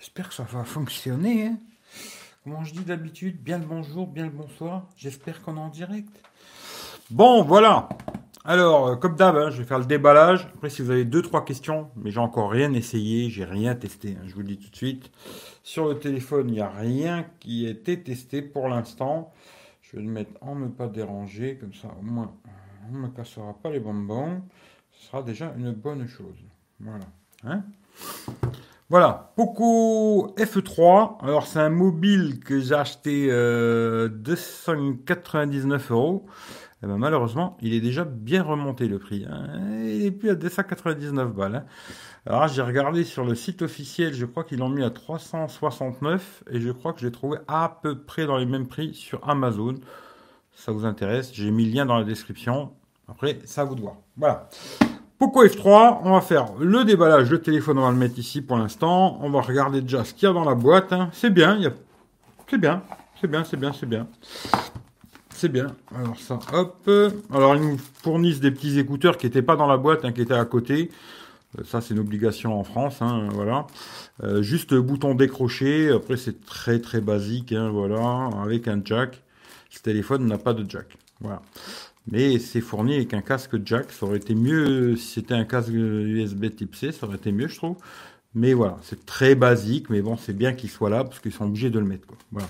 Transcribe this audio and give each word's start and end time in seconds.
J'espère 0.00 0.30
que 0.30 0.34
ça 0.34 0.44
va 0.44 0.64
fonctionner. 0.64 1.48
Hein. 1.48 1.58
Comment 2.42 2.64
je 2.64 2.72
dis 2.72 2.84
d'habitude 2.84 3.36
Bien 3.42 3.58
le 3.58 3.66
bonjour, 3.66 4.06
bien 4.06 4.24
le 4.24 4.30
bonsoir. 4.30 4.86
J'espère 4.96 5.42
qu'on 5.42 5.58
est 5.58 5.60
en 5.60 5.68
direct. 5.68 6.22
Bon, 7.10 7.42
voilà. 7.42 7.90
Alors, 8.46 8.86
euh, 8.86 8.96
comme 8.96 9.14
d'hab, 9.14 9.36
hein, 9.36 9.50
je 9.50 9.58
vais 9.58 9.64
faire 9.64 9.78
le 9.78 9.84
déballage. 9.84 10.48
Après, 10.54 10.70
si 10.70 10.80
vous 10.80 10.90
avez 10.90 11.04
deux, 11.04 11.20
trois 11.20 11.44
questions, 11.44 11.90
mais 11.96 12.10
j'ai 12.10 12.18
encore 12.18 12.50
rien 12.50 12.72
essayé, 12.72 13.28
j'ai 13.28 13.44
rien 13.44 13.74
testé, 13.74 14.16
hein, 14.18 14.24
je 14.26 14.32
vous 14.32 14.40
le 14.40 14.46
dis 14.46 14.56
tout 14.56 14.70
de 14.70 14.76
suite. 14.76 15.10
Sur 15.62 15.86
le 15.86 15.98
téléphone, 15.98 16.48
il 16.48 16.54
n'y 16.54 16.60
a 16.60 16.70
rien 16.70 17.26
qui 17.38 17.66
a 17.66 17.70
été 17.70 18.02
testé 18.02 18.40
pour 18.40 18.68
l'instant. 18.68 19.34
Je 19.82 19.98
vais 19.98 20.02
le 20.02 20.08
mettre 20.08 20.30
en 20.40 20.54
ne 20.54 20.68
pas 20.68 20.86
déranger, 20.86 21.58
comme 21.58 21.74
ça 21.74 21.88
au 22.00 22.02
moins 22.02 22.32
on 22.88 22.94
ne 22.94 22.98
me 23.00 23.08
cassera 23.08 23.52
pas 23.52 23.68
les 23.68 23.80
bonbons. 23.80 24.40
Ce 24.92 25.08
sera 25.08 25.22
déjà 25.22 25.52
une 25.58 25.72
bonne 25.72 26.08
chose. 26.08 26.38
Voilà. 26.80 27.04
Hein 27.44 27.64
voilà, 28.90 29.32
Poco 29.36 30.34
F3. 30.36 31.22
Alors 31.22 31.46
c'est 31.46 31.60
un 31.60 31.70
mobile 31.70 32.40
que 32.40 32.58
j'ai 32.58 32.74
acheté 32.74 33.28
euh, 33.30 34.08
299 34.08 35.92
euros. 35.92 36.26
Eh 36.82 36.86
ben, 36.86 36.96
malheureusement, 36.96 37.56
il 37.62 37.72
est 37.72 37.80
déjà 37.80 38.04
bien 38.04 38.42
remonté 38.42 38.88
le 38.88 38.98
prix. 38.98 39.26
Hein. 39.30 39.46
Il 39.84 40.06
est 40.06 40.10
plus 40.10 40.30
à 40.30 40.34
299 40.34 41.32
balles. 41.32 41.54
Hein. 41.54 41.64
Alors 42.26 42.48
j'ai 42.48 42.62
regardé 42.62 43.04
sur 43.04 43.24
le 43.24 43.36
site 43.36 43.62
officiel, 43.62 44.12
je 44.12 44.26
crois 44.26 44.42
qu'ils 44.42 44.58
l'ont 44.58 44.68
mis 44.68 44.82
à 44.82 44.90
369 44.90 46.42
et 46.50 46.60
je 46.60 46.72
crois 46.72 46.92
que 46.92 46.98
j'ai 46.98 47.12
trouvé 47.12 47.38
à 47.46 47.78
peu 47.82 47.96
près 47.96 48.26
dans 48.26 48.38
les 48.38 48.46
mêmes 48.46 48.66
prix 48.66 48.92
sur 48.94 49.28
Amazon. 49.28 49.76
Ça 50.52 50.72
vous 50.72 50.84
intéresse 50.84 51.30
J'ai 51.32 51.52
mis 51.52 51.64
le 51.64 51.72
lien 51.72 51.86
dans 51.86 51.96
la 51.96 52.04
description. 52.04 52.72
Après, 53.06 53.38
ça 53.44 53.62
vous 53.62 53.76
de 53.76 53.82
voir. 53.82 53.98
Voilà. 54.16 54.48
Poco 55.20 55.44
F3, 55.44 55.98
on 56.02 56.12
va 56.12 56.22
faire 56.22 56.46
le 56.58 56.82
déballage. 56.82 57.30
Le 57.30 57.42
téléphone, 57.42 57.76
on 57.76 57.82
va 57.82 57.90
le 57.90 57.96
mettre 57.98 58.18
ici 58.18 58.40
pour 58.40 58.56
l'instant. 58.56 59.18
On 59.20 59.28
va 59.28 59.42
regarder 59.42 59.82
déjà 59.82 60.02
ce 60.02 60.14
qu'il 60.14 60.26
y 60.26 60.30
a 60.30 60.32
dans 60.32 60.46
la 60.46 60.54
boîte. 60.54 60.94
Hein. 60.94 61.10
C'est 61.12 61.28
bien, 61.28 61.60
c'est 62.48 62.56
bien, 62.56 62.82
c'est 63.20 63.26
bien, 63.26 63.44
c'est 63.44 63.58
bien, 63.58 63.72
c'est 63.74 63.84
bien. 63.84 64.08
C'est 65.28 65.50
bien. 65.50 65.76
Alors 65.94 66.18
ça, 66.18 66.38
hop. 66.54 66.90
Alors 67.34 67.54
ils 67.54 67.60
nous 67.60 67.76
fournissent 68.02 68.40
des 68.40 68.50
petits 68.50 68.78
écouteurs 68.78 69.18
qui 69.18 69.26
n'étaient 69.26 69.42
pas 69.42 69.56
dans 69.56 69.66
la 69.66 69.76
boîte, 69.76 70.06
hein, 70.06 70.12
qui 70.12 70.22
étaient 70.22 70.32
à 70.32 70.46
côté. 70.46 70.90
Euh, 71.58 71.64
ça, 71.64 71.82
c'est 71.82 71.92
une 71.92 72.00
obligation 72.00 72.58
en 72.58 72.64
France, 72.64 73.02
hein, 73.02 73.28
voilà. 73.32 73.66
Euh, 74.24 74.40
juste 74.40 74.72
bouton 74.72 75.14
décroché. 75.14 75.90
Après, 75.90 76.16
c'est 76.16 76.46
très 76.46 76.78
très 76.78 77.02
basique, 77.02 77.52
voilà, 77.52 78.30
avec 78.42 78.68
un 78.68 78.80
jack. 78.82 79.22
Ce 79.68 79.82
téléphone 79.82 80.24
n'a 80.26 80.38
pas 80.38 80.54
de 80.54 80.64
jack, 80.66 80.96
voilà. 81.20 81.42
Mais 82.10 82.38
c'est 82.38 82.60
fourni 82.60 82.96
avec 82.96 83.14
un 83.14 83.20
casque 83.20 83.56
jack. 83.64 83.92
Ça 83.92 84.06
aurait 84.06 84.16
été 84.16 84.34
mieux 84.34 84.96
si 84.96 85.14
c'était 85.14 85.34
un 85.34 85.44
casque 85.44 85.70
USB 85.70 86.54
type 86.54 86.74
C, 86.74 86.92
ça 86.92 87.06
aurait 87.06 87.16
été 87.16 87.32
mieux, 87.32 87.48
je 87.48 87.56
trouve. 87.56 87.76
Mais 88.34 88.52
voilà, 88.52 88.78
c'est 88.82 89.06
très 89.06 89.34
basique, 89.34 89.90
mais 89.90 90.02
bon, 90.02 90.16
c'est 90.16 90.36
bien 90.36 90.52
qu'il 90.52 90.70
soit 90.70 90.90
là 90.90 91.04
parce 91.04 91.18
qu'ils 91.20 91.32
sont 91.32 91.46
obligés 91.46 91.70
de 91.70 91.78
le 91.78 91.86
mettre. 91.86 92.06
Voilà. 92.30 92.48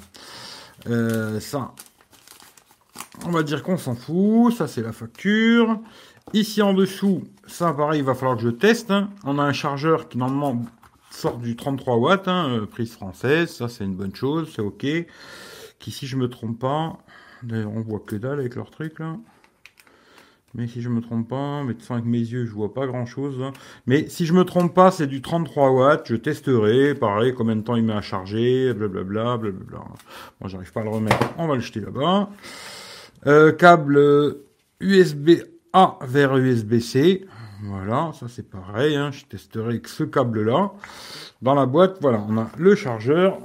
Euh, 0.89 1.41
ça, 1.41 1.75
on 3.25 3.31
va 3.31 3.43
dire 3.43 3.63
qu'on 3.63 3.79
s'en 3.79 3.95
fout. 3.95 4.55
Ça, 4.55 4.67
c'est 4.67 4.83
la 4.83 4.93
facture. 4.93 5.79
Ici 6.33 6.63
en 6.63 6.75
dessous, 6.75 7.25
ça, 7.47 7.73
pareil, 7.73 8.01
il 8.01 8.05
va 8.05 8.15
falloir 8.15 8.37
que 8.37 8.43
je 8.43 8.51
teste. 8.51 8.91
Hein. 8.91 9.11
On 9.25 9.39
a 9.39 9.43
un 9.43 9.53
chargeur 9.53 10.09
qui 10.09 10.19
normalement 10.19 10.63
sort 11.11 11.39
du 11.39 11.57
33 11.57 11.97
watts, 11.97 12.29
hein, 12.29 12.49
euh, 12.51 12.67
prise 12.67 12.93
française. 12.93 13.51
Ça, 13.51 13.69
c'est 13.69 13.85
une 13.85 13.97
bonne 13.97 14.15
chose, 14.15 14.53
c'est 14.55 14.63
ok. 14.63 14.87
Qui, 15.79 15.91
si 15.91 16.07
je 16.07 16.17
me 16.17 16.29
trompe 16.29 16.59
pas, 16.59 16.99
on 17.51 17.81
voit 17.81 18.01
que 18.01 18.17
dalle 18.17 18.39
avec 18.39 18.55
leur 18.55 18.71
truc 18.71 18.99
là. 18.99 19.17
Mais 20.55 20.67
si 20.67 20.83
je 20.83 20.89
me 20.89 21.01
trompe 21.01 21.29
pas, 21.29 21.63
mais 21.63 21.75
avec 21.91 22.05
mes 22.05 22.19
yeux, 22.19 22.45
je 22.45 22.51
vois 22.51 22.75
pas 22.75 22.87
grand 22.87 23.07
chose. 23.07 23.41
Hein. 23.41 23.53
Mais 23.87 24.09
si 24.09 24.27
je 24.27 24.33
me 24.33 24.45
trompe 24.45 24.75
pas, 24.75 24.91
c'est 24.91 25.07
du 25.07 25.23
33 25.23 25.71
watts. 25.71 26.09
Je 26.09 26.17
testerai. 26.17 26.95
Pareil, 26.97 27.35
combien 27.35 27.55
de 27.55 27.61
temps 27.61 27.77
il 27.77 27.85
met 27.85 27.93
à 27.93 28.01
charger, 28.01 28.75
blablabla, 28.75 29.37
blablabla. 29.37 29.79
Moi, 30.41 30.49
j'arrive 30.49 30.73
pas 30.73 30.81
à 30.81 30.85
le 30.85 30.91
remettre. 30.91 31.35
On 31.39 31.47
va 31.47 31.55
le 31.55 31.61
jeter 31.61 31.81
là-bas. 31.81 32.31
Euh, 33.27 33.53
câble 33.53 34.39
USB 34.81 35.31
A 35.73 35.99
vers 36.03 36.37
USB 36.37 36.81
C. 36.81 37.27
Voilà, 37.63 38.11
ça 38.19 38.27
c'est 38.29 38.49
pareil. 38.49 38.97
Hein. 38.97 39.13
Je 39.13 39.27
testerai 39.27 39.69
avec 39.69 39.87
ce 39.87 40.03
câble-là. 40.03 40.73
Dans 41.43 41.55
la 41.55 41.67
boîte, 41.67 41.99
voilà, 42.01 42.25
on 42.29 42.37
a 42.39 42.51
le 42.59 42.75
chargeur. 42.75 43.39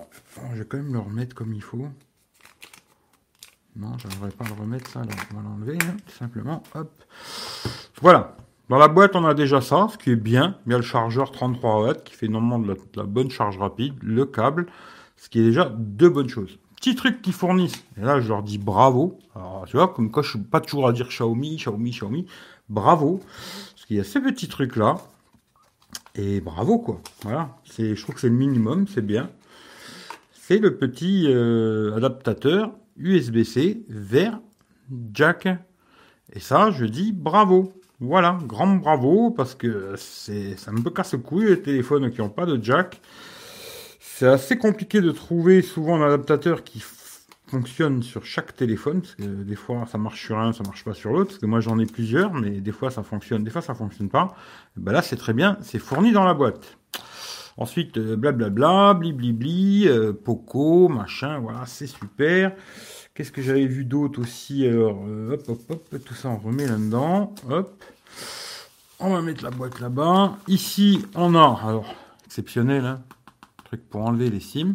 je 0.54 0.60
vais 0.60 0.66
quand 0.66 0.78
même 0.78 0.94
le 0.94 1.00
remettre 1.00 1.36
comme 1.36 1.54
il 1.54 1.62
faut. 1.62 1.88
Non, 3.76 3.98
je 3.98 4.08
n'arriverai 4.08 4.30
pas 4.32 4.46
à 4.46 4.48
le 4.48 4.54
remettre, 4.54 4.90
ça. 4.90 5.02
on 5.02 5.36
va 5.36 5.42
l'enlever, 5.44 5.78
hein, 5.82 5.98
simplement. 6.08 6.64
Hop. 6.76 6.92
Voilà. 8.02 8.38
Dans 8.70 8.78
la 8.78 8.88
boîte, 8.88 9.16
on 9.16 9.26
a 9.26 9.34
déjà 9.34 9.62
ça, 9.62 9.88
ce 9.92 9.98
qui 9.98 10.12
est 10.12 10.16
bien. 10.16 10.58
Il 10.66 10.72
y 10.72 10.76
a 10.76 10.78
le 10.78 10.84
chargeur 10.84 11.32
33 11.32 11.84
watts 11.84 12.04
qui 12.04 12.16
fait 12.16 12.28
normalement 12.28 12.60
de 12.60 12.76
la, 12.96 13.04
bonne 13.04 13.30
charge 13.30 13.60
rapide, 13.60 13.94
le 14.02 14.26
câble, 14.26 14.66
ce 15.18 15.30
qui 15.30 15.40
est 15.40 15.44
déjà 15.44 15.72
deux 15.78 16.10
bonnes 16.10 16.30
choses. 16.30 16.58
Petit 16.78 16.96
truc 16.96 17.22
qu'ils 17.22 17.34
fournissent, 17.34 17.86
et 17.98 18.02
là 18.02 18.20
je 18.22 18.30
leur 18.30 18.42
dis 18.42 18.58
bravo. 18.58 19.20
Alors, 19.36 19.66
tu 19.68 19.78
vois, 19.78 19.90
comme 19.90 20.10
quoi 20.10 20.24
je 20.24 20.32
suis 20.32 20.40
pas 20.40 20.62
toujours 20.62 20.88
à 20.88 20.94
dire 20.94 21.10
Xiaomi, 21.10 21.58
Xiaomi, 21.58 21.92
Xiaomi, 21.92 22.26
bravo. 22.70 23.22
Parce 23.74 23.86
qu'il 23.86 23.98
y 23.98 24.00
a 24.00 24.04
ces 24.04 24.20
petits 24.20 24.48
trucs 24.48 24.76
là, 24.78 24.96
et 26.16 26.42
bravo 26.42 26.80
quoi. 26.80 27.02
Voilà, 27.22 27.50
je 27.78 28.02
trouve 28.02 28.16
que 28.16 28.22
c'est 28.22 28.30
le 28.30 28.36
minimum, 28.36 28.88
c'est 28.88 29.06
bien. 29.06 29.30
C'est 30.34 30.58
le 30.58 30.76
petit 30.76 31.26
euh, 31.28 31.96
adaptateur 31.96 32.72
USB-C 32.98 33.84
vers 33.90 34.40
jack. 35.14 35.48
Et 36.34 36.40
ça, 36.40 36.72
je 36.72 36.86
dis 36.86 37.12
bravo. 37.12 37.74
Voilà, 38.02 38.38
grand 38.46 38.76
bravo, 38.76 39.32
parce 39.32 39.56
que 39.56 39.94
c'est, 39.98 40.58
ça 40.58 40.72
me 40.72 40.82
casse 40.90 41.14
le 41.14 41.20
couille 41.20 41.46
les 41.46 41.62
téléphones 41.62 42.12
qui 42.12 42.20
n'ont 42.20 42.30
pas 42.30 42.46
de 42.46 42.62
jack. 42.62 43.00
C'est 44.00 44.28
assez 44.28 44.58
compliqué 44.58 45.02
de 45.02 45.12
trouver 45.12 45.62
souvent 45.62 46.02
un 46.02 46.06
adaptateur 46.06 46.64
qui 46.64 46.84
fonctionne 47.48 48.04
sur 48.04 48.26
chaque 48.26 48.56
téléphone, 48.56 49.02
parce 49.02 49.16
que 49.16 49.24
des 49.24 49.56
fois 49.56 49.86
ça 49.90 49.98
marche 49.98 50.26
sur 50.26 50.38
un, 50.38 50.52
ça 50.52 50.64
marche 50.64 50.84
pas 50.84 50.94
sur 50.94 51.12
l'autre, 51.12 51.32
parce 51.32 51.40
que 51.40 51.46
moi 51.46 51.60
j'en 51.60 51.80
ai 51.80 51.86
plusieurs, 51.86 52.34
mais 52.34 52.60
des 52.62 52.72
fois 52.72 52.92
ça 52.92 53.04
fonctionne, 53.04 53.44
des 53.44 53.52
fois 53.52 53.62
ça 53.62 53.76
fonctionne 53.76 54.10
pas. 54.10 54.36
ben 54.76 54.92
là 54.92 55.02
c'est 55.02 55.16
très 55.16 55.34
bien, 55.34 55.58
c'est 55.62 55.80
fourni 55.80 56.12
dans 56.12 56.26
la 56.26 56.34
boîte. 56.34 56.78
Ensuite, 57.58 57.98
euh, 57.98 58.18
blablabla, 58.18 58.96
bliblibli, 58.96 59.88
euh, 59.88 60.12
Poco, 60.12 60.90
machin, 60.90 61.40
voilà, 61.40 61.66
c'est 61.66 61.88
super. 61.88 62.54
Qu'est-ce 63.14 63.32
que 63.32 63.42
j'avais 63.42 63.66
vu 63.66 63.86
d'autre 63.86 64.20
aussi 64.20 64.68
Alors, 64.68 65.06
euh, 65.08 65.34
hop, 65.34 65.44
hop, 65.48 65.62
hop, 65.70 66.04
tout 66.04 66.14
ça 66.14 66.30
on 66.30 66.38
remet 66.38 66.68
là-dedans. 66.68 67.34
Hop. 67.50 67.84
On 69.00 69.14
va 69.14 69.22
mettre 69.22 69.44
la 69.44 69.52
boîte 69.52 69.80
là-bas. 69.80 70.38
Ici, 70.50 71.06
on 71.16 71.34
a, 71.34 71.62
alors, 71.64 71.96
exceptionnel, 72.26 72.86
hein, 72.86 73.02
truc 73.64 73.90
pour 73.90 74.02
enlever 74.02 74.30
les 74.30 74.42
SIM. 74.42 74.74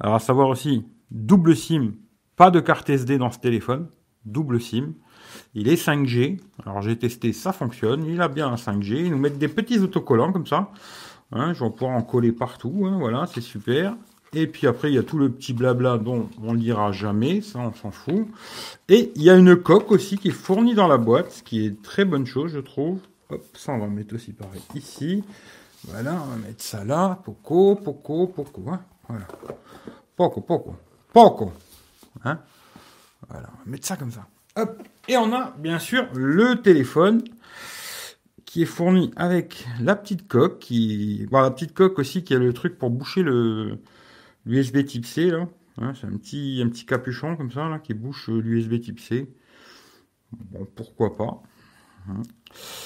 Alors, 0.00 0.14
à 0.14 0.18
savoir 0.18 0.48
aussi, 0.48 0.86
double 1.10 1.54
SIM, 1.54 1.92
pas 2.36 2.50
de 2.50 2.60
carte 2.60 2.88
SD 2.88 3.18
dans 3.18 3.30
ce 3.30 3.38
téléphone, 3.38 3.88
double 4.24 4.62
SIM. 4.62 4.94
Il 5.54 5.68
est 5.68 5.76
5G. 5.76 6.40
Alors, 6.64 6.80
j'ai 6.80 6.98
testé, 6.98 7.34
ça 7.34 7.52
fonctionne. 7.52 8.06
Il 8.06 8.20
a 8.22 8.28
bien 8.28 8.48
un 8.48 8.56
5G. 8.56 9.04
Ils 9.04 9.10
nous 9.10 9.18
mettent 9.18 9.38
des 9.38 9.48
petits 9.48 9.78
autocollants 9.78 10.32
comme 10.32 10.46
ça. 10.46 10.70
Hein, 11.32 11.54
je 11.54 11.64
vais 11.64 11.70
pouvoir 11.70 11.96
en 11.96 12.02
coller 12.02 12.32
partout. 12.32 12.84
Hein, 12.86 12.96
voilà, 12.98 13.26
c'est 13.26 13.40
super. 13.40 13.96
Et 14.34 14.46
puis 14.46 14.66
après, 14.66 14.90
il 14.90 14.94
y 14.94 14.98
a 14.98 15.02
tout 15.02 15.18
le 15.18 15.30
petit 15.30 15.52
blabla 15.52 15.98
dont 15.98 16.28
on 16.42 16.54
ne 16.54 16.58
lira 16.58 16.90
jamais, 16.92 17.42
ça 17.42 17.58
on 17.58 17.74
s'en 17.74 17.90
fout. 17.90 18.26
Et 18.88 19.12
il 19.14 19.22
y 19.22 19.28
a 19.28 19.36
une 19.36 19.56
coque 19.56 19.90
aussi 19.90 20.16
qui 20.16 20.28
est 20.28 20.30
fournie 20.30 20.74
dans 20.74 20.88
la 20.88 20.96
boîte, 20.96 21.32
ce 21.32 21.42
qui 21.42 21.66
est 21.66 21.82
très 21.82 22.06
bonne 22.06 22.24
chose, 22.24 22.52
je 22.52 22.60
trouve. 22.60 22.98
Hop, 23.28 23.44
ça 23.54 23.72
on 23.72 23.78
va 23.78 23.88
mettre 23.88 24.14
aussi 24.14 24.32
pareil 24.32 24.62
ici. 24.74 25.22
Voilà, 25.86 26.14
on 26.14 26.30
va 26.30 26.36
mettre 26.36 26.62
ça 26.62 26.84
là. 26.84 27.18
Poco, 27.22 27.74
poco, 27.74 28.26
poco. 28.28 28.62
Hein, 28.70 28.80
voilà. 29.08 29.26
Poco, 30.16 30.40
poco. 30.40 30.76
Poco. 31.12 31.52
Hein 32.24 32.38
voilà, 33.28 33.50
on 33.52 33.64
va 33.64 33.70
mettre 33.70 33.86
ça 33.86 33.96
comme 33.96 34.12
ça. 34.12 34.26
Hop. 34.56 34.82
Et 35.08 35.16
on 35.18 35.32
a 35.34 35.52
bien 35.58 35.78
sûr 35.78 36.08
le 36.14 36.62
téléphone 36.62 37.22
qui 38.52 38.60
est 38.60 38.66
fourni 38.66 39.10
avec 39.16 39.66
la 39.80 39.96
petite 39.96 40.28
coque, 40.28 40.58
qui, 40.58 41.26
bon, 41.30 41.40
la 41.40 41.50
petite 41.50 41.72
coque 41.72 41.98
aussi 41.98 42.22
qui 42.22 42.34
a 42.34 42.38
le 42.38 42.52
truc 42.52 42.76
pour 42.76 42.90
boucher 42.90 43.22
le 43.22 43.78
l'USB 44.44 44.84
Type 44.84 45.06
C 45.06 45.30
là. 45.30 45.48
Hein, 45.78 45.94
c'est 45.98 46.06
un 46.06 46.18
petit, 46.18 46.60
un 46.62 46.68
petit 46.68 46.84
capuchon 46.84 47.34
comme 47.34 47.50
ça 47.50 47.66
là 47.70 47.78
qui 47.78 47.94
bouche 47.94 48.28
euh, 48.28 48.42
l'USB 48.42 48.78
Type 48.78 49.00
C. 49.00 49.26
Bon, 50.32 50.66
pourquoi 50.74 51.16
pas. 51.16 51.42
Hein. 52.10 52.20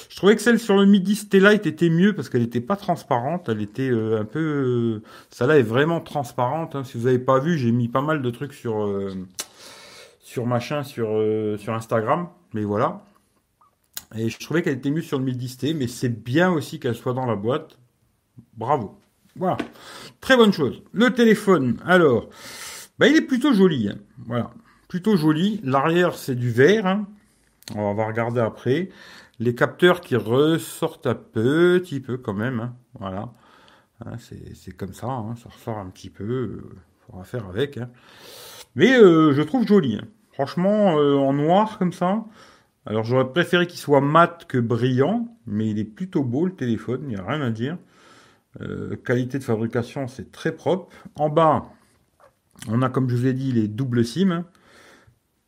Je 0.09 0.15
trouvais 0.15 0.37
que 0.37 0.43
celle 0.43 0.61
sur 0.61 0.77
le 0.77 0.87
Midi 0.87 1.17
Stellite 1.17 1.67
était 1.67 1.91
mieux 1.91 2.15
parce 2.15 2.29
qu'elle 2.29 2.43
n'était 2.43 2.61
pas 2.61 2.77
transparente, 2.77 3.49
elle 3.49 3.61
était 3.61 3.91
euh, 3.91 4.21
un 4.21 4.25
peu. 4.25 4.39
Euh, 4.39 5.03
ça 5.31 5.49
là 5.49 5.59
est 5.59 5.63
vraiment 5.63 6.01
transparente. 6.01 6.77
Hein. 6.77 6.85
Si 6.85 6.97
vous 6.97 7.07
n'avez 7.07 7.19
pas 7.19 7.41
vu, 7.41 7.59
j'ai 7.59 7.73
mis 7.73 7.89
pas 7.89 8.03
mal 8.03 8.23
de 8.23 8.31
trucs 8.31 8.55
sur 8.55 8.89
sur 10.21 10.47
machin 10.47 10.85
sur 10.85 11.09
sur 11.59 11.75
Instagram, 11.75 12.29
mais 12.55 12.63
voilà. 12.63 13.03
Et 14.15 14.29
je 14.29 14.39
trouvais 14.39 14.63
qu'elle 14.63 14.75
était 14.75 14.91
mieux 14.91 15.03
sur 15.03 15.19
le 15.19 15.25
1010T, 15.25 15.77
mais 15.77 15.89
c'est 15.89 16.09
bien 16.09 16.51
aussi 16.53 16.79
qu'elle 16.79 16.95
soit 16.95 17.13
dans 17.13 17.27
la 17.27 17.37
boîte. 17.37 17.79
Bravo. 18.55 18.99
Voilà. 19.37 19.57
Très 20.21 20.37
bonne 20.37 20.53
chose. 20.53 20.83
Le 20.93 21.11
téléphone, 21.11 21.79
alors, 21.85 22.31
bah, 22.99 23.09
il 23.09 23.17
est 23.17 23.23
plutôt 23.23 23.53
joli. 23.53 23.89
Hein. 23.89 23.99
Voilà. 24.19 24.51
Plutôt 24.89 25.17
joli. 25.17 25.61
L'arrière, 25.63 26.15
c'est 26.15 26.35
du 26.35 26.51
verre. 26.51 26.87
Hein. 26.87 27.07
On 27.75 27.95
va 27.95 28.07
regarder 28.07 28.41
après. 28.41 28.91
Les 29.39 29.55
capteurs 29.55 30.01
qui 30.01 30.17
ressortent 30.17 31.07
un 31.07 31.15
petit 31.15 32.01
peu 32.01 32.17
quand 32.17 32.33
même. 32.33 32.61
Hein. 32.61 32.75
Voilà. 32.99 33.33
C'est 34.19 34.77
comme 34.77 34.93
ça, 34.93 35.25
ça 35.43 35.49
ressort 35.49 35.79
un 35.79 35.89
petit 35.89 36.11
peu, 36.11 36.25
il 36.25 36.59
euh, 36.59 36.77
faudra 37.07 37.25
faire 37.25 37.47
avec. 37.47 37.79
Mais 38.75 38.95
euh, 38.95 39.33
je 39.33 39.41
trouve 39.41 39.67
joli. 39.67 39.99
Franchement, 40.33 40.97
en 40.97 41.33
noir 41.33 41.79
comme 41.79 41.95
ça. 41.95 42.25
Alors 42.87 43.05
j'aurais 43.05 43.31
préféré 43.31 43.67
qu'il 43.67 43.81
soit 43.81 44.01
mat 44.01 44.47
que 44.47 44.59
brillant, 44.59 45.37
mais 45.47 45.69
il 45.69 45.79
est 45.79 45.85
plutôt 45.85 46.23
beau 46.23 46.47
le 46.47 46.55
téléphone, 46.55 47.03
il 47.05 47.09
n'y 47.09 47.17
a 47.17 47.25
rien 47.25 47.41
à 47.43 47.51
dire. 47.51 47.79
qualité 49.05 49.39
de 49.39 49.45
fabrication, 49.45 50.09
c'est 50.09 50.31
très 50.33 50.53
propre. 50.53 50.95
En 51.17 51.29
bas, 51.29 51.67
on 52.69 52.83
a 52.83 52.89
comme 52.89 53.09
je 53.11 53.17
vous 53.17 53.27
ai 53.27 53.33
dit 53.33 53.53
les 53.53 53.69
doubles 53.69 54.05
SIM, 54.05 54.45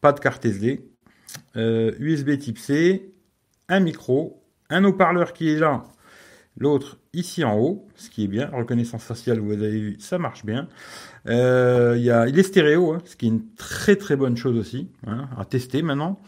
pas 0.00 0.12
de 0.12 0.20
carte 0.20 0.44
SD, 0.44 0.84
USB 1.54 2.38
type 2.38 2.58
C, 2.58 3.14
un 3.68 3.80
micro, 3.80 4.42
un 4.70 4.84
haut-parleur 4.84 5.32
qui 5.32 5.50
est 5.50 5.58
là, 5.58 5.84
l'autre 6.58 6.98
ici 7.12 7.44
en 7.44 7.56
haut, 7.58 7.88
ce 7.94 8.10
qui 8.10 8.24
est 8.24 8.28
bien. 8.28 8.50
Reconnaissance 8.52 9.04
faciale, 9.04 9.38
vous 9.38 9.52
avez 9.52 9.70
vu, 9.70 9.96
ça 9.98 10.18
marche 10.18 10.44
bien. 10.44 10.68
Euh, 11.28 11.96
il 11.98 12.38
est 12.38 12.42
stéréo, 12.42 12.92
hein, 12.92 12.98
ce 13.04 13.16
qui 13.16 13.26
est 13.26 13.30
une 13.30 13.54
très 13.54 13.96
très 13.96 14.16
bonne 14.16 14.36
chose 14.36 14.56
aussi, 14.58 14.88
hein, 15.06 15.28
à 15.36 15.44
tester 15.44 15.82
maintenant. 15.82 16.20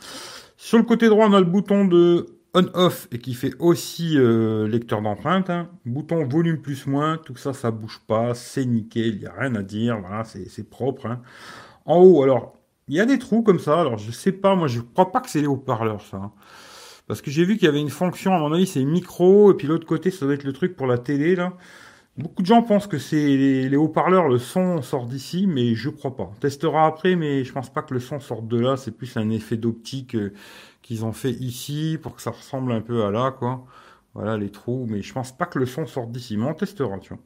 Sur 0.63 0.77
le 0.77 0.85
côté 0.85 1.09
droit, 1.09 1.27
on 1.27 1.33
a 1.33 1.41
le 1.41 1.47
bouton 1.47 1.87
de 1.87 2.27
on-off 2.53 3.09
et 3.13 3.19
qui 3.19 3.33
fait 3.33 3.55
aussi 3.61 4.19
euh, 4.19 4.69
lecteur 4.69 5.01
d'empreinte. 5.01 5.49
Hein. 5.49 5.71
Bouton 5.87 6.27
volume 6.27 6.61
plus 6.61 6.87
moins, 6.87 7.17
tout 7.17 7.35
ça, 7.35 7.55
ça 7.55 7.71
bouge 7.71 8.03
pas, 8.07 8.35
c'est 8.35 8.67
nickel, 8.67 9.15
il 9.15 9.21
n'y 9.21 9.27
a 9.27 9.33
rien 9.33 9.55
à 9.55 9.63
dire, 9.63 9.99
voilà, 9.99 10.23
c'est 10.25 10.69
propre. 10.69 11.07
Hein. 11.07 11.23
En 11.87 11.97
haut, 11.97 12.23
alors, 12.23 12.53
il 12.89 12.95
y 12.95 13.01
a 13.01 13.07
des 13.07 13.19
trous 13.19 13.43
comme 13.43 13.59
ça, 13.59 13.81
alors 13.81 13.97
je 13.97 14.11
sais 14.11 14.33
pas, 14.33 14.55
moi 14.55 14.69
je 14.69 14.81
crois 14.81 15.11
pas 15.11 15.23
que 15.23 15.31
c'est 15.31 15.41
les 15.41 15.47
haut-parleurs 15.47 16.03
ça. 16.03 16.19
Hein. 16.19 16.33
Parce 17.07 17.23
que 17.23 17.31
j'ai 17.31 17.47
vu 17.47 17.57
qu'il 17.57 17.65
y 17.65 17.69
avait 17.69 17.81
une 17.81 17.89
fonction, 17.89 18.35
à 18.35 18.39
mon 18.39 18.53
avis, 18.53 18.67
c'est 18.67 18.85
micro, 18.85 19.53
et 19.53 19.55
puis 19.57 19.67
l'autre 19.67 19.87
côté, 19.87 20.11
ça 20.11 20.27
doit 20.27 20.35
être 20.35 20.45
le 20.45 20.53
truc 20.53 20.77
pour 20.77 20.87
la 20.87 20.99
télé, 20.99 21.37
là. 21.37 21.55
Beaucoup 22.17 22.43
de 22.43 22.47
gens 22.47 22.63
pensent 22.63 22.87
que 22.87 22.99
c'est 22.99 23.37
les, 23.37 23.77
haut-parleurs, 23.77 24.29
le 24.29 24.39
son 24.39 24.83
sort 24.83 25.07
d'ici, 25.07 25.47
mais 25.47 25.75
je 25.75 25.89
crois 25.89 26.17
pas. 26.17 26.25
On 26.25 26.41
testera 26.41 26.87
après, 26.87 27.17
mais 27.17 27.45
je 27.45 27.53
pense 27.53 27.71
pas 27.71 27.83
que 27.83 27.95
le 27.95 28.01
son 28.01 28.21
sorte 28.21 28.47
de 28.49 28.59
là. 28.59 28.77
C'est 28.77 28.91
plus 28.91 29.17
un 29.17 29.31
effet 29.31 29.57
d'optique 29.57 30.17
euh, 30.17 30.33
qu'ils 30.83 31.05
ont 31.05 31.13
fait 31.13 31.31
ici 31.31 31.99
pour 32.03 32.17
que 32.17 32.23
ça 32.23 32.31
ressemble 32.31 32.73
un 32.73 32.81
peu 32.81 33.05
à 33.05 33.11
là, 33.11 33.31
quoi. 33.31 33.65
Voilà 34.15 34.37
les 34.37 34.51
trous, 34.51 34.87
mais 34.89 35.03
je 35.03 35.13
pense 35.13 35.33
pas 35.37 35.47
que 35.47 35.59
le 35.59 35.67
son 35.67 35.87
sorte 35.87 36.11
d'ici. 36.11 36.37
Mais 36.37 36.45
on 36.45 36.55
testera, 36.55 36.99
tu 36.99 37.15
vois. 37.15 37.23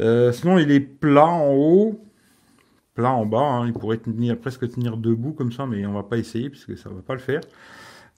Euh, 0.00 0.32
sinon, 0.32 0.58
il 0.58 0.70
est 0.70 0.80
plat 0.80 1.26
en 1.26 1.52
haut, 1.52 2.00
plat 2.94 3.12
en 3.12 3.26
bas. 3.26 3.38
Hein. 3.38 3.66
Il 3.66 3.72
pourrait 3.72 4.00
presque 4.40 4.68
tenir 4.70 4.96
debout 4.96 5.32
comme 5.32 5.52
ça, 5.52 5.66
mais 5.66 5.84
on 5.86 5.92
va 5.92 6.02
pas 6.02 6.16
essayer 6.16 6.48
puisque 6.50 6.76
ça 6.76 6.88
va 6.88 7.02
pas 7.02 7.14
le 7.14 7.20
faire. 7.20 7.42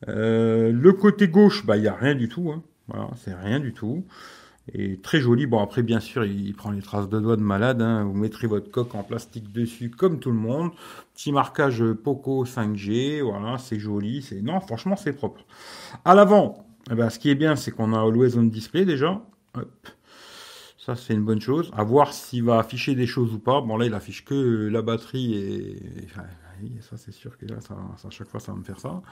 Euh, 0.08 0.72
le 0.72 0.92
côté 0.92 1.28
gauche, 1.28 1.64
bah 1.64 1.76
il 1.76 1.84
y 1.84 1.88
a 1.88 1.94
rien 1.94 2.14
du 2.14 2.28
tout. 2.28 2.50
Hein. 2.52 2.62
Voilà, 2.88 3.10
c'est 3.16 3.34
rien 3.34 3.60
du 3.60 3.72
tout. 3.72 4.04
Et 4.72 4.98
très 4.98 5.20
joli. 5.20 5.46
Bon 5.46 5.60
après 5.60 5.82
bien 5.82 6.00
sûr, 6.00 6.24
il 6.24 6.54
prend 6.54 6.70
les 6.70 6.82
traces 6.82 7.08
de 7.08 7.18
doigts 7.18 7.36
de 7.36 7.42
malade. 7.42 7.82
Hein. 7.82 8.04
Vous 8.04 8.14
mettrez 8.14 8.46
votre 8.46 8.70
coque 8.70 8.94
en 8.94 9.02
plastique 9.02 9.52
dessus 9.52 9.90
comme 9.90 10.20
tout 10.20 10.30
le 10.30 10.38
monde. 10.38 10.70
Petit 11.14 11.32
marquage 11.32 11.84
Poco 12.04 12.44
5G. 12.44 13.22
Voilà, 13.22 13.58
c'est 13.58 13.78
joli. 13.78 14.22
C'est 14.22 14.40
non, 14.40 14.60
franchement 14.60 14.96
c'est 14.96 15.12
propre. 15.12 15.44
À 16.04 16.14
l'avant, 16.14 16.64
eh 16.90 16.94
ben, 16.94 17.10
ce 17.10 17.18
qui 17.18 17.30
est 17.30 17.34
bien, 17.34 17.56
c'est 17.56 17.70
qu'on 17.70 17.92
a 17.92 18.00
Always 18.00 18.36
On 18.36 18.44
Display 18.44 18.84
déjà. 18.84 19.22
Ça, 20.78 20.96
c'est 20.96 21.14
une 21.14 21.24
bonne 21.24 21.40
chose. 21.40 21.70
À 21.76 21.84
voir 21.84 22.12
s'il 22.12 22.42
va 22.42 22.58
afficher 22.58 22.96
des 22.96 23.06
choses 23.06 23.32
ou 23.32 23.38
pas. 23.38 23.60
Bon, 23.60 23.76
là, 23.76 23.86
il 23.86 23.94
affiche 23.94 24.24
que 24.24 24.68
la 24.68 24.82
batterie 24.82 25.34
et. 25.34 26.08
Ça, 26.80 26.96
c'est 26.96 27.12
sûr 27.12 27.36
que 27.38 27.46
là, 27.46 27.60
ça, 27.60 27.74
à 27.74 28.10
chaque 28.10 28.28
fois, 28.28 28.40
ça 28.40 28.52
va 28.52 28.58
me 28.58 28.64
faire 28.64 28.78
ça. 28.78 29.02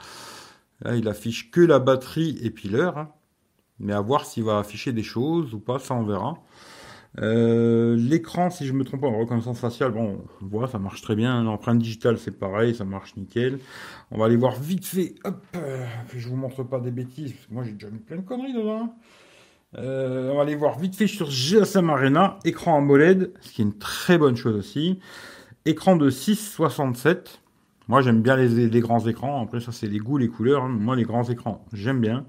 Là, 0.81 0.95
il 0.95 1.07
affiche 1.07 1.51
que 1.51 1.61
la 1.61 1.79
batterie 1.79 2.37
et 2.41 2.49
puis 2.49 2.69
l'heure. 2.69 2.97
Hein. 2.97 3.09
Mais 3.81 3.93
à 3.93 4.01
voir 4.01 4.25
s'il 4.25 4.43
va 4.43 4.59
afficher 4.59 4.93
des 4.93 5.03
choses 5.03 5.53
ou 5.53 5.59
pas, 5.59 5.79
ça 5.79 5.93
on 5.93 6.03
verra. 6.03 6.35
Euh, 7.19 7.97
l'écran, 7.97 8.49
si 8.49 8.65
je 8.65 8.73
me 8.73 8.85
trompe 8.85 9.01
pas, 9.01 9.07
en 9.07 9.19
reconnaissance 9.19 9.59
faciale, 9.59 9.91
bon, 9.91 10.21
on 10.41 10.45
voit, 10.45 10.67
ça 10.67 10.79
marche 10.79 11.01
très 11.01 11.15
bien. 11.15 11.43
L'empreinte 11.43 11.79
digitale, 11.79 12.17
c'est 12.17 12.37
pareil, 12.37 12.73
ça 12.73 12.85
marche 12.85 13.15
nickel. 13.17 13.59
On 14.11 14.17
va 14.17 14.25
aller 14.25 14.37
voir 14.37 14.55
vite 14.55 14.85
fait, 14.85 15.15
hop, 15.25 15.43
euh, 15.55 15.85
que 16.09 16.19
je 16.19 16.29
vous 16.29 16.37
montre 16.37 16.63
pas 16.63 16.79
des 16.79 16.91
bêtises, 16.91 17.33
parce 17.33 17.47
que 17.47 17.53
moi 17.53 17.63
j'ai 17.63 17.73
déjà 17.73 17.89
mis 17.89 17.99
plein 17.99 18.17
de 18.17 18.21
conneries 18.21 18.53
dedans. 18.53 18.95
Euh, 19.77 20.31
on 20.31 20.35
va 20.35 20.41
aller 20.41 20.55
voir 20.55 20.77
vite 20.79 20.95
fait 20.95 21.07
sur 21.07 21.29
GSM 21.29 21.89
Arena, 21.89 22.37
écran 22.45 22.77
AMOLED, 22.77 23.33
ce 23.41 23.51
qui 23.51 23.61
est 23.61 23.65
une 23.65 23.77
très 23.77 24.17
bonne 24.17 24.35
chose 24.35 24.55
aussi. 24.55 24.99
Écran 25.65 25.95
de 25.95 26.09
6,67. 26.09 27.39
Moi, 27.87 28.01
j'aime 28.01 28.21
bien 28.21 28.35
les, 28.35 28.79
grands 28.79 29.05
écrans. 29.05 29.43
Après, 29.43 29.59
ça, 29.59 29.71
c'est 29.71 29.87
les 29.87 29.99
goûts, 29.99 30.17
les 30.17 30.27
couleurs. 30.29 30.63
Hein. 30.63 30.69
Moi, 30.69 30.95
les 30.95 31.03
grands 31.03 31.23
écrans, 31.23 31.65
j'aime 31.73 31.99
bien. 31.99 32.25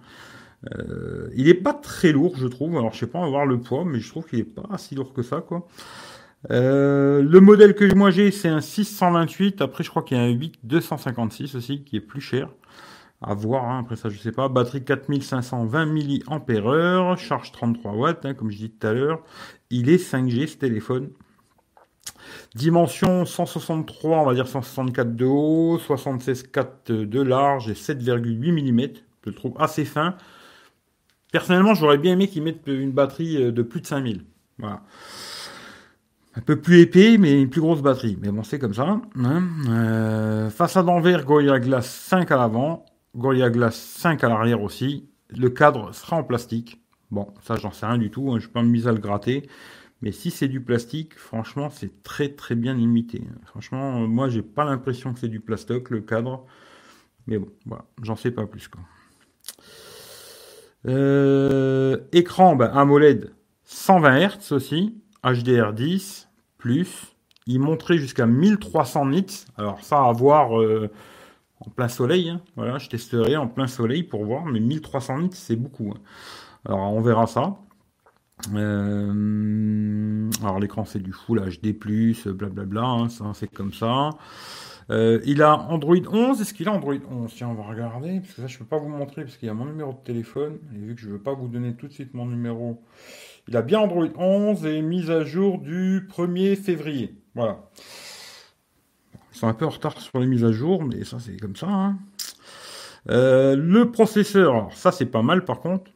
Euh, 0.70 1.28
il 1.34 1.46
n'est 1.46 1.54
pas 1.54 1.74
très 1.74 2.12
lourd, 2.12 2.34
je 2.36 2.46
trouve. 2.46 2.76
Alors, 2.76 2.92
je 2.92 3.00
sais 3.00 3.06
pas, 3.06 3.18
on 3.18 3.24
va 3.24 3.28
voir 3.28 3.46
le 3.46 3.60
poids, 3.60 3.84
mais 3.84 4.00
je 4.00 4.08
trouve 4.08 4.26
qu'il 4.26 4.38
n'est 4.38 4.44
pas 4.44 4.78
si 4.78 4.94
lourd 4.94 5.12
que 5.12 5.22
ça, 5.22 5.40
quoi. 5.40 5.66
Euh, 6.50 7.22
le 7.22 7.40
modèle 7.40 7.74
que 7.74 7.94
moi 7.94 8.10
j'ai, 8.10 8.32
c'est 8.32 8.48
un 8.48 8.60
628. 8.60 9.60
Après, 9.60 9.84
je 9.84 9.90
crois 9.90 10.02
qu'il 10.02 10.16
y 10.16 10.20
a 10.20 10.24
un 10.24 10.28
8 10.28 10.58
256 10.64 11.54
aussi, 11.54 11.84
qui 11.84 11.96
est 11.96 12.00
plus 12.00 12.20
cher. 12.20 12.48
À 13.24 13.34
voir, 13.34 13.70
hein. 13.70 13.80
après 13.80 13.94
ça, 13.94 14.08
je 14.08 14.18
sais 14.18 14.32
pas. 14.32 14.48
Batterie 14.48 14.84
4520 14.84 15.86
mAh, 15.86 17.16
charge 17.16 17.52
33 17.52 17.92
watts, 17.92 18.26
hein, 18.26 18.34
comme 18.34 18.50
je 18.50 18.56
dis 18.56 18.70
tout 18.70 18.86
à 18.86 18.92
l'heure. 18.92 19.22
Il 19.70 19.88
est 19.88 19.96
5G, 19.96 20.48
ce 20.48 20.56
téléphone. 20.56 21.10
Dimension 22.56 23.24
163, 23.24 24.18
on 24.18 24.26
va 24.26 24.34
dire 24.34 24.48
164 24.48 25.14
de 25.14 25.24
haut, 25.24 25.78
76,4 25.78 27.06
de 27.06 27.22
large 27.22 27.68
et 27.68 27.74
7,8 27.74 28.72
mm. 28.72 28.92
Je 29.24 29.30
le 29.30 29.36
trouve 29.36 29.54
assez 29.58 29.84
fin. 29.84 30.16
Personnellement, 31.32 31.74
j'aurais 31.74 31.98
bien 31.98 32.12
aimé 32.12 32.28
qu'ils 32.28 32.42
mettent 32.42 32.66
une 32.66 32.92
batterie 32.92 33.42
euh, 33.42 33.52
de 33.52 33.62
plus 33.62 33.80
de 33.80 33.86
5000. 33.86 34.22
Voilà. 34.58 34.82
Un 36.34 36.40
peu 36.42 36.60
plus 36.60 36.80
épais, 36.80 37.16
mais 37.18 37.40
une 37.40 37.48
plus 37.48 37.62
grosse 37.62 37.82
batterie. 37.82 38.18
Mais 38.20 38.30
bon, 38.30 38.42
c'est 38.42 38.58
comme 38.58 38.74
ça. 38.74 38.86
Hein. 38.86 39.02
Euh, 39.68 40.50
façade 40.50 40.88
en 40.88 41.00
verre, 41.00 41.24
Gorilla 41.24 41.58
Glass 41.58 41.88
5 41.88 42.30
à 42.30 42.36
l'avant, 42.36 42.84
Gorilla 43.16 43.50
Glass 43.50 43.76
5 43.76 44.22
à 44.22 44.28
l'arrière 44.28 44.62
aussi. 44.62 45.08
Le 45.30 45.48
cadre 45.48 45.92
sera 45.94 46.16
en 46.16 46.22
plastique. 46.22 46.82
Bon, 47.10 47.28
ça, 47.42 47.56
j'en 47.56 47.72
sais 47.72 47.86
rien 47.86 47.98
du 47.98 48.10
tout. 48.10 48.30
Hein. 48.30 48.38
Je 48.38 48.46
ne 48.48 48.52
pas 48.52 48.62
me 48.62 48.88
à 48.88 48.92
le 48.92 48.98
gratter. 48.98 49.48
Mais 50.02 50.12
si 50.12 50.30
c'est 50.30 50.48
du 50.48 50.60
plastique, 50.60 51.18
franchement, 51.18 51.70
c'est 51.70 52.02
très 52.02 52.28
très 52.28 52.56
bien 52.56 52.74
limité. 52.74 53.22
Franchement, 53.46 54.00
moi, 54.06 54.28
j'ai 54.28 54.42
pas 54.42 54.64
l'impression 54.64 55.14
que 55.14 55.20
c'est 55.20 55.28
du 55.28 55.40
plastoc, 55.40 55.90
le 55.90 56.00
cadre. 56.00 56.44
Mais 57.26 57.38
bon, 57.38 57.48
voilà, 57.64 57.84
j'en 58.02 58.16
sais 58.16 58.32
pas 58.32 58.46
plus. 58.46 58.68
Quoi. 58.68 58.82
Euh, 60.88 61.98
écran, 62.12 62.56
ben, 62.56 62.70
AMOLED 62.74 63.32
120 63.64 64.28
Hz 64.28 64.52
aussi, 64.52 65.00
HDR10, 65.24 66.26
plus. 66.58 67.14
Il 67.46 67.60
montrait 67.60 67.98
jusqu'à 67.98 68.26
1300 68.26 69.06
nits. 69.06 69.44
Alors 69.56 69.82
ça, 69.82 70.04
à 70.04 70.12
voir 70.12 70.60
euh, 70.60 70.90
en 71.60 71.70
plein 71.70 71.88
soleil. 71.88 72.30
Hein. 72.30 72.40
Voilà, 72.56 72.78
je 72.78 72.88
testerai 72.88 73.36
en 73.36 73.48
plein 73.48 73.66
soleil 73.66 74.02
pour 74.02 74.24
voir, 74.24 74.44
mais 74.44 74.60
1300 74.60 75.18
nits, 75.18 75.30
c'est 75.32 75.56
beaucoup. 75.56 75.92
Hein. 75.94 76.00
Alors 76.64 76.92
on 76.92 77.00
verra 77.00 77.26
ça. 77.26 77.56
Euh, 78.54 80.30
alors 80.42 80.58
l'écran 80.58 80.84
c'est 80.84 80.98
du 80.98 81.12
Full 81.12 81.40
HD+, 81.40 81.72
blablabla, 82.32 82.82
hein, 82.82 83.08
ça 83.08 83.30
c'est 83.34 83.46
comme 83.46 83.72
ça. 83.72 84.10
Euh, 84.90 85.20
il 85.24 85.42
a 85.42 85.56
Android 85.56 85.96
11. 85.96 86.40
Est-ce 86.40 86.54
qu'il 86.54 86.68
a 86.68 86.72
Android 86.72 86.94
11 87.10 87.32
Tiens, 87.34 87.48
on 87.48 87.54
va 87.54 87.64
regarder, 87.64 88.20
parce 88.20 88.34
que 88.34 88.42
ça 88.42 88.46
je 88.46 88.58
peux 88.58 88.64
pas 88.64 88.78
vous 88.78 88.88
montrer, 88.88 89.22
parce 89.22 89.36
qu'il 89.36 89.46
y 89.46 89.50
a 89.50 89.54
mon 89.54 89.64
numéro 89.64 89.92
de 89.92 90.04
téléphone, 90.04 90.58
et 90.74 90.78
vu 90.78 90.94
que 90.94 91.00
je 91.00 91.10
veux 91.10 91.18
pas 91.20 91.34
vous 91.34 91.48
donner 91.48 91.74
tout 91.74 91.88
de 91.88 91.92
suite 91.92 92.14
mon 92.14 92.26
numéro, 92.26 92.82
il 93.48 93.56
a 93.56 93.62
bien 93.62 93.80
Android 93.80 94.08
11 94.16 94.64
et 94.66 94.82
mise 94.82 95.10
à 95.10 95.24
jour 95.24 95.58
du 95.58 96.08
1er 96.10 96.56
février. 96.56 97.14
Voilà. 97.34 97.58
Ils 99.32 99.38
sont 99.38 99.48
un 99.48 99.54
peu 99.54 99.64
en 99.64 99.70
retard 99.70 100.00
sur 100.00 100.18
les 100.18 100.26
mises 100.26 100.44
à 100.44 100.52
jour, 100.52 100.84
mais 100.84 101.04
ça 101.04 101.18
c'est 101.18 101.36
comme 101.38 101.56
ça. 101.56 101.68
Hein. 101.68 101.98
Euh, 103.10 103.56
le 103.56 103.90
processeur, 103.90 104.52
alors 104.52 104.72
ça 104.74 104.92
c'est 104.92 105.06
pas 105.06 105.22
mal 105.22 105.44
par 105.44 105.60
contre 105.60 105.90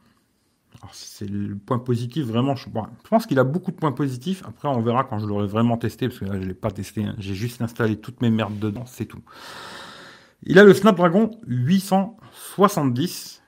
c'est 0.93 1.29
le 1.29 1.57
point 1.57 1.79
positif 1.79 2.25
vraiment. 2.27 2.57
Je, 2.57 2.67
pense 3.09 3.27
qu'il 3.27 3.39
a 3.39 3.45
beaucoup 3.45 3.71
de 3.71 3.77
points 3.77 3.93
positifs. 3.93 4.43
Après, 4.47 4.69
on 4.69 4.81
verra 4.81 5.05
quand 5.05 5.19
je 5.19 5.27
l'aurai 5.27 5.47
vraiment 5.47 5.77
testé, 5.77 6.09
parce 6.09 6.21
que 6.21 6.25
là, 6.25 6.35
je 6.35 6.39
ne 6.39 6.45
l'ai 6.45 6.55
pas 6.55 6.71
testé. 6.71 7.05
Hein. 7.05 7.15
J'ai 7.19 7.35
juste 7.35 7.61
installé 7.63 7.97
toutes 7.97 8.21
mes 8.21 8.31
merdes 8.31 8.59
dedans, 8.59 8.85
c'est 8.87 9.07
tout. 9.07 9.23
Il 10.43 10.59
a 10.59 10.65
le 10.65 10.75
Snapdragon 10.75 11.31
870, 11.47 13.43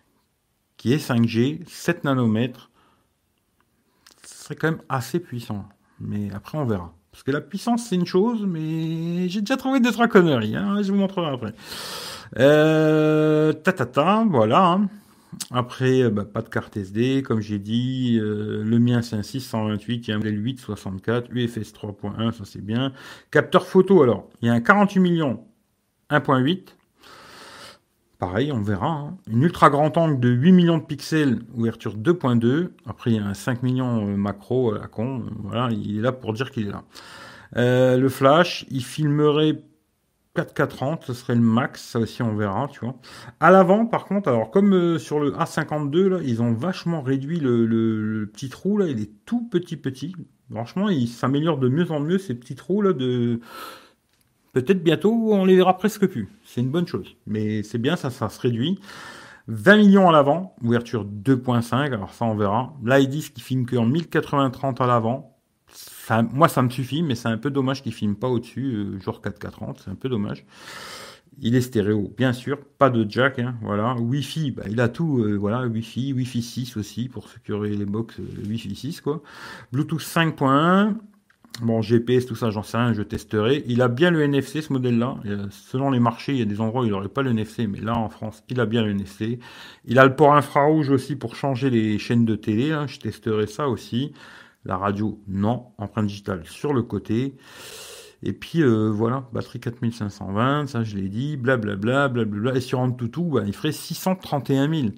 qui 0.77 0.93
est 0.93 0.97
5G, 0.97 1.67
7 1.69 2.05
nanomètres. 2.05 2.71
Ce 4.25 4.45
serait 4.45 4.57
quand 4.57 4.71
même 4.71 4.83
assez 4.89 5.21
puissant. 5.21 5.69
Mais 6.01 6.31
après, 6.33 6.59
on 6.59 6.65
verra. 6.65 6.95
Parce 7.13 7.23
que 7.23 7.31
la 7.31 7.41
puissance, 7.41 7.87
c'est 7.89 7.97
une 7.97 8.07
chose, 8.07 8.45
mais 8.47 9.29
j'ai 9.29 9.41
déjà 9.41 9.57
trouvé 9.57 9.81
deux, 9.81 9.93
trois. 9.93 10.07
Hein. 10.07 10.83
Je 10.83 10.93
vous 10.93 10.99
montrerai 10.99 11.33
après. 11.33 11.55
Euh, 12.39 13.53
ta, 13.53 13.73
ta, 13.73 13.87
ta, 13.87 14.25
voilà. 14.29 14.67
Hein. 14.67 14.89
Après, 15.51 16.03
euh, 16.03 16.11
bah, 16.11 16.25
pas 16.25 16.43
de 16.43 16.49
carte 16.49 16.77
SD, 16.77 17.23
comme 17.23 17.41
j'ai 17.41 17.59
dit. 17.59 18.19
Euh, 18.21 18.63
le 18.63 18.79
mien, 18.79 19.03
c'est 19.03 19.17
un 19.17 19.23
628, 19.23 20.07
il 20.07 20.11
y 20.11 20.13
a 20.13 20.17
un 20.17 20.19
modèle 20.19 20.45
864, 20.45 21.31
UFS 21.33 21.73
3.1, 21.73 22.33
ça 22.33 22.45
c'est 22.45 22.65
bien. 22.65 22.93
Capteur 23.31 23.67
photo, 23.67 24.03
alors, 24.03 24.29
il 24.43 24.49
y 24.49 24.51
a 24.51 24.55
un 24.55 24.61
48 24.61 25.01
millions 25.01 25.45
1.8. 26.11 26.75
pareil, 28.19 28.53
on 28.53 28.63
verra. 28.63 28.89
Hein. 28.89 29.17
Une 29.31 29.43
ultra 29.43 29.71
grand 29.71 29.97
angle 29.97 30.21
de 30.21 30.29
8 30.29 30.53
millions 30.53 30.79
de 30.79 30.85
pixels, 30.85 31.41
ouverture 31.55 31.97
2.2. 31.97 32.71
Après, 32.87 33.13
il 33.13 33.17
y 33.17 33.21
a 33.21 33.27
un 33.27 33.35
5 33.35 33.63
millions 33.63 34.07
euh, 34.07 34.17
macro 34.17 34.75
à 34.75 34.79
la 34.79 34.87
con. 34.87 35.25
Voilà, 35.45 35.69
il 35.73 35.99
est 35.99 36.03
là 36.03 36.13
pour 36.13 36.33
dire 36.33 36.51
qu'il 36.51 36.69
est 36.69 36.73
là. 36.73 36.85
Le 37.55 38.09
flash, 38.09 38.67
il 38.71 38.85
filmerait 38.85 39.63
4K30, 40.39 41.05
ce 41.05 41.15
serait 41.15 41.35
le 41.35 41.41
max, 41.41 41.83
ça 41.83 41.99
aussi 41.99 42.23
on 42.23 42.35
verra, 42.35 42.69
tu 42.69 42.81
vois. 42.81 42.95
À 43.41 43.51
l'avant, 43.51 43.87
par 43.87 44.05
contre, 44.05 44.29
alors 44.29 44.51
comme 44.51 44.73
euh, 44.73 44.99
sur 44.99 45.19
le 45.21 45.33
A52, 45.33 46.07
là, 46.07 46.19
ils 46.23 46.43
ont 46.43 46.53
vachement 46.53 47.03
réduit 47.03 47.41
le, 47.41 48.31
petit 48.33 48.49
trou, 48.49 48.79
là, 48.79 48.87
il 48.87 49.01
est 49.01 49.11
tout 49.25 49.49
petit 49.49 49.77
petit. 49.77 50.15
Franchement, 50.51 50.89
il 50.89 51.09
s'améliore 51.09 51.59
de 51.59 51.69
mieux 51.69 51.91
en 51.91 52.01
mieux, 52.01 52.19
ces 52.19 52.35
petits 52.35 52.55
trous, 52.55 52.83
là, 52.83 52.93
de... 52.93 53.41
Peut-être 54.53 54.83
bientôt, 54.83 55.13
on 55.13 55.45
les 55.45 55.57
verra 55.57 55.77
presque 55.77 56.07
plus. 56.07 56.29
C'est 56.45 56.63
une 56.63 56.71
bonne 56.71 56.87
chose. 56.87 57.17
Mais 57.27 57.63
c'est 57.63 57.79
bien, 57.79 57.97
ça, 57.97 58.11
ça 58.11 58.29
se 58.29 58.41
réduit. 58.41 58.81
20 59.49 59.77
millions 59.79 60.09
à 60.09 60.13
l'avant, 60.13 60.55
ouverture 60.63 61.07
2.5, 61.07 61.93
alors 61.93 62.13
ça 62.13 62.27
on 62.27 62.37
verra. 62.37 62.75
Là 62.85 63.01
ils 63.01 63.09
disent 63.09 63.31
qu'ils 63.31 63.43
filment 63.43 63.65
qu'en 63.65 63.89
1080-30 63.89 64.83
à 64.83 64.87
l'avant, 64.87 65.38
moi, 66.33 66.49
ça 66.49 66.63
me 66.63 66.71
suffit, 66.71 67.03
mais 67.03 67.15
c'est 67.15 67.29
un 67.29 67.39
peu 67.39 67.51
dommage 67.51 67.83
qu'il 67.83 67.93
filme 67.93 68.17
pas 68.17 68.29
au-dessus, 68.29 68.75
euh, 68.75 69.01
genre 69.01 69.21
4K30, 69.21 69.77
c'est 69.85 69.91
un 69.91 69.95
peu 69.95 70.09
dommage. 70.09 70.45
Il 71.41 71.55
est 71.55 71.61
stéréo, 71.61 72.13
bien 72.17 72.33
sûr, 72.33 72.59
pas 72.79 72.91
de 72.91 73.09
jack, 73.09 73.39
hein, 73.39 73.55
voilà. 73.63 73.95
Wi-Fi, 73.95 74.51
bah, 74.51 74.65
il 74.69 74.81
a 74.81 74.89
tout, 74.89 75.19
euh, 75.23 75.37
voilà, 75.37 75.67
Wi-Fi, 75.67 76.13
Wi-Fi 76.13 76.43
6 76.43 76.77
aussi, 76.77 77.09
pour 77.09 77.29
ceux 77.29 77.65
les 77.65 77.85
box 77.85 78.19
euh, 78.19 78.49
Wi-Fi 78.49 78.75
6, 78.75 79.01
quoi. 79.03 79.23
Bluetooth 79.73 80.01
5.1, 80.01 80.95
bon, 81.63 81.81
GPS, 81.81 82.27
tout 82.27 82.35
ça, 82.35 82.51
j'en 82.51 82.65
sais 82.65 82.77
rien, 82.77 82.93
je 82.93 83.03
testerai. 83.03 83.63
Il 83.67 83.83
a 83.83 83.89
bien 83.89 84.11
le 84.11 84.23
NFC, 84.23 84.63
ce 84.63 84.73
modèle-là. 84.73 85.17
Selon 85.51 85.91
les 85.91 86.01
marchés, 86.01 86.33
il 86.33 86.39
y 86.39 86.43
a 86.43 86.45
des 86.45 86.61
endroits 86.61 86.83
où 86.83 86.85
il 86.87 86.91
n'aurait 86.91 87.09
pas 87.09 87.23
le 87.23 87.31
NFC, 87.31 87.67
mais 87.69 87.81
là, 87.81 87.97
en 87.97 88.09
France, 88.09 88.43
il 88.49 88.59
a 88.61 88.67
bien 88.67 88.83
le 88.83 88.91
NFC. 88.91 89.39
Il 89.85 89.99
a 89.99 90.05
le 90.05 90.17
port 90.17 90.35
infrarouge 90.35 90.91
aussi 90.91 91.15
pour 91.15 91.37
changer 91.37 91.71
les 91.71 91.99
chaînes 91.99 92.25
de 92.25 92.35
télé, 92.35 92.73
hein. 92.73 92.87
je 92.89 92.99
testerai 92.99 93.47
ça 93.47 93.69
aussi. 93.69 94.13
La 94.69 94.77
radio, 94.77 95.19
non. 95.27 95.69
Empreinte 95.79 96.07
digitale 96.07 96.43
sur 96.45 96.73
le 96.75 96.83
côté. 96.83 97.35
Et 98.23 98.33
puis 98.33 98.63
euh, 98.63 98.91
voilà, 98.91 99.29
batterie 99.33 99.61
4520, 99.61 100.67
ça 100.67 100.83
je 100.85 100.97
l'ai 100.97 101.09
dit, 101.09 101.37
blablabla, 101.37 102.09
blablabla. 102.09 102.55
Et 102.55 102.61
sur 102.61 102.79
Antutu, 102.79 103.23
bah, 103.23 103.43
il 103.47 103.55
ferait 103.55 103.73
631 103.73 104.73
000. 104.73 104.89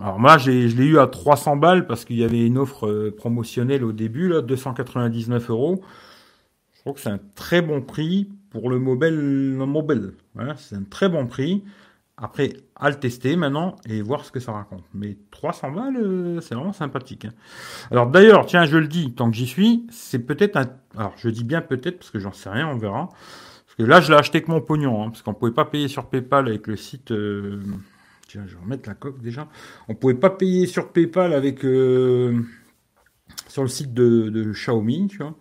Alors 0.00 0.20
moi, 0.20 0.38
je 0.38 0.50
l'ai 0.50 0.84
eu 0.84 0.98
à 0.98 1.08
300 1.08 1.56
balles 1.56 1.86
parce 1.86 2.04
qu'il 2.04 2.16
y 2.16 2.24
avait 2.24 2.46
une 2.46 2.58
offre 2.58 2.86
euh, 2.86 3.14
promotionnelle 3.14 3.82
au 3.82 3.92
début, 3.92 4.28
là, 4.28 4.40
299 4.40 5.50
euros. 5.50 5.82
Je 6.74 6.80
trouve 6.80 6.94
que 6.94 7.00
c'est 7.00 7.10
un 7.10 7.20
très 7.34 7.60
bon 7.60 7.82
prix 7.82 8.28
pour 8.50 8.70
le 8.70 8.78
mobile. 8.78 9.16
Le 9.16 9.66
mobile. 9.66 10.12
c'est 10.56 10.76
un 10.76 10.84
très 10.84 11.08
bon 11.08 11.26
prix. 11.26 11.64
Après, 12.20 12.54
à 12.74 12.90
le 12.90 12.96
tester 12.96 13.36
maintenant 13.36 13.76
et 13.88 14.02
voir 14.02 14.24
ce 14.24 14.32
que 14.32 14.40
ça 14.40 14.50
raconte. 14.52 14.82
Mais 14.92 15.16
300 15.30 15.70
balles, 15.70 16.42
c'est 16.42 16.56
vraiment 16.56 16.72
sympathique. 16.72 17.26
Hein. 17.26 17.32
Alors 17.92 18.08
d'ailleurs, 18.08 18.44
tiens, 18.46 18.64
je 18.64 18.76
le 18.76 18.88
dis, 18.88 19.12
tant 19.12 19.30
que 19.30 19.36
j'y 19.36 19.46
suis, 19.46 19.86
c'est 19.90 20.18
peut-être 20.18 20.56
un... 20.56 20.66
Alors 20.96 21.12
je 21.16 21.28
dis 21.28 21.44
bien 21.44 21.60
peut-être 21.60 21.98
parce 21.98 22.10
que 22.10 22.18
j'en 22.18 22.32
sais 22.32 22.50
rien, 22.50 22.68
on 22.68 22.76
verra. 22.76 23.08
Parce 23.66 23.76
que 23.78 23.84
là, 23.84 24.00
je 24.00 24.10
l'ai 24.10 24.18
acheté 24.18 24.38
avec 24.38 24.48
mon 24.48 24.60
pognon, 24.60 25.04
hein, 25.04 25.10
parce 25.10 25.22
qu'on 25.22 25.34
pouvait 25.34 25.52
pas 25.52 25.64
payer 25.64 25.86
sur 25.86 26.08
PayPal 26.08 26.48
avec 26.48 26.66
le 26.66 26.76
site... 26.76 27.12
Euh, 27.12 27.60
tiens, 28.26 28.42
je 28.46 28.56
vais 28.56 28.62
remettre 28.62 28.88
la 28.88 28.94
coque 28.94 29.22
déjà. 29.22 29.46
On 29.88 29.94
pouvait 29.94 30.14
pas 30.14 30.30
payer 30.30 30.66
sur 30.66 30.90
PayPal 30.90 31.32
avec... 31.32 31.64
Euh, 31.64 32.42
sur 33.46 33.62
le 33.62 33.68
site 33.68 33.94
de, 33.94 34.28
de 34.28 34.52
Xiaomi, 34.52 35.06
tu 35.08 35.18
vois 35.18 35.36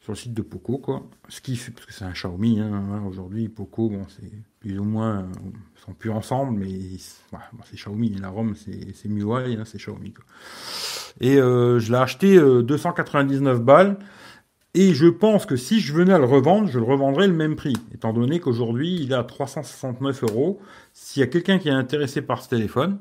sur 0.00 0.12
le 0.12 0.16
site 0.16 0.32
de 0.32 0.40
Poco, 0.40 0.78
quoi. 0.78 1.06
Ce 1.28 1.42
qui 1.42 1.54
fait, 1.54 1.70
parce 1.70 1.84
que 1.84 1.92
c'est 1.92 2.06
un 2.06 2.12
Xiaomi, 2.12 2.60
hein, 2.60 3.02
aujourd'hui, 3.06 3.50
Poco, 3.50 3.90
bon, 3.90 4.06
c'est 4.08 4.30
plus 4.60 4.78
ou 4.78 4.84
moins, 4.84 5.28
ils 5.76 5.80
sont 5.84 5.92
plus 5.92 6.10
ensemble, 6.10 6.58
mais 6.58 6.68
c'est 6.98 7.76
Xiaomi, 7.76 8.10
la 8.20 8.28
ROM, 8.28 8.54
c'est 8.54 9.08
MIUI, 9.08 9.56
hein, 9.56 9.62
c'est 9.64 9.78
Xiaomi. 9.78 10.14
Et 11.20 11.38
euh, 11.38 11.78
je 11.78 11.92
l'ai 11.92 11.98
acheté 11.98 12.36
299 12.38 13.56
euh, 13.56 13.60
balles, 13.60 13.98
et 14.74 14.94
je 14.94 15.06
pense 15.06 15.46
que 15.46 15.56
si 15.56 15.80
je 15.80 15.92
venais 15.92 16.12
à 16.12 16.18
le 16.18 16.24
revendre, 16.24 16.68
je 16.68 16.78
le 16.78 16.84
revendrais 16.84 17.26
le 17.26 17.34
même 17.34 17.56
prix, 17.56 17.76
étant 17.94 18.12
donné 18.12 18.40
qu'aujourd'hui, 18.40 18.98
il 19.00 19.12
est 19.12 19.16
à 19.16 19.24
369 19.24 20.24
euros. 20.24 20.60
S'il 20.92 21.20
y 21.20 21.24
a 21.24 21.26
quelqu'un 21.26 21.58
qui 21.58 21.68
est 21.68 21.72
intéressé 21.72 22.20
par 22.20 22.42
ce 22.42 22.48
téléphone, 22.48 22.98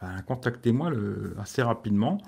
ben, 0.00 0.20
contactez-moi 0.26 0.92
assez 1.40 1.62
rapidement. 1.62 2.18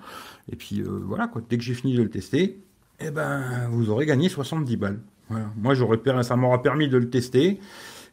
Et 0.50 0.56
puis 0.56 0.80
euh, 0.80 1.02
voilà, 1.04 1.28
quoi, 1.28 1.42
dès 1.48 1.58
que 1.58 1.62
j'ai 1.62 1.74
fini 1.74 1.94
de 1.94 2.02
le 2.02 2.10
tester, 2.10 2.60
eh 3.00 3.10
ben, 3.10 3.68
vous 3.70 3.90
aurez 3.90 4.06
gagné 4.06 4.28
70 4.28 4.76
balles. 4.76 5.00
Moi, 5.56 5.74
j'aurais, 5.74 6.00
ça 6.24 6.34
m'aura 6.34 6.60
permis 6.60 6.88
de 6.88 6.96
le 6.96 7.08
tester. 7.08 7.60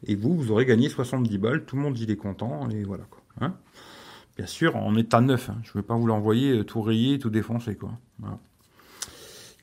Et 0.05 0.15
vous, 0.15 0.35
vous 0.35 0.51
aurez 0.51 0.65
gagné 0.65 0.89
70 0.89 1.37
balles. 1.37 1.65
Tout 1.65 1.75
le 1.75 1.81
monde, 1.81 1.97
il 1.97 2.11
est 2.11 2.15
content. 2.15 2.69
Et 2.69 2.83
voilà, 2.83 3.03
quoi. 3.09 3.21
Hein. 3.41 3.55
Bien 4.37 4.45
sûr, 4.45 4.75
en 4.75 4.95
état 4.95 5.21
neuf. 5.21 5.49
Hein. 5.49 5.57
Je 5.63 5.71
ne 5.71 5.81
vais 5.81 5.87
pas 5.87 5.95
vous 5.95 6.05
l'envoyer 6.05 6.59
euh, 6.59 6.63
tout 6.63 6.81
rayé, 6.81 7.17
tout 7.17 7.29
défoncé, 7.29 7.75
quoi. 7.75 7.91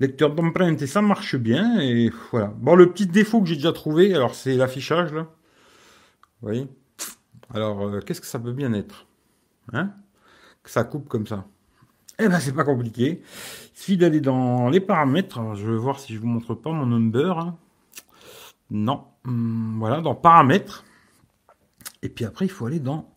Lecteur 0.01 0.35
d'empreinte, 0.35 0.83
et 0.83 0.89
ça 0.89 1.01
marche 1.03 1.37
bien. 1.37 1.81
Et 1.81 2.11
voilà. 2.33 2.53
Bon, 2.59 2.75
le 2.75 2.91
petit 2.91 3.07
défaut 3.07 3.41
que 3.41 3.47
j'ai 3.47 3.55
déjà 3.55 3.73
trouvé, 3.73 4.15
alors, 4.15 4.35
c'est 4.35 4.57
l'affichage, 4.57 5.13
là. 5.13 5.23
Vous 6.43 6.49
voyez? 6.49 6.67
Alors, 7.53 7.87
euh, 7.87 8.01
qu'est-ce 8.01 8.21
que 8.21 8.27
ça 8.27 8.41
peut 8.41 8.53
bien 8.53 8.73
être 8.73 9.07
Hein? 9.73 9.93
Que 10.63 10.71
ça 10.71 10.83
coupe 10.83 11.09
comme 11.09 11.27
ça. 11.27 11.47
Eh 12.19 12.29
ben, 12.29 12.41
c'est 12.41 12.53
pas 12.53 12.65
compliqué. 12.65 13.23
Il 13.23 13.79
suffit 13.79 13.97
d'aller 13.97 14.21
dans 14.21 14.69
les 14.69 14.81
paramètres. 14.81 15.55
je 15.55 15.71
vais 15.71 15.77
voir 15.77 16.01
si 16.01 16.15
je 16.15 16.21
vous 16.21 16.27
montre 16.27 16.55
pas 16.55 16.73
mon 16.73 16.87
number. 16.87 17.39
Hein. 17.39 17.57
Non. 18.71 19.05
Hum, 19.25 19.77
voilà, 19.79 20.01
dans 20.01 20.15
paramètres. 20.15 20.85
Et 22.03 22.09
puis 22.09 22.25
après, 22.25 22.47
il 22.47 22.51
faut 22.51 22.67
aller 22.67 22.81
dans 22.81 23.15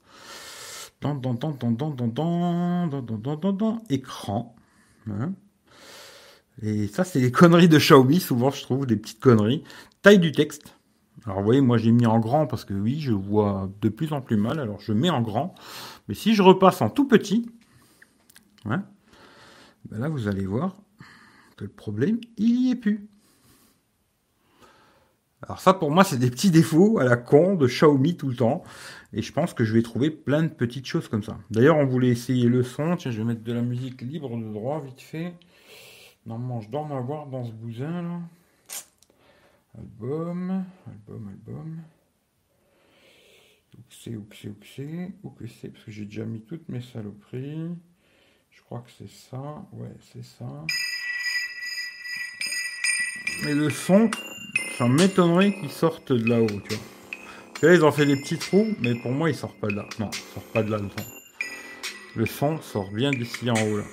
dans 1.02 1.16
dans 1.16 1.34
dans 1.34 1.52
dans 1.52 1.72
dans 1.72 1.92
dans 1.92 2.08
dans 2.08 2.88
dans 2.88 3.36
dans 3.36 3.54
dans 3.54 3.84
écran. 3.90 4.56
Et 6.62 6.88
ça, 6.88 7.04
c'est 7.04 7.20
les 7.20 7.32
conneries 7.32 7.70
de 7.70 7.78
Xiaomi, 7.78 8.20
souvent 8.20 8.50
je 8.50 8.62
trouve, 8.62 8.86
des 8.86 8.96
petites 8.98 9.20
conneries. 9.20 9.64
Taille 10.02 10.20
du 10.20 10.32
texte. 10.32 10.74
Alors 11.26 11.40
vous 11.40 11.46
voyez, 11.46 11.62
moi 11.62 11.78
j'ai 11.78 11.92
mis 11.92 12.06
en 12.06 12.20
grand 12.20 12.48
parce 12.48 12.64
que 12.66 12.74
oui, 12.74 13.00
je 13.00 13.12
vois 13.12 13.70
de 13.82 13.90
plus 13.90 14.14
en 14.14 14.22
plus 14.22 14.38
mal, 14.38 14.60
alors 14.60 14.80
je 14.80 14.94
mets 14.94 15.10
en 15.10 15.22
grand. 15.22 15.56
Mais 16.08 16.16
si 16.16 16.34
je 16.34 16.42
repasse 16.42 16.82
en 16.82 16.90
tout 16.90 17.08
petit, 17.08 17.50
ben 18.66 20.00
là, 20.00 20.10
vous 20.10 20.28
allez 20.28 20.46
voir 20.46 20.76
que 21.56 21.64
le 21.66 21.70
problème, 21.70 22.20
il 22.38 22.68
y 22.68 22.72
est 22.72 22.76
plus. 22.76 23.08
Alors 25.44 25.60
ça, 25.60 25.74
pour 25.74 25.92
moi, 25.92 26.04
c'est 26.04 26.18
des 26.18 26.32
petits 26.32 26.50
défauts 26.50 26.98
à 26.98 27.04
la 27.04 27.16
con 27.16 27.56
de 27.56 27.68
Xiaomi 27.68 28.18
tout 28.18 28.28
le 28.28 28.36
temps. 28.36 28.64
Et 29.14 29.22
je 29.22 29.32
pense 29.32 29.54
que 29.54 29.64
je 29.64 29.74
vais 29.74 29.84
trouver 29.84 30.10
plein 30.10 30.44
de 30.44 30.48
petites 30.48 30.88
choses 30.88 31.08
comme 31.08 31.24
ça. 31.24 31.38
D'ailleurs, 31.52 31.78
on 31.78 31.86
voulait 31.86 32.10
essayer 32.10 32.48
le 32.48 32.64
son. 32.64 32.96
Tiens, 32.96 33.12
je 33.12 33.20
vais 33.20 33.24
mettre 33.24 33.44
de 33.44 33.54
la 33.54 33.62
musique 33.62 34.02
libre 34.02 34.36
de 34.36 34.52
droit, 34.52 34.82
vite 34.82 35.02
fait. 35.02 35.34
Normalement, 36.26 36.62
je 36.62 36.70
dois 36.70 36.82
en 36.82 36.98
avoir 36.98 37.28
dans 37.28 37.46
ce 37.46 37.52
bousin, 37.52 38.02
là. 38.02 38.20
Album, 39.78 40.66
album, 40.88 41.28
album. 41.30 41.78
Où 43.78 43.84
c'est, 43.92 44.16
où 44.16 44.26
c'est, 44.34 44.50
où 44.50 44.58
c'est, 44.76 45.12
où 45.24 45.30
que 45.30 45.46
c'est, 45.46 45.70
parce 45.70 45.84
que 45.84 45.92
j'ai 45.92 46.06
déjà 46.06 46.26
mis 46.26 46.42
toutes 46.42 46.68
mes 46.68 46.82
saloperies. 46.82 47.70
Je 48.50 48.62
crois 48.64 48.80
que 48.80 48.90
c'est 48.98 49.10
ça. 49.10 49.68
Ouais, 49.72 49.94
c'est 50.12 50.26
ça. 50.26 50.66
Et 53.48 53.54
le 53.54 53.70
son, 53.70 54.10
ça 54.78 54.88
m'étonnerait 54.88 55.54
qu'il 55.54 55.72
sorte 55.72 56.12
de 56.12 56.30
là-haut, 56.30 56.46
tu 56.48 56.76
vois. 56.76 56.84
Là, 57.64 57.74
ils 57.74 57.84
ont 57.84 57.92
fait 57.92 58.06
des 58.06 58.16
petits 58.16 58.38
trous, 58.38 58.68
mais 58.80 58.94
pour 58.94 59.12
moi, 59.12 59.30
il 59.30 59.36
sort 59.36 59.54
pas 59.56 59.68
de 59.68 59.76
là. 59.76 59.86
Non, 60.00 60.12
il 60.14 60.34
sort 60.34 60.44
pas 60.54 60.62
de 60.62 60.70
là, 60.70 60.78
le 60.78 60.90
son. 60.90 61.06
Le 62.16 62.26
son 62.28 62.62
sort 62.62 62.92
bien 62.92 63.10
d'ici 63.10 63.50
en 63.50 63.56
haut, 63.56 63.78
là. 63.78 63.84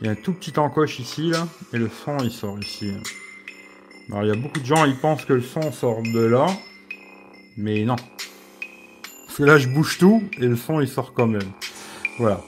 Il 0.00 0.06
y 0.06 0.08
a 0.08 0.12
un 0.12 0.16
tout 0.16 0.32
petit 0.32 0.58
encoche 0.58 0.98
ici, 0.98 1.30
là, 1.30 1.46
et 1.74 1.78
le 1.78 1.90
son, 1.90 2.16
il 2.24 2.32
sort 2.32 2.58
ici. 2.58 2.92
Alors, 4.08 4.24
il 4.24 4.28
y 4.28 4.32
a 4.32 4.34
beaucoup 4.34 4.60
de 4.60 4.64
gens, 4.64 4.84
ils 4.86 4.96
pensent 4.96 5.26
que 5.26 5.34
le 5.34 5.42
son 5.42 5.70
sort 5.70 6.02
de 6.02 6.24
là, 6.24 6.46
mais 7.58 7.84
non. 7.84 7.96
Parce 9.26 9.36
que 9.36 9.44
là, 9.44 9.58
je 9.58 9.68
bouge 9.68 9.98
tout, 9.98 10.22
et 10.38 10.46
le 10.46 10.56
son, 10.56 10.80
il 10.80 10.88
sort 10.88 11.12
quand 11.12 11.26
même. 11.26 11.52
Voilà. 12.18 12.40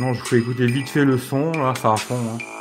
Non, 0.00 0.12
je 0.12 0.22
fais 0.22 0.38
écouter 0.38 0.66
vite 0.66 0.88
fait 0.88 1.04
le 1.04 1.16
son, 1.16 1.50
là, 1.52 1.74
ça 1.74 1.94
a 1.94 1.96
fond. 1.96 2.14
Hein. 2.14 2.53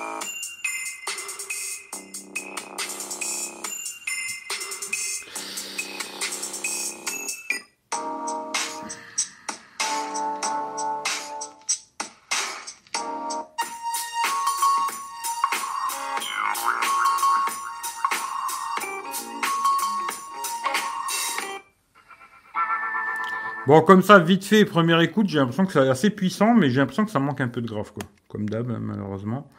Bon, 23.74 23.82
comme 23.82 24.04
ça, 24.04 24.20
vite 24.20 24.46
fait, 24.46 24.66
première 24.66 25.02
écoute, 25.02 25.28
j'ai 25.28 25.40
l'impression 25.40 25.66
que 25.66 25.72
c'est 25.72 25.80
assez 25.80 26.12
puissant, 26.12 26.54
mais 26.54 26.70
j'ai 26.70 26.80
l'impression 26.80 27.06
que 27.06 27.10
ça 27.10 27.18
manque 27.18 27.42
un 27.42 27.48
peu 27.48 27.60
de 27.60 27.68
grave, 27.68 27.92
quoi. 27.92 28.04
Comme 28.28 28.48
d'hab, 28.48 28.68
malheureusement. 28.80 29.50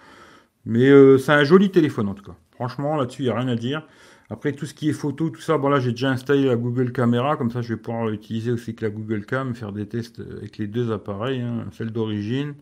Mais 0.65 0.89
euh, 0.89 1.19
c'est 1.19 1.33
un 1.33 1.43
joli 1.43 1.73
téléphone, 1.73 2.09
en 2.09 2.15
tout 2.15 2.23
cas. 2.23 2.37
Franchement, 2.53 2.95
là-dessus, 2.95 3.23
il 3.23 3.25
n'y 3.25 3.33
a 3.33 3.35
rien 3.35 3.49
à 3.49 3.57
dire. 3.57 3.85
Après, 4.31 4.53
tout 4.53 4.67
ce 4.67 4.75
qui 4.75 4.89
est 4.89 4.93
photo, 4.93 5.31
tout 5.31 5.41
ça, 5.41 5.59
bon 5.59 5.69
là, 5.69 5.81
j'ai 5.81 5.91
déjà 5.91 6.11
installé 6.11 6.45
la 6.45 6.55
Google 6.55 6.93
Caméra, 6.93 7.37
comme 7.37 7.51
ça, 7.51 7.61
je 7.61 7.75
vais 7.75 7.81
pouvoir 7.81 8.09
utiliser 8.11 8.53
aussi 8.53 8.77
que 8.77 8.85
la 8.85 8.93
Google 8.93 9.27
Cam, 9.27 9.53
faire 9.57 9.73
des 9.73 9.89
tests 9.89 10.21
avec 10.21 10.59
les 10.59 10.69
deux 10.69 10.93
appareils, 10.93 11.41
hein, 11.41 11.65
celle 11.73 11.91
d'origine. 11.91 12.55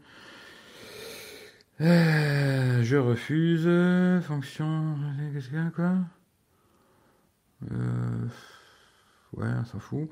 Euh, 1.83 2.83
je 2.83 2.97
refuse. 2.97 3.69
Fonction. 4.27 4.97
Qu'est-ce 5.35 5.49
qu'il 5.51 5.59
y 5.59 5.61
a, 5.61 5.71
quoi? 5.71 5.97
Euh, 7.71 8.27
Ouais, 9.37 9.49
on 9.61 9.65
s'en 9.65 9.79
fout. 9.79 10.11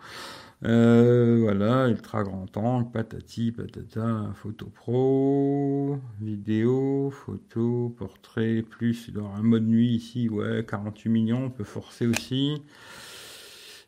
Euh, 0.63 1.39
voilà, 1.41 1.89
ultra 1.89 2.23
grand 2.23 2.55
angle, 2.57 2.91
patati, 2.91 3.51
patata, 3.51 4.33
photo 4.35 4.67
pro, 4.67 5.99
vidéo, 6.21 7.11
photo, 7.11 7.95
portrait, 7.97 8.63
plus, 8.63 9.09
il 9.09 9.15
y 9.15 9.19
aura 9.19 9.37
un 9.39 9.43
mode 9.43 9.67
nuit 9.67 9.95
ici, 9.95 10.29
ouais, 10.29 10.65
48 10.69 11.09
millions, 11.09 11.45
on 11.45 11.51
peut 11.51 11.65
forcer 11.65 12.07
aussi. 12.07 12.63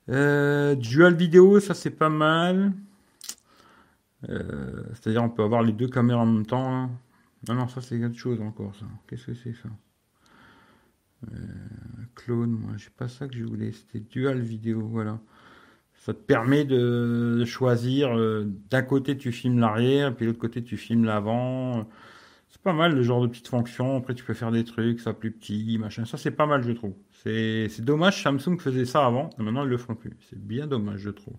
Euh, 0.09 0.75
dual 0.75 1.15
vidéo, 1.15 1.61
ça 1.61 1.75
c'est 1.75 1.91
pas 1.91 2.09
mal. 2.09 2.73
Euh, 4.29 4.85
c'est-à-dire 4.95 5.23
on 5.23 5.31
peut 5.31 5.43
avoir 5.43 5.63
les 5.63 5.73
deux 5.73 5.89
caméras 5.89 6.23
en 6.23 6.27
même 6.27 6.47
temps. 6.47 6.75
Hein. 6.75 6.91
Non, 7.49 7.55
non, 7.55 7.69
ça 7.69 7.83
c'est 7.83 7.99
quelque 7.99 8.17
chose 8.17 8.41
encore, 8.41 8.75
ça. 8.77 8.87
Qu'est-ce 9.07 9.27
que 9.27 9.35
c'est 9.35 9.55
ça? 9.55 9.69
Clone, 12.15 12.51
moi, 12.51 12.73
j'ai 12.77 12.91
pas 12.91 13.09
ça 13.09 13.29
que 13.29 13.37
je 13.37 13.45
voulais. 13.45 13.73
C'était 13.73 14.01
dual 14.01 14.41
vidéo, 14.41 14.81
voilà. 14.89 15.21
Ça 16.05 16.13
te 16.13 16.19
permet 16.19 16.65
de 16.65 17.45
choisir. 17.45 18.17
Euh, 18.17 18.45
d'un 18.71 18.83
côté, 18.83 19.17
tu 19.17 19.31
filmes 19.31 19.61
l'arrière, 19.61 20.13
puis 20.13 20.27
de 20.27 20.31
l'autre 20.31 20.41
côté, 20.41 20.61
tu 20.65 20.77
filmes 20.77 21.05
l'avant. 21.05 21.87
C'est 22.49 22.61
pas 22.61 22.73
mal 22.73 22.97
le 22.97 23.03
genre 23.05 23.23
de 23.23 23.29
petites 23.29 23.47
fonctions. 23.47 23.99
Après, 23.99 24.13
tu 24.13 24.25
peux 24.25 24.35
faire 24.35 24.51
des 24.51 24.65
trucs, 24.65 24.99
ça 24.99 25.13
plus 25.13 25.31
petit, 25.31 25.79
machin. 25.79 26.05
Ça, 26.05 26.19
c'est 26.19 26.33
pas 26.33 26.47
mal, 26.47 26.65
je 26.65 26.73
trouve. 26.73 26.95
C'est 27.23 27.85
dommage, 27.85 28.21
Samsung 28.21 28.59
faisait 28.59 28.85
ça 28.85 29.07
avant, 29.07 29.31
et 29.39 29.43
maintenant 29.43 29.63
ils 29.63 29.71
le 29.71 29.79
font 29.79 29.95
plus. 29.95 30.17
C'est 30.29 30.39
bien 30.39 30.67
dommage, 30.67 30.99
je 30.99 31.11
trouve. 31.11 31.37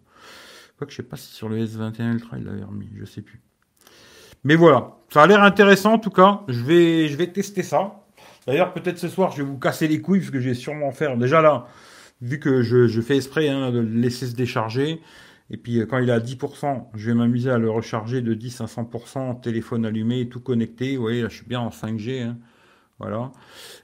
Quoique, 0.77 0.91
je 0.91 0.97
sais 0.97 1.03
pas 1.03 1.17
si 1.17 1.33
sur 1.33 1.49
le 1.49 1.57
S21 1.57 2.13
Ultra 2.13 2.37
il 2.37 2.45
l'avait 2.45 2.63
remis, 2.63 2.89
je 2.97 3.03
sais 3.03 3.21
plus. 3.21 3.41
Mais 4.45 4.55
voilà, 4.55 4.95
ça 5.09 5.23
a 5.23 5.27
l'air 5.27 5.43
intéressant 5.43 5.93
en 5.93 5.99
tout 5.99 6.09
cas. 6.09 6.43
Je 6.47 6.63
vais, 6.63 7.09
je 7.09 7.17
vais 7.17 7.27
tester 7.27 7.63
ça. 7.63 8.05
D'ailleurs, 8.47 8.73
peut-être 8.73 8.97
ce 8.97 9.09
soir, 9.09 9.31
je 9.31 9.43
vais 9.43 9.49
vous 9.49 9.57
casser 9.57 9.89
les 9.89 9.99
couilles 9.99 10.19
parce 10.19 10.31
que 10.31 10.39
je 10.39 10.49
vais 10.49 10.55
sûrement 10.55 10.91
faire. 10.91 11.17
Déjà 11.17 11.41
là, 11.41 11.67
vu 12.23 12.39
que 12.39 12.61
je, 12.63 13.01
fais 13.01 13.17
esprit 13.17 13.49
hein, 13.49 13.71
de 13.71 13.79
le 13.79 13.99
laisser 13.99 14.27
se 14.27 14.35
décharger. 14.35 15.01
Et 15.51 15.57
puis 15.57 15.79
euh, 15.79 15.85
quand 15.85 15.99
il 15.99 16.09
est 16.09 16.13
à 16.13 16.19
10%, 16.19 16.85
je 16.95 17.07
vais 17.07 17.13
m'amuser 17.13 17.51
à 17.51 17.57
le 17.57 17.69
recharger 17.69 18.21
de 18.21 18.33
10 18.33 18.61
à 18.61 18.65
100%, 18.65 19.41
téléphone 19.41 19.85
allumé, 19.85 20.29
tout 20.29 20.39
connecté. 20.39 20.95
Vous 20.95 21.03
voyez, 21.03 21.21
là 21.21 21.27
je 21.29 21.35
suis 21.35 21.45
bien 21.45 21.59
en 21.59 21.69
5G. 21.69 22.23
Hein. 22.23 22.37
Voilà. 22.97 23.31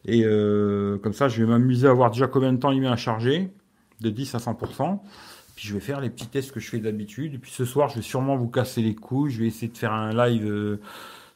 Et 0.05 0.23
euh, 0.23 0.97
comme 0.99 1.13
ça, 1.13 1.27
je 1.27 1.43
vais 1.43 1.49
m'amuser 1.49 1.87
à 1.87 1.93
voir 1.93 2.11
déjà 2.11 2.27
combien 2.27 2.53
de 2.53 2.57
temps 2.57 2.71
il 2.71 2.79
met 2.79 2.87
à 2.87 2.95
charger, 2.95 3.51
de 3.99 4.09
10 4.09 4.35
à 4.35 4.37
100%. 4.37 4.99
Puis 5.55 5.67
je 5.67 5.73
vais 5.73 5.81
faire 5.81 5.99
les 5.99 6.09
petits 6.09 6.27
tests 6.27 6.53
que 6.53 6.61
je 6.61 6.69
fais 6.69 6.79
d'habitude. 6.79 7.33
Et 7.33 7.37
puis 7.37 7.51
ce 7.51 7.65
soir, 7.65 7.89
je 7.89 7.95
vais 7.95 8.01
sûrement 8.01 8.37
vous 8.37 8.47
casser 8.47 8.81
les 8.81 8.95
couilles. 8.95 9.31
Je 9.31 9.41
vais 9.41 9.47
essayer 9.47 9.67
de 9.67 9.77
faire 9.77 9.91
un 9.91 10.13
live. 10.13 10.45
Euh, 10.45 10.79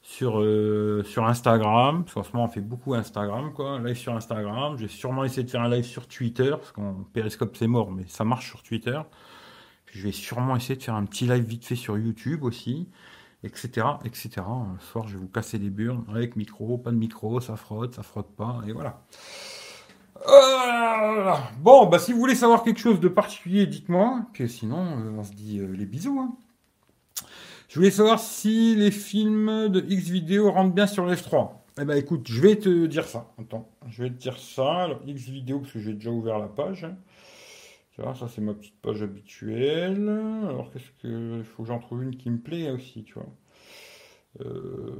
sur, 0.03 0.41
euh, 0.41 1.01
sur 1.05 1.25
Instagram, 1.25 2.03
parce 2.03 2.13
qu'en 2.13 2.23
ce 2.23 2.33
moment 2.33 2.45
on 2.45 2.49
fait 2.49 2.61
beaucoup 2.61 2.93
Instagram, 2.93 3.53
quoi, 3.53 3.79
live 3.79 3.95
sur 3.95 4.13
Instagram. 4.13 4.77
J'ai 4.77 4.89
sûrement 4.89 5.23
essayé 5.23 5.43
de 5.43 5.49
faire 5.49 5.61
un 5.61 5.69
live 5.69 5.85
sur 5.85 6.07
Twitter, 6.07 6.51
parce 6.51 6.73
qu'en 6.73 7.05
Periscope 7.13 7.55
c'est 7.55 7.67
mort, 7.67 7.89
mais 7.89 8.03
ça 8.07 8.25
marche 8.25 8.49
sur 8.49 8.61
Twitter. 8.61 8.99
Puis 9.85 9.99
je 9.99 10.05
vais 10.05 10.11
sûrement 10.11 10.57
essayer 10.57 10.75
de 10.75 10.83
faire 10.83 10.95
un 10.95 11.05
petit 11.05 11.25
live 11.25 11.45
vite 11.45 11.65
fait 11.65 11.77
sur 11.77 11.97
YouTube 11.97 12.43
aussi, 12.43 12.89
etc., 13.43 13.87
etc. 14.03 14.29
Soir 14.79 15.07
je 15.07 15.13
vais 15.13 15.21
vous 15.21 15.29
casser 15.29 15.57
les 15.57 15.69
burnes 15.69 16.03
avec 16.09 16.35
micro, 16.35 16.77
pas 16.77 16.91
de 16.91 16.97
micro, 16.97 17.39
ça 17.39 17.55
frotte, 17.55 17.95
ça 17.95 18.03
frotte 18.03 18.35
pas, 18.35 18.59
et 18.67 18.73
voilà. 18.73 19.01
Euh, 20.27 21.33
bon, 21.59 21.85
bah 21.87 21.97
si 21.97 22.11
vous 22.11 22.19
voulez 22.19 22.35
savoir 22.35 22.63
quelque 22.63 22.79
chose 22.79 22.99
de 22.99 23.07
particulier, 23.07 23.67
dites-moi. 23.67 24.25
Que 24.33 24.47
sinon, 24.47 24.99
euh, 24.99 25.17
on 25.17 25.23
se 25.23 25.31
dit 25.31 25.59
les 25.59 25.85
bisous. 25.85 26.19
Hein. 26.19 26.35
Je 27.69 27.79
voulais 27.79 27.91
savoir 27.91 28.19
si 28.19 28.75
les 28.75 28.91
films 28.91 29.69
de 29.69 29.83
X 29.87 30.09
vidéo 30.09 30.51
rentrent 30.51 30.73
bien 30.73 30.87
sur 30.87 31.05
l'F3. 31.05 31.51
Eh 31.81 31.85
ben 31.85 31.97
écoute, 31.97 32.27
je 32.29 32.39
vais 32.39 32.55
te 32.57 32.85
dire 32.85 33.05
ça. 33.05 33.33
Attends, 33.39 33.67
je 33.89 34.03
vais 34.03 34.09
te 34.09 34.15
dire 34.15 34.37
ça. 34.37 34.83
Alors, 34.83 35.01
X 35.07 35.23
vidéo, 35.23 35.59
parce 35.59 35.73
que 35.73 35.79
j'ai 35.79 35.93
déjà 35.93 36.11
ouvert 36.11 36.37
la 36.37 36.47
page. 36.47 36.85
Tu 37.95 38.01
vois, 38.01 38.13
ça 38.15 38.27
c'est 38.27 38.41
ma 38.41 38.53
petite 38.53 38.79
page 38.81 39.01
habituelle. 39.01 40.09
Alors 40.09 40.71
qu'est-ce 40.71 40.91
que. 41.01 41.37
Il 41.39 41.43
faut 41.43 41.63
que 41.63 41.69
j'en 41.69 41.79
trouve 41.79 42.03
une 42.03 42.15
qui 42.15 42.29
me 42.29 42.37
plaît 42.37 42.69
aussi, 42.69 43.03
tu 43.03 43.13
vois. 43.13 43.25
Euh... 44.41 44.93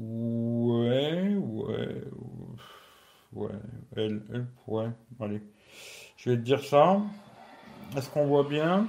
Ouais, 0.00 1.34
ouais. 1.34 2.04
Ouais, 3.32 3.50
elle, 3.96 4.22
elle, 4.32 4.46
ouais, 4.66 4.88
allez. 5.20 5.42
Je 6.16 6.30
vais 6.30 6.36
te 6.36 6.42
dire 6.42 6.64
ça. 6.64 7.00
Est-ce 7.96 8.08
qu'on 8.10 8.26
voit 8.26 8.44
bien? 8.44 8.86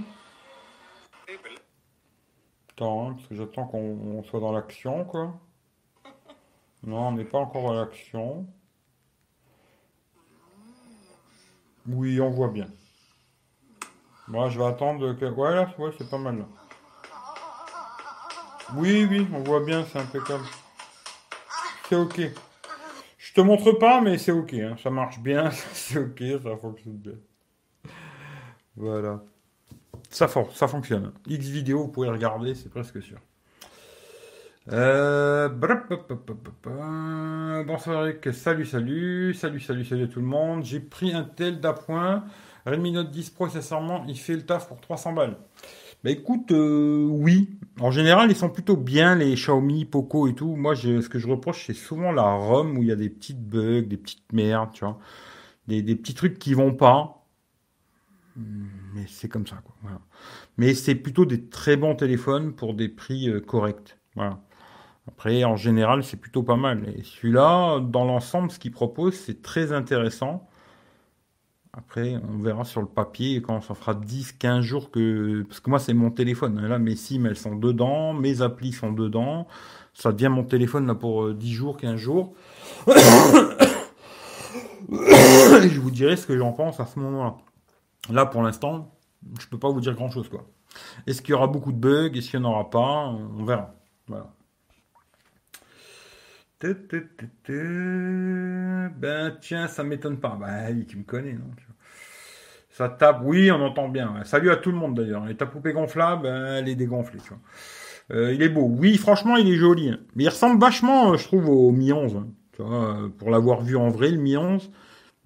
Hein, 2.85 3.13
parce 3.15 3.27
que 3.27 3.35
j'attends 3.35 3.65
qu'on 3.65 4.23
soit 4.23 4.39
dans 4.39 4.51
l'action, 4.51 5.05
quoi. 5.05 5.33
Non, 6.83 7.09
on 7.09 7.11
n'est 7.11 7.25
pas 7.25 7.39
encore 7.39 7.63
dans 7.63 7.73
l'action. 7.73 8.45
Oui, 11.87 12.21
on 12.21 12.29
voit 12.29 12.49
bien. 12.49 12.67
Moi, 14.27 14.49
je 14.49 14.59
vais 14.59 14.65
attendre 14.65 15.13
que... 15.13 15.25
Ouais, 15.25 15.55
là, 15.55 15.73
ouais, 15.77 15.91
c'est 15.97 16.09
pas 16.09 16.17
mal, 16.17 16.39
là. 16.39 16.45
Oui, 18.75 19.07
oui, 19.09 19.27
on 19.33 19.39
voit 19.39 19.65
bien, 19.65 19.83
c'est 19.85 19.99
impeccable. 19.99 20.45
C'est 21.87 21.95
ok. 21.95 22.21
Je 23.17 23.33
te 23.33 23.41
montre 23.41 23.71
pas, 23.73 23.99
mais 23.99 24.17
c'est 24.17 24.31
ok. 24.31 24.53
Hein. 24.53 24.75
Ça 24.81 24.91
marche 24.91 25.19
bien, 25.19 25.49
c'est 25.73 25.97
ok, 25.97 26.23
ça 26.43 26.55
fonctionne 26.57 26.97
bien. 26.97 27.13
Voilà. 28.75 29.21
Ça, 30.09 30.27
fonctionne. 30.27 31.11
X 31.27 31.47
vidéo, 31.47 31.83
vous 31.83 31.87
pouvez 31.89 32.09
regarder, 32.09 32.55
c'est 32.55 32.69
presque 32.69 33.01
sûr. 33.01 33.17
Euh... 34.71 35.47
Bonsoir 37.63 38.07
salut, 38.33 38.65
salut, 38.65 39.33
salut, 39.33 39.59
salut, 39.59 39.85
salut 39.85 40.03
à 40.03 40.07
tout 40.07 40.19
le 40.19 40.25
monde. 40.25 40.63
J'ai 40.63 40.79
pris 40.79 41.13
un 41.13 41.23
tel 41.23 41.59
d'appoint. 41.59 42.23
Redmi 42.65 42.91
Note 42.91 43.11
10 43.11 43.29
Pro, 43.31 43.47
sincèrement, 43.49 44.03
il 44.07 44.17
fait 44.17 44.35
le 44.35 44.45
taf 44.45 44.67
pour 44.67 44.81
300 44.81 45.13
balles. 45.13 45.37
Bah 46.03 46.09
écoute, 46.11 46.51
euh, 46.51 47.05
oui. 47.07 47.59
En 47.79 47.91
général, 47.91 48.31
ils 48.31 48.35
sont 48.35 48.49
plutôt 48.49 48.77
bien, 48.77 49.15
les 49.15 49.35
Xiaomi, 49.35 49.85
Poco 49.85 50.27
et 50.27 50.33
tout. 50.33 50.55
Moi, 50.55 50.75
ce 50.75 51.07
que 51.07 51.19
je 51.19 51.27
reproche, 51.27 51.65
c'est 51.67 51.73
souvent 51.73 52.11
la 52.11 52.23
ROM 52.23 52.77
où 52.77 52.81
il 52.81 52.89
y 52.89 52.91
a 52.91 52.95
des 52.95 53.09
petites 53.09 53.43
bugs, 53.43 53.81
des 53.81 53.97
petites 53.97 54.31
merdes, 54.33 54.71
tu 54.73 54.85
vois. 54.85 54.97
Des, 55.67 55.81
des 55.83 55.95
petits 55.95 56.15
trucs 56.15 56.39
qui 56.39 56.53
vont 56.53 56.73
pas 56.73 57.18
mais 58.93 59.05
c'est 59.07 59.27
comme 59.27 59.47
ça. 59.47 59.57
Quoi. 59.63 59.75
Mais 60.57 60.73
c'est 60.73 60.95
plutôt 60.95 61.25
des 61.25 61.47
très 61.47 61.77
bons 61.77 61.95
téléphones 61.95 62.53
pour 62.53 62.73
des 62.73 62.89
prix 62.89 63.29
euh, 63.29 63.39
corrects. 63.39 63.97
Après, 65.07 65.43
en 65.43 65.55
général, 65.55 66.03
c'est 66.03 66.17
plutôt 66.17 66.43
pas 66.43 66.55
mal. 66.55 66.87
Et 66.95 67.03
celui-là, 67.03 67.79
dans 67.79 68.05
l'ensemble, 68.05 68.51
ce 68.51 68.59
qu'il 68.59 68.71
propose, 68.71 69.15
c'est 69.15 69.41
très 69.41 69.71
intéressant. 69.71 70.47
Après, 71.73 72.15
on 72.29 72.39
verra 72.39 72.65
sur 72.65 72.81
le 72.81 72.87
papier 72.87 73.41
quand 73.41 73.61
ça 73.61 73.75
fera 73.75 73.93
10, 73.93 74.33
15 74.33 74.63
jours 74.63 74.91
que. 74.91 75.43
Parce 75.47 75.59
que 75.59 75.69
moi, 75.69 75.79
c'est 75.79 75.93
mon 75.93 76.11
téléphone. 76.11 76.59
Là, 76.67 76.79
mes 76.79 76.95
SIM, 76.95 77.25
elles 77.25 77.37
sont 77.37 77.55
dedans, 77.55 78.13
mes 78.13 78.41
applis 78.41 78.73
sont 78.73 78.91
dedans. 78.91 79.47
Ça 79.93 80.11
devient 80.11 80.29
mon 80.29 80.43
téléphone 80.43 80.87
là 80.87 80.95
pour 80.95 81.33
10 81.33 81.51
euh, 81.51 81.55
jours, 81.55 81.77
15 81.77 81.95
jours. 81.95 82.33
Je 84.91 85.79
vous 85.79 85.91
dirai 85.91 86.15
ce 86.15 86.25
que 86.25 86.37
j'en 86.37 86.51
pense 86.51 86.79
à 86.79 86.85
ce 86.85 86.99
moment-là. 86.99 87.37
Là, 88.09 88.25
pour 88.25 88.41
l'instant, 88.41 88.95
je 89.39 89.47
peux 89.47 89.59
pas 89.59 89.69
vous 89.69 89.81
dire 89.81 89.93
grand 89.95 90.09
chose, 90.09 90.29
quoi. 90.29 90.45
Est-ce 91.07 91.21
qu'il 91.21 91.31
y 91.31 91.33
aura 91.33 91.47
beaucoup 91.47 91.71
de 91.71 91.77
bugs? 91.77 92.11
Est-ce 92.13 92.29
qu'il 92.31 92.39
n'y 92.39 92.45
en 92.45 92.49
aura 92.51 92.69
pas? 92.69 93.07
On 93.07 93.43
verra. 93.43 93.75
Voilà. 94.07 94.33
Ben 98.99 99.37
tiens, 99.41 99.67
ça 99.67 99.83
m'étonne 99.83 100.19
pas. 100.19 100.37
Ben 100.39 100.85
tu 100.85 100.97
me 100.97 101.03
connais, 101.03 101.33
non 101.33 101.51
Ça 102.69 102.89
tape, 102.89 103.21
oui, 103.23 103.49
on 103.51 103.61
entend 103.61 103.87
bien. 103.87 104.23
Salut 104.25 104.51
à 104.51 104.57
tout 104.57 104.71
le 104.71 104.77
monde 104.77 104.95
d'ailleurs. 104.95 105.29
Et 105.29 105.37
ta 105.37 105.45
poupée 105.45 105.71
gonflable, 105.73 106.27
elle 106.27 106.67
est 106.67 106.75
dégonflée, 106.75 107.19
tu 107.21 107.29
vois. 107.29 107.39
Euh, 108.11 108.33
il 108.33 108.41
est 108.41 108.49
beau. 108.49 108.65
Oui, 108.65 108.97
franchement, 108.97 109.37
il 109.37 109.47
est 109.49 109.55
joli. 109.55 109.89
Hein. 109.89 109.99
Mais 110.15 110.23
il 110.25 110.29
ressemble 110.29 110.59
vachement, 110.59 111.13
euh, 111.13 111.17
je 111.17 111.25
trouve, 111.25 111.47
au 111.49 111.71
Mi 111.71 111.93
11. 111.93 112.15
Hein. 112.15 112.27
Tu 112.53 112.63
vois, 112.63 113.03
euh, 113.03 113.09
pour 113.09 113.29
l'avoir 113.29 113.61
vu 113.61 113.77
en 113.77 113.89
vrai, 113.89 114.09
le 114.09 114.17
Mi 114.17 114.35
11, 114.35 114.71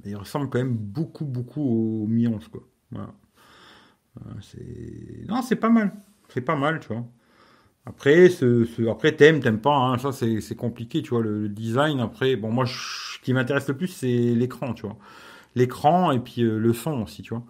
mais 0.04 0.12
il 0.12 0.15
ressemble 0.15 0.50
quand 0.50 0.60
même 0.60 0.76
beaucoup, 0.76 1.26
beaucoup 1.26 2.04
au 2.04 2.08
Mi 2.08 2.28
11, 2.28 2.48
quoi. 2.50 2.62
Euh. 2.97 4.21
Non, 5.27 5.41
c'est 5.41 5.56
pas 5.56 5.69
mal. 5.69 5.93
C'est 6.29 6.41
pas 6.41 6.56
mal, 6.56 6.79
tu 6.79 6.89
vois. 6.89 7.06
Après, 7.86 8.29
ce, 8.29 8.89
après 8.89 9.12
t'aimes, 9.13 9.41
t'aimes 9.41 9.60
pas, 9.60 9.75
hein. 9.75 9.97
ça 9.97 10.13
c'est, 10.13 10.56
compliqué, 10.56 11.01
tu 11.01 11.10
vois, 11.10 11.21
le, 11.21 11.49
design. 11.49 11.99
Après, 11.99 12.36
bon, 12.36 12.49
moi, 12.49 12.65
ce 12.65 13.19
qui 13.21 13.34
m'intéresse 13.34 13.67
le 13.67 13.75
plus, 13.75 13.88
c'est 13.88 14.08
l'écran, 14.08 14.73
tu 14.73 14.84
vois. 14.84 14.97
L'écran 15.56 16.12
et 16.12 16.19
puis 16.19 16.43
euh, 16.43 16.58
le 16.58 16.73
son 16.73 17.01
aussi, 17.01 17.21
tu 17.23 17.34
vois. 17.34 17.43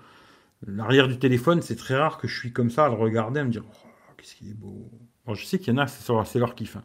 L'arrière 0.65 1.07
du 1.07 1.19
téléphone, 1.19 1.61
c'est 1.61 1.75
très 1.75 1.95
rare 1.95 2.17
que 2.17 2.27
je 2.27 2.37
suis 2.37 2.51
comme 2.51 2.69
ça 2.69 2.85
à 2.85 2.89
le 2.89 2.95
regarder, 2.95 3.41
à 3.41 3.43
me 3.43 3.51
dire, 3.51 3.63
oh, 3.67 3.87
qu'est-ce 4.17 4.35
qu'il 4.35 4.49
est 4.49 4.53
beau. 4.55 4.89
Je 5.33 5.45
sais 5.45 5.59
qu'il 5.59 5.73
y 5.73 5.77
en 5.77 5.79
a, 5.79 5.87
c'est, 5.87 6.11
c'est 6.25 6.39
leur 6.39 6.55
kiff. 6.55 6.77
Hein. 6.77 6.83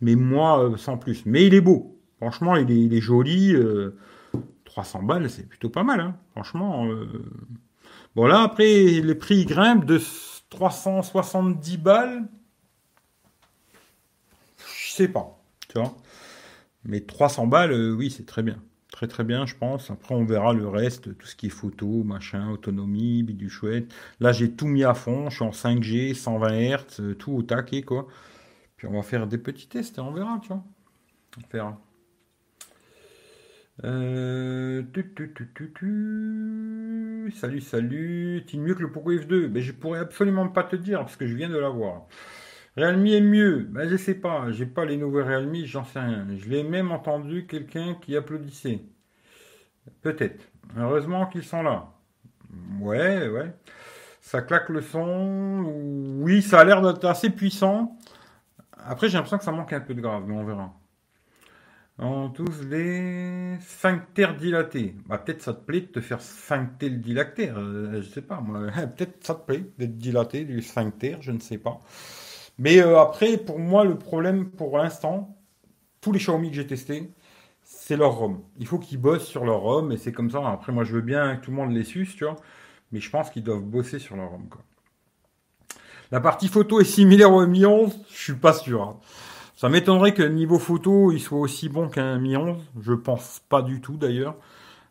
Mais 0.00 0.14
moi, 0.14 0.62
euh, 0.62 0.76
sans 0.76 0.98
plus. 0.98 1.24
Mais 1.24 1.46
il 1.46 1.54
est 1.54 1.60
beau. 1.60 1.98
Franchement, 2.18 2.56
il 2.56 2.70
est, 2.70 2.80
il 2.80 2.94
est 2.94 3.00
joli. 3.00 3.54
300 4.64 5.02
balles, 5.02 5.28
c'est 5.30 5.48
plutôt 5.48 5.70
pas 5.70 5.82
mal, 5.82 6.00
hein. 6.00 6.16
franchement. 6.32 6.86
Bon, 8.14 8.26
là, 8.26 8.42
après, 8.42 8.64
les 8.64 9.14
prix 9.14 9.46
grimpent 9.46 9.86
de 9.86 10.00
370 10.50 11.78
balles. 11.78 12.28
Je 14.58 14.92
sais 14.92 15.08
pas, 15.08 15.42
tu 15.68 15.78
vois. 15.78 15.96
Mais 16.84 17.00
300 17.00 17.46
balles, 17.46 17.72
euh, 17.72 17.94
oui, 17.94 18.10
c'est 18.10 18.26
très 18.26 18.42
bien. 18.42 18.62
Très 18.90 19.06
très 19.08 19.24
bien, 19.24 19.46
je 19.46 19.54
pense. 19.56 19.90
Après, 19.90 20.14
on 20.14 20.24
verra 20.24 20.52
le 20.52 20.68
reste, 20.68 21.16
tout 21.16 21.26
ce 21.26 21.34
qui 21.36 21.46
est 21.46 21.50
photo, 21.50 22.04
machin, 22.04 22.50
autonomie, 22.50 23.22
du 23.24 23.48
chouette. 23.48 23.92
Là, 24.20 24.32
j'ai 24.32 24.52
tout 24.52 24.66
mis 24.66 24.84
à 24.84 24.94
fond. 24.94 25.30
Je 25.30 25.36
suis 25.36 25.44
en 25.44 25.50
5G, 25.52 26.14
120 26.14 26.76
Hz, 26.76 27.16
tout 27.18 27.32
au 27.32 27.42
taquet, 27.42 27.82
quoi. 27.82 28.06
Puis 28.76 28.86
on 28.86 28.92
va 28.92 29.02
faire 29.02 29.26
des 29.26 29.38
petits 29.38 29.68
tests 29.68 29.98
et 29.98 30.00
on 30.00 30.12
verra, 30.12 30.38
tu 30.42 30.48
vois. 30.48 30.62
On 31.38 31.42
verra. 31.50 31.80
Euh, 33.84 34.82
salut, 37.34 37.60
salut. 37.60 38.44
T'es 38.46 38.58
mieux 38.58 38.74
que 38.74 38.82
le 38.82 38.92
Poco 38.92 39.12
F2 39.12 39.48
Mais 39.48 39.62
je 39.62 39.72
pourrais 39.72 40.00
absolument 40.00 40.48
pas 40.48 40.62
te 40.64 40.76
dire 40.76 41.00
parce 41.00 41.16
que 41.16 41.26
je 41.26 41.34
viens 41.34 41.48
de 41.48 41.56
l'avoir. 41.58 42.06
Realme 42.76 43.06
est 43.06 43.20
mieux? 43.20 43.60
Ben, 43.70 43.88
je 43.88 43.96
sais 43.96 44.14
pas. 44.14 44.50
J'ai 44.52 44.66
pas 44.66 44.84
les 44.84 44.96
nouveaux 44.96 45.24
Realme, 45.24 45.54
j'en 45.64 45.84
sais 45.84 46.00
rien. 46.00 46.26
Je 46.36 46.48
l'ai 46.48 46.62
même 46.64 46.92
entendu 46.92 47.46
quelqu'un 47.46 47.94
qui 47.94 48.16
applaudissait. 48.16 48.80
Peut-être. 50.02 50.48
Heureusement 50.76 51.26
qu'ils 51.26 51.44
sont 51.44 51.62
là. 51.62 51.92
Ouais, 52.80 53.28
ouais. 53.28 53.54
Ça 54.20 54.42
claque 54.42 54.68
le 54.70 54.82
son. 54.82 55.64
Oui, 56.20 56.42
ça 56.42 56.60
a 56.60 56.64
l'air 56.64 56.82
d'être 56.82 57.04
assez 57.06 57.30
puissant. 57.30 57.98
Après, 58.78 59.08
j'ai 59.08 59.14
l'impression 59.14 59.38
que 59.38 59.44
ça 59.44 59.52
manque 59.52 59.72
un 59.72 59.80
peu 59.80 59.94
de 59.94 60.00
grave, 60.00 60.24
mais 60.26 60.34
on 60.34 60.44
verra. 60.44 60.72
On 61.98 62.30
tous 62.30 62.62
les 62.70 63.58
sphincters 63.60 64.36
dilatés. 64.36 64.94
Bah, 65.06 65.18
peut-être 65.18 65.42
ça 65.42 65.52
te 65.52 65.64
plaît 65.64 65.82
de 65.82 65.86
te 65.86 66.00
faire 66.00 66.20
sphincter 66.20 66.88
le 66.88 66.96
dilaté. 66.96 67.50
Euh, 67.50 68.02
je 68.02 68.08
sais 68.08 68.22
pas, 68.22 68.42
peut-être 68.96 69.24
ça 69.24 69.34
te 69.34 69.46
plaît 69.46 69.64
d'être 69.78 69.98
dilaté 69.98 70.44
du 70.44 70.62
sphincter, 70.62 71.18
je 71.20 71.32
ne 71.32 71.38
sais 71.40 71.58
pas. 71.58 71.80
Mais 72.58 72.80
euh, 72.80 72.98
après, 73.00 73.36
pour 73.36 73.58
moi, 73.58 73.84
le 73.84 73.98
problème 73.98 74.50
pour 74.50 74.78
l'instant, 74.78 75.36
tous 76.00 76.12
les 76.12 76.18
Xiaomi 76.18 76.50
que 76.50 76.56
j'ai 76.56 76.66
testés, 76.66 77.10
c'est 77.62 77.96
leur 77.96 78.12
ROM. 78.12 78.42
Il 78.58 78.66
faut 78.66 78.78
qu'ils 78.78 78.98
bossent 78.98 79.26
sur 79.26 79.44
leur 79.44 79.60
ROM 79.60 79.92
et 79.92 79.96
c'est 79.96 80.12
comme 80.12 80.30
ça. 80.30 80.46
Après, 80.48 80.72
moi, 80.72 80.84
je 80.84 80.94
veux 80.94 81.02
bien 81.02 81.36
que 81.36 81.44
tout 81.44 81.50
le 81.50 81.56
monde 81.56 81.72
les 81.72 81.84
suce, 81.84 82.16
tu 82.16 82.24
vois. 82.24 82.36
Mais 82.90 83.00
je 83.00 83.10
pense 83.10 83.30
qu'ils 83.30 83.42
doivent 83.44 83.62
bosser 83.62 83.98
sur 83.98 84.16
leur 84.16 84.30
ROM. 84.30 84.48
La 86.10 86.20
partie 86.20 86.48
photo 86.48 86.80
est 86.80 86.84
similaire 86.84 87.32
au 87.32 87.46
Mi 87.46 87.64
11, 87.64 88.04
je 88.10 88.16
suis 88.16 88.34
pas 88.34 88.52
sûr. 88.52 88.82
Hein. 88.82 89.00
Ça 89.62 89.68
m'étonnerait 89.68 90.12
que 90.12 90.24
niveau 90.24 90.58
photo, 90.58 91.12
il 91.12 91.20
soit 91.20 91.38
aussi 91.38 91.68
bon 91.68 91.88
qu'un 91.88 92.18
Mi 92.18 92.36
11. 92.36 92.58
Je 92.80 92.94
pense 92.94 93.40
pas 93.48 93.62
du 93.62 93.80
tout 93.80 93.96
d'ailleurs. 93.96 94.34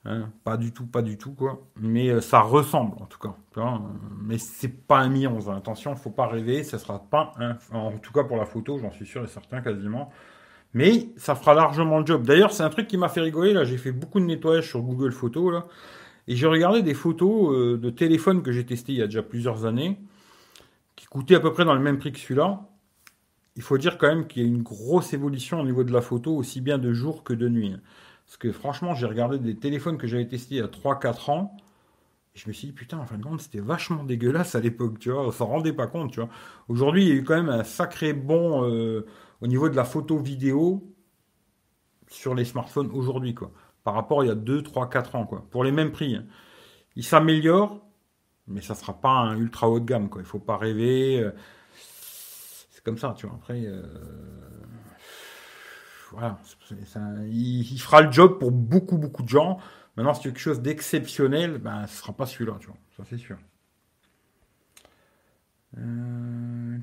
Hein, 0.05 0.29
pas 0.45 0.55
du 0.55 0.71
tout, 0.71 0.85
pas 0.85 1.01
du 1.01 1.17
tout, 1.17 1.33
quoi. 1.33 1.59
Mais 1.75 2.07
euh, 2.07 2.21
ça 2.21 2.39
ressemble, 2.39 2.93
en 3.01 3.05
tout 3.05 3.19
cas. 3.19 3.35
Vois, 3.53 3.81
mais 4.21 4.37
c'est 4.37 4.69
pas 4.69 4.99
un 4.99 5.09
Mi 5.09 5.27
11. 5.27 5.49
Hein. 5.49 5.57
Attention, 5.57 5.93
faut 5.97 6.09
pas 6.09 6.25
rêver. 6.25 6.63
Ça 6.63 6.79
sera 6.79 6.99
pas 6.99 7.33
un, 7.37 7.57
en 7.75 7.97
tout 7.97 8.13
cas 8.13 8.23
pour 8.23 8.37
la 8.37 8.45
photo, 8.45 8.79
j'en 8.79 8.91
suis 8.91 9.05
sûr 9.05 9.21
et 9.25 9.27
certain 9.27 9.59
quasiment. 9.59 10.09
Mais 10.73 11.09
ça 11.17 11.35
fera 11.35 11.53
largement 11.53 11.99
le 11.99 12.05
job. 12.05 12.23
D'ailleurs, 12.25 12.53
c'est 12.53 12.63
un 12.63 12.69
truc 12.69 12.87
qui 12.87 12.95
m'a 12.95 13.09
fait 13.09 13.19
rigoler. 13.19 13.51
Là, 13.51 13.65
j'ai 13.65 13.77
fait 13.77 13.91
beaucoup 13.91 14.21
de 14.21 14.25
nettoyage 14.25 14.69
sur 14.69 14.79
Google 14.79 15.11
Photos, 15.11 15.51
là. 15.51 15.65
Et 16.29 16.37
j'ai 16.37 16.47
regardé 16.47 16.81
des 16.81 16.93
photos 16.93 17.53
euh, 17.53 17.77
de 17.77 17.89
téléphones 17.89 18.41
que 18.41 18.53
j'ai 18.53 18.65
testés 18.65 18.93
il 18.93 18.99
y 18.99 19.01
a 19.01 19.07
déjà 19.07 19.21
plusieurs 19.21 19.65
années, 19.65 19.99
qui 20.95 21.07
coûtaient 21.07 21.35
à 21.35 21.41
peu 21.41 21.51
près 21.51 21.65
dans 21.65 21.75
le 21.75 21.81
même 21.81 21.97
prix 21.97 22.13
que 22.13 22.19
celui-là. 22.19 22.61
Il 23.55 23.61
faut 23.61 23.77
dire 23.77 23.97
quand 23.97 24.07
même 24.07 24.27
qu'il 24.27 24.43
y 24.43 24.45
a 24.45 24.47
une 24.47 24.63
grosse 24.63 25.13
évolution 25.13 25.59
au 25.59 25.65
niveau 25.65 25.83
de 25.83 25.91
la 25.91 26.01
photo, 26.01 26.35
aussi 26.35 26.61
bien 26.61 26.77
de 26.77 26.93
jour 26.93 27.23
que 27.23 27.33
de 27.33 27.49
nuit. 27.49 27.75
Parce 28.25 28.37
que 28.37 28.51
franchement, 28.51 28.95
j'ai 28.95 29.05
regardé 29.05 29.39
des 29.39 29.57
téléphones 29.57 29.97
que 29.97 30.07
j'avais 30.07 30.27
testés 30.27 30.55
il 30.55 30.57
y 30.59 30.61
a 30.61 30.67
3-4 30.67 31.31
ans. 31.31 31.57
Et 32.33 32.39
je 32.39 32.47
me 32.47 32.53
suis 32.53 32.67
dit, 32.67 32.73
putain, 32.73 32.97
en 32.97 33.05
fin 33.05 33.17
de 33.17 33.23
compte, 33.23 33.41
c'était 33.41 33.59
vachement 33.59 34.05
dégueulasse 34.05 34.55
à 34.55 34.61
l'époque, 34.61 34.99
tu 34.99 35.11
vois. 35.11 35.27
On 35.27 35.31
s'en 35.31 35.47
rendait 35.47 35.73
pas 35.73 35.87
compte, 35.87 36.11
tu 36.13 36.21
vois. 36.21 36.29
Aujourd'hui, 36.69 37.03
il 37.03 37.09
y 37.09 37.11
a 37.11 37.15
eu 37.15 37.23
quand 37.25 37.35
même 37.35 37.49
un 37.49 37.65
sacré 37.65 38.13
bon 38.13 38.63
euh, 38.63 39.05
au 39.41 39.47
niveau 39.47 39.67
de 39.67 39.75
la 39.75 39.83
photo 39.83 40.17
vidéo 40.17 40.95
sur 42.07 42.33
les 42.33 42.45
smartphones 42.45 42.89
aujourd'hui, 42.93 43.35
quoi. 43.35 43.51
Par 43.83 43.95
rapport 43.95 44.21
à 44.21 44.25
il 44.25 44.27
y 44.27 44.31
a 44.31 44.35
2, 44.35 44.63
3, 44.63 44.89
4 44.89 45.15
ans, 45.15 45.25
quoi. 45.25 45.45
Pour 45.49 45.65
les 45.65 45.73
mêmes 45.73 45.91
prix. 45.91 46.15
Hein. 46.15 46.23
Il 46.95 47.03
s'améliore, 47.03 47.85
mais 48.47 48.61
ça 48.61 48.75
sera 48.75 48.93
pas 48.93 49.09
un 49.09 49.37
ultra 49.37 49.69
haut 49.69 49.81
de 49.81 49.85
gamme, 49.85 50.07
quoi. 50.09 50.21
Il 50.21 50.25
faut 50.25 50.39
pas 50.39 50.55
rêver. 50.55 51.19
Euh, 51.19 51.31
comme 52.83 52.97
ça, 52.97 53.13
tu 53.17 53.27
vois. 53.27 53.35
Après. 53.41 53.65
Euh, 53.65 53.83
voilà, 56.11 56.37
il, 57.29 57.79
fera 57.79 58.01
le 58.01 58.11
job 58.11 58.37
pour 58.37 58.51
beaucoup, 58.51 58.97
beaucoup 58.97 59.23
de 59.23 59.29
gens. 59.29 59.59
Maintenant, 59.95 60.13
si 60.13 60.23
quelque 60.23 60.39
chose 60.39 60.61
d'exceptionnel, 60.61 61.57
ben, 61.57 61.87
ce 61.87 61.97
sera 61.97 62.13
pas 62.13 62.25
celui-là, 62.25 62.57
tu 62.59 62.67
vois. 62.67 62.77
Ça, 62.97 63.03
c'est 63.09 63.17
sûr. 63.17 63.37
Euh, 65.77 66.77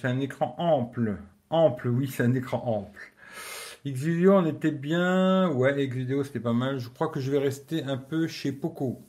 c'est 0.00 0.08
un 0.08 0.20
écran 0.20 0.54
ample. 0.58 1.18
Ample, 1.50 1.88
oui, 1.88 2.08
c'est 2.08 2.24
un 2.24 2.34
écran 2.34 2.62
ample. 2.66 3.12
Xvideo, 3.86 4.32
on 4.34 4.46
était 4.46 4.72
bien. 4.72 5.48
Ouais, 5.50 5.86
Xvideo, 5.86 6.24
c'était 6.24 6.40
pas 6.40 6.52
mal. 6.52 6.78
Je 6.78 6.88
crois 6.88 7.08
que 7.08 7.20
je 7.20 7.30
vais 7.30 7.38
rester 7.38 7.84
un 7.84 7.96
peu 7.96 8.26
chez 8.26 8.50
Poco. 8.50 9.00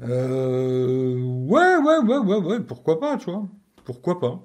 Euh, 0.00 1.16
ouais, 1.20 1.76
ouais, 1.76 1.98
ouais, 1.98 2.18
ouais, 2.18 2.36
ouais, 2.36 2.60
pourquoi 2.60 3.00
pas, 3.00 3.16
tu 3.16 3.30
vois. 3.30 3.48
Pourquoi 3.84 4.20
pas. 4.20 4.40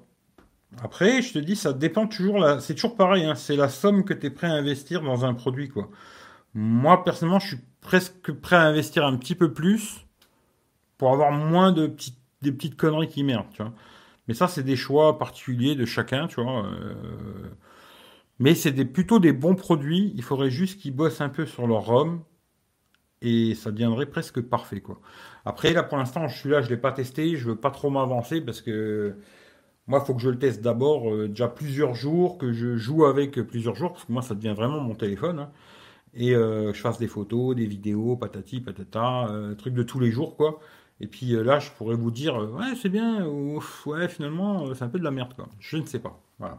Après, 0.82 1.22
je 1.22 1.32
te 1.34 1.38
dis, 1.38 1.56
ça 1.56 1.72
dépend 1.72 2.06
toujours. 2.06 2.38
La... 2.38 2.60
C'est 2.60 2.74
toujours 2.74 2.96
pareil. 2.96 3.24
Hein. 3.24 3.34
C'est 3.34 3.56
la 3.56 3.68
somme 3.68 4.04
que 4.04 4.14
tu 4.14 4.26
es 4.26 4.30
prêt 4.30 4.48
à 4.48 4.54
investir 4.54 5.02
dans 5.02 5.24
un 5.24 5.34
produit, 5.34 5.68
quoi. 5.68 5.90
Moi, 6.54 7.04
personnellement, 7.04 7.40
je 7.40 7.48
suis 7.48 7.60
presque 7.80 8.32
prêt 8.32 8.56
à 8.56 8.62
investir 8.62 9.04
un 9.06 9.16
petit 9.16 9.34
peu 9.34 9.52
plus 9.52 10.06
pour 10.98 11.12
avoir 11.12 11.32
moins 11.32 11.72
de 11.72 11.86
petites, 11.86 12.18
des 12.42 12.52
petites 12.52 12.76
conneries 12.76 13.08
qui 13.08 13.24
merdent, 13.24 13.50
tu 13.52 13.62
vois. 13.62 13.72
Mais 14.28 14.34
ça, 14.34 14.48
c'est 14.48 14.62
des 14.62 14.76
choix 14.76 15.18
particuliers 15.18 15.74
de 15.76 15.84
chacun, 15.84 16.26
tu 16.28 16.42
vois. 16.42 16.66
Euh. 16.66 17.50
Mais 18.38 18.54
c'est 18.54 18.72
des, 18.72 18.84
plutôt 18.84 19.18
des 19.20 19.32
bons 19.32 19.54
produits. 19.54 20.12
Il 20.16 20.22
faudrait 20.22 20.50
juste 20.50 20.80
qu'ils 20.80 20.94
bossent 20.94 21.20
un 21.20 21.28
peu 21.28 21.46
sur 21.46 21.66
leur 21.66 21.86
ROM 21.86 22.22
et 23.22 23.54
ça 23.54 23.72
deviendrait 23.72 24.06
presque 24.06 24.40
parfait, 24.42 24.80
quoi. 24.80 25.00
Après, 25.44 25.72
là, 25.72 25.82
pour 25.82 25.98
l'instant, 25.98 26.28
je 26.28 26.36
suis 26.38 26.48
là, 26.48 26.62
je 26.62 26.70
l'ai 26.70 26.76
pas 26.76 26.92
testé. 26.92 27.36
Je 27.36 27.48
veux 27.50 27.56
pas 27.56 27.70
trop 27.70 27.90
m'avancer 27.90 28.40
parce 28.40 28.60
que 28.60 29.14
moi, 29.86 30.00
il 30.02 30.06
faut 30.06 30.14
que 30.14 30.20
je 30.22 30.30
le 30.30 30.38
teste 30.38 30.62
d'abord 30.62 31.12
euh, 31.12 31.28
déjà 31.28 31.48
plusieurs 31.48 31.94
jours, 31.94 32.38
que 32.38 32.52
je 32.52 32.76
joue 32.76 33.04
avec 33.04 33.40
plusieurs 33.42 33.74
jours, 33.74 33.92
parce 33.92 34.04
que 34.06 34.12
moi, 34.12 34.22
ça 34.22 34.34
devient 34.34 34.54
vraiment 34.56 34.80
mon 34.80 34.94
téléphone. 34.94 35.40
Hein. 35.40 35.50
et 36.14 36.34
euh, 36.34 36.72
je 36.72 36.80
fasse 36.80 36.98
des 36.98 37.08
photos, 37.08 37.56
des 37.56 37.66
vidéos, 37.66 38.16
patati, 38.16 38.60
patata, 38.60 39.28
euh, 39.28 39.54
trucs 39.54 39.74
de 39.74 39.82
tous 39.82 40.00
les 40.00 40.10
jours, 40.10 40.36
quoi. 40.36 40.60
Et 41.00 41.06
puis 41.08 41.32
là, 41.32 41.58
je 41.58 41.70
pourrais 41.72 41.96
vous 41.96 42.10
dire, 42.10 42.36
ouais, 42.36 42.74
c'est 42.80 42.88
bien, 42.88 43.26
ou 43.26 43.60
ouais, 43.86 44.08
finalement, 44.08 44.74
c'est 44.74 44.84
un 44.84 44.88
peu 44.88 44.98
de 44.98 45.04
la 45.04 45.10
merde, 45.10 45.34
quoi. 45.34 45.48
Je 45.60 45.76
ne 45.76 45.86
sais 45.86 45.98
pas. 45.98 46.20
Voilà. 46.38 46.58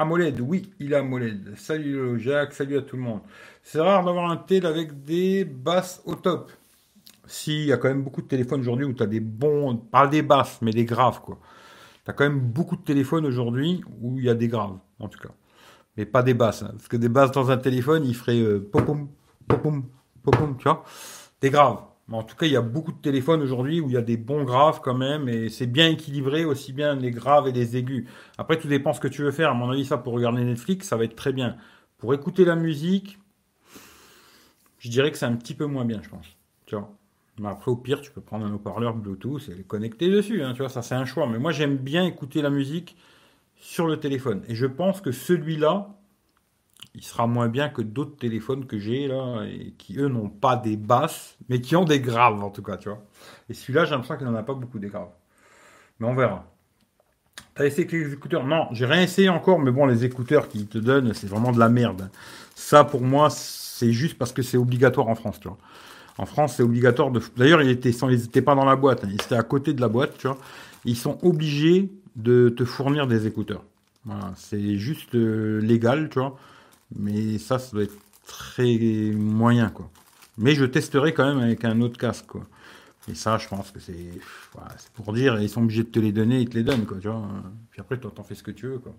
AMOLED, 0.00 0.40
oui, 0.40 0.72
il 0.80 0.94
a 0.94 1.00
AMOLED. 1.00 1.58
Salut 1.58 2.18
Jacques, 2.18 2.54
salut 2.54 2.78
à 2.78 2.80
tout 2.80 2.96
le 2.96 3.02
monde. 3.02 3.20
C'est 3.62 3.82
rare 3.82 4.02
d'avoir 4.02 4.30
un 4.30 4.38
tel 4.38 4.64
avec 4.64 5.04
des 5.04 5.44
basses 5.44 6.00
au 6.06 6.14
top. 6.14 6.50
Si, 7.26 7.64
il 7.64 7.66
y 7.66 7.72
a 7.74 7.76
quand 7.76 7.88
même 7.88 8.02
beaucoup 8.02 8.22
de 8.22 8.26
téléphones 8.26 8.60
aujourd'hui 8.60 8.86
où 8.86 8.94
tu 8.94 9.02
as 9.02 9.06
des 9.06 9.20
bons, 9.20 9.76
pas 9.76 10.06
des 10.06 10.22
basses, 10.22 10.62
mais 10.62 10.70
des 10.70 10.86
graves, 10.86 11.20
quoi. 11.20 11.38
Tu 12.06 12.10
as 12.10 12.14
quand 12.14 12.24
même 12.24 12.40
beaucoup 12.40 12.76
de 12.76 12.82
téléphones 12.82 13.26
aujourd'hui 13.26 13.82
où 14.00 14.18
il 14.18 14.24
y 14.24 14.30
a 14.30 14.34
des 14.34 14.48
graves, 14.48 14.78
en 15.00 15.08
tout 15.08 15.18
cas. 15.18 15.34
Mais 15.98 16.06
pas 16.06 16.22
des 16.22 16.32
basses. 16.32 16.62
Hein. 16.62 16.70
parce 16.72 16.88
que 16.88 16.96
des 16.96 17.10
basses 17.10 17.32
dans 17.32 17.50
un 17.50 17.58
téléphone, 17.58 18.06
il 18.06 18.16
ferait 18.16 18.40
euh, 18.40 18.58
popum, 18.58 19.10
popum, 19.46 19.84
popum, 20.22 20.56
tu 20.56 20.64
vois. 20.64 20.82
Des 21.42 21.50
graves. 21.50 21.82
En 22.12 22.24
tout 22.24 22.34
cas, 22.34 22.46
il 22.46 22.52
y 22.52 22.56
a 22.56 22.62
beaucoup 22.62 22.92
de 22.92 22.98
téléphones 22.98 23.40
aujourd'hui 23.40 23.80
où 23.80 23.88
il 23.88 23.94
y 23.94 23.96
a 23.96 24.02
des 24.02 24.16
bons 24.16 24.42
graves 24.42 24.80
quand 24.82 24.94
même, 24.94 25.28
et 25.28 25.48
c'est 25.48 25.66
bien 25.66 25.88
équilibré, 25.88 26.44
aussi 26.44 26.72
bien 26.72 26.96
les 26.96 27.12
graves 27.12 27.46
et 27.46 27.52
les 27.52 27.76
aigus. 27.76 28.06
Après, 28.36 28.58
tout 28.58 28.66
dépend 28.66 28.92
ce 28.92 29.00
que 29.00 29.08
tu 29.08 29.22
veux 29.22 29.30
faire. 29.30 29.50
À 29.50 29.54
mon 29.54 29.70
avis, 29.70 29.84
ça, 29.84 29.96
pour 29.96 30.14
regarder 30.14 30.44
Netflix, 30.44 30.88
ça 30.88 30.96
va 30.96 31.04
être 31.04 31.14
très 31.14 31.32
bien. 31.32 31.56
Pour 31.98 32.12
écouter 32.12 32.44
la 32.44 32.56
musique, 32.56 33.18
je 34.78 34.88
dirais 34.88 35.12
que 35.12 35.18
c'est 35.18 35.26
un 35.26 35.36
petit 35.36 35.54
peu 35.54 35.66
moins 35.66 35.84
bien, 35.84 36.00
je 36.02 36.08
pense. 36.08 36.26
Tu 36.66 36.74
vois. 36.74 36.90
Mais 37.38 37.48
après, 37.48 37.70
au 37.70 37.76
pire, 37.76 38.00
tu 38.00 38.10
peux 38.10 38.20
prendre 38.20 38.44
un 38.44 38.52
haut-parleur 38.52 38.94
Bluetooth 38.94 39.48
et 39.48 39.54
les 39.54 39.62
connecter 39.62 40.10
dessus. 40.10 40.42
Hein, 40.42 40.52
tu 40.54 40.68
ça 40.68 40.82
c'est 40.82 40.94
un 40.94 41.04
choix. 41.04 41.26
Mais 41.26 41.38
moi, 41.38 41.52
j'aime 41.52 41.76
bien 41.76 42.04
écouter 42.04 42.42
la 42.42 42.50
musique 42.50 42.96
sur 43.56 43.86
le 43.86 43.98
téléphone. 43.98 44.42
Et 44.48 44.54
je 44.54 44.66
pense 44.66 45.00
que 45.00 45.12
celui-là, 45.12 45.99
il 46.94 47.04
sera 47.04 47.26
moins 47.26 47.48
bien 47.48 47.68
que 47.68 47.82
d'autres 47.82 48.16
téléphones 48.16 48.66
que 48.66 48.78
j'ai 48.78 49.06
là, 49.06 49.44
et 49.44 49.74
qui 49.78 49.98
eux 49.98 50.08
n'ont 50.08 50.28
pas 50.28 50.56
des 50.56 50.76
basses, 50.76 51.36
mais 51.48 51.60
qui 51.60 51.76
ont 51.76 51.84
des 51.84 52.00
graves 52.00 52.42
en 52.42 52.50
tout 52.50 52.62
cas, 52.62 52.76
tu 52.76 52.88
vois. 52.88 53.02
Et 53.48 53.54
celui-là, 53.54 53.84
j'ai 53.84 53.92
l'impression 53.92 54.16
qu'il 54.16 54.26
n'en 54.26 54.34
a 54.34 54.42
pas 54.42 54.54
beaucoup 54.54 54.78
des 54.78 54.88
graves. 54.88 55.10
Mais 55.98 56.06
on 56.06 56.14
verra. 56.14 56.44
T'as 57.54 57.66
essayé 57.66 57.86
avec 57.86 57.92
les 57.92 58.12
écouteurs? 58.12 58.46
Non, 58.46 58.68
j'ai 58.72 58.86
rien 58.86 59.02
essayé 59.02 59.28
encore, 59.28 59.58
mais 59.58 59.70
bon, 59.70 59.86
les 59.86 60.04
écouteurs 60.04 60.48
qu'ils 60.48 60.66
te 60.66 60.78
donnent, 60.78 61.12
c'est 61.14 61.28
vraiment 61.28 61.52
de 61.52 61.58
la 61.58 61.68
merde. 61.68 62.10
Ça, 62.54 62.84
pour 62.84 63.02
moi, 63.02 63.28
c'est 63.30 63.92
juste 63.92 64.18
parce 64.18 64.32
que 64.32 64.42
c'est 64.42 64.56
obligatoire 64.56 65.08
en 65.08 65.14
France, 65.14 65.40
tu 65.40 65.48
vois. 65.48 65.58
En 66.18 66.26
France, 66.26 66.56
c'est 66.56 66.62
obligatoire 66.62 67.10
de. 67.10 67.20
D'ailleurs, 67.36 67.62
ils 67.62 67.70
étaient, 67.70 67.90
ils 67.90 68.24
étaient 68.24 68.42
pas 68.42 68.54
dans 68.54 68.64
la 68.64 68.76
boîte, 68.76 69.04
hein. 69.04 69.08
ils 69.10 69.14
étaient 69.14 69.36
à 69.36 69.42
côté 69.42 69.72
de 69.72 69.80
la 69.80 69.88
boîte, 69.88 70.18
tu 70.18 70.26
vois. 70.26 70.38
Ils 70.84 70.96
sont 70.96 71.18
obligés 71.22 71.90
de 72.16 72.48
te 72.50 72.64
fournir 72.64 73.06
des 73.06 73.26
écouteurs. 73.26 73.64
C'est 74.34 74.76
juste 74.76 75.14
euh, 75.14 75.60
légal, 75.60 76.08
tu 76.10 76.18
vois. 76.18 76.36
Mais 76.94 77.38
ça, 77.38 77.58
ça 77.58 77.72
doit 77.72 77.84
être 77.84 77.98
très 78.26 78.78
moyen, 79.14 79.70
quoi. 79.70 79.90
Mais 80.38 80.54
je 80.54 80.64
testerai 80.64 81.12
quand 81.12 81.26
même 81.26 81.42
avec 81.42 81.64
un 81.64 81.80
autre 81.80 81.98
casque, 81.98 82.26
quoi. 82.26 82.42
Et 83.08 83.14
ça, 83.14 83.38
je 83.38 83.48
pense 83.48 83.70
que 83.70 83.80
c'est 83.80 83.94
pour 84.94 85.12
dire, 85.12 85.40
ils 85.40 85.48
sont 85.48 85.62
obligés 85.62 85.84
de 85.84 85.88
te 85.88 85.98
les 85.98 86.12
donner, 86.12 86.40
ils 86.40 86.48
te 86.48 86.56
les 86.56 86.62
donnent, 86.64 86.86
quoi. 86.86 86.98
Puis 87.70 87.80
après, 87.80 87.98
toi, 87.98 88.12
t'en 88.14 88.22
fais 88.22 88.34
ce 88.34 88.42
que 88.42 88.50
tu 88.50 88.66
veux, 88.66 88.78
quoi. 88.78 88.94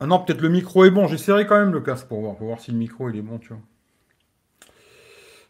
Ah 0.00 0.06
non, 0.06 0.18
peut-être 0.18 0.40
le 0.40 0.48
micro 0.48 0.84
est 0.84 0.90
bon. 0.90 1.06
J'essaierai 1.06 1.46
quand 1.46 1.58
même 1.58 1.72
le 1.72 1.80
casque 1.80 2.06
pour 2.08 2.20
voir, 2.20 2.36
pour 2.36 2.48
voir 2.48 2.60
si 2.60 2.70
le 2.72 2.76
micro 2.76 3.08
il 3.08 3.16
est 3.16 3.22
bon, 3.22 3.38
tu 3.38 3.48
vois. 3.48 3.62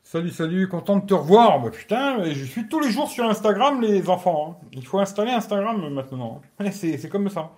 Salut, 0.02 0.30
salut, 0.30 0.68
content 0.68 0.98
de 0.98 1.06
te 1.06 1.14
revoir. 1.14 1.60
Bah 1.60 1.70
putain, 1.70 2.22
je 2.32 2.44
suis 2.44 2.68
tous 2.68 2.78
les 2.78 2.90
jours 2.90 3.10
sur 3.10 3.24
Instagram, 3.24 3.80
les 3.80 4.08
enfants. 4.08 4.60
Hein. 4.62 4.66
Il 4.72 4.86
faut 4.86 5.00
installer 5.00 5.32
Instagram 5.32 5.92
maintenant. 5.92 6.40
C'est 6.70 7.08
comme 7.08 7.28
ça. 7.30 7.50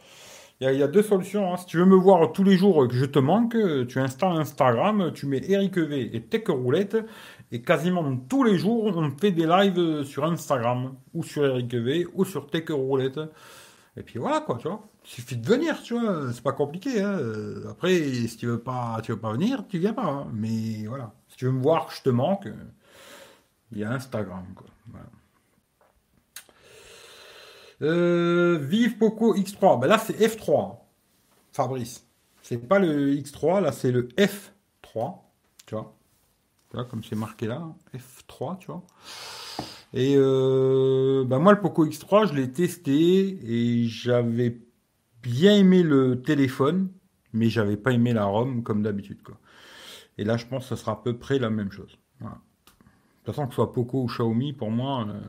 Il 0.60 0.70
y, 0.72 0.82
a, 0.82 0.88
deux 0.88 1.02
solutions. 1.02 1.52
Hein. 1.52 1.58
Si 1.58 1.66
tu 1.66 1.76
veux 1.76 1.84
me 1.84 1.96
voir 1.96 2.32
tous 2.32 2.42
les 2.42 2.56
jours 2.56 2.88
que 2.88 2.94
je 2.94 3.04
te 3.04 3.18
manque, 3.18 3.56
tu 3.88 4.00
installes 4.00 4.38
Instagram, 4.38 5.12
tu 5.14 5.26
mets 5.26 5.42
Eric 5.50 5.76
V 5.76 6.10
et 6.14 6.22
Tech 6.22 6.44
Roulette, 6.48 6.96
et 7.52 7.60
quasiment 7.60 8.16
tous 8.16 8.42
les 8.42 8.56
jours, 8.56 8.96
on 8.96 9.10
fait 9.10 9.32
des 9.32 9.46
lives 9.46 10.04
sur 10.04 10.24
Instagram, 10.24 10.94
ou 11.12 11.22
sur 11.22 11.44
Eric 11.44 11.74
V, 11.74 12.06
ou 12.14 12.24
sur 12.24 12.46
Tech 12.46 12.70
Roulette. 12.70 13.20
Et 13.98 14.02
puis 14.02 14.18
voilà, 14.18 14.40
quoi, 14.40 14.56
tu 14.56 14.68
vois. 14.68 14.80
Il 15.04 15.10
suffit 15.10 15.36
de 15.36 15.46
venir, 15.46 15.82
tu 15.82 15.98
vois. 15.98 16.32
C'est 16.32 16.42
pas 16.42 16.52
compliqué. 16.52 17.02
Hein. 17.02 17.18
Après, 17.70 17.94
si 17.94 18.36
tu 18.36 18.46
veux 18.46 18.60
pas, 18.60 19.00
tu 19.02 19.12
veux 19.12 19.20
pas 19.20 19.32
venir, 19.32 19.64
tu 19.68 19.78
viens 19.78 19.92
pas. 19.92 20.06
Hein. 20.06 20.28
Mais 20.32 20.86
voilà. 20.86 21.12
Si 21.28 21.36
tu 21.36 21.44
veux 21.44 21.52
me 21.52 21.62
voir 21.62 21.90
je 21.90 22.02
te 22.02 22.10
manque, 22.10 22.48
il 23.72 23.78
y 23.78 23.84
a 23.84 23.92
Instagram, 23.92 24.44
quoi. 24.54 24.66
Euh, 27.82 28.58
vive 28.60 28.98
Poco 28.98 29.34
X3. 29.34 29.80
Ben 29.80 29.86
là, 29.88 29.98
c'est 29.98 30.18
F3. 30.18 30.76
Fabrice. 31.52 32.06
C'est 32.42 32.58
pas 32.58 32.78
le 32.78 33.14
X3, 33.14 33.60
là, 33.60 33.72
c'est 33.72 33.90
le 33.90 34.08
F3. 34.08 35.18
Tu 35.66 35.74
vois. 35.74 35.94
Comme 36.90 37.02
c'est 37.02 37.16
marqué 37.16 37.46
là. 37.46 37.62
F3, 37.94 38.58
tu 38.58 38.66
vois. 38.66 38.82
Et 39.94 40.14
euh, 40.16 41.24
ben 41.24 41.38
moi, 41.38 41.52
le 41.52 41.60
Poco 41.60 41.86
X3, 41.86 42.28
je 42.28 42.34
l'ai 42.34 42.52
testé 42.52 43.38
et 43.42 43.86
j'avais 43.86 44.58
bien 45.22 45.56
aimé 45.56 45.82
le 45.82 46.20
téléphone, 46.22 46.90
mais 47.32 47.48
j'avais 47.48 47.76
pas 47.76 47.92
aimé 47.92 48.12
la 48.12 48.26
ROM 48.26 48.62
comme 48.62 48.82
d'habitude. 48.82 49.22
Quoi. 49.22 49.38
Et 50.18 50.24
là, 50.24 50.36
je 50.36 50.46
pense 50.46 50.64
que 50.64 50.68
ce 50.68 50.76
sera 50.76 50.92
à 50.92 50.96
peu 50.96 51.16
près 51.16 51.38
la 51.38 51.50
même 51.50 51.72
chose. 51.72 51.98
De 52.20 52.26
toute 52.26 53.34
façon, 53.34 53.46
que 53.46 53.52
ce 53.52 53.56
soit 53.56 53.72
Poco 53.72 54.02
ou 54.02 54.06
Xiaomi, 54.06 54.52
pour 54.52 54.70
moi, 54.70 55.06
euh, 55.08 55.20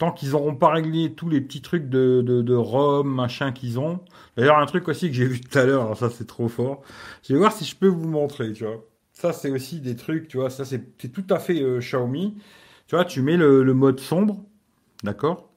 tant 0.00 0.12
qu'ils 0.12 0.30
n'auront 0.30 0.56
pas 0.56 0.70
réglé 0.70 1.12
tous 1.12 1.28
les 1.28 1.42
petits 1.42 1.60
trucs 1.60 1.90
de, 1.90 2.22
de, 2.22 2.54
ROM, 2.54 3.06
machin 3.06 3.52
qu'ils 3.52 3.78
ont. 3.78 4.00
D'ailleurs, 4.34 4.58
un 4.58 4.64
truc 4.64 4.88
aussi 4.88 5.08
que 5.08 5.12
j'ai 5.14 5.26
vu 5.26 5.40
tout 5.42 5.58
à 5.58 5.66
l'heure, 5.66 5.94
ça 5.94 6.08
c'est 6.08 6.26
trop 6.26 6.48
fort. 6.48 6.82
Je 7.22 7.34
vais 7.34 7.38
voir 7.38 7.52
si 7.52 7.66
je 7.66 7.76
peux 7.76 7.86
vous 7.86 8.08
montrer, 8.08 8.54
tu 8.54 8.64
vois. 8.64 8.82
Ça, 9.12 9.34
c'est 9.34 9.50
aussi 9.50 9.80
des 9.80 9.96
trucs, 9.96 10.28
tu 10.28 10.38
vois, 10.38 10.48
ça 10.48 10.64
c'est 10.64 11.12
tout 11.12 11.26
à 11.28 11.38
fait 11.38 11.60
euh, 11.62 11.80
Xiaomi. 11.80 12.34
Tu 12.86 12.96
vois, 12.96 13.04
tu 13.04 13.20
mets 13.20 13.36
le, 13.36 13.74
mode 13.74 14.00
sombre, 14.00 14.42
d'accord? 15.04 15.50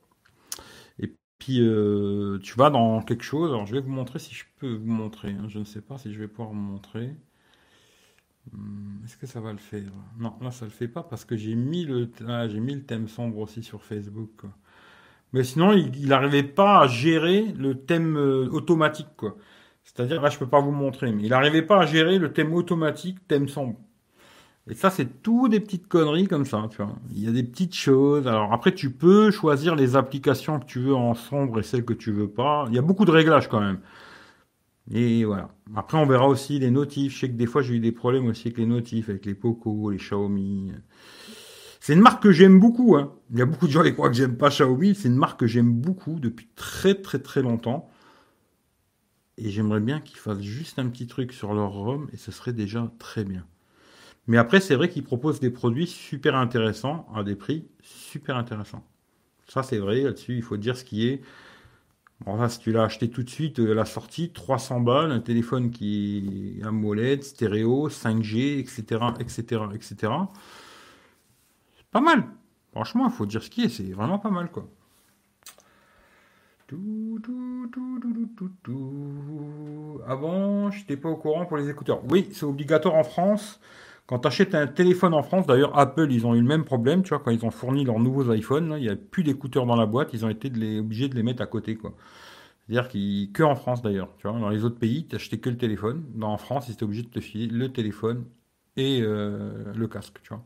Et 1.00 1.14
puis, 1.40 1.62
euh, 1.62 2.38
tu 2.44 2.58
vas 2.58 2.70
dans 2.70 3.02
quelque 3.02 3.24
chose. 3.24 3.52
Alors, 3.52 3.66
je 3.66 3.74
vais 3.76 3.82
vous 3.82 3.92
montrer 3.92 4.20
si 4.20 4.36
je 4.36 4.44
peux 4.60 4.74
vous 4.76 4.92
montrer. 4.92 5.30
Hein. 5.32 5.48
Je 5.48 5.60
ne 5.60 5.64
sais 5.64 5.82
pas 5.82 5.98
si 5.98 6.14
je 6.14 6.20
vais 6.20 6.28
pouvoir 6.28 6.50
vous 6.50 6.56
montrer. 6.56 7.16
Hmm, 8.52 9.04
est-ce 9.06 9.18
que 9.18 9.26
ça 9.28 9.40
va 9.40 9.52
le 9.52 9.58
faire? 9.58 9.92
Non, 10.20 10.34
là 10.42 10.52
ça 10.52 10.66
le 10.66 10.72
fait 10.72 10.88
pas 10.88 11.04
parce 11.04 11.26
que 11.26 11.36
j'ai 11.38 11.56
mis 11.56 11.86
le 11.86 12.10
ah, 12.28 12.48
mis 12.48 12.76
le 12.76 12.84
thème 12.84 13.08
sombre 13.08 13.38
aussi 13.40 13.64
sur 13.64 13.84
Facebook. 13.84 14.44
Mais 15.34 15.44
sinon, 15.44 15.74
il 15.74 16.08
n'arrivait 16.08 16.44
pas 16.44 16.82
à 16.82 16.88
gérer 16.88 17.42
le 17.58 17.76
thème 17.86 18.18
euh, 18.18 18.48
automatique 18.52 19.08
quoi. 19.18 19.36
C'est-à-dire 19.84 20.22
là, 20.22 20.30
je 20.30 20.38
peux 20.40 20.48
pas 20.48 20.62
vous 20.62 20.72
montrer, 20.72 21.12
mais 21.12 21.24
il 21.24 21.30
n'arrivait 21.30 21.62
pas 21.64 21.82
à 21.82 21.86
gérer 21.86 22.18
le 22.20 22.32
thème 22.34 22.54
automatique, 22.54 23.28
thème 23.28 23.48
sombre. 23.48 23.78
Et 24.70 24.76
ça, 24.76 24.90
c'est 24.90 25.22
tout 25.22 25.50
des 25.50 25.60
petites 25.60 25.88
conneries 25.88 26.28
comme 26.28 26.46
ça. 26.46 26.70
Il 27.12 27.20
y 27.24 27.28
a 27.28 27.32
des 27.32 27.44
petites 27.44 27.76
choses. 27.76 28.28
Alors 28.28 28.54
après, 28.54 28.74
tu 28.74 28.92
peux 28.92 29.30
choisir 29.30 29.76
les 29.76 29.96
applications 29.98 30.60
que 30.60 30.66
tu 30.66 30.80
veux 30.80 30.96
en 30.96 31.16
sombre 31.16 31.60
et 31.60 31.64
celles 31.64 31.84
que 31.84 31.94
tu 31.94 32.12
veux 32.12 32.30
pas. 32.30 32.66
Il 32.70 32.76
y 32.76 32.80
a 32.80 32.82
beaucoup 32.82 33.04
de 33.06 33.12
réglages 33.12 33.50
quand 33.50 33.60
même. 33.60 33.80
Et 34.92 35.24
voilà. 35.24 35.50
Après, 35.76 35.98
on 35.98 36.06
verra 36.06 36.28
aussi 36.28 36.60
les 36.60 36.72
notifs. 36.72 37.14
Je 37.14 37.20
sais 37.20 37.30
que 37.30 37.36
des 37.36 37.46
fois, 37.46 37.62
j'ai 37.62 37.76
eu 37.76 37.80
des 37.80 37.92
problèmes 37.92 38.28
aussi 38.28 38.48
avec 38.48 38.58
les 38.58 38.66
notifs, 38.66 39.10
avec 39.10 39.26
les 39.26 39.34
Poco, 39.34 39.90
les 39.90 39.98
Xiaomi. 39.98 40.72
C'est 41.80 41.94
une 41.94 42.02
marque 42.02 42.24
que 42.24 42.32
j'aime 42.32 42.60
beaucoup. 42.60 42.96
Hein. 42.96 43.14
Il 43.32 43.40
y 43.40 43.42
a 43.42 43.46
beaucoup 43.46 43.68
de 43.68 43.72
gens 43.72 43.84
qui 43.84 43.94
croient 43.94 44.10
que 44.10 44.16
j'aime 44.16 44.38
pas 44.38 44.50
Xiaomi. 44.50 44.96
C'est 44.96 45.08
une 45.08 45.16
marque 45.16 45.40
que 45.40 45.48
j'aime 45.48 45.72
beaucoup 45.74 46.20
depuis 46.20 46.48
très 46.56 46.96
très 46.96 47.20
très 47.20 47.42
longtemps. 47.42 47.90
Et 49.38 49.50
j'aimerais 49.50 49.80
bien 49.80 50.00
qu'ils 50.00 50.20
fassent 50.20 50.42
juste 50.42 50.80
un 50.80 50.88
petit 50.88 51.08
truc 51.08 51.34
sur 51.34 51.54
leur 51.54 51.72
ROM 51.72 52.08
et 52.14 52.18
ce 52.18 52.32
serait 52.32 52.54
déjà 52.54 52.92
très 53.00 53.24
bien. 53.24 53.46
Mais 54.28 54.38
après, 54.38 54.62
c'est 54.62 54.76
vrai 54.76 54.90
qu'ils 54.90 55.04
proposent 55.04 55.40
des 55.40 55.50
produits 55.50 55.88
super 55.88 56.36
intéressants 56.36 57.08
à 57.14 57.24
des 57.24 57.36
prix 57.36 57.68
super 57.82 58.38
intéressants. 58.38 58.86
Ça, 59.48 59.64
c'est 59.64 59.80
vrai. 59.80 60.02
Là-dessus, 60.02 60.36
il 60.36 60.44
faut 60.44 60.58
dire 60.58 60.78
ce 60.78 60.86
qui 60.86 61.08
est. 61.08 61.22
Bon, 62.26 62.48
si 62.48 62.60
tu 62.60 62.72
l'as 62.72 62.84
acheté 62.84 63.10
tout 63.10 63.24
de 63.24 63.30
suite 63.30 63.60
à 63.60 63.74
la 63.74 63.84
sortie, 63.84 64.32
300 64.32 64.80
balles, 64.80 65.12
un 65.12 65.20
téléphone 65.20 65.72
qui 65.72 66.58
est 66.62 66.66
AMOLED, 66.66 67.22
stéréo, 67.24 67.90
5G, 67.90 68.60
etc., 68.60 69.02
etc., 69.20 69.64
etc. 69.74 70.14
Pas 71.92 72.00
mal. 72.02 72.26
Franchement, 72.72 73.08
il 73.08 73.12
faut 73.12 73.26
dire 73.26 73.44
ce 73.44 73.50
qui 73.50 73.64
est, 73.64 73.70
c'est 73.70 73.92
vraiment 73.92 74.20
pas 74.20 74.30
mal, 74.30 74.50
quoi. 74.50 74.68
Ah 80.08 80.16
bon, 80.16 80.72
je 80.72 80.80
n'étais 80.80 80.98
pas 80.98 81.10
au 81.10 81.18
courant 81.18 81.46
pour 81.46 81.58
les 81.58 81.70
écouteurs. 81.70 82.02
Oui, 82.10 82.30
c'est 82.32 82.46
obligatoire 82.46 82.96
en 82.96 83.04
France. 83.04 83.60
Quand 84.14 84.20
tu 84.20 84.28
achètes 84.28 84.54
un 84.54 84.68
téléphone 84.68 85.16
en 85.16 85.24
France, 85.24 85.48
d'ailleurs 85.48 85.76
Apple, 85.76 86.12
ils 86.12 86.28
ont 86.28 86.36
eu 86.36 86.40
le 86.40 86.46
même 86.46 86.66
problème, 86.66 87.02
tu 87.02 87.10
vois, 87.10 87.18
quand 87.18 87.32
ils 87.32 87.44
ont 87.46 87.50
fourni 87.50 87.84
leurs 87.84 87.98
nouveaux 87.98 88.32
iPhones, 88.32 88.76
il 88.78 88.84
n'y 88.84 88.90
a 88.90 88.96
plus 88.96 89.24
d'écouteurs 89.24 89.66
dans 89.66 89.76
la 89.76 89.88
boîte, 89.88 90.14
ils 90.14 90.24
ont 90.24 90.30
été 90.30 90.50
obligés 90.78 91.10
de 91.10 91.16
les 91.16 91.24
mettre 91.24 91.42
à 91.42 91.48
côté, 91.48 91.76
quoi. 91.76 91.96
C'est-à-dire 92.60 92.90
qu'ils, 92.90 93.32
que 93.32 93.42
en 93.42 93.56
France 93.56 93.82
d'ailleurs, 93.82 94.10
tu 94.20 94.28
vois, 94.28 94.40
dans 94.40 94.50
les 94.50 94.66
autres 94.66 94.78
pays, 94.78 95.08
tu 95.08 95.16
achetais 95.16 95.40
que 95.40 95.50
le 95.50 95.58
téléphone. 95.58 96.04
Dans 96.14 96.38
France, 96.38 96.68
ils 96.68 96.74
étaient 96.74 96.84
obligés 96.84 97.02
de 97.02 97.08
te 97.08 97.22
filer 97.22 97.48
le 97.48 97.74
téléphone 97.74 98.26
et 98.78 99.00
euh, 99.02 99.74
le 99.74 99.88
casque, 99.88 100.22
tu 100.22 100.30
vois. 100.30 100.46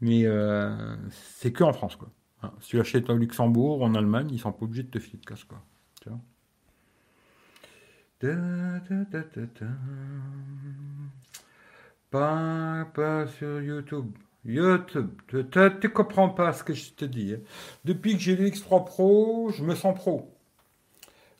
Mais 0.00 0.24
euh, 0.26 0.94
c'est 1.10 1.50
que 1.50 1.64
en 1.64 1.72
France, 1.72 1.96
quoi. 1.96 2.10
Si 2.60 2.68
tu 2.68 2.76
l'achètes 2.76 3.10
au 3.10 3.16
Luxembourg, 3.16 3.82
en 3.82 3.96
Allemagne, 3.96 4.28
ils 4.30 4.38
sont 4.38 4.52
pas 4.52 4.66
obligés 4.66 4.84
de 4.84 4.90
te 4.90 5.00
filer 5.00 5.18
de 5.18 5.26
casque, 5.26 5.48
quoi. 5.48 5.64
Pas, 12.10 12.86
pas 12.94 13.26
sur 13.26 13.60
YouTube. 13.60 14.10
YouTube, 14.44 15.10
tu 15.28 15.36
ne 15.36 15.88
comprends 15.88 16.30
pas 16.30 16.52
ce 16.52 16.64
que 16.64 16.72
je 16.72 16.92
te 16.92 17.04
dis. 17.04 17.34
Hein. 17.34 17.40
Depuis 17.84 18.14
que 18.14 18.20
j'ai 18.20 18.36
le 18.36 18.48
X3 18.48 18.84
Pro, 18.86 19.50
je 19.50 19.62
me 19.62 19.74
sens 19.74 19.94
pro. 19.94 20.34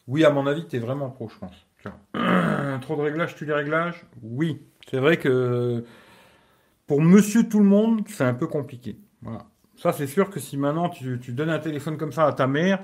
Oui, 0.07 0.24
à 0.24 0.31
mon 0.31 0.46
avis, 0.46 0.66
tu 0.66 0.76
es 0.76 0.78
vraiment 0.78 1.09
pro, 1.11 1.28
je 1.28 1.38
pense. 1.38 1.66
Trop 2.83 2.96
de 2.96 3.02
réglages, 3.02 3.35
tu 3.35 3.46
les 3.46 3.52
réglages? 3.52 4.04
Oui. 4.22 4.61
C'est 4.90 4.98
vrai 4.98 5.16
que 5.16 5.85
pour 6.87 7.00
monsieur 7.00 7.48
tout 7.48 7.61
le 7.61 7.66
monde, 7.66 8.02
c'est 8.09 8.24
un 8.24 8.35
peu 8.35 8.46
compliqué. 8.46 8.96
Voilà. 9.22 9.46
Ça, 9.76 9.92
c'est 9.92 10.07
sûr 10.07 10.31
que 10.31 10.40
si 10.40 10.57
maintenant 10.57 10.88
tu, 10.88 11.18
tu 11.20 11.33
donnes 11.33 11.50
un 11.50 11.59
téléphone 11.59 11.96
comme 11.96 12.12
ça 12.12 12.26
à 12.26 12.33
ta 12.33 12.46
mère, 12.46 12.83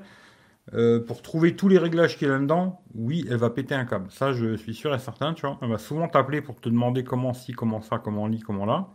euh, 0.72 0.98
pour 0.98 1.20
trouver 1.20 1.57
tous 1.57 1.68
les 1.68 1.79
réglages 1.79 2.16
qu'il 2.16 2.27
y 2.27 2.31
a 2.31 2.35
là-dedans, 2.35 2.83
oui, 2.94 3.27
elle 3.29 3.37
va 3.37 3.50
péter 3.50 3.74
un 3.74 3.85
câble. 3.85 4.11
Ça, 4.11 4.33
je 4.33 4.57
suis 4.57 4.74
sûr 4.74 4.94
et 4.94 4.98
certain, 4.98 5.35
tu 5.35 5.42
vois. 5.46 5.59
Elle 5.61 5.68
va 5.68 5.79
souvent 5.79 6.09
t'appeler 6.09 6.40
pour 6.40 6.61
te 6.61 6.68
demander 6.68 7.05
comment 7.05 7.35
ci, 7.35 7.53
comment 7.53 7.83
ça, 7.83 7.98
comment 7.98 8.27
lit, 8.27 8.40
comment 8.40 8.64
là. 8.64 8.88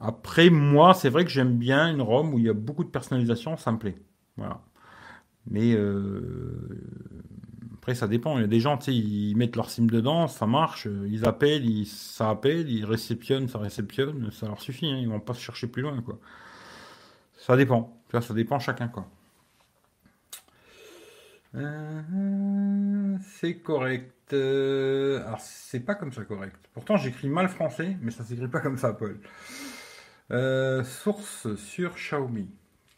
Après, 0.00 0.50
moi, 0.50 0.94
c'est 0.94 1.08
vrai 1.08 1.24
que 1.24 1.30
j'aime 1.30 1.56
bien 1.56 1.90
une 1.90 2.02
ROM 2.02 2.34
où 2.34 2.38
il 2.38 2.44
y 2.44 2.48
a 2.48 2.52
beaucoup 2.54 2.84
de 2.84 2.90
personnalisation, 2.90 3.56
ça 3.56 3.72
me 3.72 3.78
plaît. 3.78 3.96
Voilà. 4.36 4.60
Mais 5.46 5.74
euh, 5.74 6.86
après, 7.74 7.94
ça 7.94 8.08
dépend. 8.08 8.38
Il 8.38 8.42
y 8.42 8.44
a 8.44 8.48
des 8.48 8.60
gens, 8.60 8.78
tu 8.78 8.86
sais, 8.86 8.94
ils 8.94 9.34
mettent 9.36 9.56
leur 9.56 9.70
SIM 9.70 9.86
dedans, 9.86 10.28
ça 10.28 10.46
marche, 10.46 10.88
ils 11.06 11.26
appellent, 11.26 11.66
ils, 11.66 11.86
ça 11.86 12.30
appelle, 12.30 12.70
ils 12.70 12.84
réceptionnent, 12.84 13.48
ça 13.48 13.58
réceptionne, 13.58 14.30
ça 14.30 14.46
leur 14.46 14.60
suffit. 14.60 14.86
Hein, 14.86 14.98
ils 15.00 15.08
vont 15.08 15.20
pas 15.20 15.34
se 15.34 15.40
chercher 15.40 15.66
plus 15.66 15.82
loin, 15.82 16.00
quoi. 16.02 16.18
Ça 17.36 17.56
dépend. 17.56 18.00
Vois, 18.10 18.22
ça 18.22 18.34
dépend 18.34 18.58
chacun, 18.58 18.88
quoi. 18.88 19.06
Euh, 21.56 23.16
c'est 23.38 23.58
correct. 23.58 24.12
Euh, 24.32 25.24
alors, 25.26 25.40
c'est 25.40 25.80
pas 25.80 25.94
comme 25.94 26.12
ça 26.12 26.24
correct. 26.24 26.56
Pourtant, 26.72 26.96
j'écris 26.96 27.28
mal 27.28 27.48
français, 27.48 27.96
mais 28.00 28.10
ça 28.10 28.24
s'écrit 28.24 28.48
pas 28.48 28.60
comme 28.60 28.78
ça, 28.78 28.92
Paul. 28.92 29.18
Euh, 30.30 30.82
source 30.82 31.54
sur 31.56 31.94
Xiaomi. 31.94 32.48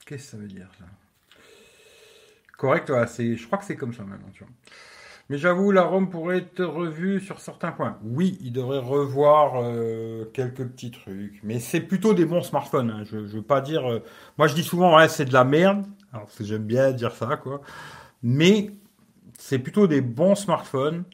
Qu'est-ce 0.07 0.25
que 0.25 0.31
ça 0.31 0.37
veut 0.37 0.47
dire, 0.47 0.69
ça? 0.79 0.85
Correct, 2.57 2.89
voilà, 2.89 3.07
c'est, 3.07 3.37
je 3.37 3.47
crois 3.47 3.59
que 3.59 3.65
c'est 3.65 3.77
comme 3.77 3.93
ça 3.93 4.05
maintenant, 4.05 4.31
tu 4.33 4.45
vois. 4.45 4.53
Mais 5.29 5.37
j'avoue, 5.37 5.73
la 5.73 5.83
ROM 5.83 6.09
pourrait 6.09 6.39
être 6.39 6.65
revue 6.65 7.21
sur 7.21 7.41
certains 7.41 7.73
points. 7.73 7.99
Oui, 8.05 8.39
il 8.41 8.53
devrait 8.53 8.79
revoir 8.79 9.61
quelques 10.33 10.65
petits 10.65 10.93
trucs. 10.93 11.41
Mais 11.43 11.59
c'est 11.59 11.81
plutôt 11.81 12.15
des 12.15 12.25
bons 12.25 12.43
smartphones. 12.43 12.91
Hein. 12.91 13.03
Je, 13.05 13.27
je 13.27 13.37
veux 13.37 13.43
pas 13.43 13.61
dire. 13.61 14.01
Moi, 14.39 14.47
je 14.47 14.55
dis 14.55 14.63
souvent, 14.63 14.97
ouais, 14.97 15.09
c'est 15.09 15.25
de 15.25 15.33
la 15.33 15.43
merde. 15.43 15.85
Alors, 16.13 16.29
j'aime 16.39 16.63
bien 16.63 16.93
dire 16.93 17.11
ça, 17.11 17.37
quoi. 17.37 17.61
Mais 18.23 18.71
c'est 19.39 19.59
plutôt 19.59 19.87
des 19.87 20.01
bons 20.01 20.35
smartphones. 20.35 21.05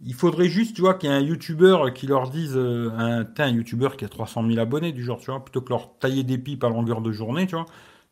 Il 0.00 0.14
faudrait 0.14 0.48
juste, 0.48 0.74
tu 0.76 0.82
vois, 0.82 0.94
qu'il 0.94 1.10
y 1.10 1.12
ait 1.12 1.16
un 1.16 1.20
YouTuber 1.20 1.92
qui 1.94 2.06
leur 2.06 2.30
dise, 2.30 2.56
euh, 2.56 2.90
un, 2.96 3.20
un 3.38 3.62
qui 3.62 4.04
a 4.04 4.08
300 4.08 4.46
000 4.46 4.58
abonnés 4.58 4.92
du 4.92 5.02
genre, 5.04 5.18
tu 5.18 5.30
vois, 5.30 5.42
plutôt 5.42 5.62
que 5.62 5.70
leur 5.70 5.98
tailler 5.98 6.24
des 6.24 6.38
pipes 6.38 6.64
à 6.64 6.68
longueur 6.68 7.00
de 7.00 7.12
journée, 7.12 7.46
tu 7.46 7.54
vois, 7.56 7.66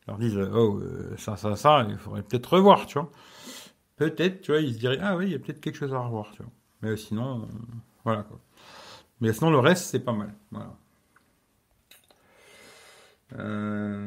leur 0.08 0.18
disent, 0.18 0.38
euh, 0.38 0.50
oh, 0.54 0.78
euh, 0.80 1.14
ça, 1.18 1.36
ça, 1.36 1.56
ça, 1.56 1.86
il 1.88 1.98
faudrait 1.98 2.22
peut-être 2.22 2.46
revoir, 2.54 2.86
tu 2.86 2.98
vois. 2.98 3.10
Peut-être, 3.96 4.42
tu 4.42 4.52
vois, 4.52 4.60
ils 4.60 4.74
se 4.74 4.78
diraient, 4.78 4.98
ah 5.02 5.16
oui, 5.16 5.26
il 5.26 5.32
y 5.32 5.34
a 5.34 5.38
peut-être 5.38 5.60
quelque 5.60 5.76
chose 5.76 5.94
à 5.94 5.98
revoir, 6.00 6.32
tu 6.32 6.42
vois. 6.42 6.52
Mais 6.82 6.96
sinon, 6.96 7.48
voilà. 8.04 8.26
Mais 9.20 9.32
sinon, 9.32 9.50
le 9.50 9.58
reste, 9.58 9.84
c'est 9.86 10.00
pas 10.00 10.12
mal, 10.12 10.34
voilà. 10.50 10.74
Euh, 13.38 14.02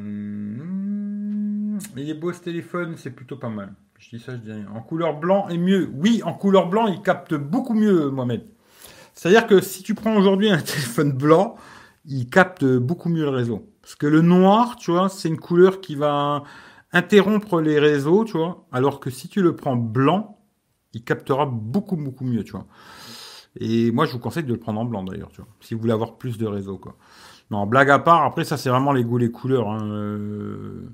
il 1.98 2.10
est 2.10 2.14
beau 2.14 2.34
ce 2.34 2.42
téléphone, 2.42 2.96
c'est 2.98 3.12
plutôt 3.12 3.38
pas 3.38 3.50
mal. 3.50 3.74
Je 3.98 4.16
dis 4.16 4.24
ça, 4.24 4.34
je 4.34 4.38
dis 4.38 4.52
rien. 4.52 4.68
En 4.74 4.82
couleur 4.82 5.20
blanc 5.20 5.48
est 5.50 5.58
mieux. 5.58 5.90
Oui, 5.94 6.22
en 6.24 6.34
couleur 6.34 6.70
blanc, 6.70 6.88
il 6.88 7.02
capte 7.02 7.34
beaucoup 7.34 7.74
mieux, 7.74 8.10
Mohamed. 8.10 8.44
C'est-à-dire 9.14 9.48
que 9.48 9.62
si 9.62 9.84
tu 9.84 9.96
prends 9.96 10.16
aujourd'hui 10.16 10.50
un 10.50 10.58
téléphone 10.62 11.12
blanc, 11.12 11.56
il 12.06 12.30
capte 12.30 12.66
beaucoup 12.66 13.10
mieux 13.10 13.24
le 13.24 13.30
réseau. 13.30 13.72
Parce 13.82 13.96
que 13.96 14.08
le 14.08 14.22
noir, 14.22 14.76
tu 14.76 14.92
vois, 14.92 15.10
c'est 15.10 15.30
une 15.30 15.40
couleur 15.40 15.82
qui 15.82 15.96
va 15.96 16.44
interrompre 16.92 17.62
les 17.62 17.80
réseaux, 17.80 18.26
tu 18.26 18.38
vois. 18.38 18.68
Alors 18.72 19.00
que 19.00 19.10
si 19.10 19.28
tu 19.28 19.42
le 19.42 19.56
prends 19.56 19.76
blanc, 19.76 20.40
il 20.94 21.04
captera 21.04 21.46
beaucoup, 21.46 21.98
beaucoup 21.98 22.26
mieux, 22.26 22.44
tu 22.44 22.52
vois. 22.52 22.68
Et 23.60 23.92
moi, 23.92 24.06
je 24.06 24.12
vous 24.14 24.20
conseille 24.20 24.44
de 24.44 24.54
le 24.54 24.60
prendre 24.60 24.80
en 24.80 24.86
blanc, 24.86 25.04
d'ailleurs. 25.04 25.32
Si 25.62 25.74
vous 25.74 25.82
voulez 25.82 25.94
avoir 25.94 26.18
plus 26.18 26.38
de 26.38 26.46
réseau. 26.46 26.80
Non, 27.52 27.66
blague 27.68 27.90
à 27.92 28.00
part, 28.00 28.24
après, 28.24 28.44
ça, 28.44 28.58
c'est 28.58 28.70
vraiment 28.70 28.92
les 28.92 29.04
goûts, 29.04 29.18
les 29.20 29.32
couleurs. 29.32 29.70
hein. 29.70 29.88
Euh, 29.92 30.90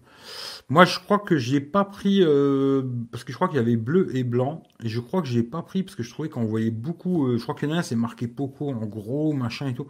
Moi, 0.69 0.85
je 0.85 0.99
crois 0.99 1.19
que 1.19 1.37
j'ai 1.37 1.61
pas 1.61 1.85
pris, 1.85 2.19
euh, 2.23 2.83
parce 3.11 3.23
que 3.23 3.31
je 3.31 3.37
crois 3.37 3.47
qu'il 3.47 3.57
y 3.57 3.59
avait 3.61 3.75
bleu 3.77 4.15
et 4.15 4.23
blanc, 4.23 4.63
et 4.83 4.89
je 4.89 4.99
crois 4.99 5.21
que 5.21 5.27
j'ai 5.27 5.43
pas 5.43 5.61
pris, 5.63 5.83
parce 5.83 5.95
que 5.95 6.03
je 6.03 6.09
trouvais 6.11 6.29
qu'on 6.29 6.45
voyait 6.45 6.71
beaucoup, 6.71 7.27
euh, 7.27 7.37
je 7.37 7.43
crois 7.43 7.55
a 7.61 7.65
un, 7.77 7.81
c'est 7.81 7.95
marqué 7.95 8.27
Poco 8.27 8.69
en 8.69 8.85
gros, 8.85 9.33
machin 9.33 9.67
et 9.67 9.73
tout. 9.73 9.87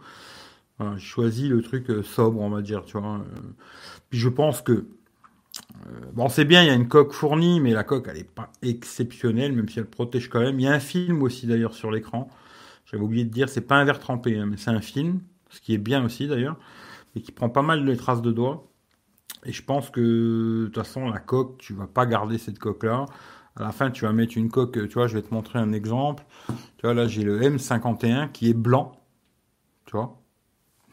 Voilà, 0.78 0.96
j'ai 0.98 1.06
choisi 1.06 1.48
le 1.48 1.62
truc 1.62 1.86
sobre, 2.04 2.40
on 2.40 2.50
va 2.50 2.62
dire, 2.62 2.84
tu 2.84 2.98
vois. 2.98 3.24
Puis 4.10 4.18
je 4.20 4.28
pense 4.28 4.62
que, 4.62 4.86
bon, 6.14 6.28
c'est 6.28 6.44
bien, 6.44 6.62
il 6.62 6.66
y 6.68 6.70
a 6.70 6.74
une 6.74 6.88
coque 6.88 7.12
fournie, 7.12 7.60
mais 7.60 7.72
la 7.72 7.84
coque, 7.84 8.08
elle 8.10 8.18
est 8.18 8.30
pas 8.30 8.50
exceptionnelle, 8.62 9.52
même 9.52 9.68
si 9.68 9.78
elle 9.78 9.86
protège 9.86 10.28
quand 10.28 10.40
même. 10.40 10.58
Il 10.60 10.64
y 10.64 10.68
a 10.68 10.72
un 10.72 10.80
film 10.80 11.22
aussi, 11.22 11.46
d'ailleurs, 11.46 11.74
sur 11.74 11.90
l'écran. 11.90 12.28
J'avais 12.92 13.04
oublié 13.04 13.24
de 13.24 13.30
dire, 13.30 13.48
c'est 13.48 13.62
pas 13.62 13.76
un 13.76 13.84
verre 13.84 13.98
trempé, 13.98 14.38
hein, 14.38 14.46
mais 14.46 14.56
c'est 14.56 14.70
un 14.70 14.80
film, 14.80 15.20
ce 15.48 15.60
qui 15.60 15.72
est 15.74 15.78
bien 15.78 16.04
aussi, 16.04 16.28
d'ailleurs, 16.28 16.56
et 17.16 17.22
qui 17.22 17.32
prend 17.32 17.48
pas 17.48 17.62
mal 17.62 17.84
les 17.84 17.96
traces 17.96 18.22
de 18.22 18.32
doigts. 18.32 18.68
Et 19.44 19.52
je 19.52 19.62
pense 19.62 19.90
que, 19.90 20.64
de 20.64 20.66
toute 20.66 20.76
façon, 20.76 21.08
la 21.08 21.18
coque, 21.18 21.58
tu 21.58 21.72
vas 21.72 21.86
pas 21.86 22.06
garder 22.06 22.38
cette 22.38 22.58
coque-là. 22.58 23.06
À 23.56 23.62
la 23.62 23.72
fin, 23.72 23.90
tu 23.90 24.04
vas 24.04 24.12
mettre 24.12 24.36
une 24.36 24.50
coque, 24.50 24.88
tu 24.88 24.94
vois, 24.94 25.06
je 25.06 25.14
vais 25.14 25.22
te 25.22 25.32
montrer 25.32 25.58
un 25.58 25.72
exemple. 25.72 26.24
Tu 26.48 26.82
vois, 26.84 26.94
là, 26.94 27.06
j'ai 27.06 27.22
le 27.22 27.40
M51 27.40 28.30
qui 28.30 28.50
est 28.50 28.54
blanc, 28.54 28.92
tu 29.86 29.92
vois. 29.92 30.20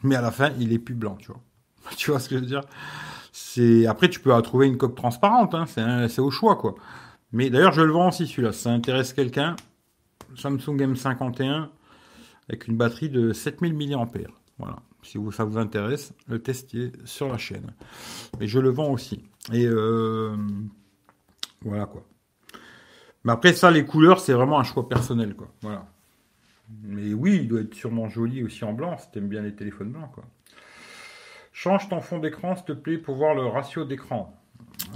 Mais 0.02 0.16
à 0.16 0.22
la 0.22 0.30
fin, 0.30 0.50
il 0.58 0.72
est 0.72 0.78
plus 0.78 0.94
blanc, 0.94 1.16
tu 1.16 1.28
vois. 1.28 1.40
Tu 1.96 2.10
vois 2.10 2.20
ce 2.20 2.28
que 2.28 2.36
je 2.36 2.40
veux 2.40 2.46
dire? 2.46 2.62
C'est 3.32 3.86
Après, 3.86 4.08
tu 4.08 4.20
peux 4.20 4.40
trouver 4.42 4.66
une 4.66 4.76
coque 4.78 4.94
transparente, 4.94 5.54
hein, 5.54 5.66
c'est 5.66 6.20
au 6.20 6.30
choix, 6.30 6.56
quoi. 6.56 6.74
Mais 7.32 7.50
d'ailleurs, 7.50 7.72
je 7.72 7.82
le 7.82 7.92
vends 7.92 8.08
aussi, 8.08 8.26
celui-là. 8.26 8.52
Si 8.52 8.62
ça 8.62 8.70
intéresse 8.70 9.12
quelqu'un, 9.12 9.56
Samsung 10.34 10.76
M51 10.76 11.68
avec 12.50 12.66
une 12.66 12.76
batterie 12.76 13.08
de 13.08 13.32
7000 13.32 13.74
mAh. 13.74 14.06
Voilà. 14.58 14.76
Si 15.02 15.16
vous, 15.16 15.32
ça 15.32 15.44
vous 15.44 15.56
intéresse, 15.56 16.12
le 16.26 16.42
test 16.42 16.74
est 16.74 16.92
sur 17.06 17.28
la 17.28 17.38
chaîne. 17.38 17.72
Mais 18.38 18.46
je 18.46 18.58
le 18.58 18.68
vends 18.68 18.90
aussi. 18.90 19.24
Et 19.52 19.64
euh, 19.66 20.36
voilà 21.62 21.86
quoi. 21.86 22.04
Mais 23.24 23.32
après 23.32 23.52
ça, 23.54 23.70
les 23.70 23.86
couleurs, 23.86 24.20
c'est 24.20 24.32
vraiment 24.32 24.58
un 24.58 24.64
choix 24.64 24.88
personnel 24.88 25.34
quoi. 25.34 25.48
Voilà. 25.62 25.86
Mais 26.82 27.14
oui, 27.14 27.36
il 27.42 27.48
doit 27.48 27.60
être 27.60 27.74
sûrement 27.74 28.08
joli 28.08 28.42
aussi 28.44 28.64
en 28.64 28.72
blanc, 28.72 28.98
si 28.98 29.10
t'aimes 29.10 29.28
bien 29.28 29.42
les 29.42 29.54
téléphones 29.54 29.90
blancs 29.92 30.10
quoi. 30.12 30.24
Change 31.52 31.88
ton 31.88 32.00
fond 32.00 32.18
d'écran, 32.18 32.56
s'il 32.56 32.64
te 32.64 32.72
plaît, 32.72 32.98
pour 32.98 33.16
voir 33.16 33.34
le 33.34 33.46
ratio 33.46 33.84
d'écran. 33.84 34.34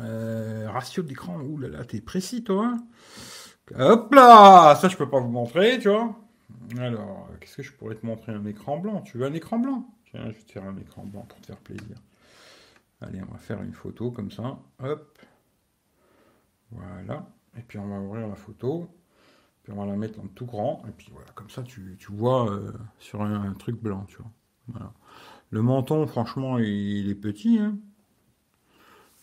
Euh, 0.00 0.68
ratio 0.70 1.02
d'écran, 1.02 1.38
ouh 1.40 1.58
là 1.58 1.68
là, 1.68 1.84
t'es 1.84 2.00
précis 2.00 2.42
toi. 2.44 2.66
hein? 2.74 2.84
Hop 3.78 4.12
là, 4.14 4.74
ça 4.76 4.88
je 4.88 4.96
peux 4.96 5.08
pas 5.08 5.20
vous 5.20 5.30
montrer, 5.30 5.78
tu 5.78 5.88
vois. 5.88 6.14
Alors, 6.78 7.28
qu'est-ce 7.40 7.56
que 7.56 7.62
je 7.62 7.72
pourrais 7.72 7.94
te 7.94 8.04
montrer? 8.04 8.32
Un 8.32 8.44
écran 8.44 8.78
blanc. 8.78 9.00
Tu 9.02 9.18
veux 9.18 9.26
un 9.26 9.34
écran 9.34 9.58
blanc? 9.58 9.88
Tiens, 10.10 10.24
je 10.26 10.36
vais 10.36 10.42
te 10.42 10.52
faire 10.52 10.64
un 10.64 10.76
écran 10.76 11.04
blanc 11.04 11.22
pour 11.22 11.40
te 11.40 11.46
faire 11.46 11.58
plaisir. 11.58 11.96
Allez, 13.00 13.20
on 13.22 13.32
va 13.32 13.38
faire 13.38 13.62
une 13.62 13.74
photo 13.74 14.10
comme 14.10 14.30
ça. 14.30 14.58
Hop. 14.82 15.18
Voilà. 16.70 17.26
Et 17.56 17.62
puis 17.62 17.78
on 17.78 17.86
va 17.86 18.00
ouvrir 18.00 18.28
la 18.28 18.34
photo. 18.34 18.88
Puis 19.62 19.72
on 19.72 19.76
va 19.76 19.86
la 19.86 19.96
mettre 19.96 20.20
en 20.20 20.26
tout 20.28 20.46
grand. 20.46 20.82
Et 20.88 20.92
puis 20.92 21.08
voilà, 21.12 21.30
comme 21.34 21.50
ça 21.50 21.62
tu, 21.62 21.96
vois 22.10 22.50
euh, 22.50 22.72
sur 22.98 23.22
un, 23.22 23.52
truc 23.54 23.80
blanc, 23.80 24.04
tu 24.08 24.18
vois. 24.18 24.92
Le 25.50 25.62
menton, 25.62 26.06
franchement, 26.06 26.58
il, 26.58 27.08
est 27.08 27.14
petit. 27.14 27.58
Hein. 27.58 27.76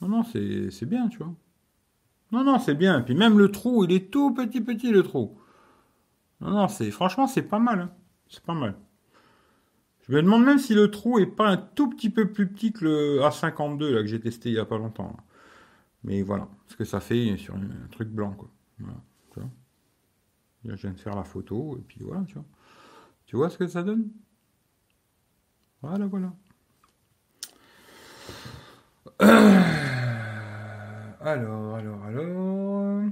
Non, 0.02 0.08
non, 0.08 0.24
c'est 0.24 0.72
c'est 0.72 0.86
bien, 0.86 1.10
tu 1.10 1.18
vois. 1.20 1.34
Non, 2.32 2.44
non, 2.44 2.60
c'est 2.60 2.76
bien. 2.76 3.00
Et 3.00 3.04
puis 3.04 3.16
même 3.16 3.38
le 3.38 3.52
trou, 3.52 3.84
il 3.84 3.92
est 3.92 4.12
tout 4.12 4.34
petit, 4.34 4.62
petit, 4.62 4.92
le 4.92 5.04
trou. 5.04 5.38
Non, 6.42 6.50
non, 6.52 6.68
c'est 6.68 6.92
franchement, 6.92 7.28
c'est 7.28 7.44
pas 7.44 7.60
mal. 7.60 7.80
hein. 7.82 7.92
C'est 8.30 8.44
pas 8.44 8.54
mal. 8.54 8.76
Je 10.08 10.14
me 10.14 10.22
demande 10.22 10.44
même 10.44 10.58
si 10.60 10.74
le 10.74 10.90
trou 10.92 11.20
est 11.20 11.26
pas 11.26 11.48
un 11.50 11.58
tout 11.58 11.90
petit 11.90 12.10
peu 12.10 12.32
plus 12.32 12.48
petit 12.48 12.74
que 12.74 12.84
le 12.86 13.22
A52 13.22 13.90
là, 13.94 14.02
que 14.02 14.08
j'ai 14.08 14.20
testé 14.20 14.50
il 14.50 14.56
y 14.56 14.60
a 14.60 14.66
pas 14.66 14.78
longtemps. 14.78 15.16
Mais 16.04 16.22
voilà, 16.24 16.48
ce 16.68 16.76
que 16.76 16.86
ça 16.86 17.00
fait 17.00 17.38
sur 17.38 17.56
un 17.56 17.88
truc 17.92 18.10
blanc, 18.10 18.34
quoi. 18.34 18.50
Je 20.64 20.74
viens 20.74 20.92
de 20.92 21.00
faire 21.00 21.16
la 21.16 21.24
photo, 21.24 21.78
et 21.78 21.82
puis 21.82 22.00
voilà, 22.02 22.24
tu 22.28 22.36
vois. 22.36 22.46
Tu 23.26 23.36
vois 23.36 23.50
ce 23.50 23.58
que 23.58 23.68
ça 23.68 23.84
donne? 23.84 24.10
Voilà, 25.82 26.06
voilà. 26.08 26.34
Alors, 31.22 31.76
alors, 31.76 32.04
alors. 32.04 33.04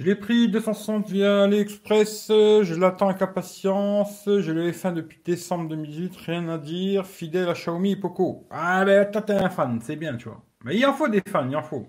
Je 0.00 0.06
l'ai 0.06 0.14
pris 0.14 0.48
260 0.48 1.10
via 1.10 1.42
AliExpress, 1.42 2.28
je 2.28 2.74
l'attends 2.74 3.10
avec 3.10 3.20
impatience, 3.20 4.22
je 4.26 4.50
l'ai 4.50 4.72
fait 4.72 4.92
depuis 4.92 5.20
décembre 5.22 5.68
2018, 5.68 6.16
rien 6.16 6.48
à 6.48 6.56
dire, 6.56 7.04
fidèle 7.06 7.50
à 7.50 7.52
Xiaomi 7.52 7.92
et 7.92 7.96
Poco. 7.96 8.46
Ah 8.50 8.82
ben 8.86 9.04
toi 9.10 9.20
t'es 9.20 9.34
un 9.34 9.50
fan, 9.50 9.78
c'est 9.82 9.96
bien 9.96 10.16
tu 10.16 10.28
vois. 10.28 10.42
Mais 10.64 10.74
il 10.78 10.86
en 10.86 10.94
faut 10.94 11.06
des 11.08 11.20
fans, 11.28 11.46
il 11.46 11.54
en 11.54 11.62
faut. 11.62 11.86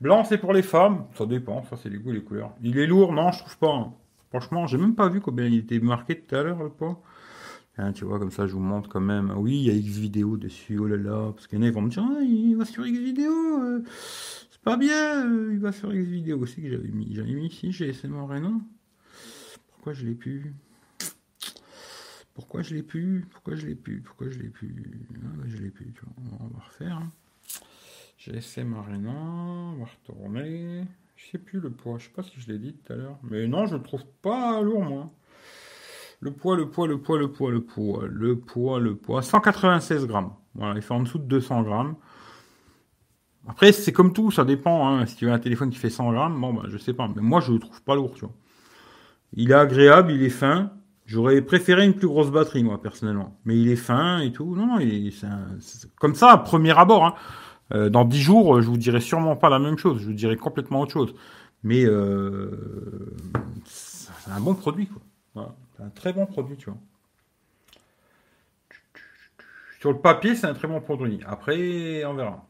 Blanc 0.00 0.24
c'est 0.24 0.38
pour 0.38 0.52
les 0.52 0.62
femmes, 0.62 1.06
ça 1.14 1.26
dépend, 1.26 1.62
ça 1.64 1.76
c'est 1.76 1.88
les 1.88 1.98
goûts 1.98 2.10
les 2.12 2.24
couleurs. 2.24 2.52
Il 2.62 2.78
est 2.78 2.86
lourd, 2.88 3.12
non 3.12 3.30
je 3.32 3.38
trouve 3.40 3.58
pas. 3.58 3.72
hein. 3.74 3.94
Franchement, 4.30 4.66
j'ai 4.66 4.78
même 4.78 4.96
pas 4.96 5.08
vu 5.08 5.20
combien 5.20 5.46
il 5.46 5.58
était 5.58 5.78
marqué 5.78 6.20
tout 6.20 6.34
à 6.34 6.42
l'heure 6.42 6.62
le 6.64 6.70
poids. 6.70 7.00
Hein, 7.78 7.92
tu 7.92 8.04
vois, 8.04 8.18
comme 8.18 8.30
ça 8.30 8.46
je 8.46 8.52
vous 8.54 8.60
montre 8.60 8.88
quand 8.88 9.00
même. 9.00 9.32
Oui, 9.36 9.58
il 9.58 9.64
y 9.64 9.70
a 9.70 9.74
X 9.74 9.96
vidéo 9.98 10.36
dessus, 10.36 10.78
oh 10.78 10.86
là 10.86 10.96
là, 10.96 11.32
parce 11.32 11.46
qu'il 11.46 11.58
y 11.58 11.60
en 11.60 11.64
a 11.64 11.68
ils 11.68 11.72
vont 11.72 11.82
me 11.82 11.90
dire, 11.90 12.04
ah, 12.10 12.22
il 12.22 12.54
va 12.56 12.64
sur 12.64 12.86
X 12.86 12.98
vidéo. 12.98 13.32
euh, 13.62 13.82
c'est 14.50 14.60
pas 14.62 14.76
bien, 14.76 15.26
euh, 15.26 15.50
il 15.52 15.58
va 15.58 15.72
sur 15.72 15.94
X 15.94 16.06
vidéo 16.08 16.38
aussi 16.40 16.62
que 16.62 16.70
j'avais 16.70 16.88
mis. 16.88 17.14
J'avais 17.14 17.32
mis 17.34 17.46
ici, 17.46 17.72
j'ai 17.72 17.90
SM 17.90 18.14
Reno. 18.16 18.62
Pourquoi 19.68 19.92
je 19.92 20.06
l'ai 20.06 20.14
plus? 20.14 20.54
Pourquoi 22.34 22.62
je 22.62 22.74
l'ai 22.74 22.82
plus? 22.82 23.26
Pourquoi 23.30 23.54
je 23.54 23.66
l'ai 23.66 23.74
plus? 23.74 24.00
Pourquoi 24.00 24.28
je 24.30 24.38
l'ai 24.38 24.48
plus? 24.48 24.74
Ah, 25.14 25.28
bah, 25.36 25.44
Je 25.46 25.56
l'ai 25.58 25.70
plus, 25.70 25.92
tu 25.92 26.00
vois. 26.02 26.38
On 26.40 26.46
va 26.48 26.64
refaire. 26.64 27.02
GSM 28.18 28.74
Arena, 28.74 29.12
on 29.12 29.76
va 29.78 29.84
retourner. 29.84 30.84
Je 31.16 31.30
sais 31.30 31.38
plus 31.38 31.60
le 31.60 31.70
poids, 31.70 31.98
je 31.98 32.04
sais 32.06 32.10
pas 32.10 32.22
si 32.22 32.40
je 32.40 32.48
l'ai 32.50 32.58
dit 32.58 32.72
tout 32.72 32.92
à 32.92 32.96
l'heure. 32.96 33.18
Mais 33.22 33.46
non, 33.46 33.66
je 33.66 33.76
le 33.76 33.82
trouve 33.82 34.04
pas 34.20 34.60
lourd, 34.60 34.84
moi. 34.84 35.10
Le 36.26 36.32
poids, 36.32 36.56
le 36.56 36.68
poids, 36.68 36.88
le 36.88 36.98
poids, 36.98 37.18
le 37.20 37.28
poids, 37.30 37.52
le 37.52 37.60
poids, 37.60 38.02
le 38.10 38.36
poids, 38.36 38.80
le 38.80 38.96
poids. 38.96 39.22
196 39.22 40.08
grammes. 40.08 40.32
Voilà, 40.56 40.74
il 40.74 40.82
fait 40.82 40.92
en 40.92 40.98
dessous 41.04 41.18
de 41.18 41.24
200 41.24 41.62
grammes. 41.62 41.94
Après, 43.46 43.70
c'est 43.70 43.92
comme 43.92 44.12
tout, 44.12 44.32
ça 44.32 44.44
dépend. 44.44 44.88
hein. 44.88 45.06
Si 45.06 45.14
tu 45.14 45.26
veux 45.26 45.30
un 45.30 45.38
téléphone 45.38 45.70
qui 45.70 45.78
fait 45.78 45.88
100 45.88 46.10
grammes, 46.10 46.40
bon, 46.40 46.52
bah, 46.52 46.62
je 46.66 46.78
sais 46.78 46.94
pas. 46.94 47.08
Mais 47.14 47.22
moi, 47.22 47.40
je 47.40 47.52
le 47.52 47.60
trouve 47.60 47.80
pas 47.84 47.94
lourd, 47.94 48.12
tu 48.14 48.22
vois. 48.22 48.34
Il 49.34 49.52
est 49.52 49.54
agréable, 49.54 50.10
il 50.10 50.24
est 50.24 50.30
fin. 50.30 50.72
J'aurais 51.06 51.40
préféré 51.42 51.84
une 51.86 51.94
plus 51.94 52.08
grosse 52.08 52.32
batterie, 52.32 52.64
moi, 52.64 52.82
personnellement. 52.82 53.38
Mais 53.44 53.56
il 53.56 53.68
est 53.68 53.76
fin 53.76 54.18
et 54.18 54.32
tout. 54.32 54.56
Non, 54.56 54.66
non, 54.66 54.80
il 54.80 55.06
est, 55.06 55.24
comme 56.00 56.16
ça, 56.16 56.32
à 56.32 56.38
premier 56.38 56.76
abord. 56.76 57.04
Hein. 57.04 57.14
Euh, 57.72 57.88
dans 57.88 58.04
10 58.04 58.18
jours, 58.20 58.60
je 58.62 58.68
vous 58.68 58.78
dirai 58.78 59.00
sûrement 59.00 59.36
pas 59.36 59.48
la 59.48 59.60
même 59.60 59.78
chose. 59.78 60.00
Je 60.00 60.06
vous 60.06 60.12
dirai 60.12 60.36
complètement 60.36 60.80
autre 60.80 60.92
chose. 60.92 61.14
Mais 61.62 61.84
euh, 61.84 62.50
c'est 63.64 64.32
un 64.32 64.40
bon 64.40 64.54
produit, 64.54 64.88
quoi. 64.88 65.02
Voilà. 65.34 65.54
Un 65.80 65.90
très 65.90 66.12
bon 66.12 66.26
produit, 66.26 66.56
tu 66.56 66.70
vois. 66.70 66.78
Sur 69.80 69.92
le 69.92 69.98
papier, 69.98 70.34
c'est 70.34 70.46
un 70.46 70.54
très 70.54 70.68
bon 70.68 70.80
produit. 70.80 71.20
Après, 71.26 72.04
on 72.04 72.14
verra. 72.14 72.46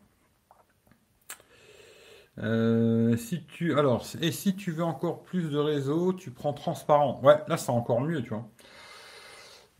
Euh, 2.38 3.16
si 3.16 3.44
tu, 3.44 3.78
alors, 3.78 4.06
et 4.20 4.30
si 4.30 4.54
tu 4.56 4.70
veux 4.70 4.84
encore 4.84 5.22
plus 5.22 5.50
de 5.50 5.58
réseau, 5.58 6.12
tu 6.12 6.30
prends 6.30 6.52
transparent. 6.52 7.20
Ouais, 7.22 7.36
là 7.48 7.56
c'est 7.56 7.70
encore 7.70 8.00
mieux, 8.00 8.22
tu 8.22 8.30
vois. 8.30 8.48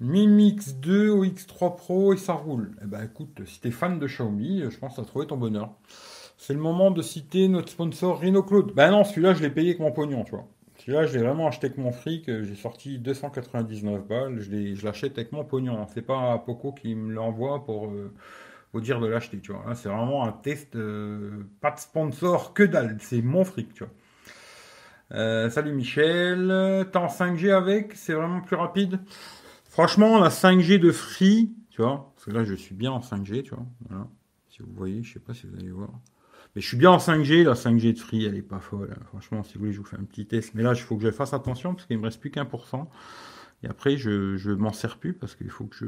Mi 0.01 0.27
Mix 0.27 0.75
2 0.75 1.11
au 1.11 1.25
X3 1.25 1.77
Pro 1.77 2.13
et 2.15 2.17
ça 2.17 2.35
roule. 2.35 2.77
Eh 2.83 2.87
ben 2.87 3.03
écoute, 3.05 3.43
si 3.47 3.61
t'es 3.61 3.71
fan 3.71 3.99
de 3.99 4.07
Xiaomi, 4.07 4.65
je 4.71 4.79
pense 4.79 4.97
que 4.97 5.01
t'as 5.01 5.07
trouvé 5.07 5.27
ton 5.27 5.37
bonheur. 5.37 5.71
C'est 6.39 6.53
le 6.55 6.61
moment 6.61 6.91
de 6.91 7.03
citer 7.03 7.49
notre 7.49 7.71
sponsor 7.71 8.21
RhinoCloud. 8.21 8.73
Ben 8.75 8.91
non, 8.91 9.05
celui-là 9.05 9.35
je 9.35 9.43
l'ai 9.43 9.51
payé 9.51 9.71
avec 9.71 9.81
mon 9.81 9.93
pognon, 9.93 10.25
tu 10.25 10.33
vois. 10.33 10.47
Celui-là, 10.87 11.05
je 11.05 11.19
l'ai 11.19 11.25
vraiment 11.25 11.49
acheté 11.49 11.67
avec 11.67 11.79
mon 11.79 11.91
fric. 11.91 12.27
J'ai 12.27 12.55
sorti 12.55 13.01
299 13.01 14.07
balles. 14.07 14.41
Je 14.41 14.85
l'achète 14.85 15.19
avec 15.19 15.33
mon 15.33 15.45
pognon. 15.45 15.85
C'est 15.93 16.03
pas 16.03 16.39
Poco 16.39 16.73
qui 16.73 16.95
me 16.95 17.13
l'envoie 17.13 17.65
pour 17.65 17.91
euh, 17.91 18.13
dire 18.81 19.01
de 19.01 19.09
l'acheter, 19.09 19.41
tu 19.41 19.53
vois. 19.53 19.75
C'est 19.75 19.89
vraiment 19.89 20.25
un 20.25 20.31
test, 20.31 20.77
euh, 20.77 21.45
pas 21.61 21.73
de 21.73 21.81
sponsor, 21.81 22.55
que 22.55 22.63
dalle. 22.63 22.99
C'est 23.01 23.21
mon 23.21 23.45
fric, 23.45 23.75
tu 23.75 23.83
vois. 23.83 23.93
Euh, 25.11 25.51
salut 25.51 25.73
Michel. 25.73 26.87
T'es 26.93 26.99
en 26.99 27.09
5G 27.09 27.51
avec 27.51 27.95
C'est 27.97 28.13
vraiment 28.13 28.41
plus 28.41 28.57
rapide 28.57 29.01
Franchement, 29.65 30.21
la 30.21 30.29
5G 30.29 30.79
de 30.79 30.93
Free, 30.93 31.53
tu 31.71 31.83
vois, 31.83 32.13
parce 32.15 32.27
que 32.27 32.31
là, 32.31 32.45
je 32.45 32.55
suis 32.55 32.77
bien 32.77 32.93
en 32.93 33.01
5G, 33.01 33.43
tu 33.43 33.57
vois. 33.57 33.67
Voilà. 33.89 34.07
Si 34.49 34.63
vous 34.63 34.73
voyez, 34.73 35.03
je 35.03 35.15
sais 35.15 35.21
pas 35.21 35.35
si 35.35 35.49
vous 35.49 35.57
allez 35.57 35.73
voir. 35.73 35.91
Mais 36.57 36.63
je 36.63 36.69
suis 36.69 36.79
bien 36.79 36.91
en 36.91 36.97
5G, 36.97 37.43
la 37.43 37.53
5G 37.53 37.93
de 37.93 37.99
Free, 37.99 38.25
elle 38.25 38.35
est 38.35 38.41
pas 38.41 38.61
folle. 38.61 38.97
Hein. 38.97 39.05
Franchement, 39.09 39.43
si 39.43 39.55
vous 39.55 39.61
voulez, 39.61 39.73
je 39.75 39.79
vous 39.79 39.85
fais 39.85 39.99
un 39.99 40.05
petit 40.05 40.27
test. 40.27 40.55
Mais 40.55 40.63
là, 40.63 40.73
il 40.73 40.81
faut 40.81 40.97
que 40.97 41.03
je 41.03 41.11
fasse 41.11 41.35
attention 41.35 41.75
parce 41.75 41.87
qu'il 41.87 41.99
me 41.99 42.05
reste 42.05 42.19
plus 42.19 42.31
qu'un 42.31 42.47
pour 42.47 42.67
cent. 42.67 42.91
Et 43.63 43.67
après, 43.69 43.99
je, 43.99 44.39
je 44.39 44.53
m'en 44.53 44.73
sers 44.73 44.97
plus 44.97 45.13
parce 45.13 45.35
qu'il 45.35 45.51
faut 45.51 45.67
que 45.67 45.77
je. 45.77 45.85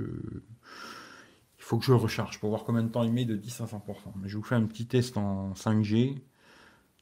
Il 1.59 1.65
faut 1.65 1.79
que 1.79 1.87
je 1.87 1.93
recharge 1.93 2.39
pour 2.39 2.51
voir 2.51 2.65
combien 2.65 2.83
de 2.83 2.91
temps 2.91 3.03
il 3.03 3.13
met 3.13 3.25
de 3.25 3.35
10 3.35 3.63
à 3.63 3.65
100%. 3.65 3.79
Mais 4.21 4.29
je 4.29 4.37
vous 4.37 4.43
fais 4.43 4.57
un 4.57 4.67
petit 4.67 4.87
test 4.87 5.17
en 5.17 5.55
5G 5.55 6.21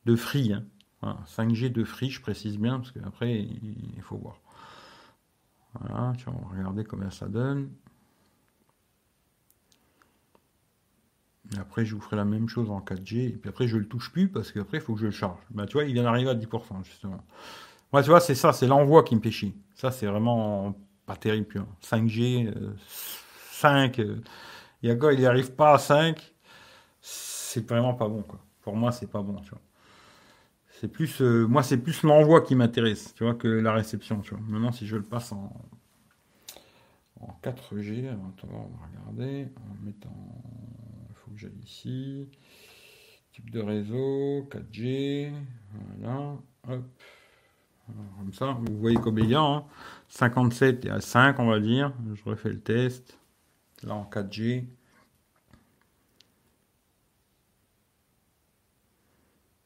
de 0.05 0.17
Free. 0.17 0.53
Hein. 0.53 1.19
5G 1.27 1.73
de 1.73 1.83
Free, 1.83 2.09
je 2.09 2.21
précise 2.21 2.59
bien, 2.59 2.79
parce 2.79 2.93
qu'après, 2.93 3.37
il 3.37 4.01
faut 4.03 4.17
voir. 4.17 4.41
Voilà, 5.75 6.13
tu 6.17 6.27
vas 6.27 6.33
regarder 6.57 6.85
combien 6.85 7.11
ça 7.11 7.27
donne. 7.27 7.71
Après, 11.61 11.85
je 11.85 11.95
vous 11.95 12.01
ferai 12.01 12.17
la 12.17 12.25
même 12.25 12.49
chose 12.49 12.71
en 12.71 12.81
4G. 12.81 13.29
Et 13.29 13.37
puis 13.37 13.49
après, 13.49 13.67
je 13.67 13.77
le 13.77 13.87
touche 13.87 14.11
plus 14.13 14.29
parce 14.29 14.53
qu'après, 14.53 14.79
il 14.79 14.81
faut 14.81 14.95
que 14.95 15.01
je 15.01 15.07
le 15.07 15.13
charge. 15.13 15.39
Bah, 15.51 15.67
tu 15.67 15.75
vois, 15.75 15.85
il 15.85 15.93
vient 15.93 16.03
d'arriver 16.03 16.31
à 16.31 16.35
10%, 16.35 16.85
justement. 16.85 17.25
Moi, 17.93 18.03
tu 18.03 18.11
vois, 18.11 18.21
c'est 18.21 18.35
ça, 18.35 18.53
c'est 18.53 18.67
l'envoi 18.67 19.03
qui 19.05 19.17
me 19.17 19.31
chier. 19.31 19.55
Ça, 19.75 19.91
c'est 19.91 20.07
vraiment 20.07 20.77
pas 21.07 21.17
terrible. 21.17 21.65
5G, 21.83 22.53
5. 23.53 23.99
il 23.99 24.23
y 24.83 24.91
a 24.91 24.97
quoi, 24.97 25.13
il 25.13 25.21
n'y 25.21 25.27
arrive 25.27 25.53
pas 25.53 25.75
à 25.75 25.79
5. 25.79 26.35
C'est 27.01 27.67
vraiment 27.69 27.95
pas 27.95 28.09
bon, 28.09 28.23
quoi. 28.23 28.41
Pour 28.63 28.77
moi, 28.77 28.91
c'est 28.93 29.07
pas 29.07 29.23
bon, 29.23 29.37
tu 29.37 29.51
vois. 29.51 29.61
C'est 30.81 30.89
plus, 30.89 31.23
euh, 31.23 31.47
moi, 31.47 31.63
c'est 31.63 31.79
plus 31.79 32.03
l'envoi 32.03 32.43
qui 32.43 32.55
m'intéresse, 32.55 33.15
tu 33.15 33.25
vois, 33.25 33.35
que 33.35 33.49
la 33.49 33.73
réception, 33.73 34.21
tu 34.21 34.35
vois. 34.35 34.41
Maintenant, 34.47 34.73
si 34.73 34.87
je 34.87 34.97
le 34.97 35.03
passe 35.03 35.33
en, 35.33 35.51
en 37.21 37.41
4G, 37.43 38.11
on 38.13 38.47
va 38.47 38.87
regarder, 38.87 39.49
en 39.57 39.85
mettant, 39.85 40.43
que 41.37 41.43
j'aille 41.43 41.61
ici, 41.65 42.29
type 43.33 43.51
de 43.51 43.61
réseau, 43.61 44.49
4G, 44.51 45.33
voilà, 45.99 46.37
hop, 46.69 46.85
comme 48.19 48.33
ça, 48.33 48.57
vous 48.61 48.79
voyez 48.79 48.99
y 49.29 49.35
a, 49.35 49.65
57 50.09 50.87
et 50.87 50.91
à 50.91 51.01
5, 51.01 51.39
on 51.39 51.47
va 51.47 51.61
dire, 51.61 51.93
je 52.15 52.25
refais 52.25 52.49
le 52.49 52.61
test, 52.61 53.19
là 53.83 53.95
en 53.95 54.05
4G, 54.05 54.65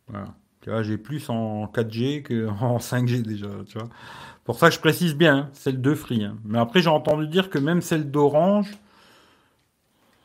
voilà. 0.08 0.34
Tu 0.60 0.68
vois, 0.68 0.82
j'ai 0.82 0.98
plus 0.98 1.30
en 1.30 1.64
4G 1.66 2.22
qu'en 2.22 2.76
5G 2.76 3.22
déjà, 3.22 3.48
tu 3.66 3.78
vois. 3.78 3.88
Pour 4.44 4.58
ça, 4.58 4.68
je 4.68 4.78
précise 4.78 5.14
bien, 5.14 5.36
hein, 5.36 5.50
celle 5.54 5.80
de 5.80 5.94
Free. 5.94 6.24
Hein. 6.24 6.36
Mais 6.44 6.58
après, 6.58 6.82
j'ai 6.82 6.90
entendu 6.90 7.26
dire 7.28 7.48
que 7.48 7.58
même 7.58 7.80
celle 7.80 8.10
d'Orange, 8.10 8.70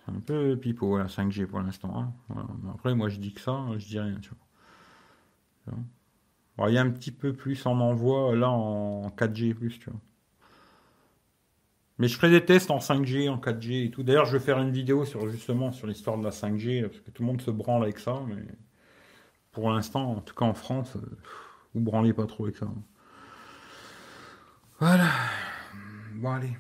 un 0.08 0.20
peu 0.20 0.58
pipeau, 0.58 0.98
la 0.98 1.06
5G 1.06 1.46
pour 1.46 1.60
l'instant. 1.60 2.14
Hein. 2.30 2.46
Après, 2.74 2.94
moi, 2.96 3.10
je 3.10 3.18
dis 3.18 3.34
que 3.34 3.42
ça, 3.42 3.66
je 3.78 3.86
dis 3.86 4.00
rien, 4.00 4.20
tu 4.22 4.32
vois. 5.68 6.70
il 6.70 6.74
y 6.74 6.78
a 6.78 6.82
un 6.82 6.90
petit 6.90 7.12
peu 7.12 7.34
plus 7.34 7.66
en 7.66 7.80
envoi 7.80 8.36
là 8.36 8.50
en 8.50 9.10
4G, 9.10 9.56
tu 9.80 9.90
vois. 9.90 10.00
Mais 11.98 12.08
je 12.08 12.18
ferai 12.18 12.30
des 12.30 12.44
tests 12.44 12.72
en 12.72 12.80
5G, 12.80 13.30
en 13.30 13.38
4G 13.38 13.86
et 13.86 13.92
tout. 13.92 14.04
D'ailleurs, 14.04 14.26
je 14.26 14.38
vais 14.38 14.44
faire 14.44 14.60
une 14.60 14.72
vidéo 14.72 15.06
sur 15.06 15.30
justement 15.30 15.72
sur 15.72 15.88
l'histoire 15.88 16.18
de 16.18 16.24
la 16.24 16.32
5G, 16.32 16.88
parce 16.88 17.00
que 17.00 17.10
tout 17.10 17.24
le 17.24 17.28
monde 17.28 17.42
se 17.42 17.52
branle 17.52 17.84
avec 17.84 18.00
ça, 18.00 18.22
mais 18.28 18.44
pour 19.54 19.70
l'instant, 19.72 20.12
en 20.12 20.22
tout 20.22 20.36
cas 20.36 20.46
en 20.46 20.54
France, 20.54 20.98
euh, 20.98 21.18
vous 21.74 21.82
branlez 21.82 22.14
pas 22.14 22.26
trop 22.26 22.44
avec 22.44 22.58
ça. 22.58 22.68
Voilà. 24.80 25.10
Bon, 26.16 26.32
allez. 26.32 26.58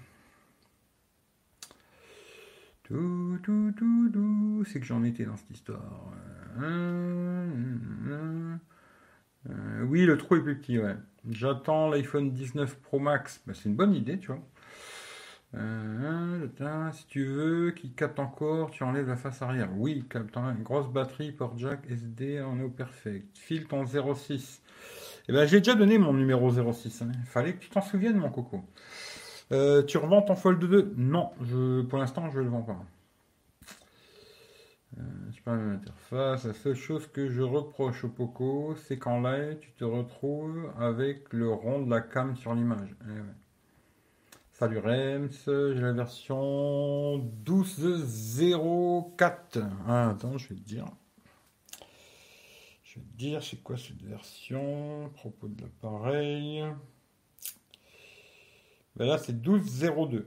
Tout, 2.87 3.39
tout, 3.41 3.73
tout, 3.75 4.09
tout. 4.13 4.63
C'est 4.67 4.79
que 4.79 4.85
j'en 4.85 5.03
étais 5.03 5.25
dans 5.25 5.35
cette 5.35 5.49
histoire. 5.49 6.13
Euh, 6.61 7.47
oui, 9.87 10.05
le 10.05 10.17
trou 10.17 10.35
est 10.35 10.41
plus 10.41 10.59
petit, 10.59 10.77
ouais. 10.77 10.95
J'attends 11.27 11.89
l'iPhone 11.89 12.31
19 12.31 12.77
Pro 12.81 12.99
Max. 12.99 13.41
Bah, 13.47 13.53
c'est 13.55 13.69
une 13.69 13.75
bonne 13.75 13.95
idée, 13.95 14.19
tu 14.19 14.27
vois. 14.27 14.39
Euh, 15.55 16.47
si 16.93 17.07
tu 17.07 17.25
veux, 17.25 17.71
qui 17.71 17.91
capte 17.91 18.19
encore, 18.19 18.69
tu 18.69 18.83
enlèves 18.83 19.07
la 19.07 19.15
face 19.15 19.41
arrière. 19.41 19.69
Oui, 19.75 20.05
capte 20.07 20.37
une 20.37 20.61
grosse 20.61 20.87
batterie, 20.87 21.31
port 21.31 21.57
jack, 21.57 21.79
SD, 21.89 22.41
on 22.41 22.59
est 22.59 22.63
au 22.63 22.69
perfect. 22.69 23.35
File 23.35 23.65
ton 23.65 23.83
06. 23.85 24.61
Eh 25.27 25.33
ben, 25.33 25.47
j'ai 25.47 25.57
déjà 25.57 25.73
donné 25.73 25.97
mon 25.97 26.13
numéro 26.13 26.51
06. 26.51 26.99
Il 27.01 27.07
hein. 27.07 27.11
fallait 27.25 27.53
que 27.53 27.63
tu 27.63 27.69
t'en 27.69 27.81
souviennes, 27.81 28.17
mon 28.17 28.29
coco. 28.29 28.63
Euh, 29.51 29.83
tu 29.83 29.97
revends 29.97 30.21
ton 30.21 30.35
Fold 30.35 30.59
2 30.59 30.93
Non, 30.97 31.31
pour 31.89 31.99
l'instant, 31.99 32.29
je 32.29 32.39
ne 32.39 32.43
le 32.43 32.49
vends 32.49 32.63
pas. 32.63 32.77
Euh, 34.97 35.01
je 35.31 35.41
parle 35.41 35.59
de 35.59 35.65
l'interface. 35.71 36.45
La 36.45 36.53
seule 36.53 36.75
chose 36.75 37.07
que 37.07 37.29
je 37.29 37.41
reproche 37.41 38.05
au 38.05 38.09
Poco, 38.09 38.75
c'est 38.75 38.97
qu'en 38.97 39.21
live, 39.21 39.57
tu 39.59 39.71
te 39.73 39.83
retrouves 39.83 40.71
avec 40.79 41.33
le 41.33 41.51
rond 41.51 41.81
de 41.81 41.89
la 41.89 41.99
cam 42.01 42.35
sur 42.35 42.53
l'image. 42.55 42.95
Eh 43.01 43.05
Salut 44.53 44.79
Rems, 44.79 45.31
j'ai 45.45 45.81
la 45.81 45.91
version 45.91 47.17
12.04. 47.43 49.67
Ah, 49.85 50.11
attends, 50.11 50.37
je 50.37 50.47
vais 50.47 50.55
te 50.55 50.61
dire. 50.61 50.85
Je 52.83 52.95
vais 52.95 53.05
te 53.05 53.17
dire, 53.17 53.43
c'est 53.43 53.61
quoi 53.61 53.75
cette 53.75 54.01
version? 54.01 55.11
Propos 55.13 55.49
de 55.49 55.61
l'appareil. 55.61 56.63
Ben 58.95 59.07
là, 59.07 59.17
c'est 59.17 59.33
12.02. 59.33 60.25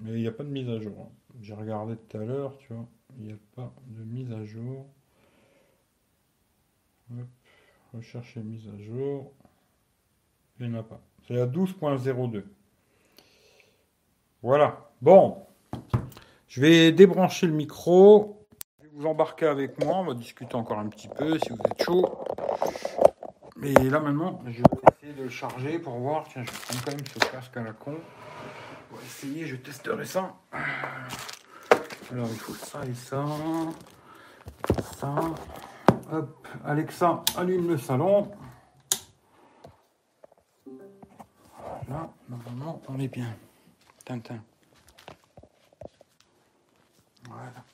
Mais 0.00 0.12
il 0.12 0.20
n'y 0.20 0.26
a 0.26 0.32
pas 0.32 0.44
de 0.44 0.48
mise 0.48 0.68
à 0.68 0.78
jour. 0.80 0.94
Hein. 1.00 1.12
J'ai 1.42 1.54
regardé 1.54 1.96
tout 1.96 2.16
à 2.16 2.24
l'heure, 2.24 2.56
tu 2.58 2.72
vois. 2.72 2.86
Il 3.18 3.26
n'y 3.26 3.32
a 3.32 3.36
pas 3.54 3.72
de 3.86 4.04
mise 4.04 4.32
à 4.32 4.44
jour. 4.44 4.86
Hop, 7.12 7.26
rechercher 7.94 8.40
mise 8.40 8.68
à 8.68 8.78
jour. 8.82 9.32
Il 10.60 10.68
n'y 10.68 10.76
en 10.76 10.80
a 10.80 10.82
pas. 10.82 11.00
C'est 11.26 11.34
la 11.34 11.46
12.02. 11.46 12.44
Voilà. 14.42 14.90
Bon. 15.02 15.44
Je 16.48 16.60
vais 16.60 16.92
débrancher 16.92 17.46
le 17.46 17.52
micro. 17.52 18.46
Vous 18.94 19.06
embarquer 19.06 19.46
avec 19.46 19.82
moi. 19.84 19.98
On 19.98 20.04
va 20.04 20.14
discuter 20.14 20.54
encore 20.54 20.78
un 20.78 20.88
petit 20.88 21.08
peu 21.08 21.38
si 21.38 21.50
vous 21.50 21.58
êtes 21.70 21.82
chaud. 21.84 22.18
Mais 23.56 23.72
là 23.72 24.00
maintenant, 24.00 24.40
je 24.46 24.62
de 25.12 25.24
le 25.24 25.28
charger 25.28 25.78
pour 25.78 25.98
voir. 25.98 26.26
Tiens, 26.28 26.44
je 26.44 26.50
vais 26.50 26.56
prendre 26.56 26.84
quand 26.84 26.92
même 26.92 27.06
ce 27.06 27.18
casque 27.30 27.56
à 27.56 27.62
la 27.62 27.72
con. 27.72 27.96
On 28.90 28.96
va 28.96 29.02
essayer, 29.02 29.46
je 29.46 29.56
testerai 29.56 30.04
ça. 30.04 30.34
Alors 32.10 32.28
il 32.30 32.38
faut 32.38 32.54
ça 32.54 32.84
et 32.84 32.94
ça. 32.94 33.24
Ça. 34.98 35.14
Hop. 36.10 36.48
Alexa, 36.64 37.22
allume 37.36 37.68
le 37.68 37.78
salon. 37.78 38.30
Voilà, 41.86 42.10
normalement 42.28 42.80
on 42.88 42.98
est 42.98 43.08
bien. 43.08 43.34
Voilà. 47.28 47.64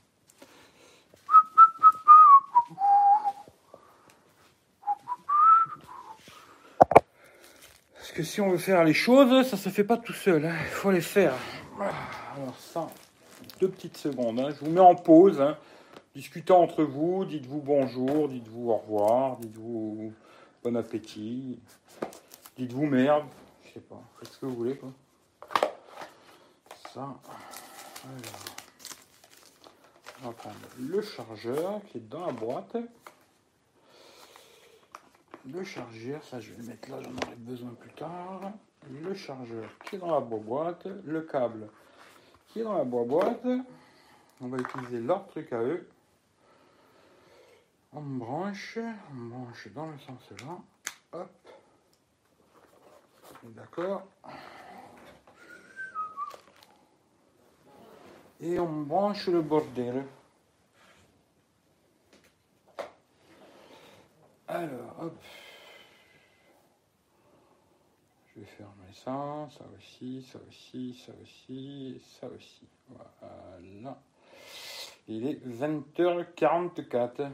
Que 8.15 8.23
si 8.23 8.41
on 8.41 8.51
veut 8.51 8.59
faire 8.59 8.85
les 8.85 8.95
choses, 8.95 9.47
ça 9.47 9.57
se 9.57 9.69
fait 9.69 9.85
pas 9.85 9.97
tout 9.97 10.13
seul. 10.13 10.47
Hein. 10.47 10.55
Il 10.63 10.69
faut 10.69 10.93
les 10.93 11.01
faire. 11.01 11.35
Alors 11.81 12.57
ça, 12.59 12.89
deux 13.61 13.69
petites 13.69 13.97
secondes. 13.97 14.39
Hein. 14.39 14.51
Je 14.51 14.65
vous 14.65 14.71
mets 14.71 14.81
en 14.81 14.95
pause. 14.95 15.41
Hein. 15.41 15.57
Entre 16.51 16.85
vous. 16.85 17.25
Dites-vous 17.25 17.61
bonjour. 17.61 18.29
Dites-vous 18.29 18.71
au 18.71 18.77
revoir. 18.77 19.37
Dites-vous 19.39 20.13
bon 20.63 20.77
appétit. 20.77 21.59
Dites-vous 22.57 22.87
merde. 22.87 23.25
Je 23.65 23.75
sais 23.75 23.81
pas. 23.81 24.01
Faites 24.21 24.33
ce 24.33 24.39
que 24.39 24.47
vous 24.47 24.55
voulez. 24.55 24.77
Quoi 24.77 24.91
ça. 26.95 27.09
on 30.23 30.27
va 30.29 30.33
prendre 30.33 30.55
le 30.79 31.03
chargeur 31.03 31.81
qui 31.91 31.99
est 31.99 32.09
dans 32.09 32.27
la 32.27 32.33
boîte. 32.33 32.77
Le 35.47 35.65
chargeur, 35.65 36.23
ça 36.25 36.41
je 36.41 36.53
vais 36.53 36.63
le 36.63 36.69
mettre 36.69 36.91
là, 36.91 36.99
j'en 37.03 37.27
aurai 37.27 37.37
besoin 37.37 37.71
plus 37.75 37.93
tard. 37.93 38.53
Le 38.91 39.15
chargeur 39.15 39.69
qui 39.85 39.97
est 39.97 39.99
dans 39.99 40.13
la 40.13 40.21
boîte, 40.21 40.87
le 41.05 41.23
câble 41.23 41.69
qui 42.49 42.61
est 42.61 42.65
dans 42.65 42.77
la 42.77 42.85
boîte. 42.85 43.47
On 44.41 44.49
va 44.49 44.59
utiliser 44.59 45.01
leur 45.01 45.27
truc 45.29 45.53
à 45.53 45.63
eux. 45.63 45.89
On 47.93 48.01
branche, 48.01 48.79
on 49.13 49.29
branche 49.29 49.69
dans 49.75 49.87
le 49.87 49.99
sens 49.99 50.31
là. 50.41 50.59
Hop. 51.13 51.31
D'accord. 53.45 54.03
Et 58.41 58.59
on 58.59 58.83
branche 58.83 59.29
le 59.29 59.43
bordel. 59.43 60.05
Alors, 64.55 64.95
hop. 65.01 65.19
Je 68.29 68.41
vais 68.41 68.47
fermer 68.47 68.93
ça, 68.93 69.49
ça 69.51 69.65
aussi, 69.77 70.23
ça 70.23 70.39
aussi, 70.49 70.95
ça 71.05 71.13
aussi, 71.21 72.01
ça 72.21 72.29
aussi. 72.29 72.69
Voilà. 72.89 74.01
Il 75.09 75.27
est 75.27 75.45
20h44. 75.45 77.33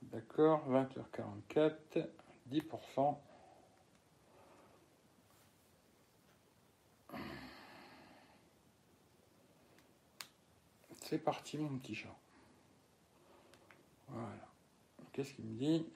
D'accord, 0.00 0.66
20h44, 0.66 2.08
10%. 2.50 3.18
C'est 11.02 11.18
parti 11.18 11.58
mon 11.58 11.76
petit 11.78 11.94
chat. 11.94 12.16
Voilà. 14.08 14.45
Qu'est-ce 15.16 15.32
qu'il 15.32 15.46
me 15.46 15.58
dit 15.58 15.86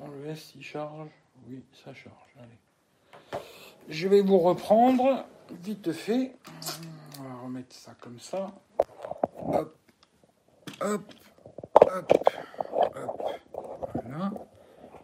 on 0.00 0.08
le 0.08 0.24
laisse, 0.24 0.52
il 0.56 0.64
charge. 0.64 1.10
Oui, 1.46 1.62
ça 1.72 1.94
charge. 1.94 2.34
Allez. 2.40 3.40
Je 3.88 4.08
vais 4.08 4.20
vous 4.20 4.40
reprendre 4.40 5.24
vite 5.62 5.92
fait. 5.92 6.34
On 7.20 7.22
va 7.22 7.40
remettre 7.42 7.72
ça 7.76 7.94
comme 8.00 8.18
ça. 8.18 8.52
Hop, 9.38 9.78
hop, 10.80 11.14
hop, 11.82 12.12
hop. 12.96 13.22
Voilà. 13.94 14.32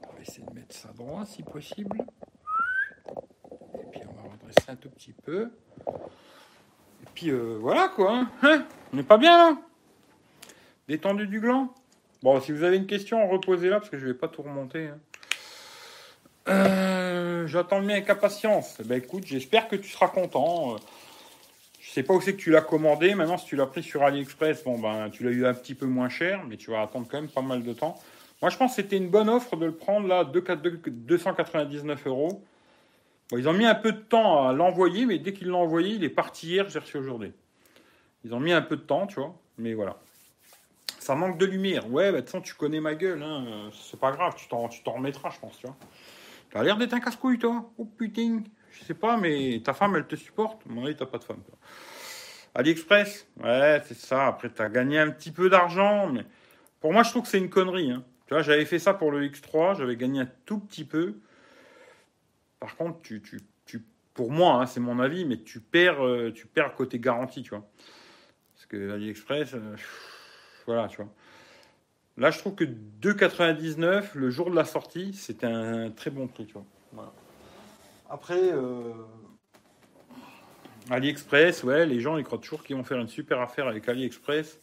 On 0.09 0.13
va 0.15 0.21
essayer 0.21 0.45
de 0.45 0.53
mettre 0.53 0.75
ça 0.75 0.89
droit 0.89 1.25
si 1.27 1.45
possible. 1.45 2.05
Et 3.75 3.87
puis 3.93 4.01
on 4.09 4.15
va 4.15 4.33
redresser 4.33 4.69
un 4.69 4.77
tout 4.77 4.91
petit 4.91 5.13
peu. 5.13 5.53
Puis 7.15 7.31
euh, 7.31 7.57
voilà 7.61 7.89
quoi. 7.89 8.27
Hein 8.43 8.65
on 8.93 8.97
n'est 8.97 9.03
pas 9.03 9.19
bien 9.19 9.37
là? 9.37 9.57
Détendu 10.89 11.27
du 11.27 11.41
gland? 11.41 11.73
Bon, 12.23 12.41
si 12.41 12.53
vous 12.53 12.63
avez 12.63 12.77
une 12.77 12.87
question, 12.87 13.29
reposez-la 13.29 13.79
parce 13.79 13.91
que 13.91 13.99
je 13.99 14.07
ne 14.07 14.13
vais 14.13 14.19
pas 14.19 14.29
tout 14.29 14.43
remonter. 14.43 14.89
Hein. 14.89 14.99
Euh, 16.49 17.47
j'attends 17.47 17.79
le 17.79 17.87
mien 17.87 17.95
avec 17.95 18.11
impatience. 18.11 18.77
Eh 18.81 18.85
ben 18.85 18.99
écoute, 18.99 19.25
j'espère 19.27 19.69
que 19.69 19.77
tu 19.77 19.89
seras 19.89 20.09
content. 20.09 20.77
Je 21.81 21.91
sais 21.91 22.03
pas 22.03 22.15
où 22.15 22.21
c'est 22.21 22.35
que 22.35 22.41
tu 22.41 22.51
l'as 22.51 22.61
commandé. 22.61 23.15
Maintenant, 23.15 23.39
si 23.39 23.47
tu 23.47 23.57
l'as 23.57 23.67
pris 23.67 23.83
sur 23.83 24.03
AliExpress, 24.03 24.65
bon 24.65 24.79
ben 24.79 25.11
tu 25.11 25.25
l'as 25.25 25.31
eu 25.31 25.47
un 25.47 25.55
petit 25.55 25.75
peu 25.75 25.87
moins 25.87 26.09
cher, 26.09 26.45
mais 26.49 26.57
tu 26.57 26.71
vas 26.71 26.83
attendre 26.83 27.07
quand 27.11 27.21
même 27.21 27.31
pas 27.31 27.43
mal 27.43 27.63
de 27.63 27.73
temps. 27.73 27.99
Moi, 28.41 28.51
je 28.51 28.57
pense 28.57 28.75
que 28.75 28.83
c'était 28.83 28.97
une 28.97 29.09
bonne 29.09 29.29
offre 29.29 29.57
de 29.57 29.67
le 29.67 29.75
prendre 29.75 30.09
là, 30.09 30.25
299 30.25 32.07
euros. 32.07 32.43
Ils 33.31 33.49
ont 33.49 33.53
mis 33.53 33.65
un 33.65 33.75
peu 33.75 33.93
de 33.93 34.01
temps 34.01 34.49
à 34.49 34.53
l'envoyer, 34.53 35.07
mais 35.07 35.19
dès 35.19 35.33
qu'ils 35.33 35.49
l'ont 35.49 35.63
envoyé, 35.63 35.95
il 35.95 36.05
est 36.05 36.11
parti 36.11 36.49
hier, 36.49 36.69
j'ai 36.69 36.79
reçu 36.79 36.99
aujourd'hui. 36.99 37.33
Ils 38.25 38.35
ont 38.35 38.41
mis 38.41 38.53
un 38.53 38.63
peu 38.63 38.77
de 38.77 38.83
temps, 38.83 39.07
tu 39.07 39.17
vois, 39.17 39.35
mais 39.57 39.75
voilà. 39.75 39.97
Ça 40.99 41.15
manque 41.15 41.39
de 41.39 41.47
lumière. 41.47 41.91
Ouais, 41.91 42.13
bah, 42.13 42.19
de 42.19 42.21
toute 42.21 42.31
façon, 42.31 42.43
tu 42.43 42.55
connais 42.55 42.81
ma 42.81 42.95
gueule. 42.95 43.23
Hein. 43.23 43.71
C'est 43.73 43.99
pas 43.99 44.13
grave, 44.13 44.35
tu 44.37 44.47
t'en, 44.49 44.69
tu 44.69 44.83
remettras, 44.87 45.31
je 45.31 45.41
pense. 45.41 45.59
Tu 45.59 45.67
vois. 45.67 45.77
T'as 46.51 46.63
l'air 46.63 46.77
d'être 46.77 46.93
un 46.93 47.01
casse-couille, 47.01 47.39
toi. 47.39 47.71
Oh 47.79 47.85
putain. 47.85 48.43
Je 48.71 48.85
sais 48.85 48.95
pas, 48.95 49.17
mais 49.17 49.61
ta 49.65 49.73
femme, 49.73 49.97
elle 49.97 50.07
te 50.07 50.17
supporte. 50.17 50.65
Moi, 50.67 50.95
t'as 50.95 51.07
pas 51.07 51.19
de 51.19 51.25
femme. 51.25 51.43
AliExpress 52.55 53.27
Ouais, 53.43 53.83
c'est 53.87 53.97
ça. 53.97 54.27
Après, 54.27 54.49
t'as 54.49 54.69
gagné 54.69 54.99
un 54.99 55.11
petit 55.11 55.33
peu 55.33 55.49
d'argent. 55.49 56.09
Mais 56.09 56.25
pour 56.81 56.93
moi, 56.93 57.03
je 57.03 57.11
trouve 57.11 57.23
que 57.23 57.29
c'est 57.29 57.39
une 57.39 57.51
connerie. 57.51 57.91
Hein. 57.91 58.05
Tu 58.27 58.35
vois, 58.35 58.43
j'avais 58.43 58.65
fait 58.65 58.79
ça 58.79 58.95
pour 58.95 59.11
le 59.11 59.27
X3. 59.27 59.79
J'avais 59.79 59.97
gagné 59.97 60.21
un 60.21 60.29
tout 60.47 60.59
petit 60.59 60.85
peu. 60.85 61.17
Par 62.63 62.77
contre, 62.77 63.03
tu, 63.03 63.21
tu, 63.21 63.41
tu 63.67 63.85
pour 64.15 64.31
moi, 64.31 64.55
hein, 64.55 64.67
c'est 64.67 64.79
mon 64.79 65.01
avis, 65.01 65.25
mais 65.25 65.39
tu 65.39 65.59
perds, 65.59 66.07
euh, 66.07 66.33
tu 66.33 66.47
perds 66.47 66.77
côté 66.77 67.01
garantie, 67.01 67.43
tu 67.43 67.51
vois. 67.51 67.69
Parce 68.55 68.67
que 68.67 68.93
AliExpress. 68.93 69.55
Euh, 69.55 69.75
voilà, 70.67 70.87
tu 70.87 70.99
vois. 70.99 71.13
Là, 72.19 72.31
je 72.31 72.39
trouve 72.39 72.55
que 72.55 72.63
2,99 72.63 74.11
le 74.15 74.31
jour 74.31 74.49
de 74.49 74.55
la 74.55 74.65
sortie, 74.65 75.13
c'était 75.13 75.47
un 75.47 75.91
très 75.91 76.11
bon 76.11 76.29
prix, 76.29 76.47
tu 76.47 76.53
vois. 76.53 77.13
Après, 78.09 78.53
euh, 78.53 78.93
AliExpress, 80.89 81.65
ouais, 81.65 81.85
les 81.85 81.99
gens 81.99 82.17
ils 82.17 82.23
croient 82.23 82.39
toujours 82.39 82.63
qu'ils 82.63 82.77
vont 82.77 82.85
faire 82.85 83.01
une 83.01 83.09
super 83.09 83.41
affaire 83.41 83.67
avec 83.67 83.89
AliExpress. 83.89 84.61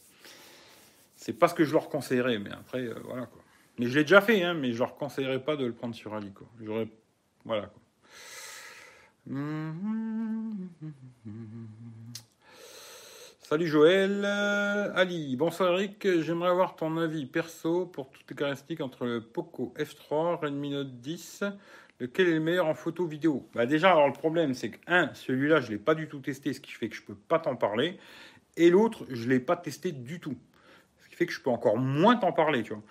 C'est 1.18 1.34
pas 1.34 1.50
ce 1.50 1.54
que 1.54 1.66
je 1.66 1.74
leur 1.74 1.90
conseillerais, 1.90 2.40
mais 2.40 2.52
après, 2.54 2.88
voilà 3.04 3.26
quoi. 3.26 3.42
Mais 3.78 3.88
je 3.88 3.98
l'ai 3.98 4.06
déjà 4.06 4.22
fait, 4.22 4.42
hein, 4.42 4.54
mais 4.54 4.72
je 4.72 4.80
leur 4.80 4.96
conseillerais 4.96 5.44
pas 5.44 5.58
de 5.58 5.66
le 5.66 5.74
prendre 5.74 5.96
sur 5.96 6.14
Ali. 6.14 6.32
J'aurais, 6.62 6.88
voilà 7.44 7.64
quoi. 7.64 7.82
Salut 13.44 13.68
Joël. 13.68 14.24
Euh, 14.26 14.92
Ali, 14.96 15.36
bonsoir 15.36 15.74
Eric. 15.74 16.08
J'aimerais 16.22 16.50
avoir 16.50 16.76
ton 16.76 16.98
avis 16.98 17.28
perso 17.28 17.86
pour 17.86 18.10
toutes 18.10 18.28
les 18.28 18.36
caractéristiques 18.36 18.82
entre 18.82 19.06
le 19.06 19.22
Poco 19.22 19.72
F3, 19.78 20.40
Redmi 20.40 20.72
Note 20.72 21.00
10. 21.00 21.44
Lequel 22.00 22.28
est 22.30 22.34
le 22.34 22.40
meilleur 22.40 22.66
en 22.66 22.74
photo 22.74 23.06
vidéo? 23.06 23.48
Bah 23.54 23.68
Déjà, 23.68 23.92
alors 23.92 24.08
le 24.08 24.14
problème, 24.14 24.56
c'est 24.56 24.72
que, 24.72 24.80
un, 24.88 25.14
celui-là, 25.14 25.62
je 25.62 25.68
ne 25.68 25.74
l'ai 25.74 25.78
pas 25.78 25.94
du 25.94 26.08
tout 26.08 26.18
testé, 26.22 26.52
ce 26.54 26.60
qui 26.60 26.72
fait 26.72 26.90
que 26.90 26.96
je 26.96 27.02
ne 27.02 27.08
peux 27.08 27.16
pas 27.28 27.38
t'en 27.38 27.56
parler. 27.56 28.00
Et 28.58 28.72
l'autre, 28.72 29.06
je 29.10 29.26
ne 29.26 29.30
l'ai 29.30 29.40
pas 29.40 29.58
testé 29.58 29.92
du 29.92 30.20
tout. 30.20 30.38
Ce 31.04 31.10
qui 31.10 31.16
fait 31.16 31.28
que 31.28 31.34
je 31.34 31.42
peux 31.42 31.52
encore 31.52 31.78
moins 31.78 32.16
t'en 32.16 32.32
parler, 32.32 32.64
tu 32.64 32.74
vois. 32.74 32.82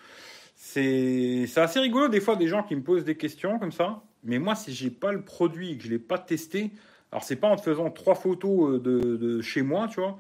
C'est 0.55 1.49
assez 1.57 1.81
rigolo, 1.81 2.07
des 2.07 2.21
fois, 2.21 2.37
des 2.37 2.47
gens 2.47 2.63
qui 2.63 2.77
me 2.77 2.83
posent 2.83 3.05
des 3.05 3.17
questions 3.17 3.59
comme 3.59 3.73
ça. 3.73 4.05
Mais 4.25 4.39
moi, 4.39 4.55
si 4.55 4.73
j'ai 4.73 4.91
pas 4.91 5.13
le 5.13 5.23
produit 5.23 5.79
que 5.79 5.85
je 5.85 5.91
l'ai 5.91 5.99
pas 5.99 6.19
testé, 6.19 6.73
alors 7.13 7.25
c'est 7.25 7.37
pas 7.37 7.49
en 7.49 7.57
te 7.57 7.63
faisant 7.63 7.91
trois 7.91 8.15
photos 8.15 8.75
euh, 8.75 8.81
de, 8.81 9.41
chez 9.41 9.63
moi, 9.63 9.89
tu 9.89 10.01
vois 10.01 10.19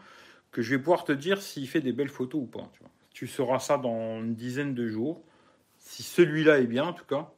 que 0.51 0.63
je 0.63 0.71
vais 0.71 0.79
pouvoir 0.79 1.05
te 1.05 1.13
dire 1.13 1.43
s'il 1.43 1.69
fait 1.69 1.81
des 1.81 1.93
belles 1.93 2.09
photos 2.09 2.43
ou 2.43 2.47
pas. 2.47 2.71
Tu, 3.13 3.27
vois. 3.27 3.35
sauras 3.35 3.59
ça 3.59 3.77
dans 3.77 4.21
une 4.21 4.35
dizaine 4.35 4.75
de 4.75 4.89
jours. 4.89 5.23
Si 5.79 6.03
celui-là 6.03 6.59
est 6.59 6.67
bien, 6.67 6.85
en 6.85 6.93
tout 6.93 7.05
cas. 7.05 7.31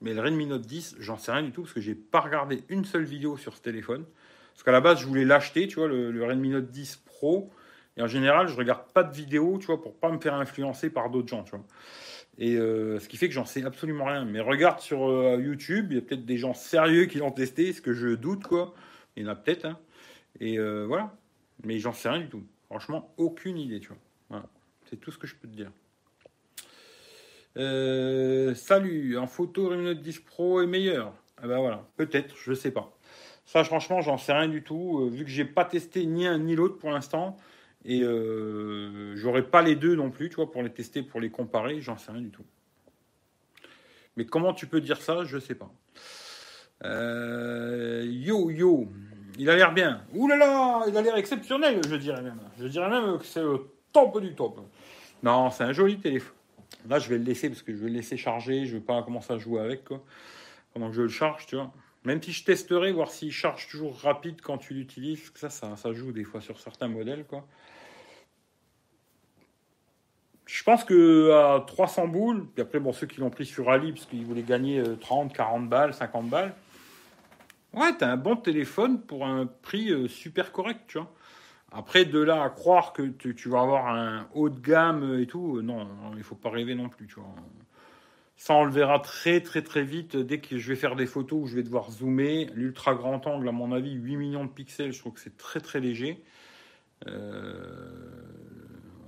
Mais 0.00 0.14
le 0.14 0.20
Redmi 0.20 0.46
Note 0.46 0.62
10, 0.62 0.96
j'en 0.98 1.16
sais 1.16 1.32
rien 1.32 1.42
du 1.42 1.52
tout 1.52 1.62
parce 1.62 1.74
que 1.74 1.80
j'ai 1.80 1.94
pas 1.94 2.20
regardé 2.20 2.62
une 2.68 2.84
seule 2.84 3.04
vidéo 3.04 3.36
sur 3.36 3.56
ce 3.56 3.60
téléphone. 3.60 4.04
Parce 4.52 4.62
qu'à 4.62 4.72
la 4.72 4.80
base, 4.80 5.00
je 5.00 5.06
voulais 5.06 5.24
l'acheter, 5.24 5.66
tu 5.66 5.76
vois, 5.76 5.88
le, 5.88 6.24
Redmi 6.24 6.50
Note 6.50 6.70
10 6.70 7.02
Pro. 7.06 7.50
Et 7.96 8.02
en 8.02 8.06
général, 8.06 8.48
je 8.48 8.56
regarde 8.56 8.90
pas 8.92 9.02
de 9.02 9.14
vidéos, 9.14 9.58
tu 9.58 9.66
vois, 9.66 9.80
pour 9.80 9.94
pas 9.94 10.10
me 10.10 10.18
faire 10.18 10.34
influencer 10.34 10.90
par 10.90 11.10
d'autres 11.10 11.28
gens, 11.28 11.42
tu 11.42 11.52
vois. 11.52 11.64
Et 12.38 12.56
euh, 12.56 12.98
ce 12.98 13.08
qui 13.08 13.16
fait 13.16 13.28
que 13.28 13.34
j'en 13.34 13.44
sais 13.44 13.64
absolument 13.64 14.06
rien. 14.06 14.24
Mais 14.24 14.40
regarde 14.40 14.80
sur 14.80 15.08
euh, 15.08 15.36
YouTube, 15.40 15.88
il 15.90 15.96
y 15.96 15.98
a 15.98 16.02
peut-être 16.02 16.24
des 16.24 16.38
gens 16.38 16.54
sérieux 16.54 17.04
qui 17.06 17.18
l'ont 17.18 17.30
testé, 17.30 17.72
ce 17.72 17.82
que 17.82 17.92
je 17.92 18.08
doute, 18.08 18.44
quoi. 18.44 18.74
Il 19.16 19.24
y 19.24 19.26
en 19.26 19.30
a 19.30 19.34
peut-être, 19.34 19.66
hein. 19.66 19.78
Et 20.40 20.58
euh, 20.58 20.86
voilà. 20.86 21.14
Mais 21.64 21.78
j'en 21.78 21.92
sais 21.92 22.08
rien 22.08 22.20
du 22.20 22.28
tout. 22.28 22.42
Franchement, 22.66 23.12
aucune 23.18 23.58
idée, 23.58 23.80
tu 23.80 23.88
vois. 23.88 23.98
Voilà. 24.30 24.46
C'est 24.88 24.96
tout 24.96 25.10
ce 25.10 25.18
que 25.18 25.26
je 25.26 25.34
peux 25.36 25.48
te 25.48 25.54
dire. 25.54 25.70
Salut, 28.56 29.18
en 29.18 29.26
photo 29.26 29.68
Redmi 29.68 29.94
10 29.94 30.20
Pro 30.20 30.62
est 30.62 30.66
meilleur. 30.66 31.12
Ah 31.36 31.46
ben 31.46 31.58
voilà, 31.58 31.86
peut-être, 31.96 32.34
je 32.36 32.54
sais 32.54 32.70
pas. 32.70 32.96
Ça, 33.44 33.62
franchement, 33.64 34.00
j'en 34.00 34.16
sais 34.16 34.32
rien 34.32 34.48
du 34.48 34.62
tout. 34.62 35.10
Vu 35.12 35.24
que 35.24 35.30
j'ai 35.30 35.44
pas 35.44 35.66
testé 35.66 36.06
ni 36.06 36.26
un 36.26 36.38
ni 36.38 36.54
l'autre 36.54 36.78
pour 36.78 36.90
l'instant, 36.90 37.36
et 37.84 38.02
euh, 38.02 39.16
j'aurais 39.16 39.42
pas 39.42 39.62
les 39.62 39.74
deux 39.74 39.94
non 39.94 40.10
plus, 40.10 40.28
tu 40.28 40.36
vois, 40.36 40.50
pour 40.50 40.62
les 40.62 40.70
tester, 40.70 41.02
pour 41.02 41.20
les 41.20 41.30
comparer, 41.30 41.80
j'en 41.80 41.96
sais 41.96 42.12
rien 42.12 42.20
du 42.20 42.30
tout. 42.30 42.44
Mais 44.16 44.26
comment 44.26 44.52
tu 44.52 44.66
peux 44.66 44.80
dire 44.80 45.00
ça, 45.00 45.24
je 45.24 45.38
sais 45.38 45.54
pas. 45.54 45.70
yo 48.04 48.50
yo, 48.50 48.88
il 49.38 49.48
a 49.48 49.56
l'air 49.56 49.72
bien. 49.72 50.04
Ouh 50.14 50.28
là 50.28 50.36
là, 50.36 50.84
il 50.88 50.96
a 50.96 51.02
l'air 51.02 51.16
exceptionnel, 51.16 51.80
je 51.88 51.96
dirais 51.96 52.22
même. 52.22 52.40
Je 52.58 52.66
dirais 52.66 52.88
même 52.88 53.18
que 53.18 53.24
c'est 53.24 53.42
le 53.42 53.66
top 53.92 54.20
du 54.20 54.34
top. 54.34 54.60
Non, 55.22 55.50
c'est 55.50 55.64
un 55.64 55.72
joli 55.72 55.98
téléphone. 55.98 56.34
Là, 56.88 56.98
je 56.98 57.08
vais 57.08 57.18
le 57.18 57.24
laisser 57.24 57.48
parce 57.48 57.62
que 57.62 57.72
je 57.72 57.78
vais 57.78 57.88
le 57.88 57.94
laisser 57.94 58.16
charger. 58.16 58.66
Je 58.66 58.74
ne 58.74 58.80
vais 58.80 58.84
pas 58.84 59.02
commencer 59.02 59.32
à 59.32 59.38
jouer 59.38 59.60
avec 59.60 59.84
quoi. 59.84 60.02
pendant 60.72 60.88
que 60.88 60.94
je 60.94 61.02
le 61.02 61.08
charge, 61.08 61.46
tu 61.46 61.56
vois. 61.56 61.72
Même 62.04 62.22
si 62.22 62.32
je 62.32 62.44
testerai, 62.44 62.92
voir 62.92 63.10
s'il 63.10 63.32
charge 63.32 63.68
toujours 63.68 63.98
rapide 64.00 64.40
quand 64.42 64.58
tu 64.58 64.74
l'utilises. 64.74 65.30
Ça, 65.34 65.50
ça, 65.50 65.92
joue 65.92 66.12
des 66.12 66.24
fois 66.24 66.40
sur 66.40 66.58
certains 66.58 66.88
modèles, 66.88 67.24
quoi. 67.26 67.46
Je 70.46 70.62
pense 70.64 70.84
que 70.84 71.30
à 71.30 71.64
300 71.66 72.08
boules, 72.08 72.46
puis 72.52 72.62
après, 72.62 72.80
bon, 72.80 72.92
ceux 72.92 73.06
qui 73.06 73.20
l'ont 73.20 73.30
pris 73.30 73.46
sur 73.46 73.70
Ali, 73.70 73.92
parce 73.92 74.06
qu'ils 74.06 74.26
voulaient 74.26 74.42
gagner 74.42 74.82
30, 75.00 75.30
euh, 75.30 75.34
40 75.34 75.68
balles, 75.68 75.94
50 75.94 76.28
balles, 76.28 76.54
Ouais, 77.74 77.96
t'as 77.96 78.10
un 78.10 78.16
bon 78.18 78.36
téléphone 78.36 79.00
pour 79.00 79.26
un 79.26 79.46
prix 79.46 79.90
euh, 79.90 80.06
super 80.06 80.52
correct, 80.52 80.82
tu 80.88 80.98
vois. 80.98 81.10
Après, 81.70 82.04
de 82.04 82.18
là 82.18 82.42
à 82.42 82.50
croire 82.50 82.92
que 82.92 83.02
tu, 83.02 83.48
vas 83.48 83.62
avoir 83.62 83.86
un 83.88 84.28
haut 84.34 84.50
de 84.50 84.60
gamme 84.60 85.18
et 85.18 85.26
tout, 85.26 85.56
euh, 85.56 85.62
non, 85.62 85.88
il 86.16 86.22
faut 86.22 86.34
pas 86.34 86.50
rêver 86.50 86.74
non 86.74 86.90
plus, 86.90 87.06
tu 87.06 87.14
vois. 87.14 87.34
Ça, 88.36 88.54
on 88.54 88.64
le 88.64 88.72
verra 88.72 88.98
très 88.98 89.40
très 89.40 89.62
très 89.62 89.84
vite 89.84 90.16
dès 90.16 90.40
que 90.40 90.58
je 90.58 90.68
vais 90.68 90.76
faire 90.76 90.96
des 90.96 91.06
photos 91.06 91.42
où 91.42 91.46
je 91.46 91.54
vais 91.54 91.62
devoir 91.62 91.90
zoomer. 91.90 92.46
L'ultra 92.54 92.94
grand 92.94 93.26
angle, 93.26 93.48
à 93.48 93.52
mon 93.52 93.72
avis, 93.72 93.92
8 93.92 94.16
millions 94.16 94.44
de 94.44 94.50
pixels, 94.50 94.92
je 94.92 94.98
trouve 94.98 95.12
que 95.12 95.20
c'est 95.20 95.36
très 95.36 95.60
très 95.60 95.80
léger. 95.80 96.24
Euh, 97.06 98.02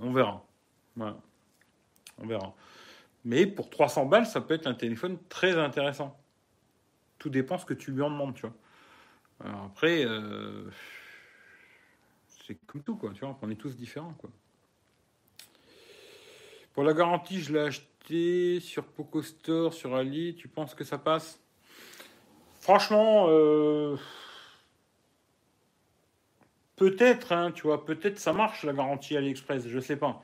on 0.01 0.11
verra. 0.11 0.45
Voilà. 0.95 1.17
On 2.17 2.27
verra. 2.27 2.55
Mais 3.25 3.47
pour 3.47 3.69
300 3.69 4.05
balles, 4.05 4.25
ça 4.25 4.39
peut 4.39 4.53
être 4.53 4.67
un 4.67 4.73
téléphone 4.73 5.17
très 5.29 5.57
intéressant. 5.57 6.17
Tout 7.17 7.29
dépend 7.29 7.57
ce 7.57 7.65
que 7.65 7.73
tu 7.73 7.91
lui 7.91 8.01
en 8.01 8.11
demandes, 8.11 8.35
tu 8.35 8.41
vois. 8.41 8.55
Après, 9.65 10.05
euh, 10.05 10.69
c'est 12.27 12.55
comme 12.67 12.83
tout, 12.83 12.95
quoi. 12.95 13.11
Tu 13.13 13.21
vois, 13.21 13.37
on 13.41 13.49
est 13.49 13.55
tous 13.55 13.75
différents, 13.75 14.13
quoi. 14.13 14.29
Pour 16.73 16.83
la 16.83 16.93
garantie, 16.93 17.41
je 17.41 17.53
l'ai 17.53 17.59
acheté 17.59 17.87
sur 18.07 18.83
Poco 18.85 19.21
Store, 19.21 19.73
sur 19.73 19.95
Ali. 19.95 20.35
Tu 20.35 20.47
penses 20.47 20.75
que 20.75 20.83
ça 20.83 20.97
passe? 20.97 21.39
Franchement, 22.61 23.27
euh, 23.29 23.95
peut-être, 26.75 27.31
hein, 27.31 27.51
tu 27.51 27.63
vois, 27.63 27.85
peut-être 27.85 28.19
ça 28.19 28.33
marche 28.33 28.63
la 28.63 28.73
garantie 28.73 29.15
AliExpress, 29.17 29.67
je 29.67 29.79
sais 29.79 29.97
pas. 29.97 30.23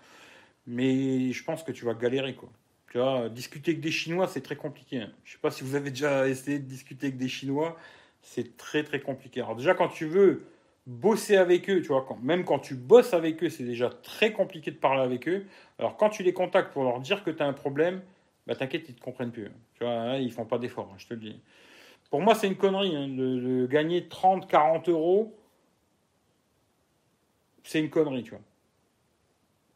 Mais 0.68 1.32
je 1.32 1.44
pense 1.44 1.64
que 1.64 1.72
tu 1.72 1.86
vas 1.86 1.94
galérer, 1.94 2.36
quoi. 2.36 2.50
Tu 2.92 2.98
vois, 2.98 3.30
discuter 3.30 3.72
avec 3.72 3.82
des 3.82 3.92
Chinois, 3.92 4.28
c'est 4.28 4.42
très 4.42 4.56
compliqué. 4.56 5.02
Hein. 5.02 5.12
Je 5.24 5.34
sais 5.34 5.40
pas 5.40 5.52
si 5.52 5.64
vous 5.64 5.76
avez 5.76 5.92
déjà 5.92 6.28
essayé 6.28 6.60
de 6.60 6.66
discuter 6.66 7.08
avec 7.08 7.18
des 7.18 7.30
Chinois, 7.30 7.78
c'est 8.22 8.58
très 8.58 8.84
très 8.84 9.00
compliqué. 9.00 9.42
Alors 9.42 9.56
déjà, 9.56 9.74
quand 9.74 9.90
tu 9.90 10.06
veux 10.06 10.44
bosser 10.88 11.38
avec 11.38 11.70
eux, 11.70 11.82
tu 11.82 11.90
vois, 11.90 12.06
même 12.22 12.44
quand 12.44 12.60
tu 12.60 12.76
bosses 12.76 13.14
avec 13.14 13.44
eux, 13.44 13.50
c'est 13.50 13.64
déjà 13.64 13.90
très 13.90 14.32
compliqué 14.34 14.72
de 14.72 14.78
parler 14.78 15.02
avec 15.02 15.28
eux. 15.28 15.46
Alors 15.80 15.98
quand 15.98 16.10
tu 16.10 16.24
les 16.24 16.34
contactes 16.34 16.74
pour 16.74 16.84
leur 16.84 17.00
dire 17.00 17.24
que 17.24 17.32
tu 17.32 17.42
as 17.42 17.46
un 17.46 17.54
problème, 17.54 18.02
bah 18.48 18.56
t'inquiète, 18.56 18.90
ils 18.90 18.96
te 18.96 19.02
comprennent 19.02 19.32
plus. 19.32 19.48
Hein. 19.48 19.54
Tu 19.76 19.84
vois, 19.84 19.94
hein, 19.94 20.18
ils 20.18 20.32
font 20.32 20.46
pas 20.46 20.58
d'efforts, 20.58 20.90
hein, 20.92 20.98
je 20.98 21.08
te 21.08 21.14
le 21.14 21.20
dis. 21.20 21.40
Pour 22.10 22.22
moi, 22.22 22.36
c'est 22.36 22.48
une 22.48 22.58
connerie 22.58 22.92
de, 22.92 23.66
gagner 23.68 24.08
30, 24.08 24.50
40 24.50 24.90
euros. 24.90 25.34
C'est 27.64 27.80
une 27.80 27.90
connerie, 27.90 28.24
tu 28.24 28.32
vois. 28.32 28.42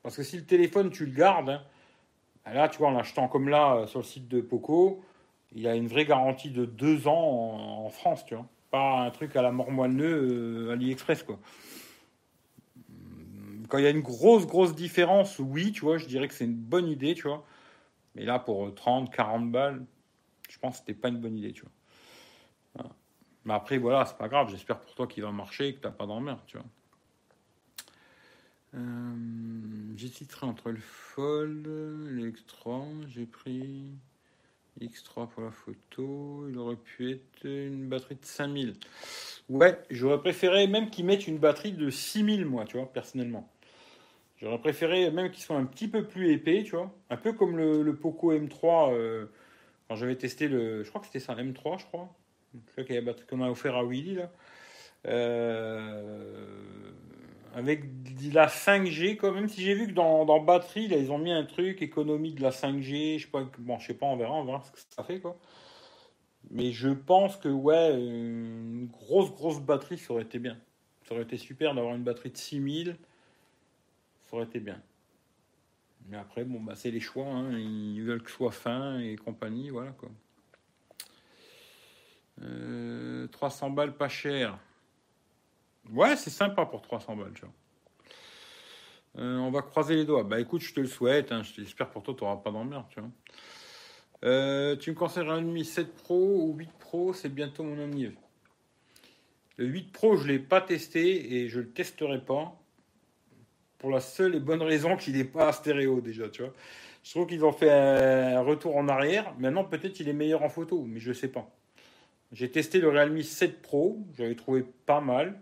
Parce 0.04 0.18
que 0.18 0.24
si 0.24 0.38
le 0.38 0.46
téléphone, 0.46 0.90
tu 0.92 1.06
le 1.06 1.14
gardes, 1.14 1.62
bah 2.46 2.54
là, 2.54 2.68
tu 2.68 2.80
vois, 2.80 2.90
en 2.90 2.92
l'achetant 2.92 3.28
comme 3.28 3.48
là 3.48 3.76
euh, 3.76 3.88
sur 3.88 4.00
le 4.00 4.06
site 4.06 4.28
de 4.28 4.42
Poco, 4.42 5.02
il 5.54 5.68
a 5.68 5.76
une 5.76 5.88
vraie 5.88 6.06
garantie 6.06 6.50
de 6.50 6.66
deux 6.66 7.08
ans 7.08 7.86
en, 7.86 7.90
France, 7.90 8.26
tu 8.26 8.36
vois. 8.36 8.46
Un 8.78 9.12
truc 9.12 9.36
à 9.36 9.42
la 9.42 9.52
mort 9.52 9.72
moelleux 9.72 10.68
euh, 10.68 10.74
AliExpress, 10.74 11.24
quoi. 11.24 11.40
Quand 13.68 13.80
il 13.80 13.84
y 13.84 13.88
a 13.88 13.92
une 13.92 14.02
grosse, 14.02 14.46
grosse 14.46 14.76
différence, 14.76 15.40
oui, 15.40 15.72
tu 15.72 15.82
vois, 15.82 15.98
je 15.98 16.06
dirais 16.06 16.28
que 16.28 16.34
c'est 16.34 16.46
une 16.46 16.56
bonne 16.56 16.88
idée, 16.88 17.16
tu 17.16 17.28
vois. 17.28 17.44
Mais 18.14 18.24
là, 18.24 18.40
pour 18.40 18.74
30, 18.74 19.12
40 19.14 19.52
balles, 19.52 19.86
je 20.50 20.60
pense 20.60 20.74
que 20.74 20.78
c'était 20.80 21.00
pas 21.00 21.10
une 21.10 21.18
bonne 21.18 21.38
idée, 21.38 21.52
tu 21.52 21.64
vois. 21.64 21.72
Mais 23.46 23.54
après, 23.54 23.78
voilà, 23.78 24.06
c'est 24.06 24.18
pas 24.18 24.28
grave. 24.28 24.50
J'espère 24.50 24.80
pour 24.80 24.94
toi 24.96 25.08
qu'il 25.08 25.24
va 25.24 25.32
marcher 25.32 25.68
et 25.68 25.76
que 25.76 25.82
t'as 25.82 25.92
pas 25.92 26.08
d'emmerde, 26.08 26.40
tu 26.48 26.58
vois. 26.58 26.66
Euh, 28.76 29.94
J'hésiterai 29.96 30.48
entre 30.48 30.72
le 30.72 30.80
Fold, 30.80 31.68
l'Extra. 32.10 32.82
J'ai 33.08 33.28
pris 33.28 33.94
X3 34.82 35.28
pour 35.30 35.44
la 35.44 35.52
photo. 35.52 36.46
Il 36.50 36.58
aurait 36.58 36.76
pu 36.76 37.12
être 37.12 37.46
une 37.46 37.88
batterie 37.88 38.16
de 38.16 38.26
5000. 38.26 38.74
Ouais, 39.50 39.78
j'aurais 39.90 40.20
préféré 40.20 40.68
même 40.68 40.90
qu'ils 40.90 41.06
mettent 41.06 41.28
une 41.28 41.38
batterie 41.38 41.74
de 41.74 41.90
6000, 41.90 42.46
moi, 42.46 42.66
tu 42.66 42.78
vois, 42.78 42.92
personnellement. 42.92 43.50
J'aurais 44.38 44.60
préféré 44.60 45.12
même 45.12 45.32
qu'ils 45.32 45.44
soient 45.44 45.58
un 45.58 45.66
petit 45.66 45.88
peu 45.88 46.04
plus 46.06 46.32
épais, 46.32 46.64
tu 46.64 46.76
vois. 46.76 46.94
Un 47.10 47.18
peu 47.18 47.34
comme 47.34 47.58
le, 47.58 47.96
Poco 47.96 48.34
M3, 48.34 48.94
euh, 48.94 49.26
quand 49.88 49.96
j'avais 49.96 50.16
testé 50.16 50.48
le. 50.48 50.84
Je 50.84 50.90
crois 50.90 51.00
que 51.00 51.08
c'était 51.08 51.20
ça, 51.20 51.36
M3, 51.36 51.80
je 51.80 51.86
crois. 51.86 52.14
qu'on 53.30 53.42
a 53.42 53.50
offert 53.50 53.76
à 53.76 53.84
Willy, 53.86 54.16
là. 54.16 54.32
Euh, 55.08 56.92
avec 57.56 57.86
la 58.34 58.48
5G, 58.48 59.16
quand 59.16 59.32
même, 59.32 59.48
si 59.48 59.62
j'ai 59.62 59.76
vu 59.76 59.88
que 59.88 59.94
dans, 59.94 60.40
batterie, 60.42 60.90
là, 60.90 60.98
ils 60.98 61.10
ont 61.10 61.18
mis 61.18 61.32
un 61.32 61.46
truc, 61.46 61.82
économie 61.82 62.34
de 62.34 62.42
la 62.42 62.50
5G, 62.50 63.18
je 63.18 63.24
sais 63.24 63.32
pas, 63.32 63.50
bon, 63.60 63.80
je 63.80 63.88
sais 63.88 63.94
pas, 63.94 64.06
on 64.08 64.18
verra, 64.18 64.34
on 64.34 64.44
verra 64.44 64.62
ce 64.62 64.72
que 64.74 64.80
ça 64.94 65.04
fait, 65.06 65.22
quoi. 65.22 65.40
Mais 66.52 66.74
je 66.74 66.90
pense 66.90 67.38
que, 67.38 67.48
ouais, 67.48 67.98
une 67.98 68.88
grosse, 68.88 69.32
grosse 69.32 69.62
batterie, 69.62 69.98
ça 69.98 70.14
aurait 70.14 70.24
été 70.24 70.38
bien. 70.38 70.58
Ça 71.08 71.14
aurait 71.16 71.24
été 71.24 71.38
super 71.38 71.74
d'avoir 71.74 71.96
une 71.96 72.04
batterie 72.04 72.30
de 72.30 72.38
6000, 72.38 72.98
ça 74.24 74.36
aurait 74.36 74.46
été 74.46 74.60
bien. 74.60 74.82
Mais 76.10 76.18
après, 76.18 76.44
bon, 76.44 76.60
bah, 76.60 76.76
c'est 76.76 76.92
les 76.92 77.00
choix, 77.00 77.26
hein. 77.26 77.58
ils 77.58 78.02
veulent 78.02 78.22
que 78.22 78.32
ce 78.32 78.36
soit 78.36 78.52
fin 78.52 79.00
et 79.00 79.16
compagnie, 79.16 79.70
voilà, 79.70 79.92
quoi. 79.92 80.10
300 82.38 82.44
euh, 82.44 83.70
balles 83.70 83.96
pas 83.96 84.10
cher. 84.10 84.60
Ouais, 85.92 86.16
c'est 86.16 86.30
sympa 86.30 86.66
pour 86.66 86.82
300 86.82 87.16
balles, 87.16 87.34
euh, 89.18 89.38
on 89.38 89.50
va 89.50 89.62
croiser 89.62 89.96
les 89.96 90.04
doigts. 90.04 90.24
Bah 90.24 90.40
écoute, 90.40 90.62
je 90.62 90.74
te 90.74 90.80
le 90.82 90.88
souhaite. 90.88 91.32
Hein. 91.32 91.42
J'espère 91.44 91.90
pour 91.90 92.04
toi, 92.04 92.14
tu 92.18 92.24
n'auras 92.24 92.38
pas 92.38 92.52
d'emmerde, 92.52 92.86
tu 92.90 93.00
vois. 93.00 93.10
Euh, 94.26 94.76
tu 94.76 94.92
me 94.92 94.96
conseilles 94.96 95.30
un 95.30 95.42
Mi 95.42 95.64
7 95.64 95.96
Pro 95.96 96.42
ou 96.42 96.54
8 96.58 96.70
Pro 96.80 97.14
C'est 97.14 97.30
bientôt 97.30 97.64
mon 97.64 97.82
anniv. 97.82 98.14
Le 99.58 99.66
8 99.68 99.92
Pro, 99.94 100.18
je 100.18 100.24
ne 100.24 100.34
l'ai 100.34 100.40
pas 100.40 100.60
testé 100.60 101.36
et 101.36 101.48
je 101.48 101.60
ne 101.60 101.64
le 101.64 101.70
testerai 101.70 102.20
pas. 102.20 102.60
Pour 103.78 103.90
la 103.90 104.02
seule 104.02 104.36
et 104.36 104.40
bonne 104.40 104.64
raison 104.64 104.98
qu'il 104.98 105.16
n'est 105.16 105.24
pas 105.24 105.52
stéréo 105.54 106.02
déjà, 106.02 106.28
tu 106.28 106.42
vois. 106.42 106.54
Je 107.04 107.12
trouve 107.12 107.28
qu'ils 107.28 107.46
ont 107.46 107.52
fait 107.52 107.72
un 107.72 108.42
retour 108.42 108.76
en 108.76 108.88
arrière. 108.88 109.34
Maintenant, 109.38 109.64
peut-être 109.64 110.00
il 110.00 110.10
est 110.10 110.14
meilleur 110.14 110.44
en 110.44 110.50
photo, 110.50 110.84
mais 110.88 111.00
je 111.00 111.10
ne 111.10 111.14
sais 111.14 111.28
pas. 111.28 111.50
J'ai 112.32 112.50
testé 112.52 112.80
le 112.80 112.90
Realme 112.90 113.22
7 113.22 113.62
Pro, 113.62 114.00
j'avais 114.18 114.36
trouvé 114.36 114.66
pas 114.86 115.02
mal. 115.02 115.40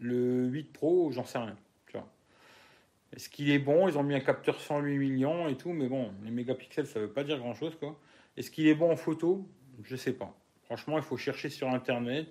Le 0.00 0.46
8 0.46 0.72
Pro, 0.72 1.10
j'en 1.10 1.24
sais 1.24 1.38
rien. 1.38 1.56
Est-ce 3.16 3.28
qu'il 3.30 3.50
est 3.50 3.58
bon? 3.58 3.88
Ils 3.88 3.96
ont 3.96 4.02
mis 4.02 4.14
un 4.14 4.20
capteur 4.20 4.60
108 4.60 4.98
millions 4.98 5.48
et 5.48 5.56
tout, 5.56 5.72
mais 5.72 5.88
bon, 5.88 6.12
les 6.24 6.30
mégapixels, 6.30 6.86
ça 6.86 7.00
veut 7.00 7.10
pas 7.10 7.24
dire 7.24 7.38
grand-chose, 7.38 7.74
quoi. 7.78 7.98
Est-ce 8.36 8.50
qu'il 8.50 8.66
est 8.66 8.74
bon 8.74 8.92
en 8.92 8.96
photo? 8.96 9.48
Je 9.84 9.96
sais 9.96 10.12
pas. 10.12 10.36
Franchement, 10.64 10.98
il 10.98 11.02
faut 11.02 11.16
chercher 11.16 11.48
sur 11.48 11.68
Internet. 11.70 12.26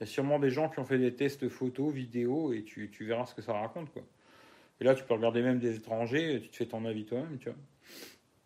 y 0.00 0.02
a 0.04 0.06
sûrement 0.06 0.38
des 0.38 0.50
gens 0.50 0.70
qui 0.70 0.78
ont 0.78 0.84
fait 0.84 0.98
des 0.98 1.14
tests 1.14 1.48
photo, 1.48 1.88
vidéo, 1.88 2.52
et 2.52 2.62
tu, 2.62 2.90
verras 3.00 3.26
ce 3.26 3.34
que 3.34 3.42
ça 3.42 3.52
raconte, 3.52 3.92
quoi. 3.92 4.02
Et 4.80 4.84
là, 4.84 4.94
tu 4.94 5.04
peux 5.04 5.14
regarder 5.14 5.42
même 5.42 5.58
des 5.58 5.76
étrangers, 5.76 6.40
tu 6.42 6.48
te 6.48 6.56
fais 6.56 6.66
ton 6.66 6.84
avis 6.84 7.04
toi-même, 7.04 7.38
tu 7.38 7.50
vois. 7.50 7.58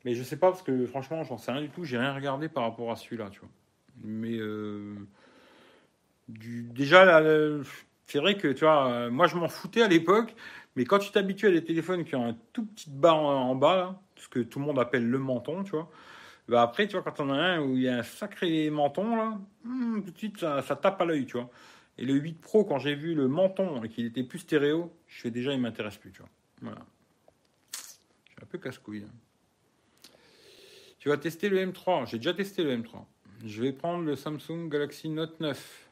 Mais 0.04 0.14
je 0.14 0.22
sais 0.22 0.36
pas, 0.36 0.50
parce 0.50 0.62
que 0.62 0.86
franchement, 0.86 1.22
j'en 1.24 1.38
sais 1.38 1.52
rien 1.52 1.62
du 1.62 1.70
tout. 1.70 1.84
J'ai 1.84 1.98
rien 1.98 2.14
regardé 2.14 2.48
par 2.48 2.64
rapport 2.64 2.90
à 2.90 2.96
celui-là, 2.96 3.30
tu 3.30 3.40
vois. 3.40 3.48
Mais 4.02 4.36
euh, 4.36 4.96
déjà, 6.28 7.04
là, 7.04 7.62
c'est 8.09 8.20
vrai 8.20 8.38
que, 8.38 8.48
tu 8.48 8.64
vois, 8.64 8.90
euh, 8.90 9.11
moi 9.11 9.26
je 9.26 9.36
m'en 9.36 9.48
foutais 9.48 9.82
à 9.82 9.88
l'époque, 9.88 10.34
mais 10.76 10.84
quand 10.84 10.98
tu 10.98 11.12
t'habitues 11.12 11.46
à 11.46 11.50
des 11.50 11.62
téléphones 11.62 12.04
qui 12.04 12.16
ont 12.16 12.26
un 12.26 12.36
tout 12.54 12.64
petit 12.64 12.88
barre 12.90 13.18
en, 13.18 13.54
bas, 13.54 14.00
ce 14.16 14.28
que 14.28 14.40
tout 14.40 14.59
le 14.59 14.64
monde 14.64 14.78
appelle 14.78 15.06
le 15.06 15.18
menton, 15.18 15.62
tu 15.62 15.72
vois, 15.72 15.90
bah 16.48 16.62
après, 16.62 16.88
tu 16.88 16.94
vois, 16.94 17.02
quand 17.02 17.20
on 17.20 17.30
a 17.30 17.36
un 17.36 17.61
où 17.61 17.76
il 17.76 17.82
y 17.82 17.88
a 17.88 17.98
un 17.98 18.02
sacré 18.02 18.70
menton, 18.70 19.14
là, 19.14 19.38
hmm, 19.64 20.02
tout 20.02 20.11
de 20.11 20.16
suite 20.16 20.38
ça, 20.40 20.62
tape 20.62 21.00
à 21.02 21.04
l'œil, 21.04 21.26
tu 21.26 21.34
vois. 21.34 21.50
Et 21.98 22.06
le 22.06 22.14
8 22.14 22.40
Pro, 22.40 22.64
quand 22.64 22.78
j'ai 22.78 22.94
vu 22.94 23.14
le 23.14 23.28
menton 23.28 23.82
et 23.82 23.90
qu'il 23.90 24.06
était 24.06 24.22
plus 24.22 24.38
stéréo, 24.38 24.90
je 25.06 25.20
fais 25.20 25.30
déjà, 25.30 25.52
il 25.52 25.61
m'intéresse 25.61 25.98
plus, 25.98 26.11
tu 26.11 26.20
vois. 26.20 26.30
Voilà. 26.62 26.86
Je 27.74 27.78
suis 27.78 28.42
un 28.42 28.46
peu 28.46 28.56
casse-couille. 28.56 29.04
Hein. 29.04 30.11
Tu 30.98 31.11
vas 31.11 31.18
tester 31.18 31.50
le 31.50 31.59
M3. 31.59 32.06
J'ai 32.06 32.16
déjà 32.16 32.32
testé 32.32 32.62
le 32.62 32.74
M3. 32.74 33.04
Je 33.44 33.62
vais 33.62 33.72
prendre 33.72 34.04
le 34.04 34.16
Samsung 34.16 34.68
Galaxy 34.68 35.11
Note 35.11 35.38
9. 35.40 35.88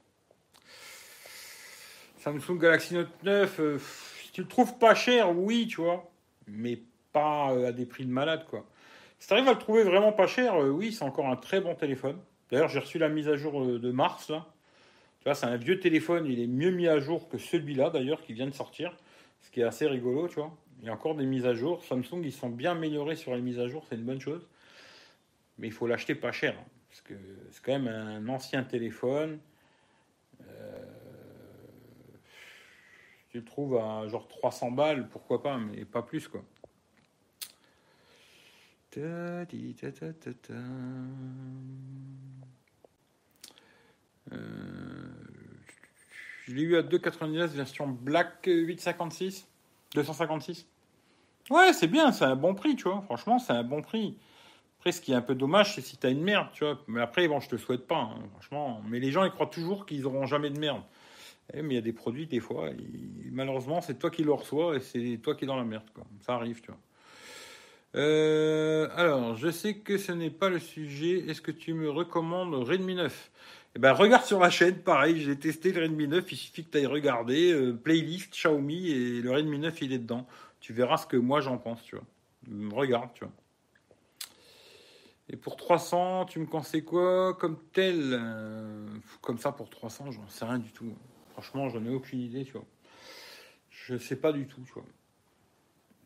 Samsung 2.27 2.59
Galaxy 2.59 2.95
Note 2.95 3.22
9, 3.22 3.61
euh, 3.61 3.79
si 4.24 4.33
tu 4.33 4.41
le 4.41 4.49
trouves 4.49 4.77
pas 4.79 4.97
cher, 4.97 5.31
oui, 5.31 5.68
tu 5.68 5.81
vois, 5.81 6.11
mais 6.49 6.83
pas 7.12 7.53
euh, 7.53 7.68
à 7.68 7.72
des 7.72 7.87
prix 7.87 8.05
de 8.05 8.11
malade, 8.11 8.45
quoi. 8.51 8.66
Si 9.20 9.29
tu 9.29 9.35
arrives 9.35 9.47
à 9.47 9.53
le 9.53 9.61
trouver 9.61 9.85
vraiment 9.85 10.11
pas 10.11 10.27
cher, 10.27 10.61
euh, 10.61 10.70
oui, 10.70 10.93
c'est 10.93 11.05
encore 11.05 11.29
un 11.29 11.37
très 11.37 11.61
bon 11.61 11.77
téléphone. 11.77 12.18
D'ailleurs, 12.51 12.68
j'ai 12.68 12.81
reçu 12.81 12.99
la 12.99 13.09
mise 13.09 13.29
à 13.29 13.37
jour 13.37 13.64
de 13.64 13.93
mars, 13.93 14.29
là. 14.29 14.45
Tu 15.20 15.24
vois, 15.27 15.37
c'est 15.37 15.47
un 15.47 15.57
vieux 15.57 15.79
téléphone, 15.79 16.27
il 16.27 16.41
est 16.41 16.49
mieux 16.49 16.72
mis 16.72 16.89
à 16.89 16.99
jour 16.99 17.29
que 17.29 17.39
celui-là, 17.39 17.91
d'ailleurs, 17.91 18.20
qui 18.20 18.33
vient 18.33 18.49
de 18.49 18.55
sortir, 18.55 18.97
ce 19.43 19.53
qui 19.53 19.61
est 19.61 19.64
assez 19.64 19.87
rigolo, 19.87 20.27
tu 20.27 20.35
vois. 20.35 20.53
Il 20.81 20.87
y 20.87 20.89
a 20.89 20.93
encore 20.93 21.14
des 21.14 21.27
mises 21.27 21.47
à 21.47 21.55
jour. 21.55 21.85
Samsung, 21.85 22.22
ils 22.24 22.33
sont 22.33 22.49
bien 22.49 22.72
améliorés 22.72 23.14
sur 23.14 23.37
les 23.37 23.41
mises 23.41 23.61
à 23.61 23.68
jour, 23.68 23.87
c'est 23.89 23.95
une 23.95 24.05
bonne 24.05 24.20
chose. 24.20 24.49
Mais 25.59 25.68
il 25.68 25.72
faut 25.72 25.87
l'acheter 25.87 26.16
pas 26.16 26.33
cher, 26.33 26.57
parce 26.89 27.03
que 27.03 27.14
c'est 27.53 27.62
quand 27.62 27.79
même 27.79 27.87
un 27.87 28.29
ancien 28.29 28.64
téléphone. 28.64 29.39
Tu 33.37 33.41
le 33.41 33.45
trouves 33.45 33.76
à 33.76 34.09
genre 34.09 34.26
300 34.28 34.70
balles, 34.70 35.09
pourquoi 35.11 35.43
pas, 35.43 35.59
mais 35.59 35.84
pas 35.84 36.01
plus 36.01 36.26
quoi. 36.26 36.43
Euh, 38.97 39.45
Je 46.47 46.55
l'ai 46.55 46.62
eu 46.62 46.76
à 46.76 46.82
2,99 46.82 47.49
version 47.49 47.89
Black 47.89 48.47
856 48.47 49.47
256. 49.93 50.66
Ouais, 51.51 51.74
c'est 51.74 51.89
bien, 51.89 52.11
c'est 52.11 52.24
un 52.24 52.37
bon 52.37 52.55
prix, 52.55 52.74
tu 52.74 52.84
vois. 52.84 53.03
Franchement, 53.03 53.39
c'est 53.39 53.53
un 53.53 53.64
bon 53.64 53.82
prix. 53.82 54.16
Après, 54.78 54.93
ce 54.93 55.03
qui 55.03 55.12
est 55.12 55.14
un 55.14 55.20
peu 55.20 55.34
dommage, 55.34 55.74
c'est 55.74 55.82
si 55.82 55.99
t'as 55.99 56.11
une 56.11 56.22
merde, 56.22 56.49
tu 56.55 56.64
vois. 56.64 56.78
Mais 56.87 57.03
après, 57.03 57.28
bon, 57.28 57.39
je 57.41 57.51
te 57.51 57.57
souhaite 57.57 57.87
pas, 57.87 58.01
hein, 58.01 58.22
franchement. 58.32 58.80
Mais 58.89 58.99
les 58.99 59.11
gens, 59.11 59.24
ils 59.24 59.30
croient 59.30 59.47
toujours 59.47 59.84
qu'ils 59.84 60.07
auront 60.07 60.24
jamais 60.24 60.49
de 60.49 60.59
merde. 60.59 60.80
Eh, 61.55 61.62
mais 61.62 61.74
il 61.74 61.76
y 61.76 61.78
a 61.78 61.82
des 61.82 61.92
produits, 61.92 62.26
des 62.26 62.40
fois, 62.40 62.70
malheureusement, 63.30 63.80
c'est 63.80 63.99
toi 63.99 64.11
qui 64.11 64.24
le 64.24 64.32
reçois 64.32 64.76
et 64.76 64.80
c'est 64.80 65.18
toi 65.22 65.34
qui 65.34 65.44
es 65.44 65.47
dans 65.47 65.57
la 65.57 65.64
merde, 65.64 65.88
quoi. 65.94 66.05
Ça 66.20 66.34
arrive, 66.34 66.61
tu 66.61 66.68
vois. 66.68 66.80
Euh, 67.94 68.88
alors, 68.94 69.36
je 69.36 69.51
sais 69.51 69.76
que 69.76 69.97
ce 69.97 70.12
n'est 70.12 70.30
pas 70.30 70.51
le 70.51 70.59
sujet. 70.59 71.24
Est-ce 71.28 71.40
que 71.40 71.53
tu 71.53 71.72
me 71.72 71.88
recommandes 71.88 72.55
Redmi 72.55 72.94
9 72.94 73.30
eh 73.74 73.78
ben, 73.78 73.92
regarde 73.92 74.24
sur 74.24 74.38
la 74.38 74.49
chaîne, 74.49 74.78
pareil, 74.78 75.20
j'ai 75.20 75.38
testé 75.38 75.70
le 75.70 75.82
Redmi 75.82 76.09
9, 76.09 76.32
il 76.32 76.36
suffit 76.36 76.64
que 76.64 76.70
tu 76.70 76.78
ailles 76.78 76.86
regarder, 76.86 77.53
euh, 77.53 77.74
playlist 77.74 78.32
Xiaomi, 78.32 78.88
et 78.88 79.20
le 79.20 79.30
Redmi 79.30 79.59
9, 79.59 79.82
il 79.82 79.92
est 79.92 79.99
dedans. 79.99 80.26
Tu 80.61 80.72
verras 80.72 80.97
ce 80.97 81.07
que 81.07 81.18
moi 81.18 81.42
j'en 81.42 81.59
pense, 81.59 81.82
tu 81.82 81.94
vois. 81.94 82.07
Regarde, 82.74 83.11
tu 83.12 83.24
vois. 83.24 83.34
Et 85.28 85.36
pour 85.36 85.57
300, 85.57 86.24
tu 86.24 86.38
me 86.38 86.47
conseilles 86.47 86.84
quoi 86.84 87.34
comme 87.34 87.59
tel? 87.74 88.12
Euh, 88.14 88.86
Comme 89.20 89.36
ça, 89.36 89.53
pour 89.53 89.68
300, 89.68 90.11
j'en 90.11 90.26
sais 90.28 90.47
rien 90.47 90.59
du 90.59 90.72
tout. 90.72 90.94
Franchement, 91.37 91.68
j'en 91.68 91.84
ai 91.84 91.95
aucune 91.95 92.20
idée, 92.20 92.47
tu 92.47 92.53
vois. 92.53 92.64
Je 93.68 93.99
sais 93.99 94.16
pas 94.16 94.32
du 94.32 94.47
tout, 94.47 94.62
tu 94.62 94.72
vois. 94.72 94.84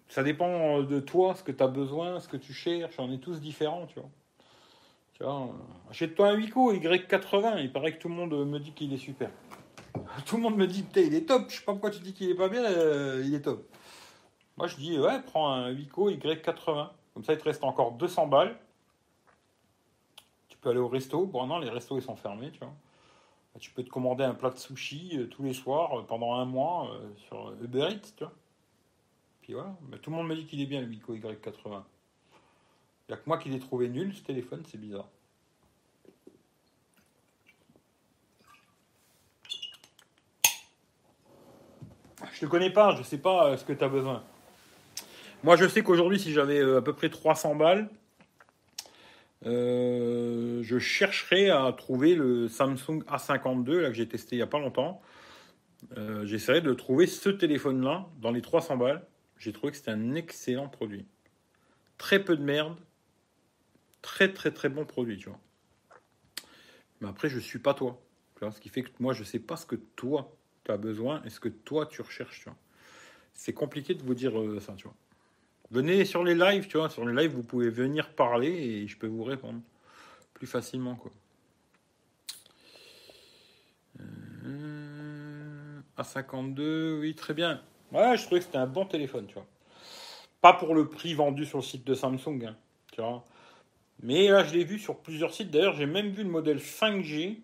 Ça 0.09 0.25
dépend 0.25 0.83
de 0.83 0.99
toi, 0.99 1.37
ce 1.37 1.45
que 1.45 1.53
tu 1.53 1.63
as 1.63 1.69
besoin, 1.69 2.19
ce 2.19 2.27
que 2.27 2.37
tu 2.37 2.53
cherches. 2.53 2.97
On 2.99 3.13
est 3.13 3.19
tous 3.19 3.41
différents, 3.41 3.87
tu 3.87 4.01
vois. 4.01 4.11
Vois, 5.21 5.55
achète-toi 5.89 6.31
un 6.31 6.35
Wico 6.35 6.73
Y80. 6.73 7.61
Il 7.61 7.73
paraît 7.73 7.93
que 7.93 8.03
tout 8.03 8.09
le 8.09 8.15
monde 8.15 8.33
me 8.45 8.59
dit 8.59 8.73
qu'il 8.73 8.93
est 8.93 8.99
super. 8.99 9.31
Tout 10.27 10.37
le 10.37 10.43
monde 10.43 10.57
me 10.57 10.67
dit, 10.67 10.83
putain, 10.83 11.03
il 11.03 11.15
est 11.15 11.29
top. 11.29 11.49
Je 11.49 11.59
sais 11.59 11.65
pas 11.65 11.73
pourquoi 11.73 11.91
tu 11.91 12.01
dis 12.01 12.13
qu'il 12.13 12.29
est 12.29 12.35
pas 12.35 12.49
bien, 12.49 12.65
euh, 12.65 13.23
il 13.25 13.35
est 13.35 13.43
top. 13.43 13.69
Moi, 14.57 14.67
je 14.67 14.77
dis, 14.77 14.99
ouais, 14.99 15.23
prends 15.23 15.53
un 15.53 15.73
Wico 15.73 16.11
Y80. 16.11 16.89
Comme 17.15 17.23
ça, 17.23 17.35
il 17.35 17.39
te 17.39 17.45
reste 17.45 17.63
encore 17.63 17.93
200 17.93 18.27
balles. 18.27 18.59
Tu 20.49 20.59
peux 20.59 20.71
aller 20.71 20.81
au 20.81 20.89
resto. 20.89 21.25
Bon, 21.27 21.47
non, 21.47 21.61
les 21.61 21.71
restos, 21.71 21.99
ils 21.99 22.03
sont 22.03 22.17
fermés, 22.17 22.51
tu 22.51 22.59
vois. 22.59 22.73
Tu 23.59 23.71
peux 23.73 23.83
te 23.83 23.91
commander 23.91 24.25
un 24.25 24.35
plat 24.35 24.51
de 24.51 24.59
sushi 24.59 25.19
euh, 25.19 25.27
tous 25.27 25.43
les 25.43 25.53
soirs 25.53 25.99
euh, 25.99 26.03
pendant 26.03 26.35
un 26.35 26.45
mois 26.45 26.97
sur 27.27 27.53
Uber 27.63 27.89
Eats, 27.91 28.27
tu 29.43 29.55
vois. 29.55 29.77
Mais 29.91 29.99
tout 29.99 30.11
le 30.11 30.17
monde 30.17 30.29
m'a 30.29 30.35
dit 30.35 30.47
qu'il 30.47 30.61
est 30.61 30.67
bien 30.67 30.81
le 30.81 30.87
Mico 30.87 31.15
Y80. 31.15 31.83
Il 33.09 33.13
n'y 33.13 33.15
a 33.15 33.17
que 33.17 33.27
moi 33.27 33.39
qui 33.39 33.49
l'ai 33.49 33.59
trouvé 33.59 33.89
nul 33.89 34.15
ce 34.15 34.23
téléphone, 34.23 34.63
c'est 34.67 34.79
bizarre. 34.79 35.09
Je 42.41 42.47
ne 42.47 42.51
connais 42.51 42.71
pas, 42.71 42.95
je 42.95 43.01
ne 43.01 43.05
sais 43.05 43.19
pas 43.19 43.49
euh, 43.49 43.57
ce 43.57 43.65
que 43.65 43.73
tu 43.75 43.85
as 43.85 43.89
besoin. 43.89 44.23
Moi, 45.43 45.57
je 45.57 45.69
sais 45.69 45.83
qu'aujourd'hui, 45.83 46.19
si 46.19 46.33
j'avais 46.33 46.59
euh, 46.59 46.79
à 46.79 46.83
peu 46.83 46.95
près 46.95 47.11
300 47.11 47.55
balles, 47.55 47.89
euh, 49.47 50.63
je 50.63 50.79
chercherais 50.79 51.51
à 51.51 51.73
trouver 51.73 52.15
le 52.15 52.49
Samsung 52.49 53.03
A52 53.09 53.79
là, 53.79 53.89
que 53.89 53.95
j'ai 53.95 54.09
testé 54.09 54.37
il 54.37 54.39
n'y 54.39 54.43
a 54.43 54.47
pas 54.47 54.59
longtemps. 54.59 55.01
J'essaierai 56.25 56.61
de 56.61 56.75
trouver 56.75 57.07
ce 57.07 57.31
téléphone-là 57.31 58.07
dans 58.21 58.31
les 58.31 58.43
300 58.43 58.77
balles 58.77 59.03
j'ai 59.41 59.53
trouvé 59.53 59.73
que 59.73 59.79
c'était 59.79 59.91
un 59.91 60.15
excellent 60.15 60.69
produit. 60.69 61.07
Très 61.99 62.23
peu 62.23 62.37
de 62.37 62.43
merde, 62.43 62.77
très 64.03 64.33
très 64.33 64.53
très 64.53 64.69
bon 64.69 64.85
produit, 64.85 65.17
tu 65.17 65.31
vois. 65.31 65.41
Mais 67.01 67.09
après, 67.09 67.31
je 67.31 67.41
suis 67.41 67.59
pas 67.59 67.75
toi. 67.75 68.01
Ce 68.53 68.61
qui 68.61 68.69
fait 68.69 68.83
que 68.83 68.91
moi, 69.01 69.13
je 69.13 69.25
sais 69.25 69.39
pas 69.39 69.57
ce 69.57 69.67
que 69.67 69.77
toi, 69.77 70.35
tu 70.65 70.71
as 70.71 70.77
besoin 70.77 71.23
et 71.25 71.31
ce 71.31 71.41
que 71.41 71.49
toi, 71.49 71.87
tu 71.87 72.01
recherches, 72.01 72.39
tu 72.41 72.45
vois. 72.45 72.57
C'est 73.33 73.53
compliqué 73.53 73.95
de 73.95 74.03
vous 74.03 74.15
dire 74.15 74.39
euh, 74.39 74.61
ça, 74.61 74.75
tu 74.75 74.85
vois. 74.85 74.97
Venez 75.71 76.05
sur 76.05 76.25
les 76.25 76.35
lives, 76.35 76.67
tu 76.67 76.79
vois. 76.79 76.91
Sur 76.91 77.07
les 77.07 77.15
lives, 77.15 77.33
vous 77.33 77.45
pouvez 77.45 77.71
venir 77.71 78.11
parler 78.15 78.49
et 78.49 78.89
je 78.89 78.97
peux 78.97 79.07
vous 79.07 79.23
répondre 79.23 79.61
plus 80.35 80.47
facilement, 80.47 80.97
quoi. 80.97 81.13
Euh, 84.47 85.81
A52, 85.99 87.01
oui, 87.01 87.15
très 87.15 87.35
bien. 87.35 87.63
Ouais, 87.93 88.17
je 88.17 88.25
trouvais 88.25 88.41
que 88.41 88.47
c'était 88.47 88.59
un 88.59 88.67
bon 88.67 88.85
téléphone, 88.85 89.27
tu 89.27 89.35
vois. 89.35 89.47
Pas 90.41 90.55
pour 90.55 90.75
le 90.75 90.89
prix 90.89 91.15
vendu 91.15 91.45
sur 91.45 91.59
le 91.59 91.65
site 91.65 91.87
de 91.87 91.95
Samsung, 91.95 92.47
hein, 92.47 92.57
tu 92.93 93.01
vois. 93.01 93.25
Mais 94.03 94.29
là, 94.29 94.43
je 94.45 94.55
l'ai 94.55 94.65
vu 94.65 94.79
sur 94.79 94.99
plusieurs 94.99 95.35
sites. 95.35 95.51
D'ailleurs, 95.51 95.75
j'ai 95.75 95.87
même 95.87 96.09
vu 96.09 96.25
le 96.25 96.31
modèle 96.31 96.59
5G 96.59 97.39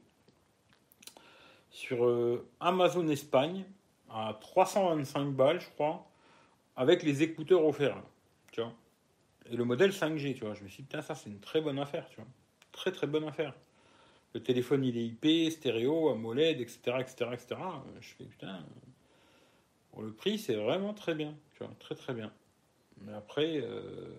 sur 1.70 2.06
euh, 2.06 2.48
Amazon 2.58 3.06
Espagne 3.08 3.64
à 4.10 4.38
325 4.40 5.26
balles, 5.26 5.60
je 5.60 5.68
crois, 5.70 6.08
avec 6.74 7.02
les 7.02 7.22
écouteurs 7.22 7.64
offerts. 7.64 8.02
Et 9.50 9.56
le 9.56 9.64
modèle 9.64 9.90
5G, 9.90 10.34
tu 10.34 10.44
vois. 10.44 10.54
Je 10.54 10.64
me 10.64 10.68
suis 10.68 10.82
dit, 10.82 10.88
putain, 10.88 11.02
ça, 11.02 11.14
c'est 11.14 11.30
une 11.30 11.40
très 11.40 11.60
bonne 11.60 11.78
affaire, 11.78 12.08
tu 12.08 12.16
vois. 12.16 12.26
Très, 12.72 12.92
très 12.92 13.06
bonne 13.06 13.24
affaire. 13.24 13.54
Le 14.34 14.42
téléphone, 14.42 14.84
il 14.84 14.98
est 14.98 15.04
IP, 15.04 15.50
stéréo, 15.50 16.10
AMOLED, 16.10 16.60
etc., 16.60 16.96
etc., 17.00 17.30
etc. 17.32 17.60
Je 18.00 18.08
fais, 18.14 18.24
putain, 18.24 18.64
le 20.02 20.12
prix, 20.12 20.38
c'est 20.38 20.56
vraiment 20.56 20.94
très 20.94 21.14
bien. 21.14 21.34
Tu 21.52 21.64
vois, 21.64 21.72
très 21.78 21.94
très 21.94 22.12
bien. 22.12 22.32
Mais 23.02 23.12
après, 23.12 23.58
euh, 23.62 24.14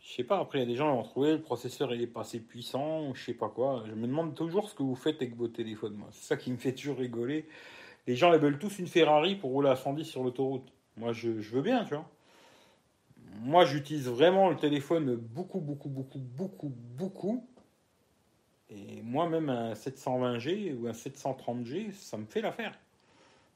je 0.00 0.12
sais 0.12 0.24
pas, 0.24 0.38
après, 0.38 0.58
il 0.58 0.62
y 0.62 0.64
a 0.64 0.68
des 0.68 0.76
gens 0.76 0.90
qui 0.90 0.96
vont 0.96 1.08
trouvé 1.08 1.32
le 1.32 1.40
processeur 1.40 1.94
il 1.94 2.02
est 2.02 2.06
pas 2.06 2.20
assez 2.20 2.40
puissant, 2.40 3.08
ou 3.08 3.14
je 3.14 3.24
sais 3.24 3.34
pas 3.34 3.48
quoi. 3.48 3.84
Je 3.86 3.92
me 3.92 4.06
demande 4.06 4.34
toujours 4.34 4.68
ce 4.68 4.74
que 4.74 4.82
vous 4.82 4.94
faites 4.94 5.16
avec 5.16 5.34
vos 5.36 5.48
téléphones, 5.48 5.94
moi. 5.94 6.08
C'est 6.12 6.26
ça 6.26 6.36
qui 6.36 6.50
me 6.50 6.56
fait 6.56 6.74
toujours 6.74 6.98
rigoler. 6.98 7.46
Les 8.06 8.16
gens, 8.16 8.32
ils 8.32 8.38
veulent 8.38 8.58
tous 8.58 8.78
une 8.78 8.86
Ferrari 8.86 9.36
pour 9.36 9.50
rouler 9.50 9.70
à 9.70 9.76
110 9.76 10.04
sur 10.04 10.22
l'autoroute. 10.22 10.72
Moi, 10.96 11.12
je 11.12 11.30
veux 11.30 11.62
bien, 11.62 11.84
tu 11.84 11.94
vois. 11.94 12.08
Moi, 13.40 13.64
j'utilise 13.64 14.08
vraiment 14.08 14.48
le 14.48 14.56
téléphone 14.56 15.16
beaucoup, 15.16 15.60
beaucoup, 15.60 15.88
beaucoup, 15.88 16.18
beaucoup, 16.18 16.72
beaucoup. 16.96 17.46
Et 18.70 19.02
moi, 19.02 19.28
même 19.28 19.48
un 19.48 19.74
720G 19.74 20.74
ou 20.74 20.86
un 20.86 20.92
730G, 20.92 21.92
ça 21.92 22.16
me 22.16 22.24
fait 22.24 22.40
l'affaire. 22.40 22.78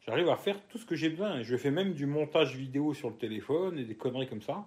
J'arrive 0.06 0.28
à 0.28 0.36
faire 0.36 0.60
tout 0.68 0.78
ce 0.78 0.86
que 0.86 0.96
j'ai 0.96 1.10
besoin. 1.10 1.42
Je 1.42 1.56
fais 1.56 1.70
même 1.70 1.94
du 1.94 2.06
montage 2.06 2.56
vidéo 2.56 2.94
sur 2.94 3.10
le 3.10 3.16
téléphone 3.16 3.78
et 3.78 3.84
des 3.84 3.94
conneries 3.94 4.28
comme 4.28 4.42
ça. 4.42 4.64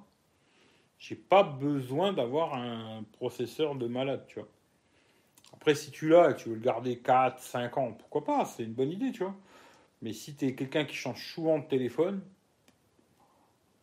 J'ai 0.97 1.15
pas 1.15 1.43
besoin 1.43 2.13
d'avoir 2.13 2.53
un 2.53 3.03
processeur 3.13 3.75
de 3.75 3.87
malade, 3.87 4.23
tu 4.27 4.39
vois. 4.39 4.47
Après, 5.53 5.75
si 5.75 5.91
tu 5.91 6.09
l'as 6.09 6.31
et 6.31 6.33
que 6.33 6.39
tu 6.39 6.49
veux 6.49 6.55
le 6.55 6.61
garder 6.61 6.99
4, 6.99 7.39
5 7.41 7.77
ans, 7.77 7.93
pourquoi 7.93 8.23
pas? 8.23 8.45
C'est 8.45 8.63
une 8.63 8.73
bonne 8.73 8.91
idée, 8.91 9.11
tu 9.11 9.23
vois. 9.23 9.35
Mais 10.01 10.13
si 10.13 10.35
tu 10.35 10.45
es 10.45 10.55
quelqu'un 10.55 10.85
qui 10.85 10.95
change 10.95 11.25
souvent 11.33 11.59
de 11.59 11.65
téléphone, 11.65 12.21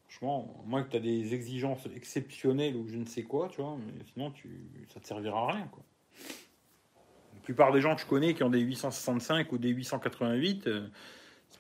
franchement, 0.09 0.62
moins 0.66 0.82
que 0.82 0.90
tu 0.90 0.96
as 0.96 1.00
des 1.00 1.34
exigences 1.34 1.86
exceptionnelles 1.94 2.76
ou 2.76 2.88
je 2.88 2.96
ne 2.96 3.04
sais 3.04 3.22
quoi, 3.22 3.48
tu 3.48 3.61
vois, 3.61 3.76
mais 3.76 4.04
sinon, 4.12 4.30
tu, 4.30 4.48
ça 4.92 5.00
te 5.00 5.06
servira 5.06 5.50
à 5.50 5.52
rien. 5.52 5.70
La 7.34 7.40
plupart 7.42 7.72
des 7.72 7.80
gens 7.80 7.94
que 7.94 8.00
je 8.00 8.06
connais 8.06 8.34
qui 8.34 8.42
ont 8.42 8.50
des 8.50 8.61
865 8.61 9.52
ou 9.52 9.59
des 9.59 9.68
888, 9.68 10.68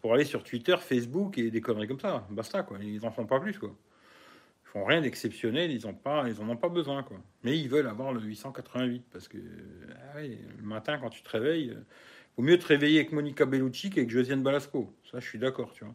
pour 0.00 0.14
aller 0.14 0.24
sur 0.24 0.44
Twitter, 0.44 0.76
Facebook 0.78 1.38
et 1.38 1.50
des 1.50 1.60
conneries 1.60 1.88
comme 1.88 2.00
ça. 2.00 2.26
Basta, 2.30 2.62
quoi. 2.62 2.78
Ils 2.80 3.00
n'en 3.02 3.10
font 3.10 3.26
pas 3.26 3.40
plus, 3.40 3.58
quoi. 3.58 3.74
Ils 4.64 4.68
font 4.68 4.84
rien 4.84 5.00
d'exceptionnel, 5.00 5.70
ils 5.70 5.84
n'en 5.86 6.26
ils 6.26 6.40
en 6.40 6.48
ont 6.48 6.56
pas 6.56 6.68
besoin, 6.68 7.02
quoi. 7.02 7.18
Mais 7.42 7.58
ils 7.58 7.68
veulent 7.68 7.86
avoir 7.86 8.12
le 8.12 8.20
888 8.20 9.06
parce 9.10 9.28
que 9.28 9.38
ah 10.14 10.20
le 10.20 10.62
matin, 10.62 10.98
quand 10.98 11.10
tu 11.10 11.22
te 11.22 11.30
réveilles, 11.30 11.74
il 11.74 11.84
vaut 12.36 12.42
mieux 12.42 12.58
te 12.58 12.66
réveiller 12.66 13.00
avec 13.00 13.12
Monica 13.12 13.46
Bellucci 13.46 13.90
qu'avec 13.90 14.10
Josiane 14.10 14.42
Balasco. 14.42 14.94
Ça, 15.10 15.20
je 15.20 15.26
suis 15.26 15.38
d'accord, 15.38 15.72
tu 15.72 15.84
vois. 15.84 15.94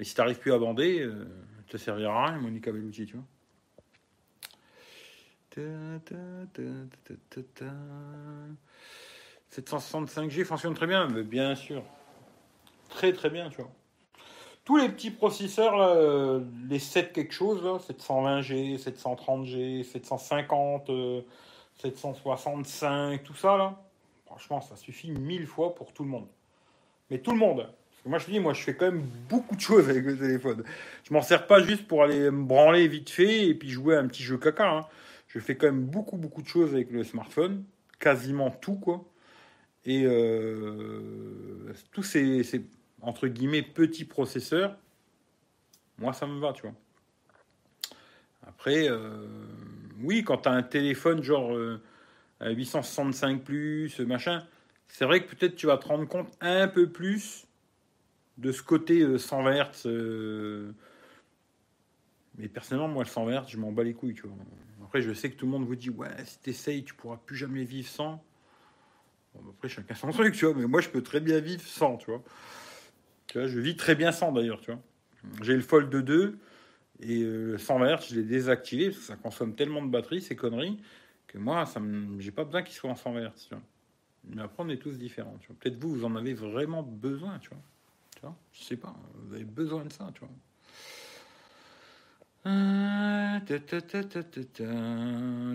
Mais 0.00 0.06
si 0.06 0.14
tu 0.14 0.20
n'arrives 0.22 0.38
plus 0.38 0.54
à 0.54 0.58
bander, 0.58 1.00
euh, 1.00 1.26
te 1.68 1.76
servira 1.76 2.24
à 2.24 2.30
rien, 2.30 2.38
Monica 2.38 2.72
Bellucci, 2.72 3.04
tu 3.04 3.18
vois. 3.18 3.26
765G 9.52 10.44
fonctionne 10.44 10.72
très 10.72 10.86
bien, 10.86 11.06
mais 11.08 11.22
bien 11.22 11.54
sûr 11.54 11.82
très 12.88 13.12
très 13.12 13.28
bien, 13.28 13.50
tu 13.50 13.60
vois. 13.60 13.70
Tous 14.64 14.78
les 14.78 14.88
petits 14.88 15.10
processeurs, 15.10 15.76
là, 15.76 16.40
les 16.70 16.78
7 16.78 17.12
quelque 17.12 17.34
chose, 17.34 17.62
là, 17.62 17.76
720G, 17.76 18.82
730G, 18.82 19.84
750, 19.84 20.90
765, 21.76 23.22
tout 23.22 23.34
ça, 23.34 23.58
là, 23.58 23.78
franchement, 24.24 24.62
ça 24.62 24.76
suffit 24.76 25.10
mille 25.10 25.46
fois 25.46 25.74
pour 25.74 25.92
tout 25.92 26.04
le 26.04 26.08
monde. 26.08 26.28
Mais 27.10 27.18
tout 27.18 27.32
le 27.32 27.38
monde. 27.38 27.70
Moi, 28.06 28.18
je 28.18 28.26
dis, 28.26 28.40
moi, 28.40 28.54
je 28.54 28.62
fais 28.62 28.74
quand 28.74 28.86
même 28.86 29.06
beaucoup 29.28 29.54
de 29.54 29.60
choses 29.60 29.88
avec 29.88 30.04
le 30.04 30.16
téléphone. 30.16 30.64
Je 31.04 31.12
m'en 31.12 31.22
sers 31.22 31.46
pas 31.46 31.62
juste 31.62 31.86
pour 31.86 32.02
aller 32.02 32.30
me 32.30 32.44
branler 32.44 32.88
vite 32.88 33.10
fait 33.10 33.46
et 33.46 33.54
puis 33.54 33.68
jouer 33.68 33.96
à 33.96 34.00
un 34.00 34.06
petit 34.06 34.22
jeu 34.22 34.38
caca. 34.38 34.70
Hein. 34.70 34.86
Je 35.28 35.38
fais 35.38 35.56
quand 35.56 35.66
même 35.66 35.84
beaucoup, 35.84 36.16
beaucoup 36.16 36.42
de 36.42 36.48
choses 36.48 36.72
avec 36.74 36.90
le 36.90 37.04
smartphone. 37.04 37.64
Quasiment 37.98 38.50
tout, 38.50 38.76
quoi. 38.76 39.04
Et 39.84 40.04
euh, 40.04 41.72
tous 41.92 42.02
ces, 42.02 42.42
ces 42.42 42.64
entre 43.02 43.28
guillemets, 43.28 43.62
petit 43.62 44.04
processeur, 44.04 44.76
moi, 45.98 46.12
ça 46.12 46.26
me 46.26 46.40
va, 46.40 46.52
tu 46.52 46.62
vois. 46.62 46.74
Après, 48.46 48.88
euh, 48.88 49.26
oui, 50.02 50.24
quand 50.24 50.38
tu 50.38 50.48
as 50.48 50.52
un 50.52 50.62
téléphone 50.62 51.22
genre 51.22 51.56
865 52.40 53.42
euh, 53.50 53.88
machin, 54.06 54.46
c'est 54.88 55.04
vrai 55.04 55.24
que 55.24 55.34
peut-être 55.34 55.56
tu 55.56 55.66
vas 55.66 55.76
te 55.76 55.86
rendre 55.86 56.08
compte 56.08 56.28
un 56.40 56.68
peu 56.68 56.90
plus 56.90 57.46
de 58.40 58.52
ce 58.52 58.62
côté 58.62 59.18
120 59.18 59.50
euh, 59.50 59.64
Hz. 59.64 59.82
Euh, 59.86 60.72
mais 62.38 62.48
personnellement, 62.48 62.88
moi, 62.88 63.04
le 63.04 63.08
120 63.08 63.42
Hz, 63.42 63.48
je 63.48 63.56
m'en 63.58 63.70
bats 63.70 63.84
les 63.84 63.92
couilles, 63.92 64.14
tu 64.14 64.22
vois. 64.22 64.36
Après, 64.82 65.02
je 65.02 65.12
sais 65.12 65.30
que 65.30 65.36
tout 65.36 65.46
le 65.46 65.52
monde 65.52 65.66
vous 65.66 65.76
dit, 65.76 65.90
ouais, 65.90 66.08
si 66.24 66.38
t'essayes, 66.38 66.82
tu 66.82 66.94
pourras 66.94 67.18
plus 67.18 67.36
jamais 67.36 67.64
vivre 67.64 67.88
sans. 67.88 68.24
Après, 69.36 69.68
chacun 69.68 69.94
son 69.94 70.10
truc, 70.10 70.34
tu 70.34 70.46
vois. 70.46 70.54
Mais 70.54 70.66
moi, 70.66 70.80
je 70.80 70.88
peux 70.88 71.02
très 71.02 71.20
bien 71.20 71.38
vivre 71.38 71.62
sans, 71.62 71.96
tu 71.98 72.10
vois. 72.10 72.22
Tu 73.26 73.38
vois, 73.38 73.46
je 73.46 73.60
vis 73.60 73.76
très 73.76 73.94
bien 73.94 74.10
sans, 74.10 74.32
d'ailleurs, 74.32 74.60
tu 74.60 74.72
vois. 74.72 74.80
J'ai 75.42 75.54
le 75.54 75.60
Fold 75.60 75.90
2 75.90 76.38
et 77.00 77.22
le 77.22 77.58
120 77.58 77.96
Hz, 77.96 78.06
je 78.10 78.14
l'ai 78.16 78.24
désactivé 78.24 78.86
parce 78.86 78.98
que 78.98 79.04
ça 79.04 79.16
consomme 79.16 79.54
tellement 79.54 79.82
de 79.82 79.90
batterie, 79.90 80.22
ces 80.22 80.34
conneries, 80.34 80.78
que 81.26 81.38
moi, 81.38 81.64
j'ai 82.18 82.32
pas 82.32 82.44
besoin 82.44 82.62
qu'il 82.62 82.74
soit 82.74 82.90
en 82.90 82.96
120 82.96 83.20
Hz, 83.20 83.30
tu 83.48 83.54
vois. 83.54 83.62
Mais 84.24 84.42
après, 84.42 84.64
on 84.64 84.68
est 84.70 84.78
tous 84.78 84.98
différents. 84.98 85.36
Peut-être 85.60 85.78
vous, 85.78 85.94
vous 85.94 86.04
en 86.04 86.16
avez 86.16 86.34
vraiment 86.34 86.82
besoin, 86.82 87.38
tu 87.38 87.50
vois. 87.50 87.62
Je 88.52 88.62
sais 88.62 88.76
pas, 88.76 88.94
vous 89.14 89.34
avez 89.34 89.44
besoin 89.44 89.84
de 89.84 89.92
ça, 89.92 90.10
tu 90.14 90.20
vois. 90.20 90.28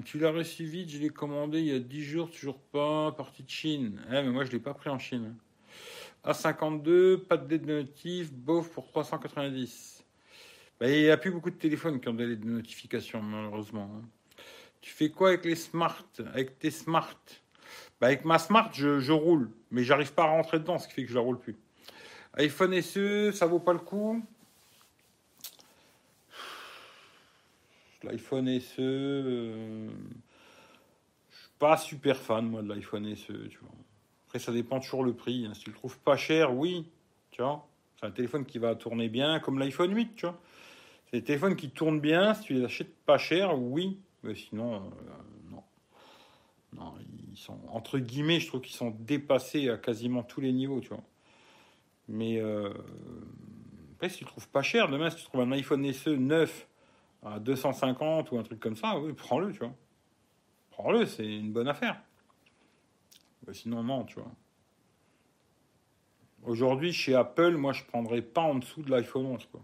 Tu 0.05 0.19
l'as 0.19 0.31
reçu 0.31 0.65
vite, 0.65 0.89
je 0.89 0.99
l'ai 0.99 1.09
commandé 1.09 1.59
il 1.59 1.67
y 1.67 1.73
a 1.73 1.79
10 1.79 2.03
jours, 2.03 2.29
toujours 2.29 2.59
pas, 2.59 3.11
partie 3.11 3.43
de 3.43 3.49
Chine. 3.49 4.01
Eh, 4.07 4.21
mais 4.21 4.29
moi, 4.29 4.45
je 4.45 4.51
l'ai 4.51 4.59
pas 4.59 4.73
pris 4.73 4.89
en 4.89 4.99
Chine. 4.99 5.35
A52, 6.23 7.17
pas 7.17 7.37
de 7.37 7.47
délai 7.47 7.65
de 7.65 7.73
notif, 7.81 8.31
bof 8.33 8.69
pour 8.69 8.87
390. 8.87 10.03
Bah, 10.79 10.89
il 10.89 11.03
n'y 11.03 11.09
a 11.09 11.17
plus 11.17 11.31
beaucoup 11.31 11.51
de 11.51 11.55
téléphones 11.55 11.99
qui 11.99 12.09
ont 12.09 12.13
des 12.13 12.35
de 12.35 12.45
notification, 12.45 13.21
malheureusement. 13.21 13.91
Hein. 13.95 14.05
Tu 14.81 14.91
fais 14.91 15.09
quoi 15.09 15.29
avec 15.29 15.45
les 15.45 15.55
smart 15.55 16.05
Avec 16.33 16.59
tes 16.59 16.71
smart? 16.71 17.17
Bah, 17.99 18.07
avec 18.07 18.25
ma 18.25 18.39
Smart, 18.39 18.71
je, 18.73 19.11
roule, 19.11 19.49
mais 19.71 19.83
j'arrive 19.83 20.13
pas 20.13 20.23
à 20.23 20.27
rentrer 20.27 20.59
dedans, 20.59 20.77
ce 20.77 20.87
qui 20.87 20.93
fait 20.93 21.03
que 21.03 21.09
je 21.09 21.15
la 21.15 21.21
roule 21.21 21.39
plus. 21.39 21.55
iPhone 22.37 22.81
SE, 22.81 23.31
ça 23.31 23.45
vaut 23.45 23.59
pas 23.59 23.73
le 23.73 23.79
coup. 23.79 24.21
L'iPhone 28.03 28.59
SE, 28.59 28.81
euh, 28.81 29.89
je 31.31 31.35
suis 31.35 31.49
pas 31.57 31.77
super 31.77 32.17
fan 32.17 32.47
moi 32.47 32.61
de 32.61 32.69
l'iPhone 32.69 33.15
SE, 33.15 33.47
tu 33.49 33.57
vois. 33.59 33.71
Après, 34.27 34.39
ça 34.39 34.51
dépend 34.51 34.79
toujours 34.79 35.03
le 35.03 35.13
prix. 35.13 35.45
Hein. 35.45 35.53
Si 35.53 35.61
tu 35.61 35.69
le 35.69 35.75
trouves 35.75 35.97
pas 35.99 36.17
cher, 36.17 36.55
oui, 36.55 36.85
tu 37.31 37.41
vois. 37.41 37.67
C'est 37.99 38.05
un 38.05 38.11
téléphone 38.11 38.45
qui 38.45 38.59
va 38.59 38.75
tourner 38.75 39.09
bien, 39.09 39.39
comme 39.39 39.57
l'iPhone 39.57 39.95
8, 39.95 40.15
tu 40.15 40.25
vois. 40.25 40.39
C'est 41.09 41.19
des 41.19 41.23
téléphones 41.23 41.55
qui 41.55 41.69
tournent 41.69 42.01
bien. 42.01 42.33
Si 42.33 42.43
tu 42.43 42.53
les 42.53 42.65
achètes 42.65 42.93
pas 43.05 43.17
cher, 43.17 43.57
oui. 43.57 43.97
Mais 44.23 44.35
sinon, 44.35 44.75
euh, 44.75 44.79
non. 45.51 45.63
Non, 46.73 46.93
ils 47.31 47.37
sont, 47.37 47.57
entre 47.69 47.97
guillemets, 47.97 48.39
je 48.39 48.47
trouve 48.47 48.61
qu'ils 48.61 48.75
sont 48.75 48.95
dépassés 48.99 49.69
à 49.69 49.77
quasiment 49.77 50.23
tous 50.23 50.41
les 50.41 50.51
niveaux, 50.51 50.81
tu 50.81 50.89
vois. 50.89 51.03
Mais 52.07 52.37
euh, 52.37 52.73
après, 53.93 54.09
si 54.09 54.19
tu 54.19 54.25
trouves 54.25 54.47
pas 54.49 54.61
cher, 54.61 54.89
demain, 54.89 55.09
si 55.09 55.17
tu 55.17 55.23
trouves 55.23 55.41
un 55.41 55.51
iPhone 55.51 55.91
SE 55.91 56.09
neuf 56.09 56.67
à 57.23 57.39
250 57.39 58.31
ou 58.31 58.37
un 58.37 58.43
truc 58.43 58.59
comme 58.59 58.75
ça, 58.75 58.99
oui, 58.99 59.13
prends-le, 59.13 59.51
tu 59.51 59.59
vois. 59.59 59.73
Prends-le, 60.71 61.05
c'est 61.05 61.25
une 61.25 61.51
bonne 61.51 61.67
affaire. 61.67 62.01
sinon, 63.53 63.83
non, 63.83 64.03
tu 64.03 64.15
vois. 64.15 64.31
Aujourd'hui, 66.43 66.93
chez 66.93 67.15
Apple, 67.15 67.55
moi, 67.55 67.73
je 67.73 67.83
prendrais 67.83 68.21
pas 68.21 68.41
en 68.41 68.55
dessous 68.55 68.83
de 68.83 68.91
l'iPhone 68.91 69.25
11, 69.25 69.47
quoi. 69.51 69.61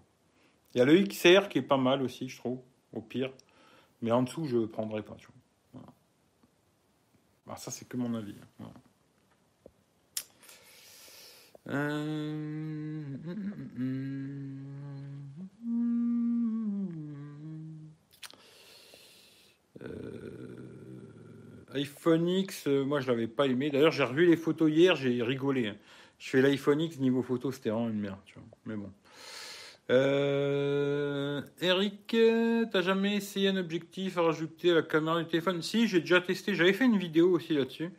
Il 0.73 0.77
y 0.79 0.81
a 0.81 0.85
le 0.85 1.03
XR 1.03 1.49
qui 1.49 1.57
est 1.57 1.63
pas 1.63 1.77
mal 1.77 2.01
aussi, 2.01 2.29
je 2.29 2.37
trouve, 2.37 2.61
au 2.93 3.01
pire. 3.01 3.31
Mais 4.01 4.11
en 4.11 4.23
dessous, 4.23 4.45
je 4.45 4.65
prendrais 4.65 5.03
pas, 5.03 5.15
tu 5.15 5.27
vois. 5.27 5.83
Alors 7.45 7.57
ça, 7.57 7.69
c'est 7.69 7.87
que 7.87 7.97
mon 7.97 8.15
avis. 8.15 8.35
Euh... 11.67 13.03
iPhone 21.73 22.27
X, 22.27 22.67
euh, 22.67 22.83
moi 22.83 22.99
je 22.99 23.07
l'avais 23.07 23.27
pas 23.27 23.47
aimé. 23.47 23.69
D'ailleurs, 23.69 23.91
j'ai 23.91 24.03
revu 24.03 24.25
les 24.25 24.35
photos 24.35 24.69
hier, 24.69 24.95
j'ai 24.95 25.23
rigolé. 25.23 25.73
Je 26.19 26.29
fais 26.29 26.41
l'iPhone 26.41 26.81
X 26.81 26.99
niveau 26.99 27.21
photo, 27.23 27.51
c'était 27.51 27.69
vraiment 27.69 27.89
une 27.89 27.99
merde, 27.99 28.19
tu 28.25 28.33
vois. 28.35 28.43
Mais 28.65 28.75
bon. 28.75 28.91
Euh, 29.89 31.41
Eric, 31.61 32.15
t'as 32.71 32.81
jamais 32.81 33.15
essayé 33.15 33.49
un 33.49 33.57
objectif 33.57 34.17
à 34.17 34.21
rajouter 34.21 34.71
à 34.71 34.75
la 34.75 34.81
caméra 34.83 35.19
du 35.21 35.27
téléphone? 35.27 35.61
Si, 35.61 35.87
j'ai 35.87 35.99
déjà 35.99 36.21
testé. 36.21 36.53
J'avais 36.55 36.73
fait 36.73 36.85
une 36.85 36.97
vidéo 36.97 37.31
aussi 37.31 37.53
là-dessus. 37.53 37.91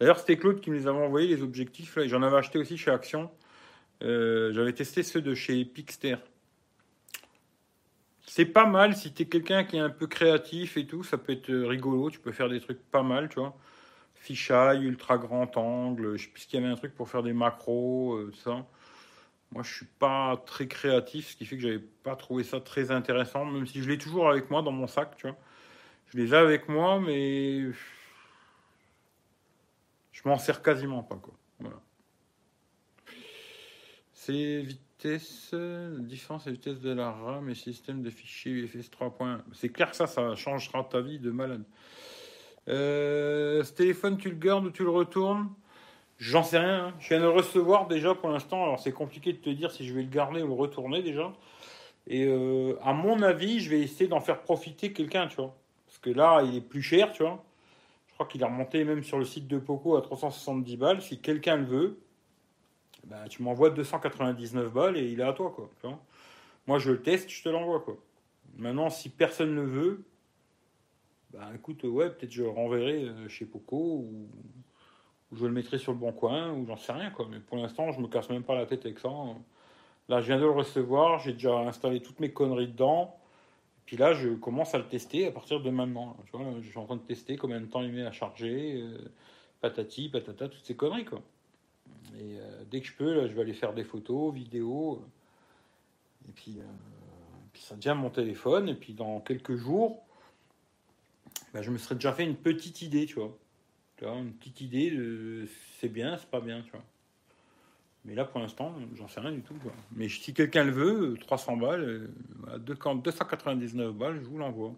D'ailleurs, 0.00 0.18
c'était 0.18 0.36
Claude 0.36 0.60
qui 0.60 0.70
me 0.70 0.76
les 0.76 0.86
avait 0.86 0.98
envoyés, 0.98 1.28
les 1.28 1.42
objectifs. 1.42 1.98
J'en 2.06 2.22
avais 2.22 2.36
acheté 2.36 2.58
aussi 2.58 2.76
chez 2.76 2.90
Action. 2.90 3.30
Euh, 4.02 4.52
j'avais 4.52 4.72
testé 4.72 5.02
ceux 5.02 5.20
de 5.20 5.34
chez 5.34 5.64
Pixter. 5.64 6.16
C'est 8.26 8.46
pas 8.46 8.66
mal 8.66 8.94
si 8.94 9.12
t'es 9.12 9.24
quelqu'un 9.24 9.64
qui 9.64 9.76
est 9.76 9.80
un 9.80 9.90
peu 9.90 10.06
créatif 10.06 10.76
et 10.76 10.86
tout. 10.86 11.02
Ça 11.02 11.18
peut 11.18 11.32
être 11.32 11.52
rigolo. 11.52 12.10
Tu 12.10 12.20
peux 12.20 12.32
faire 12.32 12.48
des 12.48 12.60
trucs 12.60 12.80
pas 12.90 13.02
mal, 13.02 13.28
tu 13.28 13.40
vois. 13.40 13.56
Fisheye, 14.14 14.82
ultra 14.82 15.18
grand 15.18 15.56
angle. 15.56 16.16
Je 16.16 16.24
sais 16.24 16.46
qu'il 16.46 16.60
y 16.60 16.62
avait 16.62 16.72
un 16.72 16.76
truc 16.76 16.94
pour 16.94 17.08
faire 17.08 17.22
des 17.22 17.32
macros, 17.32 18.14
euh, 18.14 18.32
ça. 18.44 18.64
Moi, 19.52 19.62
je 19.62 19.74
suis 19.74 19.86
pas 19.98 20.36
très 20.44 20.68
créatif, 20.68 21.30
ce 21.30 21.36
qui 21.36 21.46
fait 21.46 21.56
que 21.56 21.62
j'avais 21.62 21.78
pas 21.78 22.16
trouvé 22.16 22.44
ça 22.44 22.60
très 22.60 22.90
intéressant, 22.90 23.46
même 23.46 23.66
si 23.66 23.82
je 23.82 23.88
l'ai 23.88 23.96
toujours 23.96 24.28
avec 24.28 24.50
moi 24.50 24.60
dans 24.60 24.72
mon 24.72 24.86
sac, 24.86 25.16
tu 25.16 25.26
vois. 25.26 25.36
Je 26.08 26.18
les 26.18 26.34
ai 26.34 26.36
avec 26.36 26.68
moi, 26.68 27.00
mais 27.00 27.64
je 30.22 30.28
m'en 30.28 30.38
sers 30.38 30.62
quasiment 30.62 31.02
pas, 31.02 31.16
quoi. 31.16 31.34
Voilà. 31.60 31.76
C'est 34.12 34.62
vitesse, 34.62 35.54
différence 36.00 36.46
de 36.46 36.50
vitesse 36.50 36.80
de 36.80 36.92
la 36.92 37.12
RAM 37.12 37.48
et 37.48 37.54
système 37.54 38.02
de 38.02 38.10
fichiers 38.10 38.52
UFS 38.52 38.90
3. 38.90 39.16
C'est 39.52 39.68
clair 39.68 39.90
que 39.90 39.96
ça, 39.96 40.08
ça 40.08 40.34
changera 40.34 40.82
ta 40.84 41.00
vie 41.00 41.20
de 41.20 41.30
malade. 41.30 41.62
Euh, 42.68 43.62
ce 43.62 43.72
téléphone, 43.72 44.18
tu 44.18 44.28
le 44.30 44.36
gardes 44.36 44.66
ou 44.66 44.70
tu 44.70 44.82
le 44.82 44.90
retournes? 44.90 45.48
J'en 46.18 46.42
sais 46.42 46.58
rien. 46.58 46.86
Hein. 46.86 46.94
Je 46.98 47.08
viens 47.08 47.18
de 47.18 47.24
le 47.24 47.30
recevoir 47.30 47.86
déjà 47.86 48.14
pour 48.14 48.30
l'instant. 48.30 48.64
Alors 48.64 48.80
c'est 48.80 48.92
compliqué 48.92 49.32
de 49.32 49.38
te 49.38 49.50
dire 49.50 49.70
si 49.70 49.86
je 49.86 49.94
vais 49.94 50.02
le 50.02 50.10
garder 50.10 50.42
ou 50.42 50.48
le 50.48 50.54
retourner 50.54 51.00
déjà. 51.00 51.32
Et 52.08 52.24
euh, 52.26 52.76
à 52.82 52.92
mon 52.92 53.22
avis, 53.22 53.60
je 53.60 53.70
vais 53.70 53.80
essayer 53.80 54.08
d'en 54.08 54.20
faire 54.20 54.40
profiter 54.40 54.92
quelqu'un, 54.92 55.28
tu 55.28 55.36
vois. 55.36 55.54
Parce 55.86 55.98
que 55.98 56.10
là, 56.10 56.42
il 56.42 56.56
est 56.56 56.60
plus 56.60 56.82
cher, 56.82 57.12
tu 57.12 57.22
vois. 57.22 57.44
Crois 58.18 58.26
qu'il 58.26 58.42
est 58.42 58.44
remonté 58.44 58.82
même 58.82 59.04
sur 59.04 59.16
le 59.16 59.24
site 59.24 59.46
de 59.46 59.60
Poco 59.60 59.96
à 59.96 60.02
370 60.02 60.76
balles. 60.76 61.00
Si 61.00 61.20
quelqu'un 61.20 61.54
le 61.54 61.64
veut, 61.64 62.00
ben, 63.04 63.28
tu 63.28 63.44
m'envoies 63.44 63.70
299 63.70 64.72
balles 64.72 64.96
et 64.96 65.08
il 65.08 65.20
est 65.20 65.24
à 65.24 65.32
toi, 65.32 65.54
quoi. 65.54 65.70
Moi, 66.66 66.80
je 66.80 66.90
le 66.90 67.00
teste, 67.00 67.30
je 67.30 67.44
te 67.44 67.48
l'envoie, 67.48 67.78
quoi. 67.78 67.96
Maintenant, 68.56 68.90
si 68.90 69.08
personne 69.08 69.54
ne 69.54 69.62
veut, 69.62 70.04
ben 71.30 71.54
écoute, 71.54 71.84
ouais, 71.84 72.10
peut-être 72.10 72.32
je 72.32 72.42
renverrai 72.42 73.04
euh, 73.04 73.28
chez 73.28 73.44
Poco 73.44 73.76
ou 73.76 74.28
je 75.32 75.46
le 75.46 75.52
mettrai 75.52 75.78
sur 75.78 75.92
le 75.92 75.98
bon 75.98 76.10
coin, 76.10 76.52
ou 76.52 76.66
j'en 76.66 76.76
sais 76.76 76.90
rien, 76.90 77.10
quoi. 77.10 77.28
Mais 77.30 77.38
pour 77.38 77.56
l'instant, 77.56 77.92
je 77.92 78.00
me 78.00 78.08
casse 78.08 78.28
même 78.30 78.42
pas 78.42 78.56
la 78.56 78.66
tête 78.66 78.84
avec 78.84 78.98
ça. 78.98 79.10
Là, 80.08 80.20
je 80.20 80.26
viens 80.26 80.38
de 80.38 80.42
le 80.42 80.50
recevoir, 80.50 81.20
j'ai 81.20 81.34
déjà 81.34 81.56
installé 81.58 82.00
toutes 82.00 82.18
mes 82.18 82.32
conneries 82.32 82.66
dedans. 82.66 83.16
Puis 83.88 83.96
là, 83.96 84.12
je 84.12 84.28
commence 84.34 84.74
à 84.74 84.78
le 84.78 84.86
tester 84.86 85.26
à 85.26 85.32
partir 85.32 85.62
de 85.62 85.70
maintenant. 85.70 86.14
Tu 86.26 86.36
vois, 86.36 86.44
je 86.60 86.68
suis 86.68 86.78
en 86.78 86.84
train 86.84 86.96
de 86.96 87.00
tester 87.00 87.38
combien 87.38 87.58
de 87.58 87.64
temps 87.64 87.80
il 87.80 87.90
met 87.90 88.04
à 88.04 88.12
charger, 88.12 88.82
euh, 88.82 88.98
patati, 89.62 90.10
patata, 90.10 90.46
toutes 90.50 90.62
ces 90.66 90.76
conneries, 90.76 91.06
quoi. 91.06 91.22
Et 92.20 92.38
euh, 92.38 92.64
dès 92.70 92.82
que 92.82 92.86
je 92.86 92.92
peux, 92.92 93.14
là, 93.14 93.26
je 93.26 93.32
vais 93.32 93.40
aller 93.40 93.54
faire 93.54 93.72
des 93.72 93.84
photos, 93.84 94.34
vidéos. 94.34 95.02
Et 96.28 96.32
puis, 96.32 96.56
euh, 96.58 96.64
ça 97.54 97.76
devient 97.76 97.96
mon 97.96 98.10
téléphone. 98.10 98.68
Et 98.68 98.74
puis 98.74 98.92
dans 98.92 99.20
quelques 99.20 99.56
jours, 99.56 100.02
bah, 101.54 101.62
je 101.62 101.70
me 101.70 101.78
serais 101.78 101.94
déjà 101.94 102.12
fait 102.12 102.24
une 102.24 102.36
petite 102.36 102.82
idée, 102.82 103.06
tu 103.06 103.14
vois 103.14 103.38
une 104.02 104.34
petite 104.34 104.60
idée 104.60 104.90
de 104.90 105.48
c'est 105.80 105.88
bien, 105.88 106.18
c'est 106.18 106.28
pas 106.28 106.42
bien, 106.42 106.60
tu 106.60 106.72
vois. 106.72 106.84
Mais 108.08 108.14
là, 108.14 108.24
pour 108.24 108.40
l'instant, 108.40 108.74
j'en 108.94 109.06
sais 109.06 109.20
rien 109.20 109.32
du 109.32 109.42
tout. 109.42 109.54
Mais 109.94 110.08
si 110.08 110.32
quelqu'un 110.32 110.64
le 110.64 110.72
veut, 110.72 111.14
300 111.20 111.58
balles, 111.58 112.08
299 112.60 113.86
euh, 113.86 113.92
balles, 113.92 114.20
je 114.22 114.26
vous 114.26 114.38
l'envoie. 114.38 114.72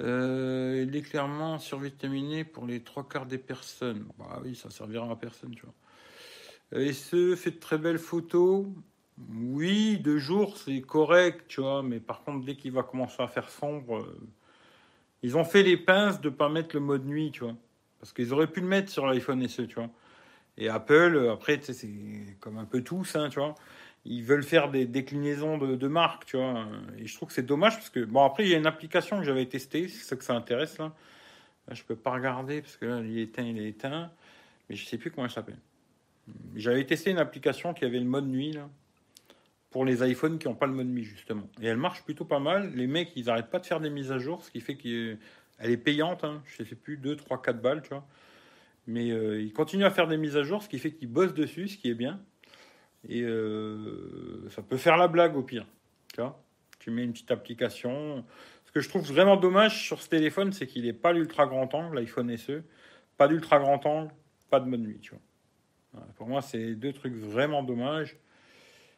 Euh, 0.00 0.84
il 0.86 0.96
est 0.96 1.02
clairement 1.02 1.58
survitaminé 1.58 2.44
pour 2.44 2.66
les 2.66 2.80
trois 2.80 3.06
quarts 3.06 3.26
des 3.26 3.36
personnes. 3.36 4.06
Bah 4.18 4.40
oui, 4.42 4.54
ça 4.54 4.70
servira 4.70 5.10
à 5.10 5.16
personne, 5.16 5.54
tu 5.54 5.62
vois. 5.62 5.74
Euh, 6.74 6.86
et 6.86 6.94
ce 6.94 7.36
fait 7.36 7.50
de 7.50 7.60
très 7.60 7.76
belles 7.76 7.98
photos. 7.98 8.64
Oui, 9.30 9.98
deux 9.98 10.18
jours, 10.18 10.56
c'est 10.56 10.80
correct, 10.80 11.44
tu 11.48 11.60
vois. 11.60 11.82
Mais 11.82 12.00
par 12.00 12.24
contre, 12.24 12.46
dès 12.46 12.56
qu'il 12.56 12.72
va 12.72 12.82
commencer 12.82 13.22
à 13.22 13.28
faire 13.28 13.50
sombre, 13.50 14.06
ils 15.22 15.36
ont 15.36 15.44
fait 15.44 15.62
les 15.62 15.76
pinces 15.76 16.18
de 16.22 16.30
pas 16.30 16.48
mettre 16.48 16.74
le 16.74 16.80
mode 16.80 17.04
nuit, 17.04 17.30
tu 17.30 17.44
vois. 17.44 17.56
Parce 17.98 18.14
qu'ils 18.14 18.32
auraient 18.32 18.50
pu 18.50 18.60
le 18.60 18.66
mettre 18.68 18.90
sur 18.90 19.06
l'iPhone 19.06 19.46
SE, 19.46 19.62
tu 19.62 19.74
vois. 19.74 19.90
Et 20.58 20.68
Apple, 20.68 21.16
euh, 21.16 21.32
après, 21.32 21.60
c'est 21.62 21.88
comme 22.40 22.58
un 22.58 22.64
peu 22.64 22.82
tous, 22.82 23.16
hein, 23.16 23.28
tu 23.28 23.38
vois. 23.38 23.54
Ils 24.04 24.22
veulent 24.22 24.44
faire 24.44 24.70
des 24.70 24.86
déclinaisons 24.86 25.58
de, 25.58 25.74
de 25.76 25.88
marques, 25.88 26.26
tu 26.26 26.36
vois. 26.36 26.66
Et 26.98 27.06
je 27.06 27.14
trouve 27.14 27.28
que 27.28 27.34
c'est 27.34 27.42
dommage 27.42 27.74
parce 27.74 27.90
que, 27.90 28.04
bon, 28.04 28.24
après, 28.24 28.44
il 28.44 28.50
y 28.50 28.54
a 28.54 28.58
une 28.58 28.66
application 28.66 29.18
que 29.18 29.24
j'avais 29.24 29.46
testée, 29.46 29.88
c'est 29.88 30.04
ça 30.04 30.16
que 30.16 30.24
ça 30.24 30.34
intéresse, 30.34 30.78
là. 30.78 30.94
Là, 31.68 31.74
je 31.74 31.82
peux 31.82 31.96
pas 31.96 32.12
regarder 32.12 32.62
parce 32.62 32.76
que 32.76 32.86
là, 32.86 33.00
il 33.00 33.18
est 33.18 33.22
éteint, 33.22 33.42
il 33.42 33.58
est 33.58 33.68
éteint. 33.68 34.10
Mais 34.68 34.76
je 34.76 34.86
sais 34.86 34.98
plus 34.98 35.10
comment 35.10 35.26
elle 35.26 35.32
s'appelle. 35.32 35.58
J'avais 36.54 36.84
testé 36.84 37.10
une 37.10 37.18
application 37.18 37.74
qui 37.74 37.84
avait 37.84 37.98
le 37.98 38.04
mode 38.04 38.26
nuit, 38.26 38.52
là, 38.52 38.68
pour 39.70 39.84
les 39.84 40.08
iPhones 40.08 40.38
qui 40.38 40.46
n'ont 40.46 40.54
pas 40.54 40.66
le 40.66 40.72
mode 40.72 40.88
nuit, 40.88 41.04
justement. 41.04 41.48
Et 41.60 41.66
elle 41.66 41.76
marche 41.76 42.02
plutôt 42.04 42.24
pas 42.24 42.38
mal. 42.38 42.72
Les 42.74 42.86
mecs, 42.86 43.10
ils 43.16 43.26
n'arrêtent 43.26 43.50
pas 43.50 43.58
de 43.58 43.66
faire 43.66 43.80
des 43.80 43.90
mises 43.90 44.12
à 44.12 44.18
jour, 44.18 44.44
ce 44.44 44.50
qui 44.50 44.60
fait 44.60 44.76
qu'elle 44.76 45.18
est 45.60 45.76
payante. 45.76 46.24
Hein. 46.24 46.42
Je 46.46 46.64
sais 46.64 46.76
plus, 46.76 46.96
2, 46.96 47.16
3, 47.16 47.42
4 47.42 47.60
balles, 47.60 47.82
tu 47.82 47.90
vois. 47.90 48.06
Mais 48.86 49.10
euh, 49.10 49.40
ils 49.40 49.52
continuent 49.52 49.84
à 49.84 49.90
faire 49.90 50.06
des 50.06 50.16
mises 50.16 50.36
à 50.36 50.42
jour, 50.42 50.62
ce 50.62 50.68
qui 50.68 50.78
fait 50.78 50.92
qu'ils 50.92 51.08
bossent 51.08 51.34
dessus, 51.34 51.68
ce 51.68 51.76
qui 51.76 51.90
est 51.90 51.94
bien. 51.94 52.20
Et 53.08 53.22
euh, 53.22 54.48
ça 54.50 54.62
peut 54.62 54.76
faire 54.76 54.96
la 54.96 55.08
blague 55.08 55.36
au 55.36 55.42
pire. 55.42 55.66
Tu 56.78 56.90
mets 56.90 57.04
une 57.04 57.12
petite 57.12 57.30
application. 57.30 58.24
Ce 58.64 58.72
que 58.72 58.80
je 58.80 58.88
trouve 58.88 59.02
vraiment 59.02 59.36
dommage 59.36 59.84
sur 59.84 60.00
ce 60.00 60.08
téléphone, 60.08 60.52
c'est 60.52 60.66
qu'il 60.66 60.84
n'est 60.84 60.92
pas 60.92 61.12
l'ultra 61.12 61.46
grand 61.46 61.72
angle, 61.74 61.96
l'iPhone 61.96 62.34
SE. 62.36 62.62
Pas 63.16 63.28
d'ultra 63.28 63.58
grand 63.58 63.84
angle, 63.86 64.12
pas 64.50 64.60
de 64.60 64.66
mode 64.66 64.80
nuit, 64.80 65.00
tu 65.00 65.10
vois. 65.10 66.06
pour 66.16 66.28
moi, 66.28 66.42
c'est 66.42 66.74
deux 66.74 66.92
trucs 66.92 67.14
vraiment 67.14 67.62
dommages. 67.62 68.16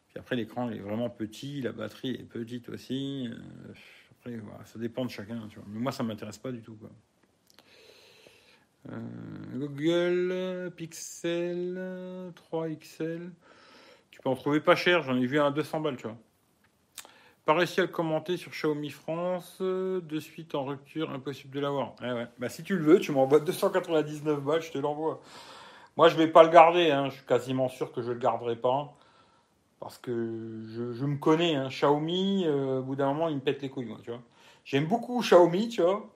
Puis 0.08 0.18
après, 0.18 0.36
l'écran 0.36 0.70
est 0.70 0.78
vraiment 0.78 1.10
petit, 1.10 1.60
la 1.60 1.72
batterie 1.72 2.10
est 2.10 2.28
petite 2.28 2.68
aussi. 2.68 3.28
Euh, 3.30 3.72
après, 4.12 4.36
voilà, 4.36 4.64
ça 4.64 4.78
dépend 4.78 5.04
de 5.04 5.10
chacun. 5.10 5.48
Mais 5.66 5.80
moi, 5.80 5.92
ça 5.92 6.02
m'intéresse 6.02 6.38
pas 6.38 6.52
du 6.52 6.62
tout, 6.62 6.74
quoi. 6.74 6.90
Euh, 8.90 8.96
Google 9.54 10.72
Pixel 10.76 12.32
3 12.34 12.68
XL. 12.70 13.30
Tu 14.10 14.20
peux 14.20 14.28
en 14.28 14.34
trouver 14.34 14.60
pas 14.60 14.76
cher, 14.76 15.02
j'en 15.02 15.16
ai 15.16 15.26
vu 15.26 15.38
un 15.38 15.46
à 15.46 15.50
200 15.50 15.80
balles, 15.80 15.96
tu 15.96 16.04
vois. 16.04 16.16
Pas 17.44 17.54
réussi 17.54 17.80
à 17.80 17.84
le 17.84 17.88
commenter 17.88 18.36
sur 18.36 18.50
Xiaomi 18.50 18.90
France, 18.90 19.60
de 19.60 20.20
suite 20.20 20.54
en 20.54 20.64
rupture, 20.64 21.10
impossible 21.10 21.54
de 21.54 21.60
l'avoir. 21.60 21.94
Eh. 22.02 22.24
Bah, 22.38 22.48
si 22.48 22.62
tu 22.62 22.76
le 22.76 22.84
veux, 22.84 23.00
tu 23.00 23.12
m'envoies 23.12 23.40
299 23.40 24.40
balles, 24.42 24.60
je 24.60 24.70
te 24.70 24.78
l'envoie. 24.78 25.22
Moi, 25.96 26.08
je 26.08 26.16
vais 26.16 26.28
pas 26.28 26.42
le 26.42 26.50
garder, 26.50 26.90
hein. 26.90 27.08
je 27.08 27.16
suis 27.16 27.26
quasiment 27.26 27.68
sûr 27.68 27.90
que 27.90 28.02
je 28.02 28.12
le 28.12 28.18
garderai 28.18 28.56
pas. 28.56 28.94
Parce 29.80 29.96
que 29.98 30.12
je, 30.12 31.04
me 31.04 31.16
connais, 31.16 31.54
hein. 31.54 31.68
Xiaomi, 31.68 32.44
euh, 32.46 32.80
au 32.80 32.82
bout 32.82 32.96
d'un 32.96 33.06
moment, 33.06 33.28
il 33.28 33.36
me 33.36 33.40
pète 33.40 33.62
les 33.62 33.70
couilles, 33.70 33.86
moi, 33.86 33.98
tu 34.02 34.10
vois. 34.10 34.20
J'aime 34.64 34.86
beaucoup 34.86 35.20
Xiaomi, 35.20 35.68
tu 35.68 35.82
vois. 35.82 36.06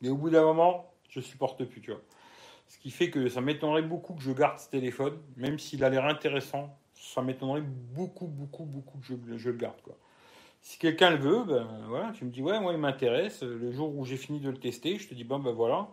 Mais 0.00 0.08
au 0.08 0.16
bout 0.16 0.30
d'un 0.30 0.42
moment, 0.42 0.93
je 1.14 1.20
supporte 1.20 1.64
plus, 1.64 1.80
tu 1.80 1.90
vois. 1.90 2.00
Ce 2.66 2.78
qui 2.78 2.90
fait 2.90 3.10
que 3.10 3.28
ça 3.28 3.40
m'étonnerait 3.40 3.82
beaucoup 3.82 4.14
que 4.14 4.22
je 4.22 4.32
garde 4.32 4.58
ce 4.58 4.68
téléphone, 4.68 5.18
même 5.36 5.58
s'il 5.58 5.84
a 5.84 5.90
l'air 5.90 6.06
intéressant. 6.06 6.76
Ça 6.94 7.22
m'étonnerait 7.22 7.62
beaucoup, 7.62 8.26
beaucoup, 8.26 8.64
beaucoup 8.64 8.98
que 8.98 9.06
je, 9.36 9.48
le 9.50 9.56
garde, 9.56 9.80
quoi. 9.82 9.96
Si 10.60 10.78
quelqu'un 10.78 11.10
le 11.10 11.18
veut, 11.18 11.44
ben 11.44 11.68
voilà, 11.88 12.12
tu 12.12 12.24
me 12.24 12.30
dis 12.30 12.40
ouais, 12.40 12.58
moi 12.58 12.72
il 12.72 12.78
m'intéresse. 12.78 13.42
Le 13.42 13.70
jour 13.70 13.94
où 13.94 14.06
j'ai 14.06 14.16
fini 14.16 14.40
de 14.40 14.48
le 14.48 14.56
tester, 14.56 14.98
je 14.98 15.06
te 15.06 15.12
dis 15.12 15.22
bon 15.22 15.38
ben 15.38 15.52
voilà, 15.52 15.88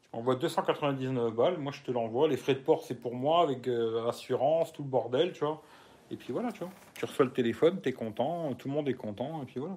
tu 0.00 0.08
m'envoies 0.14 0.36
299 0.36 1.34
balles, 1.34 1.58
moi 1.58 1.70
je 1.70 1.82
te 1.82 1.90
l'envoie. 1.90 2.26
Les 2.26 2.38
frais 2.38 2.54
de 2.54 2.60
port 2.60 2.82
c'est 2.82 2.94
pour 2.94 3.14
moi 3.14 3.42
avec 3.42 3.68
euh, 3.68 4.08
assurance, 4.08 4.72
tout 4.72 4.82
le 4.82 4.88
bordel, 4.88 5.32
tu 5.32 5.40
vois. 5.40 5.62
Et 6.10 6.16
puis 6.16 6.32
voilà, 6.32 6.50
tu 6.50 6.60
vois. 6.60 6.70
Tu 6.94 7.04
reçois 7.04 7.26
le 7.26 7.32
téléphone, 7.32 7.78
tu 7.82 7.90
es 7.90 7.92
content, 7.92 8.54
tout 8.54 8.68
le 8.68 8.74
monde 8.74 8.88
est 8.88 8.94
content, 8.94 9.42
et 9.42 9.44
puis 9.44 9.60
voilà. 9.60 9.76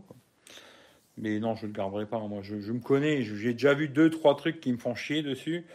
Mais 1.20 1.40
non, 1.40 1.56
je 1.56 1.64
ne 1.64 1.68
le 1.68 1.74
garderai 1.74 2.06
pas. 2.06 2.20
Moi, 2.20 2.42
je, 2.42 2.56
me 2.72 2.80
connais. 2.80 3.22
J'ai 3.22 3.54
déjà 3.54 3.74
vu 3.74 3.88
deux, 3.88 4.10
trois 4.10 4.36
trucs 4.36 4.60
qui 4.60 4.72
me 4.72 4.78
font 4.78 4.96
chier 4.96 5.22
dessus. 5.22 5.66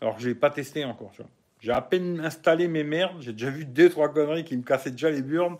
Alors 0.00 0.16
que 0.16 0.22
je 0.22 0.28
n'ai 0.28 0.34
pas 0.34 0.50
testé 0.50 0.84
encore. 0.84 1.12
Tu 1.12 1.22
vois. 1.22 1.30
J'ai 1.60 1.72
à 1.72 1.82
peine 1.82 2.20
installé 2.20 2.68
mes 2.68 2.84
merdes. 2.84 3.20
J'ai 3.20 3.32
déjà 3.32 3.50
vu 3.50 3.64
deux, 3.64 3.88
trois 3.88 4.12
conneries 4.12 4.44
qui 4.44 4.56
me 4.56 4.62
cassaient 4.62 4.90
déjà 4.90 5.10
les 5.10 5.22
burnes 5.22 5.58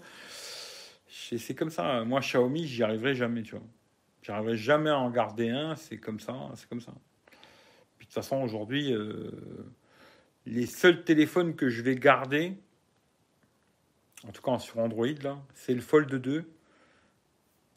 c'est 1.38 1.54
comme 1.54 1.70
ça. 1.70 2.04
Moi, 2.04 2.20
Xiaomi, 2.20 2.66
j'y 2.66 2.82
arriverai 2.82 3.14
jamais, 3.14 3.42
tu 3.42 3.52
vois. 3.52 3.66
J'arriverai 4.22 4.56
jamais 4.56 4.90
à 4.90 4.98
en 4.98 5.10
garder 5.10 5.50
un. 5.50 5.76
C'est 5.76 5.98
comme 5.98 6.20
ça, 6.20 6.34
c'est 6.56 6.68
comme 6.68 6.80
ça. 6.80 6.92
Puis 7.98 8.06
de 8.06 8.12
toute 8.12 8.14
façon, 8.14 8.36
aujourd'hui, 8.42 8.92
euh, 8.92 9.30
les 10.46 10.66
seuls 10.66 11.04
téléphones 11.04 11.54
que 11.54 11.68
je 11.68 11.82
vais 11.82 11.94
garder, 11.94 12.54
en 14.26 14.32
tout 14.32 14.42
cas 14.42 14.58
sur 14.58 14.78
Android, 14.78 15.06
là, 15.22 15.38
c'est 15.54 15.74
le 15.74 15.80
Fold 15.80 16.14
2 16.14 16.50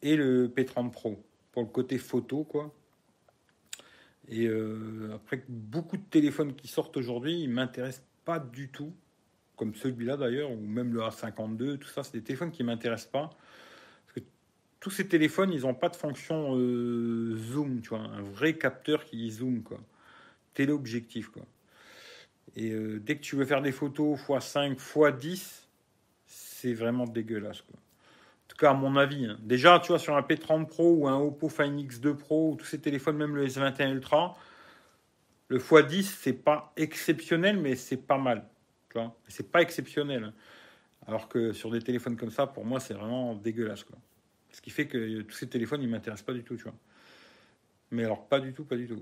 et 0.02 0.16
le 0.16 0.48
P30 0.48 0.90
Pro 0.90 1.22
pour 1.54 1.62
le 1.62 1.68
côté 1.68 1.98
photo, 1.98 2.42
quoi. 2.42 2.74
Et 4.28 4.48
euh, 4.48 5.12
après, 5.14 5.44
beaucoup 5.48 5.96
de 5.96 6.02
téléphones 6.02 6.54
qui 6.54 6.66
sortent 6.66 6.96
aujourd'hui, 6.96 7.42
ils 7.42 7.48
m'intéressent 7.48 8.04
pas 8.24 8.40
du 8.40 8.70
tout 8.70 8.92
comme 9.56 9.72
celui-là 9.76 10.16
d'ailleurs, 10.16 10.50
ou 10.50 10.56
même 10.56 10.92
le 10.92 11.00
A52, 11.02 11.78
tout 11.78 11.88
ça, 11.88 12.02
c'est 12.02 12.14
des 12.14 12.24
téléphones 12.24 12.50
qui 12.50 12.64
m'intéressent 12.64 13.12
pas. 13.12 13.30
Parce 14.06 14.16
que 14.16 14.20
tous 14.80 14.90
ces 14.90 15.06
téléphones, 15.06 15.52
ils 15.52 15.60
n'ont 15.60 15.74
pas 15.74 15.88
de 15.88 15.94
fonction 15.94 16.56
euh, 16.56 17.36
zoom, 17.36 17.80
tu 17.80 17.90
vois, 17.90 18.00
un 18.00 18.22
vrai 18.22 18.58
capteur 18.58 19.04
qui 19.04 19.30
zoom, 19.30 19.62
quoi. 19.62 19.78
Téléobjectif, 20.54 21.28
quoi. 21.28 21.44
Et 22.56 22.72
euh, 22.72 22.98
dès 22.98 23.16
que 23.16 23.22
tu 23.22 23.36
veux 23.36 23.44
faire 23.44 23.62
des 23.62 23.70
photos 23.70 24.18
x5, 24.18 24.76
x10, 24.76 25.66
c'est 26.26 26.74
vraiment 26.74 27.04
dégueulasse, 27.04 27.62
quoi. 27.62 27.78
En 28.44 28.48
tout 28.48 28.56
cas, 28.56 28.70
à 28.70 28.74
mon 28.74 28.96
avis. 28.96 29.26
Hein. 29.26 29.38
Déjà, 29.40 29.80
tu 29.80 29.88
vois, 29.88 29.98
sur 29.98 30.16
un 30.16 30.20
P30 30.20 30.66
Pro 30.66 30.94
ou 30.94 31.08
un 31.08 31.16
Oppo 31.16 31.48
Find 31.48 31.80
X2 31.80 32.14
Pro, 32.14 32.52
ou 32.52 32.56
tous 32.56 32.66
ces 32.66 32.80
téléphones, 32.80 33.16
même 33.16 33.34
le 33.34 33.46
S21 33.46 33.92
Ultra, 33.92 34.36
le 35.48 35.58
x10, 35.58 36.02
c'est 36.02 36.32
pas 36.32 36.72
exceptionnel, 36.76 37.58
mais 37.58 37.76
c'est 37.76 37.96
pas 37.96 38.18
mal. 38.18 38.46
C'est 39.28 39.50
pas 39.50 39.60
exceptionnel. 39.60 40.24
Hein. 40.24 40.34
Alors 41.06 41.28
que 41.28 41.52
sur 41.52 41.70
des 41.70 41.80
téléphones 41.80 42.16
comme 42.16 42.30
ça, 42.30 42.46
pour 42.46 42.64
moi, 42.64 42.80
c'est 42.80 42.94
vraiment 42.94 43.34
dégueulasse. 43.34 43.84
Ce 44.50 44.60
qui 44.60 44.70
fait 44.70 44.86
que 44.86 45.22
tous 45.22 45.36
ces 45.36 45.48
téléphones, 45.48 45.82
ils 45.82 45.88
m'intéressent 45.88 46.24
pas 46.24 46.32
du 46.32 46.44
tout, 46.44 46.56
tu 46.56 46.62
vois. 46.62 46.74
Mais 47.90 48.04
alors, 48.04 48.26
pas 48.26 48.40
du 48.40 48.52
tout, 48.52 48.64
pas 48.64 48.76
du 48.76 48.86
tout. 48.86 49.00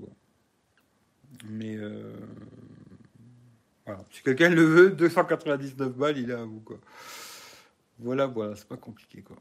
Mais 1.49 1.77
euh, 1.77 2.15
voilà. 3.87 4.05
Si 4.11 4.23
quelqu'un 4.23 4.51
le 4.51 4.63
veut, 4.63 4.91
299 4.91 5.95
balles, 5.95 6.19
il 6.19 6.31
est 6.31 6.35
à 6.35 6.45
vous, 6.45 6.61
quoi. 6.61 6.79
Voilà, 7.99 8.27
voilà, 8.27 8.57
c'est 8.57 8.69
pas 8.69 8.77
compliqué, 8.77 9.23
quoi. 9.23 9.37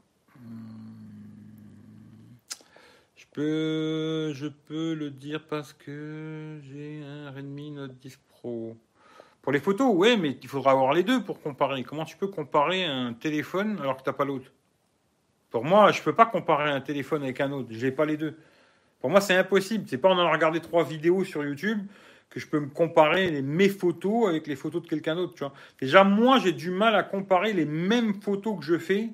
Je 3.16 3.24
peux, 3.32 4.32
je 4.34 4.46
peux 4.46 4.94
le 4.94 5.10
dire 5.10 5.46
parce 5.46 5.72
que 5.72 6.60
j'ai 6.62 7.02
un 7.04 7.30
Redmi 7.30 7.70
Note 7.70 7.98
10 7.98 8.18
Pro. 8.28 8.76
Pour 9.40 9.52
les 9.52 9.60
photos, 9.60 9.94
ouais, 9.94 10.16
mais 10.16 10.38
il 10.40 10.48
faudra 10.48 10.72
avoir 10.72 10.92
les 10.92 11.02
deux 11.02 11.22
pour 11.22 11.40
comparer. 11.40 11.82
Comment 11.82 12.04
tu 12.04 12.16
peux 12.16 12.28
comparer 12.28 12.84
un 12.84 13.12
téléphone 13.12 13.78
alors 13.80 13.96
que 13.96 14.02
tu 14.02 14.08
n'as 14.08 14.14
pas 14.14 14.24
l'autre? 14.24 14.52
Pour 15.50 15.64
moi, 15.64 15.92
je 15.92 16.00
ne 16.00 16.04
peux 16.04 16.14
pas 16.14 16.26
comparer 16.26 16.70
un 16.70 16.80
téléphone 16.80 17.22
avec 17.22 17.40
un 17.40 17.50
autre. 17.52 17.68
Je 17.70 17.86
n'ai 17.86 17.92
pas 17.92 18.04
les 18.04 18.16
deux. 18.16 18.36
Pour 19.00 19.10
moi, 19.10 19.20
c'est 19.20 19.36
impossible. 19.36 19.84
C'est 19.88 19.98
pas 19.98 20.08
en 20.08 20.18
allant 20.18 20.30
regarder 20.30 20.60
trois 20.60 20.84
vidéos 20.84 21.24
sur 21.24 21.44
YouTube 21.44 21.80
que 22.32 22.40
je 22.40 22.46
peux 22.46 22.60
me 22.60 22.68
comparer 22.68 23.42
mes 23.42 23.68
photos 23.68 24.26
avec 24.26 24.46
les 24.46 24.56
photos 24.56 24.82
de 24.82 24.88
quelqu'un 24.88 25.14
d'autre. 25.14 25.52
Déjà, 25.78 26.02
moi, 26.02 26.38
j'ai 26.38 26.52
du 26.52 26.70
mal 26.70 26.96
à 26.96 27.02
comparer 27.02 27.52
les 27.52 27.66
mêmes 27.66 28.14
photos 28.14 28.58
que 28.58 28.64
je 28.64 28.78
fais 28.78 29.10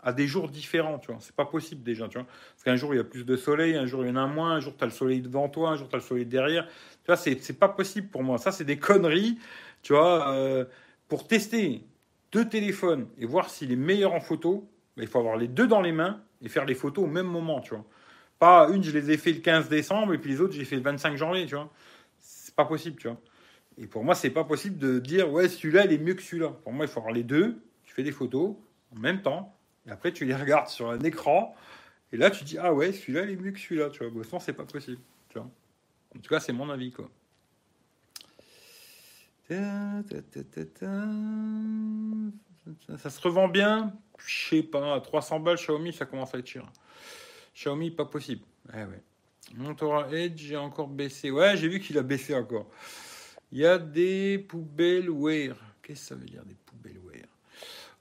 à 0.00 0.12
des 0.12 0.28
jours 0.28 0.48
différents, 0.48 1.00
tu 1.00 1.08
vois. 1.08 1.16
C'est 1.20 1.34
pas 1.34 1.46
possible 1.46 1.82
déjà, 1.82 2.06
tu 2.06 2.16
vois. 2.16 2.26
Parce 2.26 2.62
qu'un 2.62 2.76
jour, 2.76 2.94
il 2.94 2.98
y 2.98 3.00
a 3.00 3.04
plus 3.04 3.24
de 3.24 3.36
soleil, 3.36 3.74
un 3.74 3.86
jour, 3.86 4.04
il 4.04 4.08
y 4.08 4.12
en 4.12 4.16
a 4.16 4.26
moins, 4.28 4.52
un 4.52 4.60
jour, 4.60 4.76
tu 4.76 4.84
as 4.84 4.86
le 4.86 4.92
soleil 4.92 5.20
devant 5.20 5.48
toi, 5.48 5.70
un 5.70 5.76
jour, 5.76 5.88
tu 5.88 5.96
as 5.96 5.98
le 5.98 6.04
soleil 6.04 6.26
derrière. 6.26 6.68
Tu 6.68 7.06
vois, 7.08 7.16
c'est 7.16 7.58
pas 7.58 7.68
possible 7.68 8.06
pour 8.06 8.22
moi. 8.22 8.38
Ça, 8.38 8.52
c'est 8.52 8.64
des 8.64 8.78
conneries, 8.78 9.36
tu 9.82 9.94
vois. 9.94 10.32
Euh, 10.32 10.64
pour 11.08 11.26
tester 11.26 11.82
deux 12.30 12.48
téléphones 12.48 13.08
et 13.18 13.26
voir 13.26 13.50
s'il 13.50 13.72
est 13.72 13.76
meilleur 13.76 14.12
en 14.12 14.20
photo, 14.20 14.70
bah, 14.96 15.02
il 15.02 15.08
faut 15.08 15.18
avoir 15.18 15.36
les 15.36 15.48
deux 15.48 15.66
dans 15.66 15.80
les 15.80 15.92
mains 15.92 16.22
et 16.40 16.48
faire 16.48 16.66
les 16.66 16.74
photos 16.76 17.04
au 17.04 17.08
même 17.08 17.26
moment, 17.26 17.60
tu 17.60 17.70
vois. 17.70 17.84
Pas 18.38 18.68
une, 18.72 18.84
je 18.84 18.92
les 18.92 19.10
ai 19.10 19.16
fait 19.16 19.32
le 19.32 19.40
15 19.40 19.68
décembre 19.68 20.14
et 20.14 20.18
puis 20.18 20.30
les 20.30 20.40
autres, 20.40 20.52
j'ai 20.52 20.64
fait 20.64 20.76
le 20.76 20.82
25 20.82 21.16
janvier, 21.16 21.46
tu 21.46 21.56
vois. 21.56 21.68
Pas 22.56 22.64
possible, 22.64 22.96
tu 22.96 23.08
vois. 23.08 23.20
Et 23.76 23.86
pour 23.86 24.04
moi, 24.04 24.14
c'est 24.14 24.30
pas 24.30 24.44
possible 24.44 24.78
de 24.78 24.98
dire, 24.98 25.30
ouais, 25.30 25.48
celui-là, 25.48 25.84
il 25.84 25.92
est 25.92 25.98
mieux 25.98 26.14
que 26.14 26.22
celui-là. 26.22 26.50
Pour 26.62 26.72
moi, 26.72 26.86
il 26.86 26.88
faut 26.88 27.00
avoir 27.00 27.14
les 27.14 27.24
deux. 27.24 27.62
Tu 27.82 27.92
fais 27.92 28.02
des 28.02 28.12
photos 28.12 28.56
en 28.94 28.98
même 28.98 29.22
temps 29.22 29.54
et 29.86 29.90
après, 29.90 30.12
tu 30.12 30.24
les 30.24 30.34
regardes 30.34 30.68
sur 30.68 30.90
un 30.90 31.00
écran. 31.00 31.54
Et 32.12 32.16
là, 32.16 32.30
tu 32.30 32.44
dis, 32.44 32.56
ah 32.58 32.72
ouais, 32.72 32.92
celui-là, 32.92 33.24
il 33.24 33.32
est 33.32 33.36
mieux 33.36 33.52
que 33.52 33.58
celui-là. 33.58 33.90
Tu 33.90 34.04
vois, 34.04 34.10
bon, 34.10 34.22
ça, 34.22 34.38
c'est 34.40 34.52
pas 34.52 34.64
possible. 34.64 35.00
Tu 35.28 35.38
vois. 35.38 35.50
En 36.16 36.20
tout 36.20 36.28
cas, 36.28 36.40
c'est 36.40 36.52
mon 36.52 36.70
avis, 36.70 36.92
quoi. 36.92 37.10
Ça 39.50 40.02
se 43.10 43.20
revend 43.20 43.48
bien 43.48 43.92
Je 44.18 44.48
sais 44.48 44.62
pas. 44.62 45.00
300 45.00 45.40
balles, 45.40 45.56
Xiaomi, 45.56 45.92
ça 45.92 46.06
commence 46.06 46.34
à 46.34 46.38
être 46.38 46.46
cher. 46.46 46.64
Xiaomi, 47.54 47.90
pas 47.90 48.06
possible. 48.06 48.42
Ouais, 48.72 48.84
ouais. 48.84 49.02
Montora 49.56 50.10
Edge, 50.10 50.40
j'ai 50.40 50.56
encore 50.56 50.88
baissé. 50.88 51.30
Ouais, 51.30 51.56
j'ai 51.56 51.68
vu 51.68 51.80
qu'il 51.80 51.98
a 51.98 52.02
baissé 52.02 52.34
encore. 52.34 52.66
Il 53.52 53.58
y 53.58 53.66
a 53.66 53.78
des 53.78 54.38
poubelles 54.38 55.10
Wear. 55.10 55.56
Qu'est-ce 55.82 56.00
que 56.00 56.06
ça 56.06 56.14
veut 56.14 56.24
dire, 56.24 56.44
des 56.44 56.56
poubelles 56.66 56.98
Wear 57.04 57.24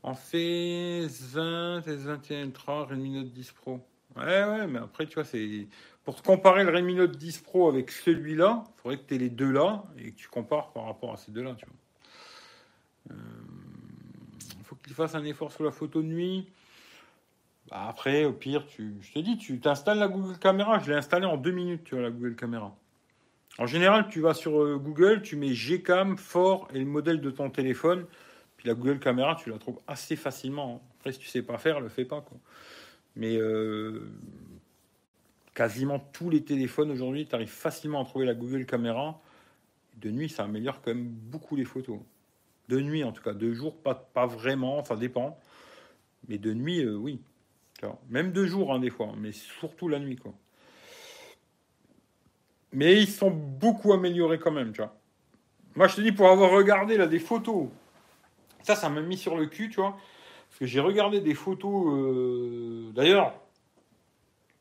en 0.04 0.16
fait 0.16 1.08
20, 1.08 1.82
S21 1.88 2.44
Ultra, 2.44 2.86
Redmi 2.86 3.12
Note 3.12 3.32
10 3.32 3.52
Pro. 3.54 3.80
Ouais, 4.18 4.44
ouais, 4.44 4.68
mais 4.68 4.80
après, 4.80 5.08
tu 5.08 5.16
vois, 5.16 5.24
c'est. 5.24 5.68
Pour 6.04 6.22
comparer 6.22 6.66
le 6.66 6.72
Redmi 6.72 6.96
Note 6.96 7.16
10 7.16 7.38
Pro 7.40 7.70
avec 7.70 7.90
celui-là, 7.90 8.66
il 8.68 8.82
faudrait 8.82 8.98
que 8.98 9.08
tu 9.08 9.16
aies 9.16 9.20
les 9.20 9.30
deux 9.30 9.52
là 9.52 9.86
et 9.98 10.12
que 10.12 10.18
tu 10.18 10.28
compares 10.28 10.72
par 10.74 10.86
rapport 10.86 11.14
à 11.14 11.18
ces 11.18 11.32
deux-là, 11.32 11.56
tu 11.58 11.66
vois. 11.66 11.76
Il 13.10 13.14
euh, 13.14 14.64
faut 14.64 14.76
qu'il 14.76 14.94
fasse 14.94 15.16
un 15.16 15.24
effort 15.24 15.52
sur 15.54 15.64
la 15.64 15.72
photo 15.72 16.02
de 16.02 16.08
nuit. 16.08 16.50
Bah, 17.74 17.88
après, 17.90 18.24
au 18.26 18.34
pire, 18.34 18.68
tu, 18.68 18.94
je 19.02 19.14
te 19.14 19.20
dis, 19.20 19.36
tu 19.36 19.60
t'installes 19.60 19.98
la 19.98 20.08
Google 20.08 20.38
Caméra. 20.38 20.78
Je 20.78 20.92
l'ai 20.92 20.98
installée 20.98 21.26
en 21.26 21.38
deux 21.38 21.52
minutes, 21.52 21.84
tu 21.84 21.96
vois, 21.96 22.04
la 22.04 22.12
Google 22.12 22.36
Caméra. 22.36 22.78
En 23.58 23.66
général, 23.66 24.08
tu 24.10 24.22
vas 24.22 24.36
sur 24.36 24.62
euh, 24.62 24.78
Google, 24.78 25.24
tu 25.24 25.36
mets 25.36 25.54
Gcam, 25.54 26.16
fort 26.18 26.68
et 26.72 26.78
le 26.78 26.86
modèle 26.86 27.20
de 27.20 27.32
ton 27.32 27.50
téléphone. 27.50 28.06
Puis 28.58 28.68
la 28.68 28.76
Google 28.76 29.00
Caméra, 29.00 29.36
tu 29.36 29.50
la 29.50 29.58
trouves 29.58 29.80
assez 29.88 30.16
facilement. 30.16 30.76
Hein. 30.76 30.88
Après, 31.00 31.14
si 31.14 31.20
tu 31.20 31.28
sais 31.28 31.42
pas 31.42 31.58
faire, 31.58 31.80
le 31.80 31.90
fais 31.90 32.06
pas. 32.06 32.24
Mais 33.16 33.38
euh, 33.38 34.08
quasiment 35.56 35.98
tous 35.98 36.30
les 36.30 36.44
téléphones 36.44 36.92
aujourd'hui, 36.92 37.26
tu 37.26 37.34
arrives 37.34 37.48
facilement 37.48 38.04
à 38.04 38.06
trouver 38.06 38.28
la 38.28 38.36
Google 38.36 38.68
Caméra. 38.68 39.20
De 39.98 40.12
nuit, 40.12 40.30
ça 40.30 40.44
améliore 40.44 40.80
quand 40.82 40.94
même 40.94 41.08
beaucoup 41.08 41.56
les 41.56 41.66
photos. 41.66 41.98
De 42.70 42.80
nuit, 42.80 43.04
en 43.04 43.12
tout 43.12 43.24
cas. 43.24 43.34
De 43.34 43.52
jour, 43.52 43.76
pas, 43.76 43.96
pas 43.96 44.28
vraiment, 44.28 44.84
ça 44.84 44.96
dépend. 44.96 45.40
Mais 46.28 46.38
de 46.38 46.54
nuit, 46.54 46.84
euh, 46.84 46.94
oui. 46.94 47.20
Même 48.10 48.32
de 48.32 48.46
jour, 48.46 48.74
hein, 48.74 48.80
des 48.80 48.90
fois. 48.90 49.10
Mais 49.18 49.32
surtout 49.32 49.88
la 49.88 50.00
nuit, 50.00 50.16
quoi. 50.16 50.34
Mais 52.72 53.00
ils 53.00 53.08
sont 53.08 53.32
beaucoup 53.32 53.94
améliorés 53.94 54.40
quand 54.40 54.52
même, 54.52 54.72
tu 54.72 54.82
vois. 54.82 54.96
Moi, 55.76 55.88
je 55.88 55.96
te 55.96 56.02
dis, 56.02 56.12
pour 56.12 56.28
avoir 56.28 56.52
regardé 56.52 56.98
là 56.98 57.08
des 57.08 57.20
photos, 57.20 57.68
ça, 58.62 58.76
ça 58.76 58.90
m'a 58.90 59.02
mis 59.02 59.18
sur 59.18 59.36
le 59.36 59.46
cul, 59.46 59.70
tu 59.70 59.80
vois. 59.80 59.98
Parce 60.50 60.60
que 60.60 60.66
j'ai 60.66 60.80
regardé 60.80 61.20
des 61.20 61.34
photos, 61.34 61.88
euh, 61.88 62.92
d'ailleurs, 62.94 63.34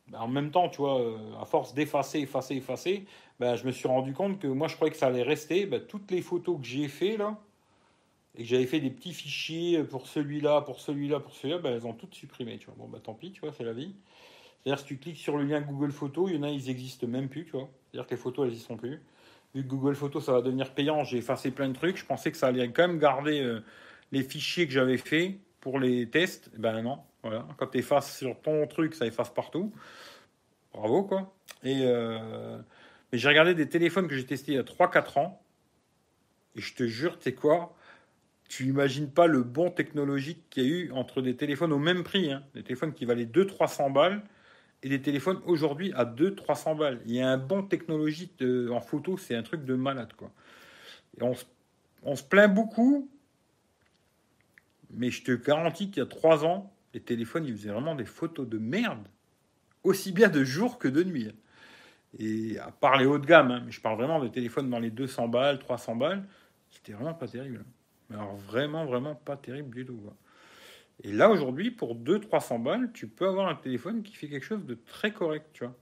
ben, 0.09 0.21
en 0.21 0.29
même 0.29 0.51
temps, 0.51 0.69
tu 0.69 0.79
vois, 0.79 1.01
euh, 1.01 1.17
à 1.41 1.45
force 1.45 1.75
d'effacer, 1.75 2.21
effacer, 2.21 2.57
effacer, 2.57 3.07
ben, 3.39 3.57
je 3.57 3.65
me 3.67 3.73
suis 3.73 3.89
rendu 3.89 4.13
compte 4.13 4.39
que 4.39 4.47
moi, 4.47 4.69
je 4.69 4.75
croyais 4.77 4.91
que 4.91 4.99
ça 4.99 5.07
allait 5.07 5.23
rester. 5.23 5.67
Ben, 5.67 5.81
toutes 5.81 6.11
les 6.11 6.23
photos 6.23 6.59
que 6.61 6.67
j'ai 6.67 6.89
fait 6.89 7.17
là, 7.17 7.39
et 8.37 8.43
que 8.43 8.49
j'avais 8.49 8.67
fait 8.67 8.81
des 8.81 8.91
petits 8.91 9.13
fichiers 9.13 9.85
pour 9.85 10.07
celui-là, 10.07 10.63
pour 10.63 10.81
celui-là, 10.81 11.21
pour 11.21 11.35
celui-là, 11.35 11.59
ben, 11.59 11.75
elles 11.75 11.87
ont 11.87 11.93
toutes 11.93 12.15
supprimé, 12.15 12.59
tu 12.59 12.67
vois. 12.67 12.75
Bon, 12.79 12.89
bah 12.89 12.99
tant 13.03 13.15
pis, 13.15 13.33
tu 13.33 13.41
vois, 13.41 13.53
c'est 13.53 13.65
la 13.65 13.73
vie. 13.73 13.95
C'est-à-dire, 14.63 14.79
si 14.81 14.87
tu 14.87 14.97
cliques 14.99 15.19
sur 15.19 15.37
le 15.37 15.45
lien 15.45 15.61
Google 15.61 15.93
Photos, 15.93 16.31
il 16.31 16.37
y 16.37 16.39
en 16.39 16.45
a, 16.45 16.49
ils 16.49 16.67
n'existent 16.67 17.07
même 17.07 17.29
plus, 17.29 17.45
tu 17.45 17.53
vois. 17.53 17.69
C'est-à-dire 17.91 18.07
que 18.07 18.15
les 18.15 18.21
photos, 18.21 18.47
elles 18.47 18.55
n'y 18.55 18.61
sont 18.61 18.77
plus. 18.77 19.03
Vu 19.55 19.63
que 19.63 19.69
Google 19.69 19.95
Photos, 19.95 20.25
ça 20.25 20.33
va 20.33 20.41
devenir 20.41 20.73
payant, 20.73 21.05
j'ai 21.05 21.19
effacé 21.19 21.51
plein 21.51 21.69
de 21.69 21.75
trucs. 21.75 21.99
Je 21.99 22.07
pensais 22.07 22.31
que 22.31 22.39
ça 22.39 22.47
allait 22.47 22.71
quand 22.71 22.89
même 22.89 22.99
garder 22.99 23.41
euh, 23.41 23.61
les 24.13 24.23
fichiers 24.23 24.67
que 24.67 24.73
j'avais 24.73 24.97
fait 24.97 25.39
pour 25.61 25.79
les 25.79 26.09
tests. 26.09 26.51
Eh 26.55 26.59
ben 26.59 26.81
non, 26.81 27.01
voilà. 27.23 27.47
Quand 27.59 27.67
tu 27.67 27.79
effaces 27.79 28.17
sur 28.17 28.41
ton 28.41 28.67
truc, 28.67 28.95
ça 28.95 29.05
efface 29.07 29.29
partout. 29.31 29.73
Bravo, 30.73 31.03
quoi. 31.03 31.35
Et 31.65 31.83
euh, 31.83 32.59
mais 33.13 33.19
j'ai 33.19 33.29
regardé 33.29 33.55
des 33.55 33.69
téléphones 33.69 34.09
que 34.09 34.17
j'ai 34.17 34.25
testés 34.25 34.53
il 34.53 34.55
y 34.55 34.59
a 34.59 34.63
3-4 34.63 35.19
ans. 35.19 35.43
Et 36.57 36.61
je 36.61 36.75
te 36.75 36.87
jure, 36.87 37.19
tu 37.19 37.25
sais 37.25 37.35
quoi? 37.35 37.75
Tu 38.53 38.67
n'imagines 38.67 39.09
pas 39.09 39.27
le 39.27 39.43
bon 39.43 39.71
technologique 39.71 40.51
qu'il 40.51 40.63
y 40.63 40.67
a 40.67 40.69
eu 40.69 40.93
entre 40.93 41.23
des 41.23 41.35
téléphones 41.35 41.73
au 41.73 41.79
même 41.79 42.03
prix. 42.03 42.31
Hein, 42.31 42.43
des 42.53 42.63
téléphones 42.63 42.93
qui 42.93 43.07
valaient 43.07 43.25
200-300 43.25 43.91
balles 43.91 44.23
et 44.83 44.91
des 44.91 45.01
téléphones 45.01 45.41
aujourd'hui 45.47 45.91
à 45.95 46.05
200-300 46.05 46.77
balles. 46.77 47.01
Il 47.07 47.13
y 47.13 47.23
a 47.23 47.31
un 47.31 47.39
bon 47.39 47.63
technologique 47.63 48.45
en 48.71 48.83
photo, 48.83 49.17
c'est 49.17 49.35
un 49.35 49.43
truc 49.43 49.65
de 49.65 49.75
malade. 49.75 50.13
Quoi. 50.19 50.31
Et 51.19 51.23
on, 51.23 52.15
se 52.15 52.23
plaint 52.23 52.53
beaucoup, 52.53 53.09
mais 54.91 55.11
je 55.11 55.23
te 55.23 55.33
garantis 55.33 55.91
qu'il 55.91 56.03
y 56.03 56.05
a 56.05 56.07
3 56.07 56.45
ans, 56.45 56.75
les 56.93 57.01
téléphones, 57.01 57.47
ils 57.47 57.57
faisaient 57.57 57.73
vraiment 57.73 57.95
des 57.95 58.05
photos 58.05 58.47
de 58.47 58.59
merde, 58.59 59.09
aussi 59.83 60.13
bien 60.13 60.29
de 60.29 60.45
jour 60.45 60.79
que 60.79 60.89
de 60.89 61.03
nuit. 61.03 61.35
Et 62.19 62.59
à 62.59 62.71
part 62.71 62.99
les 62.99 63.07
hauts 63.07 63.19
de 63.19 63.25
gamme, 63.25 63.51
hein, 63.51 63.63
mais 63.65 63.73
je 63.73 63.81
parle 63.81 63.97
vraiment 63.97 64.21
de 64.21 64.29
téléphones 64.29 64.69
dans 64.69 64.79
les 64.79 64.91
200 64.91 65.29
balles, 65.29 65.59
300 65.59 65.97
balles, 65.97 66.29
c'était 66.71 66.93
vraiment 66.93 67.15
pas 67.15 67.29
terrible. 67.29 67.65
Alors 68.13 68.37
vraiment, 68.37 68.85
vraiment 68.85 69.15
pas 69.15 69.37
terrible 69.37 69.75
du 69.75 69.87
tout. 69.87 70.01
Et 71.05 71.13
là, 71.13 71.31
aujourd'hui, 71.31 71.71
pour 71.71 71.97
200-300 71.97 72.63
balles, 72.63 72.91
tu 72.93 73.09
peux 73.09 73.27
avoir 73.27 73.49
un 73.49 73.55
téléphone 73.55 74.03
qui 74.03 74.15
fait 74.15 74.29
quelque 74.29 74.45
chose 74.45 74.65
de 74.65 74.75
très 74.75 75.13
correct, 75.13 75.47
tu 75.53 75.65
vois. 75.65 75.75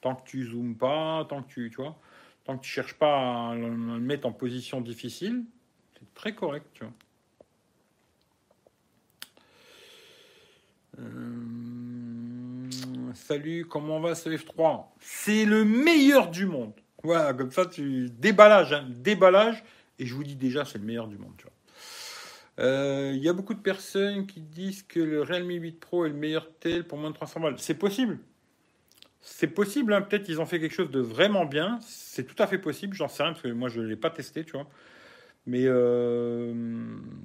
Tant 0.00 0.14
que 0.14 0.28
tu 0.28 0.44
zoomes 0.44 0.76
pas, 0.76 1.24
tant 1.28 1.42
que 1.42 1.48
tu, 1.48 1.70
tu 1.70 1.76
vois, 1.76 1.96
tant 2.44 2.56
que 2.56 2.62
tu 2.62 2.70
cherches 2.70 2.94
pas 2.94 3.50
à 3.50 3.54
le 3.54 3.70
mettre 3.70 4.26
en 4.26 4.32
position 4.32 4.80
difficile, 4.80 5.44
c'est 5.98 6.14
très 6.14 6.34
correct. 6.34 6.82
Euh, 10.98 11.04
salut, 13.14 13.66
comment 13.66 14.00
va 14.00 14.14
ce 14.14 14.30
F3 14.30 14.86
C'est 14.98 15.44
le 15.44 15.64
meilleur 15.64 16.30
du 16.30 16.46
monde. 16.46 16.72
Voilà, 17.02 17.32
comme 17.32 17.50
ça, 17.50 17.66
tu 17.66 18.10
déballage, 18.10 18.72
hein, 18.74 18.86
et 20.00 20.06
je 20.06 20.14
vous 20.14 20.24
dis 20.24 20.34
déjà, 20.34 20.64
c'est 20.64 20.78
le 20.78 20.84
meilleur 20.84 21.06
du 21.06 21.18
monde. 21.18 21.34
Euh, 22.58 23.12
il 23.14 23.22
y 23.22 23.28
a 23.28 23.32
beaucoup 23.34 23.54
de 23.54 23.60
personnes 23.60 24.26
qui 24.26 24.40
disent 24.40 24.82
que 24.82 24.98
le 24.98 25.22
Realme 25.22 25.50
8 25.50 25.78
Pro 25.78 26.06
est 26.06 26.08
le 26.08 26.14
meilleur 26.14 26.48
tel 26.58 26.86
pour 26.86 26.98
moins 26.98 27.10
de 27.10 27.14
300 27.14 27.40
balles. 27.40 27.54
C'est 27.58 27.74
possible. 27.74 28.18
C'est 29.20 29.48
possible, 29.48 29.92
hein. 29.92 30.00
peut-être 30.00 30.22
qu'ils 30.22 30.40
ont 30.40 30.46
fait 30.46 30.58
quelque 30.58 30.74
chose 30.74 30.90
de 30.90 31.00
vraiment 31.00 31.44
bien. 31.44 31.78
C'est 31.82 32.24
tout 32.24 32.42
à 32.42 32.46
fait 32.46 32.58
possible, 32.58 32.96
j'en 32.96 33.08
sais 33.08 33.22
rien, 33.22 33.32
parce 33.32 33.42
que 33.42 33.48
moi 33.48 33.68
je 33.68 33.80
ne 33.82 33.86
l'ai 33.86 33.96
pas 33.96 34.08
testé, 34.10 34.44
tu 34.44 34.52
vois. 34.52 34.66
Mais 35.44 35.64
euh, 35.66 36.54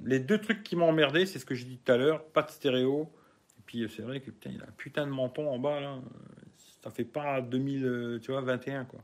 les 0.04 0.20
deux 0.20 0.38
trucs 0.38 0.62
qui 0.62 0.76
m'ont 0.76 0.88
emmerdé, 0.88 1.24
c'est 1.24 1.38
ce 1.38 1.46
que 1.46 1.54
j'ai 1.54 1.64
dit 1.64 1.78
tout 1.78 1.92
à 1.92 1.96
l'heure, 1.96 2.24
pas 2.26 2.42
de 2.42 2.50
stéréo. 2.50 3.10
Et 3.58 3.62
puis 3.64 3.90
c'est 3.94 4.02
vrai 4.02 4.20
que 4.20 4.30
putain, 4.30 4.50
il 4.54 4.60
a 4.60 4.64
un 4.64 4.74
putain 4.76 5.06
de 5.06 5.12
menton 5.12 5.48
en 5.48 5.58
bas, 5.58 5.80
là. 5.80 5.98
Ça 6.82 6.90
fait 6.90 7.04
pas 7.04 7.40
2021, 7.40 8.18
tu 8.20 8.30
vois, 8.30 8.42
21, 8.42 8.84
quoi. 8.84 9.00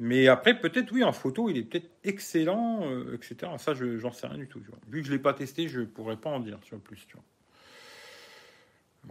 Mais 0.00 0.26
après, 0.26 0.58
peut-être, 0.58 0.90
oui, 0.92 1.04
en 1.04 1.12
photo, 1.12 1.48
il 1.48 1.56
est 1.56 1.62
peut-être 1.62 1.90
excellent, 2.02 2.84
euh, 2.84 3.14
etc. 3.14 3.52
Ça, 3.58 3.74
je 3.74 3.98
j'en 3.98 4.12
sais 4.12 4.26
rien 4.26 4.38
du 4.38 4.48
tout. 4.48 4.60
Vu 4.88 5.00
que 5.00 5.06
je 5.06 5.12
ne 5.12 5.16
l'ai 5.16 5.22
pas 5.22 5.34
testé, 5.34 5.68
je 5.68 5.80
ne 5.80 5.86
pourrais 5.86 6.16
pas 6.16 6.30
en 6.30 6.40
dire 6.40 6.58
sur 6.64 6.80
plus. 6.80 7.06
Tu 7.06 7.16
vois. 7.16 7.24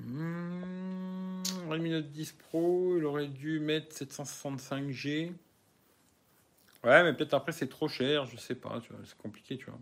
Hmm, 0.04 1.42
Redmi 1.70 1.92
Note 1.92 2.12
10 2.12 2.34
Pro, 2.34 2.98
il 2.98 3.06
aurait 3.06 3.28
dû 3.28 3.60
mettre 3.60 3.96
765G. 3.96 5.32
Ouais, 6.84 7.04
mais 7.04 7.14
peut-être 7.14 7.34
après, 7.34 7.54
c'est 7.54 7.70
trop 7.70 7.88
cher, 7.88 8.26
je 8.26 8.36
sais 8.36 8.56
pas. 8.56 8.82
C'est 9.06 9.18
compliqué, 9.18 9.58
tu 9.58 9.66
vois. 9.68 9.80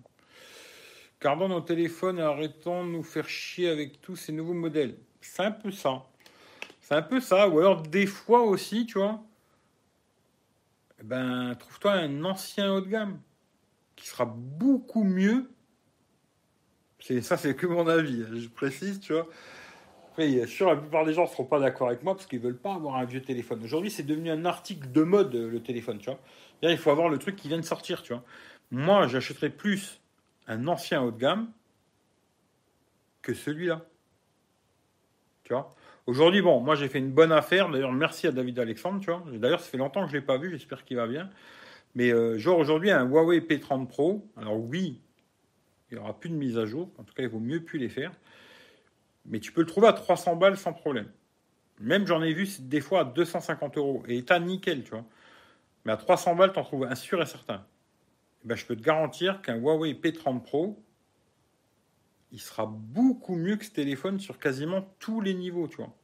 Gardons 1.20 1.48
nos 1.48 1.62
téléphones 1.62 2.20
et 2.20 2.24
arrêtons 2.24 2.86
de 2.86 2.92
nous 2.92 3.04
faire 3.04 3.28
chier 3.28 3.70
avec 3.70 4.02
tous 4.02 4.16
ces 4.16 4.32
nouveaux 4.32 4.54
modèles. 4.54 4.98
C'est 5.20 5.44
un 5.44 5.52
peu 5.52 5.72
ça. 5.72 6.06
C'est 6.80 6.94
un 6.94 7.02
peu 7.02 7.20
ça. 7.20 7.48
Ou 7.48 7.60
alors, 7.60 7.82
des 7.82 8.06
fois 8.06 8.44
aussi, 8.44 8.86
tu 8.86 9.00
vois 9.00 9.24
ben, 11.04 11.56
trouve-toi 11.56 11.94
un 11.94 12.24
ancien 12.24 12.72
haut 12.74 12.82
de 12.82 12.88
gamme 12.88 13.20
qui 13.96 14.08
sera 14.08 14.26
beaucoup 14.26 15.04
mieux. 15.04 15.50
C'est, 17.00 17.22
ça, 17.22 17.38
c'est 17.38 17.56
que 17.56 17.68
mon 17.68 17.88
avis, 17.88 18.24
hein, 18.24 18.36
je 18.36 18.48
précise, 18.48 19.00
tu 19.00 19.14
vois. 19.14 19.28
Après, 20.12 20.46
sûr, 20.46 20.68
la 20.68 20.76
plupart 20.76 21.06
des 21.06 21.14
gens 21.14 21.24
ne 21.24 21.28
seront 21.30 21.46
pas 21.46 21.60
d'accord 21.60 21.88
avec 21.88 22.04
moi 22.04 22.16
parce 22.16 22.28
qu'ils 22.28 22.40
veulent 22.40 22.58
pas 22.58 22.74
avoir 22.74 22.98
un 22.98 23.06
vieux 23.06 23.22
téléphone. 23.22 23.64
Aujourd'hui, 23.64 23.90
c'est 23.90 24.04
devenu 24.04 24.30
un 24.30 24.44
article 24.46 24.92
de 24.92 25.04
mode, 25.04 25.34
le 25.34 25.64
téléphone, 25.64 26.00
tu 26.00 26.10
vois. 26.10 26.20
il 26.64 26.78
faut 26.78 26.92
avoir 26.92 27.10
le 27.10 27.18
truc 27.18 27.38
qui 27.38 27.48
vient 27.48 27.58
de 27.58 27.66
sortir, 27.66 28.04
tu 28.04 28.14
vois. 28.14 28.24
Moi, 28.72 29.08
j'achèterais 29.08 29.50
plus 29.50 30.02
un 30.48 30.68
ancien 30.68 31.02
haut 31.02 31.12
de 31.12 31.18
gamme 31.18 31.52
que 33.22 33.34
celui-là. 33.34 33.86
Tu 35.44 35.54
vois? 35.54 35.70
Aujourd'hui, 36.12 36.42
bon, 36.42 36.60
moi 36.60 36.76
j'ai 36.76 36.90
fait 36.90 37.00
une 37.00 37.14
bonne 37.14 37.32
affaire. 37.32 37.70
D'ailleurs, 37.70 37.94
merci 37.94 38.28
à 38.28 38.34
David 38.34 38.60
Alexandre, 38.60 39.00
tu 39.00 39.10
vois. 39.10 39.24
D'ailleurs, 39.32 39.62
ça 39.62 39.70
fait 39.70 39.78
longtemps 39.78 40.02
que 40.02 40.12
je 40.12 40.16
ne 40.18 40.20
l'ai 40.20 40.26
pas 40.26 40.38
vu, 40.38 40.52
j'espère 40.52 40.84
qu'il 40.84 40.98
va 40.98 41.08
bien. 41.08 41.30
Mais 41.96 42.12
euh, 42.12 42.38
genre 42.38 42.58
aujourd'hui, 42.58 42.92
un 42.92 43.06
Huawei 43.06 43.40
P30 43.40 43.88
Pro, 43.88 44.28
alors 44.36 44.60
oui, 44.60 45.00
il 45.90 45.98
n'y 45.98 46.04
aura 46.04 46.20
plus 46.20 46.30
de 46.30 46.36
mise 46.36 46.58
à 46.58 46.66
jour. 46.66 46.90
En 46.98 47.04
tout 47.04 47.14
cas, 47.14 47.24
il 47.24 47.30
vaut 47.30 47.40
mieux 47.40 47.64
plus 47.64 47.80
les 47.80 47.88
faire. 47.88 48.12
Mais 49.26 49.40
tu 49.40 49.54
peux 49.54 49.62
le 49.62 49.68
trouver 49.68 49.88
à 49.88 49.94
300 49.94 50.36
balles 50.36 50.58
sans 50.58 50.74
problème. 50.74 51.10
Même 51.80 52.06
j'en 52.06 52.22
ai 52.22 52.34
vu 52.34 52.46
des 52.60 52.82
fois 52.82 53.00
à 53.00 53.04
250 53.06 53.78
euros. 53.78 54.04
Et 54.10 54.18
état 54.18 54.38
nickel, 54.38 54.84
tu 54.84 54.90
vois. 54.90 55.06
Mais 55.86 55.94
à 55.94 55.98
300 55.98 56.36
balles, 56.36 56.52
tu 56.52 56.60
en 56.60 56.64
trouves 56.66 56.84
un 56.84 56.96
sûr 56.96 57.22
et 57.22 57.26
certain. 57.26 57.66
Eh 58.44 58.50
ben, 58.50 58.58
je 58.58 58.66
peux 58.66 58.76
te 58.76 58.84
garantir 58.84 59.42
qu'un 59.42 59.56
Huawei 59.56 59.94
P30 59.94 60.42
Pro, 60.42 60.78
il 62.34 62.42
sera 62.42 62.66
beaucoup 62.66 63.38
mieux 63.38 63.56
que 63.56 63.64
ce 63.64 63.72
téléphone 63.72 64.20
sur 64.20 64.40
quasiment 64.40 64.94
tous 65.00 65.22
les 65.22 65.34
niveaux, 65.34 65.70
tu 65.70 65.78
vois. 65.78 65.96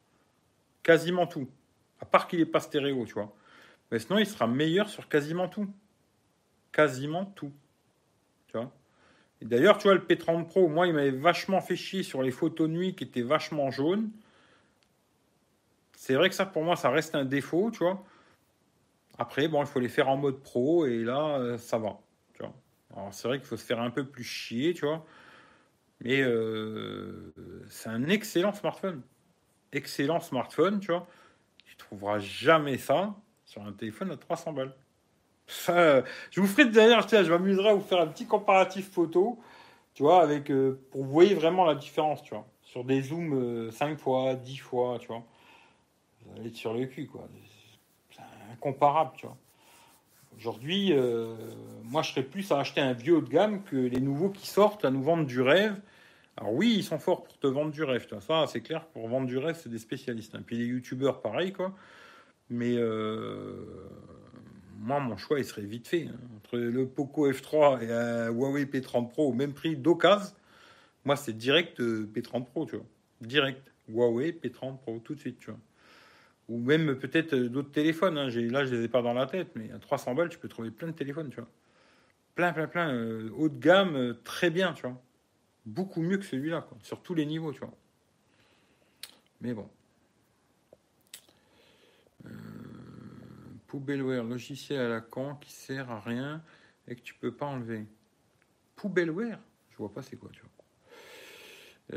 Quasiment 0.87 1.27
tout. 1.27 1.49
À 1.99 2.05
part 2.05 2.29
qu'il 2.29 2.39
n'est 2.39 2.45
pas 2.45 2.61
stéréo, 2.61 3.05
tu 3.05 3.13
vois. 3.13 3.35
Mais 3.91 3.99
sinon, 3.99 4.19
il 4.19 4.25
sera 4.25 4.47
meilleur 4.47 4.87
sur 4.87 5.09
quasiment 5.09 5.49
tout. 5.49 5.67
Quasiment 6.71 7.25
tout. 7.25 7.51
Tu 8.47 8.57
d'ailleurs, 9.41 9.77
tu 9.77 9.83
vois, 9.83 9.95
le 9.95 9.99
P30 9.99 10.47
Pro, 10.47 10.69
moi, 10.69 10.87
il 10.87 10.93
m'avait 10.93 11.11
vachement 11.11 11.59
fait 11.59 11.75
chier 11.75 12.03
sur 12.03 12.23
les 12.23 12.31
photos 12.31 12.69
nuit 12.69 12.95
qui 12.95 13.03
étaient 13.03 13.21
vachement 13.21 13.69
jaunes. 13.69 14.09
C'est 15.91 16.15
vrai 16.15 16.29
que 16.29 16.35
ça, 16.35 16.45
pour 16.45 16.63
moi, 16.63 16.77
ça 16.77 16.89
reste 16.89 17.15
un 17.15 17.25
défaut, 17.25 17.69
tu 17.69 17.79
vois. 17.79 18.01
Après, 19.17 19.49
bon, 19.49 19.61
il 19.61 19.67
faut 19.67 19.81
les 19.81 19.89
faire 19.89 20.07
en 20.07 20.15
mode 20.15 20.41
pro 20.41 20.85
et 20.85 21.03
là, 21.03 21.37
euh, 21.37 21.57
ça 21.57 21.77
va. 21.77 21.99
Alors, 22.95 23.13
c'est 23.13 23.27
vrai 23.27 23.39
qu'il 23.39 23.47
faut 23.47 23.57
se 23.57 23.65
faire 23.65 23.81
un 23.81 23.89
peu 23.89 24.05
plus 24.05 24.23
chier, 24.23 24.73
tu 24.73 24.85
vois. 24.85 25.05
Mais 25.99 26.21
euh, 26.21 27.33
c'est 27.67 27.89
un 27.89 28.07
excellent 28.07 28.53
smartphone. 28.53 29.01
Excellent 29.73 30.19
smartphone, 30.19 30.79
tu 30.79 30.91
vois. 30.91 31.07
Tu 31.65 31.75
trouveras 31.75 32.19
jamais 32.19 32.77
ça 32.77 33.15
sur 33.45 33.61
un 33.63 33.73
téléphone 33.73 34.11
à 34.11 34.17
300 34.17 34.53
balles. 34.53 34.75
je 35.47 36.41
vous 36.41 36.47
ferai 36.47 36.65
d'ailleurs, 36.65 37.07
je 37.07 37.31
m'amuserai 37.31 37.69
à 37.69 37.73
vous 37.73 37.81
faire 37.81 38.01
un 38.01 38.07
petit 38.07 38.25
comparatif 38.25 38.91
photo, 38.91 39.39
tu 39.93 40.03
vois, 40.03 40.21
avec, 40.21 40.51
euh, 40.51 40.79
pour 40.91 41.03
vous 41.03 41.11
voyez 41.11 41.33
vraiment 41.33 41.65
la 41.65 41.75
différence, 41.75 42.21
tu 42.23 42.33
vois. 42.33 42.45
Sur 42.61 42.83
des 42.83 43.01
zooms 43.01 43.71
5 43.71 43.91
euh, 43.91 43.97
fois, 43.97 44.35
10 44.35 44.57
fois, 44.57 44.97
tu 44.99 45.07
vois. 45.07 45.23
Vous 46.21 46.37
allez 46.37 46.49
être 46.49 46.55
sur 46.55 46.73
le 46.73 46.85
cul, 46.85 47.07
quoi. 47.07 47.27
C'est 48.11 48.21
incomparable, 48.51 49.11
tu 49.15 49.25
vois. 49.25 49.37
Aujourd'hui, 50.37 50.93
euh, 50.93 51.35
moi, 51.83 52.03
je 52.03 52.11
serais 52.11 52.23
plus 52.23 52.51
à 52.51 52.59
acheter 52.59 52.81
un 52.81 52.93
vieux 52.93 53.17
haut 53.17 53.21
de 53.21 53.29
gamme 53.29 53.63
que 53.63 53.75
les 53.75 53.99
nouveaux 53.99 54.29
qui 54.29 54.45
sortent 54.45 54.85
à 54.85 54.91
nous 54.91 55.01
vendre 55.01 55.25
du 55.25 55.41
rêve. 55.41 55.79
Alors 56.37 56.53
oui, 56.53 56.75
ils 56.77 56.83
sont 56.83 56.99
forts 56.99 57.23
pour 57.23 57.39
te 57.39 57.47
vendre 57.47 57.71
du 57.71 57.83
rêve. 57.83 58.07
Ça, 58.21 58.45
c'est 58.47 58.61
clair, 58.61 58.85
pour 58.87 59.07
vendre 59.07 59.25
du 59.25 59.37
rêve, 59.39 59.57
c'est 59.59 59.69
des 59.69 59.79
spécialistes. 59.79 60.35
Hein. 60.35 60.43
Puis 60.45 60.57
les 60.57 60.65
youtubeurs, 60.65 61.21
pareil, 61.21 61.51
quoi. 61.51 61.75
Mais 62.49 62.75
euh, 62.77 63.65
moi, 64.77 64.99
mon 64.99 65.17
choix, 65.17 65.39
il 65.39 65.45
serait 65.45 65.63
vite 65.63 65.87
fait. 65.87 66.03
Hein. 66.03 66.19
Entre 66.37 66.59
le 66.59 66.87
Poco 66.87 67.29
F3 67.29 67.83
et 67.83 67.91
un 67.91 68.27
Huawei 68.29 68.65
P30 68.65 69.09
Pro 69.09 69.29
au 69.29 69.33
même 69.33 69.53
prix 69.53 69.75
d'occasion, 69.75 70.35
moi, 71.05 71.15
c'est 71.15 71.35
direct 71.35 71.79
euh, 71.79 72.07
P30 72.13 72.45
Pro, 72.45 72.65
tu 72.67 72.75
vois. 72.75 72.85
Direct. 73.21 73.71
Huawei 73.89 74.31
P30 74.31 74.77
Pro, 74.77 74.99
tout 74.99 75.15
de 75.15 75.19
suite, 75.19 75.39
tu 75.39 75.49
vois. 75.49 75.59
Ou 76.49 76.59
même 76.59 76.97
peut-être 76.99 77.33
euh, 77.33 77.49
d'autres 77.49 77.71
téléphones. 77.71 78.17
Hein. 78.17 78.29
Là, 78.29 78.63
je 78.65 78.75
ne 78.75 78.79
les 78.79 78.85
ai 78.85 78.87
pas 78.87 79.01
dans 79.01 79.13
la 79.13 79.25
tête, 79.25 79.49
mais 79.55 79.71
à 79.71 79.79
300 79.79 80.13
balles, 80.13 80.29
tu 80.29 80.37
peux 80.37 80.47
trouver 80.49 80.69
plein 80.69 80.89
de 80.89 80.93
téléphones, 80.93 81.29
tu 81.29 81.37
vois. 81.37 81.49
Plein, 82.35 82.53
plein, 82.53 82.67
plein. 82.67 83.27
Haut 83.35 83.49
de 83.49 83.59
gamme, 83.59 84.15
très 84.23 84.51
bien, 84.51 84.73
tu 84.73 84.83
vois. 84.83 85.01
Beaucoup 85.67 86.01
mieux 86.01 86.17
que 86.17 86.23
celui-là, 86.23 86.61
quoi. 86.61 86.77
Sur 86.81 87.01
tous 87.01 87.13
les 87.13 87.25
niveaux, 87.25 87.51
tu 87.51 87.59
vois. 87.59 87.73
Mais 89.41 89.53
bon. 89.53 89.69
Poubelleware, 93.67 94.23
logiciel 94.23 94.79
à 94.79 94.87
la 94.87 95.01
con 95.01 95.35
qui 95.35 95.51
sert 95.51 95.91
à 95.91 95.99
rien 95.99 96.41
et 96.87 96.95
que 96.95 97.01
tu 97.01 97.13
peux 97.15 97.33
pas 97.33 97.47
enlever. 97.47 97.85
Poubelleware 98.77 99.39
Je 99.71 99.77
vois 99.77 99.93
pas 99.93 100.01
c'est 100.01 100.15
quoi, 100.15 100.29
tu 100.31 100.39
vois. 100.39 100.49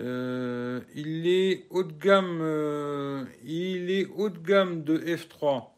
Euh, 0.02 0.80
il 0.96 1.28
est 1.28 1.68
haut 1.70 1.84
de 1.84 1.92
gamme. 1.92 2.40
Euh, 2.42 3.24
il 3.44 3.88
est 3.92 4.06
haut 4.06 4.30
de 4.30 4.38
gamme 4.38 4.82
de 4.82 4.98
F3. 4.98 5.68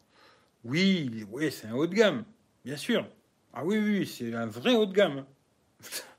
Oui, 0.63 1.27
oui, 1.29 1.51
c'est 1.51 1.67
un 1.67 1.75
haut 1.75 1.85
de 1.85 1.93
gamme, 1.93 2.23
bien 2.65 2.77
sûr. 2.77 3.07
Ah 3.53 3.63
oui, 3.63 3.77
oui, 3.77 4.07
c'est 4.07 4.33
un 4.33 4.47
vrai 4.47 4.73
haut 4.75 4.87
de 4.87 4.93
gamme. 4.93 5.25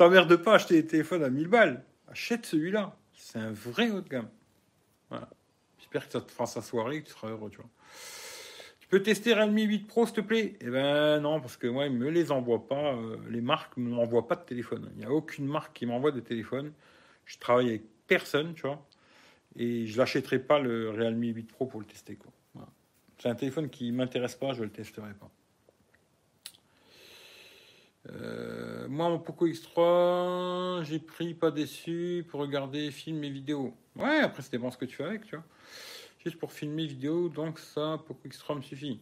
T'emmerdes 0.00 0.34
pas 0.36 0.54
acheter 0.54 0.80
des 0.80 0.86
téléphones 0.86 1.22
à 1.22 1.28
1000 1.28 1.48
balles. 1.48 1.84
Achète 2.08 2.46
celui-là. 2.46 2.96
C'est 3.12 3.38
un 3.38 3.52
vrai 3.52 3.90
haut 3.90 4.00
de 4.00 4.08
gamme. 4.08 4.30
J'espère 5.78 6.06
que 6.06 6.12
ça 6.12 6.22
te 6.22 6.30
fera 6.30 6.46
sa 6.46 6.62
soirée 6.62 6.96
et 6.96 7.02
que 7.02 7.08
tu 7.08 7.12
seras 7.12 7.28
heureux, 7.28 7.50
tu 7.50 7.58
vois 7.58 7.68
peux 8.88 9.02
tester 9.02 9.34
Realme 9.34 9.58
8 9.58 9.86
Pro, 9.86 10.06
s'il 10.06 10.16
te 10.16 10.20
plaît? 10.22 10.54
Eh 10.62 10.70
ben 10.70 11.20
non, 11.20 11.38
parce 11.38 11.58
que 11.58 11.66
moi, 11.66 11.84
ils 11.84 11.92
me 11.92 12.08
les 12.08 12.32
envoient 12.32 12.66
pas. 12.66 12.94
Euh, 12.94 13.18
les 13.28 13.42
marques 13.42 13.76
ne 13.76 13.90
m'envoient 13.90 14.26
pas 14.26 14.36
de 14.36 14.42
téléphone. 14.42 14.90
Il 14.94 15.00
n'y 15.00 15.04
a 15.04 15.12
aucune 15.12 15.46
marque 15.46 15.76
qui 15.76 15.84
m'envoie 15.84 16.12
de 16.12 16.20
téléphone. 16.20 16.72
Je 17.26 17.38
travaille 17.38 17.68
avec 17.68 17.82
personne, 18.06 18.54
tu 18.54 18.62
vois. 18.62 18.82
Et 19.54 19.86
je 19.86 19.98
l'achèterai 19.98 20.38
pas 20.38 20.58
le 20.58 20.88
Realme 20.88 21.22
8 21.22 21.44
Pro 21.44 21.66
pour 21.66 21.78
le 21.78 21.86
tester, 21.86 22.16
quoi. 22.16 22.32
C'est 23.18 23.28
un 23.28 23.34
téléphone 23.34 23.68
qui 23.68 23.92
m'intéresse 23.92 24.34
pas, 24.34 24.54
je 24.54 24.62
le 24.62 24.70
testerai 24.70 25.12
pas. 25.12 25.30
Euh, 28.08 28.88
moi, 28.88 29.10
mon 29.10 29.18
Poco 29.18 29.46
X3, 29.46 30.84
j'ai 30.84 30.98
pris 30.98 31.34
pas 31.34 31.50
déçu 31.50 32.24
pour 32.28 32.40
regarder 32.40 32.90
films 32.90 33.22
et 33.24 33.30
vidéos. 33.30 33.74
Ouais, 33.96 34.20
après, 34.20 34.42
c'est 34.42 34.56
bon 34.56 34.70
ce 34.70 34.78
que 34.78 34.86
tu 34.86 34.96
fais 34.96 35.04
avec, 35.04 35.24
tu 35.24 35.36
vois 35.36 35.44
juste 36.22 36.38
pour 36.38 36.52
filmer 36.52 36.86
vidéo, 36.86 37.28
donc 37.28 37.58
ça, 37.58 38.00
pour 38.06 38.16
Extra 38.24 38.54
me 38.54 38.62
suffit. 38.62 39.00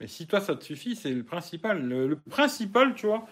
Mais 0.00 0.06
si 0.06 0.26
toi, 0.26 0.40
ça 0.40 0.54
te 0.54 0.64
suffit, 0.64 0.94
c'est 0.94 1.10
le 1.10 1.24
principal. 1.24 1.82
Le, 1.82 2.16
principal, 2.16 2.94
tu 2.94 3.06
vois, 3.06 3.26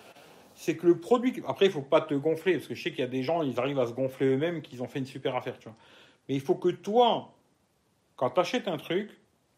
c'est 0.55 0.77
que 0.77 0.87
le 0.87 0.99
produit. 0.99 1.43
Après, 1.47 1.67
il 1.67 1.73
faut 1.73 1.83
pas 1.83 2.01
te 2.01 2.15
gonfler, 2.15 2.55
parce 2.55 2.67
que 2.67 2.75
je 2.75 2.83
sais 2.83 2.91
qu'il 2.91 3.01
y 3.01 3.05
a 3.05 3.09
des 3.09 3.23
gens, 3.23 3.43
ils 3.43 3.59
arrivent 3.61 3.79
à 3.79 3.87
se 3.87 3.93
gonfler 3.93 4.29
eux-mêmes, 4.29 4.63
qu'ils 4.63 4.83
ont 4.83 4.89
fait 4.89 4.99
une 4.99 5.07
super 5.07 5.37
affaire, 5.37 5.59
tu 5.59 5.69
vois. 5.69 5.77
Mais 6.29 6.35
il 6.35 6.41
faut 6.41 6.55
que 6.55 6.71
toi, 6.71 7.35
quand 8.17 8.31
tu 8.31 8.41
achètes 8.41 8.69
un 8.69 8.79
truc, 8.79 9.11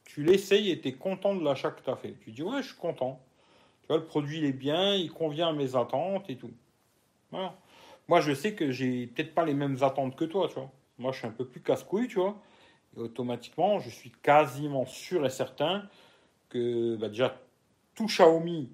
tu 0.05 0.25
l'essayes 0.25 0.71
et 0.71 0.81
tu 0.81 0.89
es 0.89 0.93
content 0.93 1.35
de 1.35 1.45
l'achat 1.45 1.71
que 1.71 1.83
tu 1.83 1.91
as 1.91 1.97
fait. 1.97 2.15
Tu 2.21 2.33
dis, 2.33 2.43
ouais, 2.43 2.63
je 2.63 2.69
suis 2.69 2.77
content. 2.77 3.21
Tu 3.87 3.93
vois, 3.93 3.99
le 3.99 4.05
produit, 4.05 4.39
il 4.39 4.45
est 4.45 4.53
bien, 4.53 4.95
il 4.95 5.13
convient 5.13 5.49
à 5.49 5.53
mes 5.53 5.77
attentes 5.77 6.29
et 6.29 6.37
tout. 6.37 6.53
Moi, 7.33 8.21
je 8.21 8.33
sais 8.35 8.55
que 8.55 8.71
j'ai 8.71 9.07
peut-être 9.07 9.35
pas 9.35 9.45
les 9.45 9.55
mêmes 9.55 9.77
attentes 9.83 10.17
que 10.17 10.25
toi, 10.25 10.49
tu 10.49 10.55
vois. 10.55 10.71
Moi, 10.99 11.13
je 11.13 11.19
suis 11.19 11.27
un 11.27 11.33
peu 11.33 11.45
plus 11.45 11.61
casse-couille, 11.61 12.09
tu 12.09 12.17
vois 12.17 12.37
automatiquement, 12.97 13.79
je 13.79 13.91
suis 13.91 14.11
quasiment 14.23 14.87
sûr 14.87 15.25
et 15.27 15.31
certain 15.31 15.89
que 16.49 16.97
bah, 16.97 17.09
déjà 17.09 17.39
tout 17.95 18.07
Xiaomi, 18.07 18.71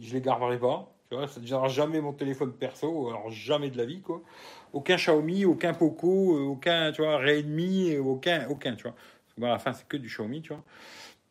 je 0.00 0.12
les 0.14 0.20
garderai 0.20 0.58
pas. 0.58 0.92
Tu 1.08 1.16
vois, 1.16 1.28
ça 1.28 1.36
ne 1.36 1.44
deviendra 1.44 1.68
jamais 1.68 2.00
mon 2.00 2.12
téléphone 2.12 2.52
perso, 2.52 3.08
alors 3.08 3.30
jamais 3.30 3.70
de 3.70 3.76
la 3.76 3.84
vie, 3.84 4.00
quoi. 4.00 4.22
Aucun 4.72 4.96
Xiaomi, 4.96 5.44
aucun 5.44 5.72
Poco, 5.72 6.36
euh, 6.36 6.40
aucun, 6.40 6.90
tu 6.90 7.02
vois, 7.02 7.18
Redmi, 7.18 7.96
aucun, 7.96 8.48
aucun, 8.48 8.74
tu 8.74 8.82
vois. 8.82 8.92
Parce 8.92 9.34
que, 9.36 9.44
à 9.44 9.48
la 9.48 9.58
fin, 9.58 9.72
c'est 9.72 9.86
que 9.86 9.96
du 9.96 10.08
Xiaomi, 10.08 10.42
tu 10.42 10.52
vois. 10.52 10.64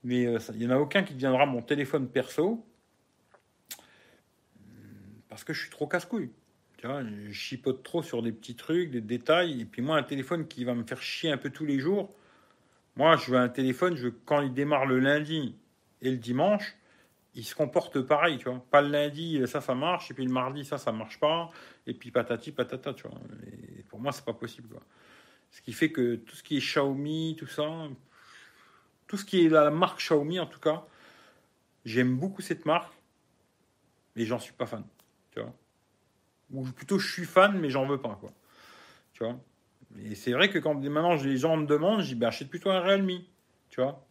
Mais 0.06 0.26
euh, 0.26 0.40
il 0.54 0.60
n'y 0.60 0.68
en 0.68 0.72
a 0.72 0.80
aucun 0.80 1.04
qui 1.04 1.14
deviendra 1.14 1.46
mon 1.46 1.62
téléphone 1.62 2.08
perso 2.08 2.66
parce 5.28 5.44
que 5.44 5.52
je 5.52 5.60
suis 5.60 5.70
trop 5.70 5.86
casse-couille 5.86 6.32
je 7.04 7.32
chipote 7.32 7.84
trop 7.84 8.04
sur 8.04 8.22
des 8.22 8.32
petits 8.32 8.56
trucs, 8.56 8.92
des 8.92 9.02
détails. 9.02 9.62
Et 9.62 9.66
puis 9.66 9.82
moi, 9.82 9.98
un 9.98 10.04
téléphone 10.04 10.48
qui 10.48 10.64
va 10.64 10.74
me 10.74 10.84
faire 10.84 11.02
chier 11.02 11.32
un 11.32 11.38
peu 11.38 11.50
tous 11.50 11.66
les 11.66 11.80
jours. 11.80 12.14
Moi, 12.96 13.18
je 13.18 13.32
veux 13.32 13.38
un 13.38 13.50
téléphone, 13.50 13.96
je 13.96 14.08
quand 14.08 14.42
il 14.42 14.54
démarre 14.54 14.86
le 14.86 15.00
lundi 15.00 15.56
et 16.02 16.12
le 16.12 16.18
dimanche, 16.18 16.76
il 17.34 17.44
se 17.44 17.54
comporte 17.54 18.00
pareil, 18.02 18.38
tu 18.38 18.46
vois. 18.46 18.64
Pas 18.72 18.82
le 18.82 18.90
lundi, 18.90 19.42
ça, 19.48 19.60
ça 19.60 19.76
marche, 19.76 20.12
et 20.12 20.14
puis 20.14 20.26
le 20.26 20.32
mardi, 20.32 20.64
ça, 20.64 20.78
ça 20.78 20.94
marche 20.94 21.20
pas, 21.20 21.52
et 21.86 21.94
puis 21.94 22.12
patati 22.12 22.52
patata, 22.52 22.94
tu 22.94 23.08
vois. 23.08 23.20
Et 23.48 23.84
pour 23.84 24.00
moi, 24.00 24.14
c'est 24.14 24.24
pas 24.24 24.34
possible, 24.34 24.70
quoi. 24.70 24.82
Ce 25.52 25.62
qui 25.62 25.74
fait 25.74 25.92
que 25.92 26.16
tout 26.16 26.36
ce 26.36 26.44
qui 26.44 26.58
est 26.58 26.60
Xiaomi, 26.60 27.36
tout 27.38 27.48
ça, 27.48 27.70
tout 29.08 29.18
ce 29.18 29.26
qui 29.26 29.46
est 29.46 29.50
la 29.50 29.72
marque 29.72 30.00
Xiaomi, 30.00 30.40
en 30.40 30.48
tout 30.48 30.60
cas, 30.60 30.86
j'aime 31.86 32.18
beaucoup 32.18 32.42
cette 32.42 32.66
marque, 32.66 32.94
mais 34.16 34.26
j'en 34.26 34.40
suis 34.40 34.54
pas 34.54 34.66
fan, 34.66 34.84
tu 35.32 35.40
vois 35.42 35.54
ou 36.54 36.64
plutôt 36.64 37.00
je 37.00 37.12
suis 37.12 37.26
fan, 37.26 37.58
mais 37.60 37.70
j'en 37.70 37.86
veux 37.86 38.00
pas, 38.00 38.18
quoi. 38.20 38.32
Tu 39.14 39.24
vois 39.24 39.38
Et 40.04 40.16
c'est 40.16 40.34
vrai 40.34 40.50
que 40.50 40.60
quand 40.60 40.76
maintenant 40.76 41.16
les 41.16 41.38
gens 41.38 41.58
me 41.58 41.66
demandent, 41.66 42.02
je 42.02 42.08
dis, 42.08 42.16
bah, 42.16 42.28
achète 42.28 42.50
plutôt 42.50 42.70
un 42.70 42.80
Realme, 42.80 43.22
tu 43.70 43.82
vois 43.82 44.06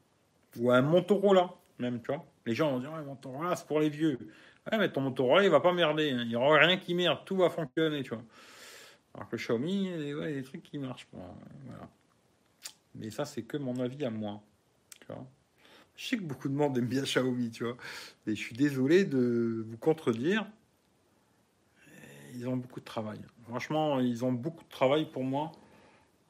Ou 0.58 0.70
un 0.70 0.82
Motorola, 0.82 1.54
même, 1.78 2.00
tu 2.00 2.12
vois 2.12 2.24
Les 2.46 2.54
gens 2.54 2.70
vont 2.72 2.80
dire, 2.80 2.92
ouais, 2.92 3.02
Motorola, 3.02 3.56
c'est 3.56 3.66
pour 3.66 3.80
les 3.80 3.90
vieux. 3.90 4.18
Ouais, 4.70 4.78
mais 4.78 4.90
ton 4.90 5.02
Motorola, 5.02 5.44
il 5.44 5.50
va 5.50 5.60
pas 5.60 5.72
merder. 5.72 6.10
Hein. 6.10 6.22
Il 6.22 6.28
n'y 6.28 6.36
aura 6.36 6.58
rien 6.58 6.76
qui 6.76 6.94
merde, 6.94 7.20
tout 7.24 7.36
va 7.36 7.50
fonctionner, 7.50 8.02
tu 8.02 8.10
vois. 8.10 8.24
Alors 9.14 9.28
que 9.28 9.36
Xiaomi, 9.36 9.86
il 9.86 10.08
y 10.08 10.12
a 10.12 10.32
des 10.32 10.42
trucs 10.42 10.62
qui 10.62 10.78
marchent 10.78 11.06
pas. 11.06 11.34
Voilà. 11.66 11.88
Mais 12.96 13.10
ça, 13.10 13.24
c'est 13.24 13.42
que 13.42 13.56
mon 13.56 13.78
avis 13.78 14.04
à 14.04 14.10
moi. 14.10 14.42
Je 15.96 16.04
sais 16.04 16.16
que 16.16 16.22
beaucoup 16.22 16.48
de 16.48 16.54
monde 16.54 16.76
aime 16.76 16.86
bien 16.86 17.02
Xiaomi, 17.02 17.50
tu 17.50 17.64
vois. 17.64 17.76
Et 18.26 18.34
je 18.34 18.40
suis 18.40 18.56
désolé 18.56 19.04
de 19.04 19.64
vous 19.66 19.78
contredire 19.78 20.46
ils 22.34 22.48
ont 22.48 22.56
beaucoup 22.56 22.80
de 22.80 22.84
travail. 22.84 23.18
Franchement, 23.48 24.00
ils 24.00 24.24
ont 24.24 24.32
beaucoup 24.32 24.64
de 24.64 24.68
travail 24.68 25.06
pour 25.10 25.24
moi. 25.24 25.52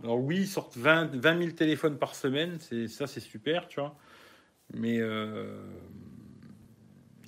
Alors 0.03 0.19
oui, 0.19 0.41
ils 0.41 0.47
sortent 0.47 0.77
20, 0.77 1.17
20 1.17 1.39
000 1.39 1.51
téléphones 1.53 1.99
par 1.99 2.15
semaine, 2.15 2.59
c'est 2.61 2.89
ça 2.89 3.07
c'est 3.07 3.21
super, 3.21 3.69
tu 3.69 3.81
vois. 3.81 3.97
Mais 4.75 4.99
euh, 5.01 5.63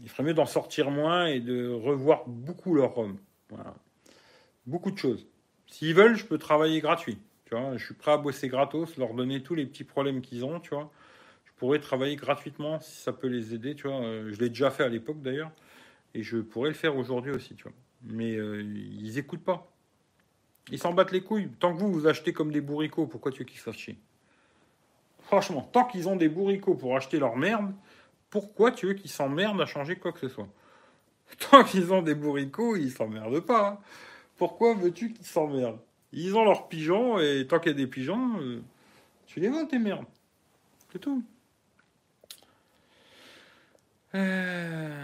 il 0.02 0.08
ferait 0.08 0.24
mieux 0.24 0.34
d'en 0.34 0.46
sortir 0.46 0.90
moins 0.90 1.26
et 1.26 1.40
de 1.40 1.68
revoir 1.68 2.24
beaucoup 2.26 2.74
leur 2.74 2.94
ROM. 2.94 3.18
Beaucoup 4.66 4.90
de 4.90 4.98
choses. 4.98 5.26
S'ils 5.68 5.94
veulent, 5.94 6.16
je 6.16 6.24
peux 6.24 6.38
travailler 6.38 6.80
gratuit. 6.80 7.18
Je 7.50 7.84
suis 7.84 7.94
prêt 7.94 8.12
à 8.12 8.16
bosser 8.16 8.48
gratos, 8.48 8.96
leur 8.96 9.14
donner 9.14 9.42
tous 9.42 9.54
les 9.54 9.66
petits 9.66 9.84
problèmes 9.84 10.20
qu'ils 10.20 10.44
ont, 10.44 10.58
tu 10.58 10.70
vois. 10.70 10.90
Pourrais 11.56 11.78
travailler 11.80 12.16
gratuitement 12.16 12.80
si 12.80 13.00
ça 13.00 13.12
peut 13.12 13.28
les 13.28 13.54
aider, 13.54 13.74
tu 13.74 13.88
vois. 13.88 14.00
Je 14.02 14.38
l'ai 14.38 14.48
déjà 14.50 14.70
fait 14.70 14.84
à 14.84 14.88
l'époque 14.88 15.22
d'ailleurs, 15.22 15.50
et 16.14 16.22
je 16.22 16.38
pourrais 16.38 16.68
le 16.68 16.74
faire 16.74 16.96
aujourd'hui 16.96 17.32
aussi, 17.32 17.54
tu 17.54 17.64
vois 17.64 17.72
mais 18.02 18.36
euh, 18.36 18.62
ils 18.62 19.18
écoutent 19.18 19.44
pas. 19.44 19.70
Ils 20.70 20.78
s'en 20.78 20.92
battent 20.92 21.12
les 21.12 21.22
couilles. 21.22 21.48
Tant 21.60 21.74
que 21.74 21.78
vous, 21.78 21.92
vous 21.92 22.06
achetez 22.06 22.32
comme 22.32 22.50
des 22.50 22.60
bourricots, 22.60 23.06
pourquoi 23.06 23.30
tu 23.30 23.40
veux 23.40 23.44
qu'ils 23.44 23.60
fassent 23.60 23.76
chier? 23.76 23.98
Franchement, 25.20 25.68
tant 25.72 25.84
qu'ils 25.84 26.08
ont 26.08 26.16
des 26.16 26.28
bourricots 26.28 26.74
pour 26.74 26.96
acheter 26.96 27.18
leur 27.18 27.36
merde, 27.36 27.72
pourquoi 28.30 28.72
tu 28.72 28.86
veux 28.86 28.94
qu'ils 28.94 29.10
s'emmerdent 29.10 29.60
à 29.60 29.66
changer 29.66 29.96
quoi 29.96 30.12
que 30.12 30.20
ce 30.20 30.28
soit? 30.28 30.48
Tant 31.50 31.64
qu'ils 31.64 31.92
ont 31.92 32.02
des 32.02 32.14
bourricots, 32.14 32.76
ils 32.76 32.92
s'emmerdent 32.92 33.40
pas. 33.40 33.68
Hein. 33.68 33.78
Pourquoi 34.36 34.74
veux-tu 34.74 35.12
qu'ils 35.12 35.26
s'emmerdent? 35.26 35.80
Ils 36.12 36.36
ont 36.36 36.44
leurs 36.44 36.68
pigeons, 36.68 37.18
et 37.18 37.46
tant 37.48 37.58
qu'il 37.58 37.72
y 37.72 37.74
a 37.74 37.76
des 37.76 37.88
pigeons, 37.88 38.40
euh, 38.40 38.62
tu 39.26 39.40
les 39.40 39.48
vends 39.48 39.66
tes 39.66 39.80
merdes. 39.80 40.04
C'est 40.92 41.00
tout. 41.00 41.24
Euh... 44.16 44.96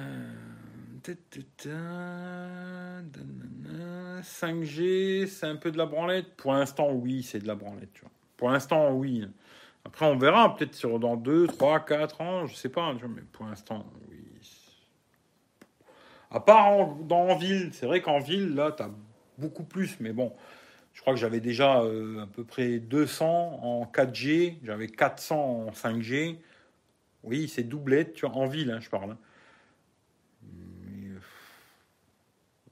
5G, 4.23 5.27
c'est 5.27 5.47
un 5.47 5.57
peu 5.57 5.71
de 5.71 5.79
la 5.79 5.87
branlette. 5.87 6.35
Pour 6.37 6.53
l'instant, 6.53 6.91
oui, 6.93 7.23
c'est 7.23 7.41
de 7.41 7.47
la 7.47 7.55
branlette. 7.55 7.91
Pour 8.37 8.51
l'instant, 8.51 8.93
oui. 8.93 9.27
Après, 9.85 10.07
on 10.07 10.17
verra 10.17 10.55
peut-être 10.55 10.75
sur 10.75 10.99
dans 11.01 11.17
2, 11.17 11.49
3, 11.49 11.81
4 11.81 12.21
ans, 12.21 12.47
je 12.47 12.55
sais 12.55 12.69
pas. 12.69 12.93
mais 12.93 13.23
pour 13.33 13.47
l'instant, 13.47 13.85
oui. 14.09 14.19
À 16.31 16.41
part 16.41 16.95
dans 16.95 17.29
en 17.29 17.37
ville, 17.37 17.71
c'est 17.73 17.87
vrai 17.87 18.01
qu'en 18.01 18.19
ville, 18.19 18.55
là, 18.55 18.73
tu 18.73 18.83
as 18.83 18.91
beaucoup 19.37 19.65
plus. 19.65 19.99
Mais 20.01 20.13
bon, 20.13 20.33
je 20.95 21.01
crois 21.01 21.13
que 21.15 21.21
j'avais 21.21 21.41
déjà 21.41 21.81
euh, 21.81 22.23
à 22.23 22.27
peu 22.27 22.45
près 22.45 22.79
200 22.79 23.61
en 23.63 23.85
4G, 23.85 24.57
j'avais 24.65 24.89
400 24.89 25.67
en 25.67 25.71
5G. 25.73 26.39
Oui, 27.23 27.49
c'est 27.49 27.63
doublette, 27.63 28.15
tu 28.15 28.27
vois, 28.27 28.35
en 28.37 28.47
ville, 28.47 28.71
hein, 28.71 28.81
je 28.81 28.91
parle. 28.91 29.13
Hein. 29.13 29.19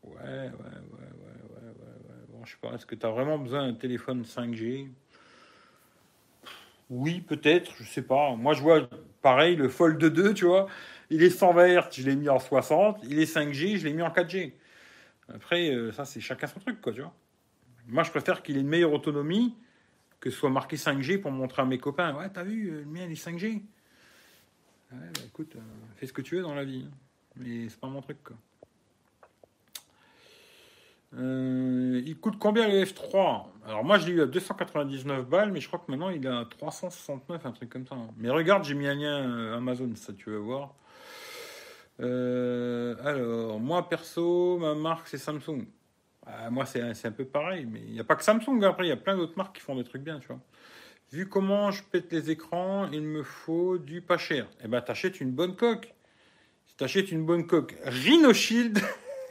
ouais, 0.04 0.10
ouais, 0.12 0.24
ouais, 0.24 0.50
ouais, 0.50 1.10
ouais, 1.50 1.68
ouais, 1.68 2.26
Bon, 2.28 2.44
je 2.44 2.52
sais 2.52 2.58
pas, 2.60 2.74
est-ce 2.74 2.86
que 2.86 2.94
tu 2.94 3.06
as 3.06 3.10
vraiment 3.10 3.38
besoin 3.38 3.66
d'un 3.68 3.74
téléphone 3.74 4.24
5G 4.24 4.88
Oui, 6.88 7.20
peut-être, 7.20 7.72
je 7.78 7.84
sais 7.84 8.02
pas. 8.02 8.34
Moi, 8.34 8.54
je 8.54 8.62
vois 8.62 8.88
pareil, 9.22 9.56
le 9.56 9.68
Fold 9.68 10.02
2, 10.02 10.34
tu 10.34 10.46
vois. 10.46 10.66
Il 11.10 11.22
est 11.22 11.30
120 11.30 11.66
Hz, 11.68 11.88
je 11.92 12.02
l'ai 12.02 12.16
mis 12.16 12.28
en 12.28 12.38
60. 12.38 13.00
Il 13.04 13.18
est 13.20 13.32
5G, 13.32 13.76
je 13.78 13.86
l'ai 13.86 13.94
mis 13.94 14.02
en 14.02 14.10
4G. 14.10 14.52
Après, 15.32 15.70
euh, 15.70 15.92
ça, 15.92 16.04
c'est 16.04 16.20
chacun 16.20 16.46
son 16.48 16.60
truc, 16.60 16.80
quoi, 16.80 16.92
tu 16.92 17.00
vois. 17.02 17.14
Moi, 17.88 18.02
je 18.04 18.10
préfère 18.10 18.42
qu'il 18.42 18.56
ait 18.56 18.60
une 18.60 18.68
meilleure 18.68 18.92
autonomie 18.92 19.54
que 20.20 20.30
ce 20.30 20.36
soit 20.36 20.50
marqué 20.50 20.76
5G 20.76 21.18
pour 21.18 21.30
montrer 21.32 21.62
à 21.62 21.64
mes 21.64 21.78
copains. 21.78 22.14
Ouais, 22.14 22.28
t'as 22.30 22.44
vu, 22.44 22.68
euh, 22.70 22.80
le 22.80 22.86
mien, 22.86 23.04
il 23.06 23.12
est 23.12 23.14
5G. 23.14 23.62
Bah, 24.90 24.96
écoute, 25.24 25.54
euh, 25.56 25.60
fais 25.96 26.06
ce 26.06 26.12
que 26.12 26.22
tu 26.22 26.36
veux 26.36 26.42
dans 26.42 26.54
la 26.54 26.64
vie. 26.64 26.86
Hein. 26.86 26.94
Mais 27.36 27.68
c'est 27.68 27.78
pas 27.78 27.86
mon 27.86 28.02
truc, 28.02 28.18
quoi. 28.22 28.36
il 31.12 32.16
coûte 32.20 32.38
combien 32.38 32.68
le 32.68 32.84
F3 32.84 33.46
Alors 33.66 33.84
moi 33.84 33.98
je 33.98 34.06
l'ai 34.06 34.12
eu 34.12 34.22
à 34.22 34.26
299 34.26 35.26
balles, 35.26 35.50
mais 35.52 35.60
je 35.60 35.66
crois 35.66 35.80
que 35.80 35.90
maintenant 35.90 36.10
il 36.10 36.24
est 36.24 36.28
à 36.28 36.44
369, 36.44 37.46
un 37.46 37.52
truc 37.52 37.70
comme 37.70 37.86
ça. 37.86 37.96
Mais 38.16 38.30
regarde, 38.30 38.64
j'ai 38.64 38.74
mis 38.74 38.86
un 38.86 38.94
lien 38.94 39.54
Amazon, 39.54 39.90
ça 39.94 40.12
tu 40.12 40.30
veux 40.30 40.38
voir. 40.38 40.74
Euh, 42.00 42.96
alors, 43.04 43.60
moi 43.60 43.88
perso, 43.88 44.58
ma 44.58 44.74
marque 44.74 45.08
c'est 45.08 45.18
Samsung. 45.18 45.66
Ah, 46.26 46.50
moi 46.50 46.64
c'est 46.66 47.06
un 47.06 47.12
peu 47.12 47.24
pareil, 47.24 47.66
mais 47.66 47.80
il 47.80 47.92
n'y 47.92 48.00
a 48.00 48.04
pas 48.04 48.16
que 48.16 48.22
Samsung, 48.22 48.62
après 48.64 48.86
il 48.86 48.88
y 48.88 48.92
a 48.92 48.96
plein 48.96 49.16
d'autres 49.16 49.36
marques 49.36 49.56
qui 49.56 49.62
font 49.62 49.74
des 49.74 49.84
trucs 49.84 50.02
bien, 50.02 50.18
tu 50.20 50.28
vois. 50.28 50.40
Vu 51.12 51.28
comment 51.28 51.70
je 51.70 51.82
pète 51.82 52.12
les 52.12 52.30
écrans, 52.30 52.88
il 52.92 53.02
me 53.02 53.22
faut 53.22 53.78
du 53.78 54.00
pas 54.00 54.18
cher. 54.18 54.46
Eh 54.62 54.68
ben 54.68 54.80
t'achètes 54.80 55.20
une 55.20 55.32
bonne 55.32 55.56
coque. 55.56 55.92
T'achètes 56.76 57.10
une 57.10 57.26
bonne 57.26 57.46
coque 57.46 57.76
Rhino 57.84 58.32
Shield, 58.32 58.78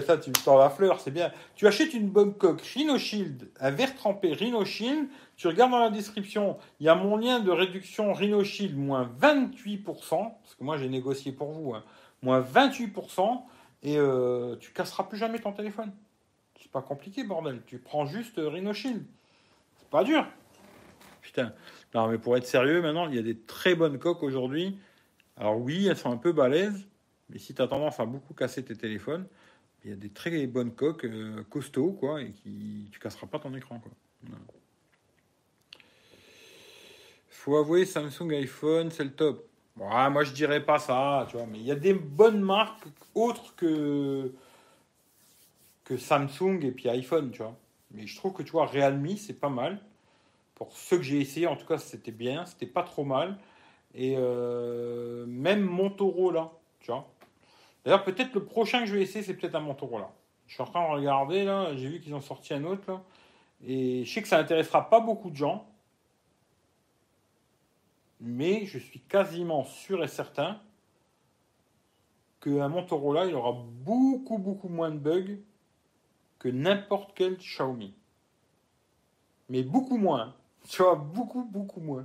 ça 0.00 0.16
tu 0.16 0.30
me 0.30 0.58
la 0.58 0.70
fleur, 0.70 1.00
c'est 1.00 1.10
bien. 1.10 1.30
Tu 1.54 1.66
achètes 1.66 1.92
une 1.94 2.08
bonne 2.08 2.34
coque 2.34 2.62
Rhino 2.62 2.98
Shield, 2.98 3.50
un 3.60 3.70
verre 3.70 3.94
trempé 3.94 4.32
Rhino 4.32 4.64
Shield, 4.64 5.08
tu 5.36 5.48
regardes 5.48 5.72
dans 5.72 5.80
la 5.80 5.90
description, 5.90 6.56
il 6.80 6.86
y 6.86 6.88
a 6.88 6.94
mon 6.94 7.16
lien 7.16 7.40
de 7.40 7.50
réduction 7.50 8.12
Rhino 8.12 8.42
Shield, 8.44 8.76
moins 8.76 9.10
28%, 9.20 9.84
parce 10.08 10.54
que 10.58 10.64
moi 10.64 10.78
j'ai 10.78 10.88
négocié 10.88 11.32
pour 11.32 11.52
vous, 11.52 11.74
hein, 11.74 11.84
moins 12.22 12.40
28%, 12.40 13.42
et 13.82 13.98
euh, 13.98 14.56
tu 14.56 14.72
casseras 14.72 15.04
plus 15.04 15.18
jamais 15.18 15.38
ton 15.38 15.52
téléphone. 15.52 15.92
Pas 16.72 16.82
compliqué, 16.82 17.24
bordel. 17.24 17.60
Tu 17.66 17.78
prends 17.78 18.06
juste 18.06 18.34
Rhino 18.36 18.72
Shield. 18.72 19.04
C'est 19.78 19.88
pas 19.88 20.04
dur. 20.04 20.26
Putain. 21.20 21.52
Non, 21.94 22.08
mais 22.08 22.18
pour 22.18 22.36
être 22.36 22.46
sérieux, 22.46 22.80
maintenant, 22.80 23.08
il 23.08 23.14
y 23.14 23.18
a 23.18 23.22
des 23.22 23.38
très 23.38 23.74
bonnes 23.74 23.98
coques 23.98 24.22
aujourd'hui. 24.22 24.78
Alors 25.36 25.58
oui, 25.58 25.86
elles 25.86 25.96
sont 25.96 26.10
un 26.10 26.16
peu 26.16 26.32
balèzes, 26.32 26.86
mais 27.28 27.38
si 27.38 27.54
tu 27.54 27.62
as 27.62 27.68
tendance 27.68 28.00
à 28.00 28.06
beaucoup 28.06 28.34
casser 28.34 28.64
tes 28.64 28.76
téléphones, 28.76 29.26
il 29.84 29.90
y 29.90 29.92
a 29.92 29.96
des 29.96 30.10
très 30.10 30.46
bonnes 30.46 30.74
coques 30.74 31.04
euh, 31.04 31.42
costauds, 31.50 31.92
quoi, 31.92 32.22
et 32.22 32.32
qui 32.32 32.88
tu 32.90 32.98
casseras 32.98 33.26
pas 33.26 33.38
ton 33.38 33.54
écran, 33.54 33.78
quoi 33.78 33.92
faut 37.42 37.56
avouer, 37.56 37.84
Samsung 37.84 38.30
iPhone, 38.34 38.92
c'est 38.92 39.02
le 39.02 39.10
top. 39.10 39.48
moi, 39.74 40.22
je 40.22 40.32
dirais 40.32 40.64
pas 40.64 40.78
ça, 40.78 41.26
tu 41.28 41.36
vois, 41.36 41.46
mais 41.50 41.58
il 41.58 41.64
y 41.64 41.72
a 41.72 41.76
des 41.76 41.92
bonnes 41.92 42.40
marques 42.40 42.84
autres 43.16 43.56
que, 43.56 44.32
que 45.84 45.96
Samsung 45.96 46.60
et 46.62 46.70
puis 46.70 46.88
iPhone, 46.88 47.30
tu 47.30 47.38
vois. 47.38 47.56
Mais 47.90 48.06
je 48.06 48.16
trouve 48.16 48.32
que, 48.32 48.42
tu 48.42 48.52
vois, 48.52 48.66
Realme, 48.66 49.16
c'est 49.16 49.38
pas 49.38 49.48
mal. 49.48 49.80
Pour 50.54 50.72
ceux 50.72 50.96
que 50.98 51.02
j'ai 51.02 51.20
essayé, 51.20 51.46
en 51.46 51.56
tout 51.56 51.66
cas, 51.66 51.78
c'était 51.78 52.12
bien, 52.12 52.46
c'était 52.46 52.66
pas 52.66 52.82
trop 52.82 53.04
mal. 53.04 53.38
Et 53.94 54.14
euh, 54.16 55.26
même 55.26 55.62
Motorola, 55.62 56.52
tu 56.80 56.90
vois. 56.90 57.08
D'ailleurs, 57.84 58.04
peut-être 58.04 58.32
le 58.34 58.44
prochain 58.44 58.80
que 58.80 58.86
je 58.86 58.94
vais 58.94 59.02
essayer, 59.02 59.24
c'est 59.24 59.34
peut-être 59.34 59.56
un 59.56 59.60
Motorola. 59.60 60.10
Je 60.46 60.54
suis 60.54 60.62
en 60.62 60.66
train 60.66 60.88
de 60.88 60.94
regarder, 60.94 61.44
là, 61.44 61.74
j'ai 61.76 61.88
vu 61.88 62.00
qu'ils 62.00 62.14
ont 62.14 62.20
sorti 62.20 62.54
un 62.54 62.64
autre, 62.64 62.90
là. 62.90 63.02
Et 63.64 64.04
je 64.04 64.12
sais 64.12 64.22
que 64.22 64.28
ça 64.28 64.38
intéressera 64.38 64.88
pas 64.90 65.00
beaucoup 65.00 65.30
de 65.30 65.36
gens 65.36 65.66
mais 68.22 68.66
je 68.66 68.78
suis 68.78 69.00
quasiment 69.00 69.64
sûr 69.64 70.02
et 70.02 70.08
certain 70.08 70.60
qu'un 72.40 72.68
Motorola, 72.68 73.26
il 73.26 73.34
aura 73.34 73.52
beaucoup, 73.52 74.38
beaucoup 74.38 74.68
moins 74.68 74.90
de 74.90 74.98
bugs 74.98 75.38
que 76.42 76.48
n'importe 76.48 77.12
quel 77.14 77.36
Xiaomi. 77.36 77.94
Mais 79.48 79.62
beaucoup 79.62 79.96
moins. 79.96 80.34
Tu 80.68 80.82
vois, 80.82 80.96
beaucoup, 80.96 81.44
beaucoup 81.44 81.80
moins. 81.80 82.04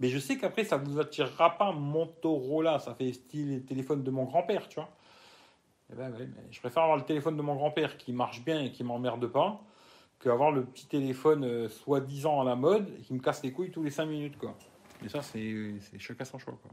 Mais 0.00 0.08
je 0.08 0.18
sais 0.18 0.36
qu'après, 0.36 0.64
ça 0.64 0.76
ne 0.76 0.84
vous 0.84 1.00
attirera 1.00 1.56
pas 1.56 1.72
Motorola. 1.72 2.78
Ça 2.78 2.94
fait 2.94 3.10
style 3.14 3.64
téléphone 3.64 4.02
de 4.02 4.10
mon 4.10 4.24
grand-père, 4.24 4.68
tu 4.68 4.74
vois. 4.74 4.90
Eh 5.90 5.96
ben, 5.96 6.12
je 6.50 6.60
préfère 6.60 6.82
avoir 6.82 6.98
le 6.98 7.04
téléphone 7.04 7.38
de 7.38 7.42
mon 7.42 7.54
grand-père 7.54 7.96
qui 7.96 8.12
marche 8.12 8.44
bien 8.44 8.60
et 8.60 8.70
qui 8.70 8.84
m'emmerde 8.84 9.26
pas, 9.28 9.62
qu'avoir 10.20 10.50
le 10.50 10.64
petit 10.64 10.86
téléphone 10.86 11.44
euh, 11.44 11.68
soi-disant 11.70 12.42
à 12.42 12.44
la 12.44 12.56
mode 12.56 12.90
et 12.98 13.00
qui 13.00 13.14
me 13.14 13.20
casse 13.20 13.42
les 13.42 13.52
couilles 13.52 13.70
tous 13.70 13.82
les 13.82 13.90
5 13.90 14.04
minutes, 14.04 14.36
quoi. 14.36 14.54
Mais 15.00 15.08
ça, 15.08 15.22
c'est 15.22 15.78
chacun 15.98 16.24
son 16.24 16.38
choix. 16.38 16.58
Quoi. 16.62 16.70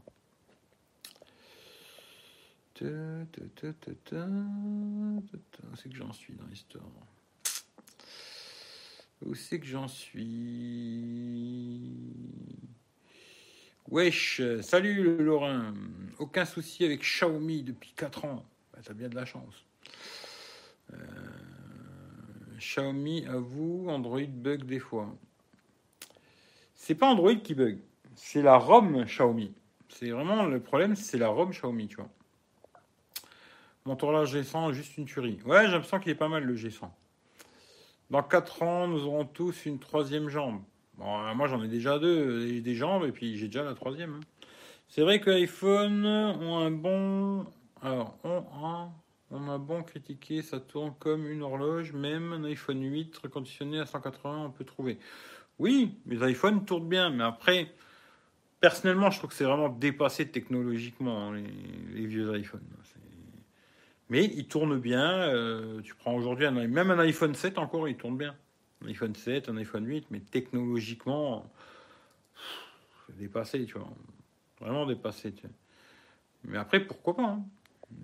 C'est 5.76 5.88
que 5.88 5.96
j'en 5.96 6.12
suis 6.12 6.34
dans 6.34 6.46
l'histoire? 6.46 6.84
Où 9.24 9.34
c'est 9.34 9.60
que 9.60 9.66
j'en 9.66 9.88
suis? 9.88 10.26
Wesh, 13.88 14.42
salut 14.62 15.02
le 15.02 15.22
Lorrain. 15.22 15.74
Aucun 16.18 16.44
souci 16.44 16.84
avec 16.84 17.02
Xiaomi 17.02 17.62
depuis 17.62 17.92
4 17.96 18.24
ans. 18.24 18.44
Bah, 18.72 18.80
T'as 18.82 18.94
bien 18.94 19.08
de 19.08 19.14
la 19.14 19.24
chance. 19.24 19.64
Euh, 20.92 20.96
Xiaomi 22.58 23.26
avoue, 23.26 23.88
Android 23.88 24.20
bug 24.26 24.64
des 24.64 24.80
fois. 24.80 25.14
C'est 26.74 26.94
pas 26.96 27.08
Android 27.08 27.34
qui 27.34 27.54
bug 27.54 27.78
c'est 28.16 28.42
la 28.42 28.56
ROM 28.56 29.04
Xiaomi. 29.04 29.52
C'est 29.88 30.10
vraiment 30.10 30.44
le 30.44 30.60
problème, 30.60 30.96
c'est 30.96 31.18
la 31.18 31.28
ROM 31.28 31.50
Xiaomi, 31.50 31.88
tu 31.88 31.96
vois. 31.96 32.08
Mon 33.84 33.96
tournage 33.96 34.34
G100, 34.34 34.72
juste 34.72 34.96
une 34.96 35.06
tuerie. 35.06 35.38
Ouais, 35.44 35.66
j'ai 35.66 35.72
l'impression 35.72 35.98
qu'il 35.98 36.12
est 36.12 36.16
pas 36.16 36.28
mal 36.28 36.44
le 36.44 36.54
G100. 36.54 36.88
Dans 38.10 38.22
4 38.22 38.62
ans, 38.62 38.88
nous 38.88 39.04
aurons 39.04 39.24
tous 39.24 39.66
une 39.66 39.78
troisième 39.78 40.28
jambe. 40.28 40.60
Bon, 40.98 41.34
moi 41.34 41.48
j'en 41.48 41.62
ai 41.62 41.68
déjà 41.68 41.98
deux, 41.98 42.60
des 42.60 42.74
jambes, 42.74 43.04
et 43.04 43.12
puis 43.12 43.36
j'ai 43.36 43.46
déjà 43.46 43.64
la 43.64 43.74
troisième. 43.74 44.14
Hein. 44.14 44.20
C'est 44.88 45.00
vrai 45.00 45.20
que 45.20 45.30
l'iPhone 45.30 46.04
ont 46.06 46.58
un 46.58 46.70
bon. 46.70 47.46
Alors, 47.80 48.18
on 48.22 48.38
a, 48.64 48.92
on 49.30 49.48
a 49.48 49.58
bon 49.58 49.82
critiqué, 49.82 50.42
ça 50.42 50.60
tourne 50.60 50.92
comme 50.98 51.26
une 51.26 51.42
horloge, 51.42 51.92
même 51.92 52.32
un 52.32 52.44
iPhone 52.44 52.82
8 52.82 53.16
reconditionné 53.16 53.80
à 53.80 53.86
180, 53.86 54.44
on 54.46 54.50
peut 54.50 54.64
trouver. 54.64 54.98
Oui, 55.58 55.94
les 56.06 56.30
iPhones 56.30 56.64
tournent 56.64 56.88
bien, 56.88 57.10
mais 57.10 57.24
après, 57.24 57.72
personnellement, 58.60 59.10
je 59.10 59.18
trouve 59.18 59.30
que 59.30 59.36
c'est 59.36 59.44
vraiment 59.44 59.70
dépassé 59.70 60.28
technologiquement, 60.28 61.30
hein, 61.30 61.42
les, 61.94 62.06
vieux 62.06 62.36
iPhones. 62.38 62.60
Mais 64.12 64.26
ils 64.26 64.46
tournent 64.46 64.78
bien. 64.78 65.22
Euh, 65.22 65.80
tu 65.80 65.94
prends 65.94 66.14
aujourd'hui 66.14 66.46
même 66.50 66.90
un 66.90 66.98
iPhone 66.98 67.34
7 67.34 67.56
encore, 67.56 67.88
il 67.88 67.96
tourne 67.96 68.18
bien. 68.18 68.36
Un 68.84 68.88
iPhone 68.88 69.14
7, 69.14 69.48
un 69.48 69.56
iPhone 69.56 69.86
8, 69.86 70.08
mais 70.10 70.20
technologiquement, 70.20 71.50
c'est 73.06 73.16
dépassé, 73.16 73.64
tu 73.64 73.78
vois. 73.78 73.88
Vraiment 74.60 74.84
dépassé, 74.84 75.32
tu 75.32 75.46
vois. 75.46 75.56
Mais 76.44 76.58
après, 76.58 76.80
pourquoi 76.80 77.16
pas 77.16 77.22
hein. 77.22 77.42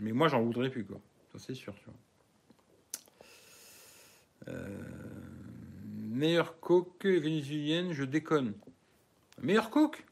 Mais 0.00 0.12
moi, 0.12 0.28
j'en 0.28 0.40
voudrais 0.40 0.70
plus, 0.70 0.86
quoi. 0.86 0.98
Ça, 1.30 1.38
c'est 1.38 1.54
sûr, 1.54 1.74
tu 1.74 1.84
vois. 1.84 1.94
Euh, 4.54 4.78
meilleure 5.94 6.58
coque 6.58 7.04
vénézuélienne, 7.04 7.92
je 7.92 8.04
déconne. 8.04 8.54
Meilleure 9.42 9.68
coque 9.68 10.06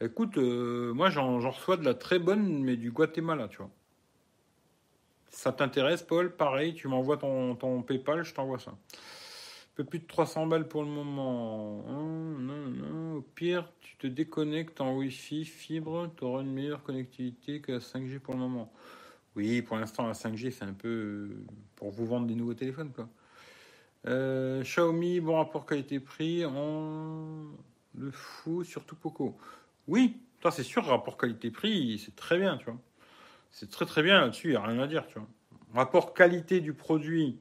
Écoute, 0.00 0.38
euh, 0.38 0.92
moi 0.92 1.08
j'en 1.10 1.38
reçois 1.38 1.76
de 1.76 1.84
la 1.84 1.94
très 1.94 2.18
bonne, 2.18 2.64
mais 2.64 2.76
du 2.76 2.90
Guatemala, 2.90 3.46
tu 3.46 3.58
vois. 3.58 3.70
Ça 5.32 5.50
t'intéresse, 5.50 6.02
Paul? 6.02 6.36
Pareil, 6.36 6.74
tu 6.74 6.88
m'envoies 6.88 7.16
ton, 7.16 7.56
ton 7.56 7.82
PayPal, 7.82 8.22
je 8.22 8.34
t'envoie 8.34 8.58
ça. 8.58 8.70
Un 8.70 9.74
peu 9.74 9.84
plus 9.84 9.98
de 9.98 10.06
300 10.06 10.46
balles 10.46 10.68
pour 10.68 10.82
le 10.82 10.88
moment. 10.88 11.82
non, 11.88 12.68
non. 12.68 13.16
Au 13.16 13.22
pire, 13.22 13.66
tu 13.80 13.96
te 13.96 14.06
déconnectes 14.06 14.80
en 14.80 14.94
Wi-Fi, 14.94 15.44
fibre, 15.44 16.12
tu 16.16 16.24
auras 16.24 16.42
une 16.42 16.52
meilleure 16.52 16.82
connectivité 16.82 17.60
que 17.60 17.72
la 17.72 17.78
5G 17.78 18.18
pour 18.18 18.34
le 18.34 18.40
moment. 18.40 18.72
Oui, 19.34 19.62
pour 19.62 19.78
l'instant, 19.78 20.06
la 20.06 20.12
5G, 20.12 20.50
c'est 20.50 20.64
un 20.64 20.74
peu 20.74 20.88
euh, 20.88 21.44
pour 21.76 21.90
vous 21.90 22.04
vendre 22.04 22.26
des 22.26 22.34
nouveaux 22.34 22.54
téléphones, 22.54 22.92
quoi. 22.92 23.08
Euh, 24.06 24.62
Xiaomi, 24.62 25.20
bon 25.20 25.36
rapport 25.36 25.64
qualité-prix, 25.64 26.44
on 26.44 27.46
le 27.96 28.10
fout, 28.10 28.66
surtout 28.66 28.96
Poco. 28.96 29.38
Oui, 29.88 30.20
ça 30.42 30.50
c'est 30.50 30.62
sûr, 30.62 30.84
rapport 30.84 31.16
qualité-prix, 31.16 31.98
c'est 32.04 32.14
très 32.16 32.38
bien, 32.38 32.58
tu 32.58 32.66
vois. 32.66 32.78
C'est 33.52 33.70
très 33.70 33.86
très 33.86 34.02
bien 34.02 34.20
là-dessus, 34.20 34.48
il 34.48 34.50
n'y 34.50 34.56
a 34.56 34.62
rien 34.62 34.80
à 34.80 34.86
dire, 34.86 35.06
tu 35.06 35.18
vois. 35.18 35.28
Rapport 35.74 36.14
qualité 36.14 36.60
du 36.60 36.72
produit 36.72 37.38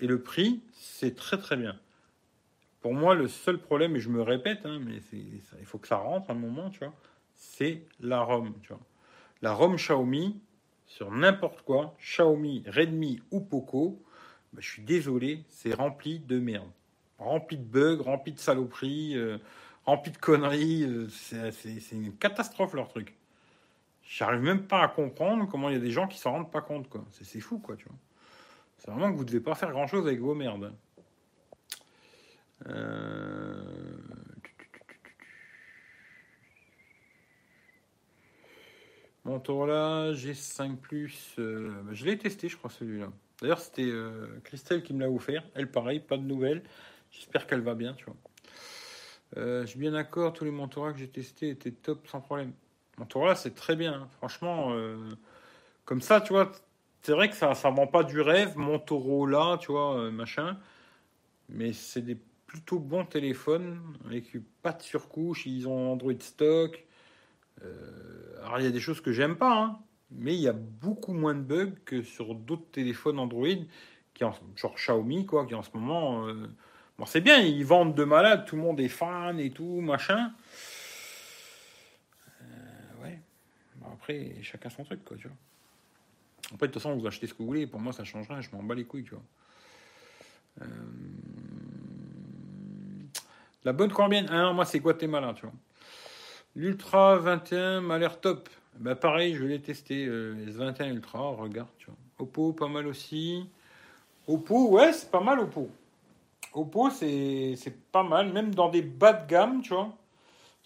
et 0.00 0.06
le 0.06 0.20
prix, 0.20 0.62
c'est 0.72 1.14
très 1.14 1.38
très 1.38 1.56
bien. 1.56 1.78
Pour 2.80 2.94
moi, 2.94 3.14
le 3.14 3.28
seul 3.28 3.58
problème, 3.58 3.96
et 3.96 4.00
je 4.00 4.08
me 4.08 4.22
répète, 4.22 4.64
hein, 4.64 4.80
mais 4.84 5.00
il 5.12 5.64
faut 5.64 5.78
que 5.78 5.88
ça 5.88 5.96
rentre 5.96 6.30
à 6.30 6.32
un 6.32 6.36
moment, 6.36 6.70
tu 6.70 6.80
vois, 6.80 6.94
c'est 7.34 7.82
la 8.00 8.20
ROM, 8.20 8.54
tu 8.62 8.68
vois. 8.68 8.80
La 9.42 9.52
ROM 9.52 9.76
Xiaomi, 9.76 10.40
sur 10.86 11.10
n'importe 11.10 11.62
quoi, 11.62 11.94
Xiaomi, 12.00 12.64
Redmi 12.66 13.20
ou 13.30 13.40
Poco, 13.40 14.02
bah, 14.52 14.60
je 14.62 14.70
suis 14.70 14.82
désolé, 14.82 15.44
c'est 15.48 15.74
rempli 15.74 16.20
de 16.20 16.38
merde. 16.38 16.70
Rempli 17.18 17.58
de 17.58 17.64
bugs, 17.64 18.02
rempli 18.02 18.32
de 18.32 18.38
saloperies, 18.38 19.16
euh, 19.16 19.38
rempli 19.84 20.12
de 20.12 20.18
conneries. 20.18 20.84
Euh, 20.84 21.08
c'est 21.10 21.92
une 21.92 22.14
catastrophe 22.16 22.74
leur 22.74 22.88
truc. 22.88 23.14
J'arrive 24.08 24.40
même 24.40 24.66
pas 24.66 24.82
à 24.82 24.88
comprendre 24.88 25.48
comment 25.48 25.68
il 25.68 25.74
y 25.74 25.76
a 25.76 25.80
des 25.80 25.90
gens 25.90 26.06
qui 26.06 26.18
s'en 26.18 26.32
rendent 26.32 26.50
pas 26.50 26.60
compte. 26.60 26.88
quoi. 26.88 27.04
C'est 27.10 27.40
fou, 27.40 27.58
quoi, 27.58 27.76
tu 27.76 27.86
vois. 27.86 27.96
C'est 28.78 28.90
vraiment 28.90 29.10
que 29.10 29.16
vous 29.16 29.24
devez 29.24 29.40
pas 29.40 29.54
faire 29.54 29.70
grand 29.72 29.86
chose 29.86 30.06
avec 30.06 30.20
vos 30.20 30.34
merdes. 30.34 30.72
Euh... 32.68 33.96
Motorola 39.24 40.12
G5 40.12 40.76
Plus, 40.76 41.34
euh, 41.40 41.82
bah, 41.82 41.90
je 41.92 42.04
l'ai 42.04 42.16
testé, 42.16 42.48
je 42.48 42.56
crois, 42.56 42.70
celui-là. 42.70 43.10
D'ailleurs, 43.40 43.58
c'était 43.58 43.82
euh, 43.82 44.38
Christelle 44.44 44.84
qui 44.84 44.94
me 44.94 45.00
l'a 45.00 45.10
offert. 45.10 45.42
Elle, 45.56 45.68
pareil, 45.68 45.98
pas 45.98 46.16
de 46.16 46.22
nouvelles. 46.22 46.62
J'espère 47.10 47.48
qu'elle 47.48 47.60
va 47.60 47.74
bien, 47.74 47.94
tu 47.94 48.04
vois. 48.04 48.16
Euh, 49.36 49.62
je 49.62 49.66
suis 49.66 49.80
bien 49.80 49.90
d'accord, 49.90 50.32
tous 50.32 50.44
les 50.44 50.52
Motorola 50.52 50.92
que 50.92 51.00
j'ai 51.00 51.08
testés 51.08 51.48
étaient 51.48 51.72
top 51.72 52.06
sans 52.06 52.20
problème. 52.20 52.52
Motorola, 52.98 53.34
c'est 53.34 53.54
très 53.54 53.76
bien. 53.76 53.94
Hein. 53.94 54.08
Franchement, 54.18 54.74
comme 55.84 56.00
ça, 56.00 56.20
tu 56.20 56.32
vois, 56.32 56.52
c'est 57.02 57.12
vrai 57.12 57.28
que 57.28 57.36
ça 57.36 57.50
ne 57.50 57.76
vend 57.76 57.86
pas 57.86 58.02
du 58.04 58.20
rêve, 58.20 58.56
Motorola, 58.56 59.58
tu 59.60 59.72
vois, 59.72 60.10
machin. 60.10 60.58
Mais 61.48 61.72
c'est 61.72 62.02
des 62.02 62.18
plutôt 62.46 62.78
bons 62.78 63.04
téléphones 63.04 63.80
avec 64.06 64.24
pas 64.62 64.72
de 64.72 64.82
surcouche. 64.82 65.46
Ils 65.46 65.68
ont 65.68 65.92
Android 65.92 66.18
stock. 66.18 66.84
Euh, 67.62 68.36
alors, 68.44 68.60
il 68.60 68.64
y 68.64 68.68
a 68.68 68.70
des 68.70 68.80
choses 68.80 69.00
que 69.00 69.12
j'aime 69.12 69.36
pas, 69.36 69.56
hein, 69.56 69.78
mais 70.10 70.34
il 70.34 70.40
y 70.40 70.48
a 70.48 70.52
beaucoup 70.52 71.12
moins 71.12 71.34
de 71.34 71.40
bugs 71.40 71.74
que 71.84 72.02
sur 72.02 72.34
d'autres 72.34 72.70
téléphones 72.70 73.18
Android, 73.18 73.46
qui 74.14 74.24
en, 74.24 74.34
genre 74.54 74.74
Xiaomi, 74.74 75.26
quoi, 75.26 75.46
qui 75.46 75.54
en 75.54 75.62
ce 75.62 75.70
moment. 75.74 76.26
Euh, 76.26 76.48
bon, 76.98 77.06
c'est 77.06 77.20
bien, 77.20 77.38
ils 77.38 77.64
vendent 77.64 77.94
de 77.94 78.04
malade, 78.04 78.44
tout 78.46 78.56
le 78.56 78.62
monde 78.62 78.80
est 78.80 78.88
fan 78.88 79.38
et 79.40 79.50
tout, 79.50 79.80
machin. 79.80 80.32
Euh, 82.42 83.02
ouais. 83.02 83.20
Après, 84.06 84.42
chacun 84.42 84.70
son 84.70 84.84
truc, 84.84 85.04
quoi, 85.04 85.16
tu 85.16 85.26
vois. 85.26 85.36
Après, 86.54 86.68
de 86.68 86.72
toute 86.72 86.80
façon, 86.80 86.96
vous 86.96 87.06
achetez 87.06 87.26
ce 87.26 87.34
que 87.34 87.38
vous 87.38 87.46
voulez. 87.46 87.66
Pour 87.66 87.80
moi, 87.80 87.92
ça 87.92 88.04
changerait. 88.04 88.40
Je 88.40 88.54
m'en 88.54 88.62
bats 88.62 88.74
les 88.74 88.84
couilles, 88.84 89.02
tu 89.02 89.14
vois. 89.14 90.66
La 93.64 93.72
bonne 93.72 93.90
combien 93.90 94.24
Ah 94.28 94.52
moi, 94.52 94.64
c'est 94.64 94.78
Guatemala, 94.78 95.34
tu 95.34 95.42
vois. 95.42 95.54
L'Ultra 96.54 97.16
21 97.16 97.80
m'a 97.80 97.98
l'air 97.98 98.20
top. 98.20 98.48
Bah 98.78 98.94
pareil, 98.94 99.34
je 99.34 99.44
l'ai 99.44 99.60
testé, 99.60 100.06
euh, 100.06 100.46
S21 100.46 100.94
Ultra, 100.94 101.30
regarde, 101.30 101.68
tu 101.78 101.86
vois. 101.86 101.96
Oppo, 102.18 102.52
pas 102.52 102.68
mal 102.68 102.86
aussi. 102.86 103.44
Oppo, 104.28 104.68
ouais, 104.68 104.92
c'est 104.92 105.10
pas 105.10 105.20
mal 105.20 105.40
Oppo. 105.40 105.68
Oppo, 106.52 106.90
c'est 106.90 107.56
pas 107.90 108.02
mal, 108.04 108.32
même 108.32 108.54
dans 108.54 108.68
des 108.68 108.82
bas 108.82 109.14
de 109.14 109.26
gamme, 109.28 109.62
tu 109.62 109.74
vois. 109.74 109.92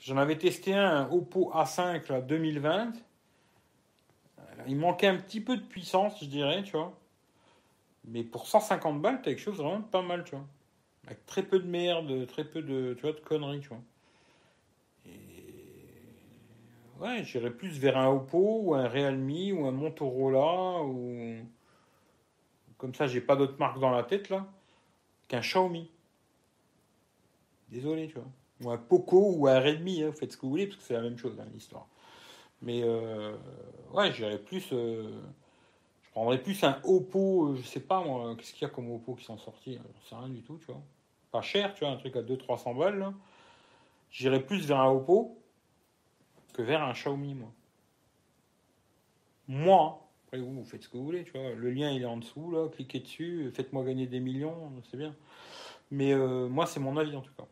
J'en 0.02 0.18
avais 0.18 0.36
testé 0.36 0.74
un, 0.74 1.08
Oppo 1.10 1.50
A5 1.54 2.10
là, 2.12 2.20
2020. 2.20 2.92
Il 4.66 4.76
manquait 4.76 5.06
un 5.06 5.16
petit 5.16 5.40
peu 5.40 5.56
de 5.56 5.62
puissance, 5.62 6.20
je 6.20 6.26
dirais, 6.26 6.62
tu 6.62 6.72
vois. 6.72 6.92
Mais 8.04 8.24
pour 8.24 8.46
150 8.46 9.00
balles, 9.00 9.16
t'as 9.22 9.30
quelque 9.30 9.40
chose 9.40 9.58
vraiment 9.58 9.82
pas 9.82 10.02
mal, 10.02 10.24
tu 10.24 10.32
vois. 10.34 10.46
Avec 11.06 11.24
très 11.26 11.42
peu 11.42 11.58
de 11.58 11.66
merde, 11.66 12.26
très 12.26 12.44
peu 12.44 12.62
de, 12.62 12.94
tu 12.94 13.02
vois, 13.02 13.12
de 13.12 13.20
conneries, 13.20 13.60
tu 13.60 13.68
vois. 13.68 13.82
Ouais, 17.00 17.24
j'irais 17.24 17.50
plus 17.50 17.78
vers 17.78 17.96
un 17.96 18.08
Oppo 18.08 18.60
ou 18.62 18.74
un 18.74 18.86
Realme 18.86 19.52
ou 19.52 19.66
un 19.66 19.72
Motorola 19.72 20.82
ou 20.82 21.38
comme 22.76 22.94
ça, 22.94 23.06
j'ai 23.06 23.20
pas 23.20 23.36
d'autres 23.36 23.58
marques 23.58 23.78
dans 23.78 23.90
la 23.90 24.02
tête 24.02 24.30
là 24.30 24.46
qu'un 25.28 25.40
Xiaomi. 25.40 25.90
Désolé, 27.68 28.08
tu 28.08 28.14
vois. 28.14 28.28
Ou 28.62 28.70
un 28.70 28.78
Poco 28.78 29.34
ou 29.36 29.46
un 29.46 29.60
Redmi, 29.60 30.02
hein, 30.02 30.12
faites 30.12 30.32
ce 30.32 30.36
que 30.36 30.42
vous 30.42 30.50
voulez 30.50 30.66
parce 30.66 30.78
que 30.78 30.82
c'est 30.82 30.94
la 30.94 31.02
même 31.02 31.16
chose 31.16 31.38
hein, 31.40 31.46
l'histoire. 31.52 31.86
Mais 32.62 32.82
euh, 32.82 33.36
ouais, 33.92 34.12
j'irais 34.12 34.38
plus. 34.38 34.68
Euh, 34.72 35.20
je 36.02 36.10
prendrais 36.10 36.42
plus 36.42 36.62
un 36.64 36.80
Oppo, 36.84 37.48
euh, 37.48 37.56
je 37.56 37.62
sais 37.62 37.80
pas 37.80 38.02
moi, 38.02 38.34
qu'est-ce 38.36 38.52
qu'il 38.52 38.62
y 38.62 38.64
a 38.64 38.68
comme 38.68 38.90
Oppo 38.90 39.14
qui 39.14 39.24
sont 39.24 39.38
sortis 39.38 39.78
Je 40.02 40.08
sais 40.08 40.16
rien 40.16 40.28
du 40.28 40.42
tout, 40.42 40.58
tu 40.58 40.66
vois. 40.66 40.82
Pas 41.30 41.40
cher, 41.40 41.72
tu 41.74 41.84
vois, 41.84 41.92
un 41.94 41.96
truc 41.96 42.16
à 42.16 42.22
200-300 42.22 42.76
balles. 42.76 43.12
J'irais 44.10 44.40
plus 44.40 44.66
vers 44.66 44.80
un 44.80 44.90
Oppo 44.90 45.38
que 46.52 46.62
vers 46.62 46.82
un 46.82 46.92
Xiaomi, 46.92 47.34
moi. 47.34 47.52
Moi, 49.46 50.06
après 50.26 50.38
vous, 50.38 50.64
faites 50.64 50.82
ce 50.82 50.88
que 50.88 50.96
vous 50.96 51.04
voulez, 51.04 51.24
tu 51.24 51.32
vois. 51.32 51.54
Le 51.54 51.70
lien 51.70 51.90
il 51.90 52.02
est 52.02 52.06
en 52.06 52.16
dessous, 52.16 52.50
là, 52.50 52.68
cliquez 52.68 53.00
dessus, 53.00 53.50
faites-moi 53.54 53.84
gagner 53.84 54.06
des 54.06 54.20
millions, 54.20 54.72
c'est 54.90 54.96
bien. 54.96 55.14
Mais 55.90 56.14
moi, 56.14 56.66
c'est 56.66 56.78
mon 56.78 56.96
avis 56.96 57.16
en 57.16 57.20
tout 57.20 57.32
cas. 57.36 57.46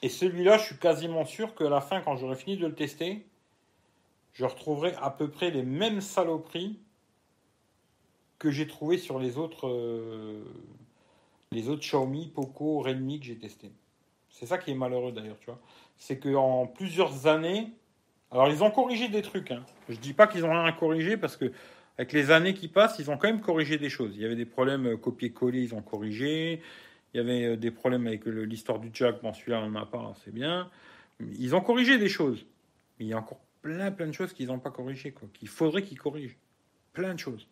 Et 0.00 0.08
celui-là, 0.08 0.58
je 0.58 0.64
suis 0.64 0.78
quasiment 0.78 1.24
sûr 1.24 1.54
qu'à 1.54 1.68
la 1.68 1.80
fin, 1.80 2.00
quand 2.00 2.16
j'aurai 2.16 2.36
fini 2.36 2.56
de 2.56 2.66
le 2.66 2.74
tester, 2.74 3.26
je 4.38 4.44
retrouverai 4.44 4.94
à 5.02 5.10
peu 5.10 5.28
près 5.28 5.50
les 5.50 5.64
mêmes 5.64 6.00
saloperies 6.00 6.78
que 8.38 8.52
j'ai 8.52 8.68
trouvé 8.68 8.96
sur 8.96 9.18
les 9.18 9.36
autres, 9.36 9.66
euh, 9.66 10.44
les 11.50 11.68
autres 11.68 11.80
Xiaomi, 11.80 12.30
Poco, 12.32 12.78
Redmi 12.78 13.18
que 13.18 13.26
j'ai 13.26 13.36
testé. 13.36 13.72
C'est 14.30 14.46
ça 14.46 14.56
qui 14.56 14.70
est 14.70 14.74
malheureux 14.74 15.10
d'ailleurs, 15.10 15.40
tu 15.40 15.46
vois. 15.46 15.58
C'est 15.96 16.20
qu'en 16.20 16.68
plusieurs 16.68 17.26
années, 17.26 17.72
alors 18.30 18.48
ils 18.48 18.62
ont 18.62 18.70
corrigé 18.70 19.08
des 19.08 19.22
trucs. 19.22 19.50
Hein. 19.50 19.64
Je 19.88 19.96
dis 19.96 20.12
pas 20.12 20.28
qu'ils 20.28 20.44
ont 20.44 20.52
rien 20.52 20.70
corrigé 20.70 21.16
parce 21.16 21.36
que 21.36 21.50
avec 21.96 22.12
les 22.12 22.30
années 22.30 22.54
qui 22.54 22.68
passent, 22.68 23.00
ils 23.00 23.10
ont 23.10 23.16
quand 23.16 23.26
même 23.26 23.40
corrigé 23.40 23.76
des 23.76 23.88
choses. 23.88 24.12
Il 24.14 24.22
y 24.22 24.24
avait 24.24 24.36
des 24.36 24.46
problèmes 24.46 24.86
euh, 24.86 24.96
copier-coller, 24.96 25.62
ils 25.62 25.74
ont 25.74 25.82
corrigé. 25.82 26.62
Il 27.12 27.16
y 27.16 27.20
avait 27.20 27.44
euh, 27.44 27.56
des 27.56 27.72
problèmes 27.72 28.06
avec 28.06 28.24
l'histoire 28.24 28.78
du 28.78 28.90
jack. 28.92 29.20
Bon, 29.20 29.32
celui-là, 29.32 29.62
on 29.64 29.70
n'en 29.70 29.82
a 29.82 29.86
pas, 29.86 30.14
c'est 30.24 30.32
bien. 30.32 30.70
Ils 31.40 31.56
ont 31.56 31.60
corrigé 31.60 31.98
des 31.98 32.08
choses. 32.08 32.46
Mais 33.00 33.06
il 33.06 33.08
y 33.08 33.14
plein, 33.62 33.90
plein 33.90 34.06
de 34.06 34.12
choses 34.12 34.32
qu'ils 34.32 34.48
n'ont 34.48 34.58
pas 34.58 34.70
corrigées, 34.70 35.12
quoi. 35.12 35.28
Qu'il 35.32 35.48
faudrait 35.48 35.82
qu'ils 35.82 35.98
corrigent. 35.98 36.36
Plein 36.92 37.14
de 37.14 37.18
choses. 37.18 37.46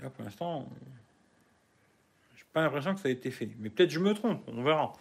Là, 0.00 0.10
pour 0.10 0.24
l'instant, 0.24 0.68
j'ai 2.36 2.44
pas 2.52 2.62
l'impression 2.62 2.94
que 2.94 3.00
ça 3.00 3.08
a 3.08 3.12
été 3.12 3.30
fait. 3.30 3.50
Mais 3.58 3.70
peut-être 3.70 3.90
je 3.90 3.98
me 3.98 4.14
trompe, 4.14 4.42
on 4.48 4.62
verra. 4.62 4.92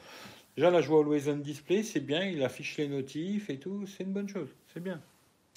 Déjà, 0.55 0.69
la 0.69 0.81
joie 0.81 0.99
Always 0.99 1.29
on 1.29 1.37
Display, 1.37 1.83
c'est 1.83 2.01
bien, 2.01 2.25
il 2.25 2.43
affiche 2.43 2.77
les 2.77 2.87
notifs 2.87 3.49
et 3.49 3.57
tout, 3.57 3.85
c'est 3.87 4.03
une 4.03 4.11
bonne 4.11 4.27
chose, 4.27 4.49
c'est 4.73 4.83
bien. 4.83 5.01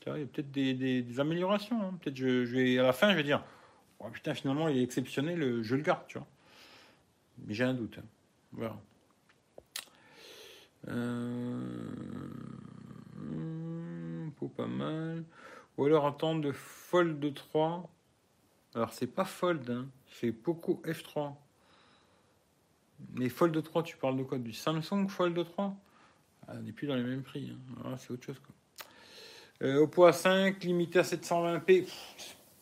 il 0.06 0.20
y 0.20 0.22
a 0.22 0.26
peut-être 0.26 0.52
des, 0.52 1.20
améliorations. 1.20 1.82
Hein. 1.82 1.98
Peut-être 2.00 2.16
je, 2.16 2.44
je, 2.44 2.54
vais 2.54 2.78
à 2.78 2.84
la 2.84 2.92
fin, 2.92 3.10
je 3.10 3.16
vais 3.16 3.24
dire, 3.24 3.44
oh, 3.98 4.08
putain, 4.10 4.34
finalement, 4.34 4.68
il 4.68 4.78
est 4.78 4.82
exceptionnel, 4.82 5.62
je 5.62 5.74
le 5.74 5.82
garde, 5.82 6.06
tu 6.06 6.18
vois. 6.18 6.28
Mais 7.44 7.54
j'ai 7.54 7.64
un 7.64 7.74
doute. 7.74 7.98
Hein. 7.98 8.04
Voilà. 8.52 8.76
Euh... 10.88 11.94
pas 14.48 14.66
mal. 14.66 15.24
Ou 15.76 15.84
alors 15.86 16.06
attendre 16.06 16.40
de 16.40 16.52
Fold 16.52 17.34
3. 17.34 17.88
Alors 18.74 18.92
c'est 18.92 19.06
pas 19.06 19.24
Fold, 19.24 19.70
hein. 19.70 19.86
c'est 20.08 20.32
Poco 20.32 20.82
F3. 20.84 21.34
Mais 23.14 23.28
Fold 23.28 23.60
3, 23.62 23.82
tu 23.82 23.96
parles 23.96 24.16
de 24.16 24.22
quoi? 24.22 24.38
Du 24.38 24.52
Samsung 24.52 25.08
Fold 25.08 25.44
3 25.44 25.74
ah, 26.48 26.52
On 26.56 26.62
n'est 26.62 26.72
plus 26.72 26.86
dans 26.86 26.94
les 26.94 27.02
mêmes 27.02 27.22
prix. 27.22 27.50
Hein. 27.52 27.82
Ah, 27.84 27.96
c'est 27.98 28.12
autre 28.12 28.24
chose. 28.24 28.38
Quoi. 28.38 28.54
Euh, 29.62 29.82
Oppo 29.82 30.08
A5, 30.08 30.60
limité 30.64 30.98
à 30.98 31.02
720p, 31.02 31.88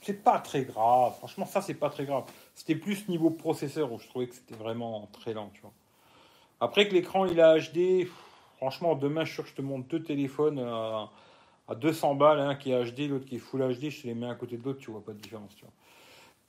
c'est 0.01 0.23
pas 0.23 0.39
très 0.41 0.65
grave. 0.65 1.17
Franchement, 1.19 1.47
ça, 1.47 1.63
c'est 1.63 1.75
pas 1.75 1.91
très 1.91 2.05
grave. 2.05 2.25
C'était 2.55 2.75
plus 2.75 3.09
niveau 3.09 3.31
processeur 3.31 3.93
où 3.93 3.99
je 3.99 4.09
trouvais 4.09 4.27
que 4.27 4.35
c'était 4.35 4.55
vraiment 4.55 5.09
très 5.13 5.33
lent. 5.33 5.51
Tu 5.55 5.63
vois. 5.63 5.73
Après 6.61 6.89
que 6.89 6.95
l'écran 6.95 7.25
il 7.27 7.41
a 7.41 7.59
HD, 7.59 8.07
franchement, 8.57 8.95
demain, 8.95 9.25
je, 9.25 9.43
je 9.43 9.55
te 9.55 9.63
montre 9.63 9.89
deux 9.89 10.03
téléphones 10.03 10.59
à, 10.59 11.11
à 11.69 11.75
200 11.75 12.15
balles, 12.17 12.41
un 12.41 12.55
qui 12.55 12.73
est 12.73 12.85
HD, 12.85 13.09
l'autre 13.09 13.25
qui 13.25 13.37
est 13.37 13.39
Full 13.39 13.61
HD, 13.61 13.91
je 13.91 14.03
te 14.03 14.07
les 14.07 14.15
mets 14.15 14.29
à 14.29 14.35
côté 14.35 14.57
de 14.57 14.65
l'autre, 14.65 14.81
tu 14.81 14.91
vois 14.91 15.05
pas 15.05 15.13
de 15.13 15.19
différence. 15.19 15.55
Tu 15.55 15.65
vois. 15.65 15.73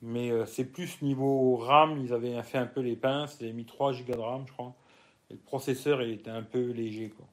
Mais 0.02 0.30
euh, 0.30 0.44
c'est 0.44 0.64
plus 0.64 1.00
niveau 1.02 1.56
RAM, 1.56 1.98
ils 2.04 2.12
avaient 2.12 2.42
fait 2.42 2.58
un 2.58 2.66
peu 2.66 2.80
les 2.80 2.96
pinces, 2.96 3.38
ils 3.40 3.44
avaient 3.44 3.52
mis 3.52 3.64
3 3.64 3.92
Go 3.92 4.12
de 4.12 4.18
RAM, 4.18 4.44
je 4.46 4.52
crois. 4.52 4.74
Et 5.30 5.34
le 5.34 5.40
processeur, 5.40 6.02
il 6.02 6.10
était 6.10 6.30
un 6.30 6.42
peu 6.42 6.70
léger, 6.70 7.10
quoi. 7.10 7.26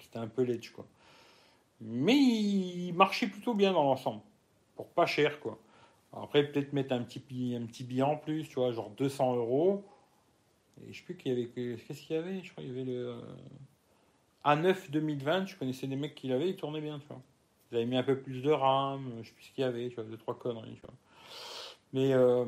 C'était 0.00 0.18
un 0.18 0.28
peu 0.28 0.42
ledge, 0.42 0.72
quoi. 0.72 0.86
Mais 1.80 2.16
il 2.16 2.92
marchait 2.92 3.26
plutôt 3.26 3.52
bien 3.52 3.72
dans 3.72 3.84
l'ensemble. 3.84 4.22
Pour 4.74 4.88
pas 4.88 5.04
cher, 5.04 5.38
quoi. 5.38 5.58
après, 6.12 6.50
peut-être 6.50 6.72
mettre 6.72 6.94
un 6.94 7.02
petit, 7.02 7.20
un 7.54 7.66
petit 7.66 7.84
billet 7.84 8.02
en 8.02 8.16
plus, 8.16 8.48
tu 8.48 8.54
vois, 8.54 8.72
genre 8.72 8.90
200 8.90 9.36
euros. 9.36 9.84
Et 10.80 10.92
je 10.92 10.98
sais 10.98 11.04
plus 11.04 11.16
qu'il 11.16 11.32
y 11.32 11.34
avait. 11.34 11.48
Qu'est-ce 11.48 12.00
qu'il 12.00 12.16
y 12.16 12.18
avait? 12.18 12.42
Je 12.42 12.50
crois 12.50 12.64
qu'il 12.64 12.72
y 12.72 12.80
avait 12.80 12.90
le. 12.90 13.20
A9 14.48 14.90
2020, 14.90 15.46
je 15.46 15.56
connaissais 15.56 15.86
des 15.86 15.96
mecs 15.96 16.14
qui 16.14 16.28
l'avaient, 16.28 16.48
il 16.50 16.56
tournait 16.56 16.80
bien, 16.80 16.98
tu 16.98 17.06
vois. 17.08 17.20
J'avais 17.70 17.84
mis 17.84 17.96
un 17.96 18.02
peu 18.02 18.18
plus 18.18 18.40
de 18.40 18.50
RAM, 18.50 19.12
je 19.22 19.28
sais 19.28 19.34
plus 19.34 19.44
ce 19.44 19.52
qu'il 19.52 19.62
y 19.62 19.66
avait, 19.66 19.88
tu 19.88 19.96
vois, 19.96 20.04
deux, 20.04 20.16
trois 20.16 20.38
conneries, 20.38 20.76
tu 20.76 20.80
vois. 20.80 20.94
Mais 21.92 22.12
euh, 22.14 22.44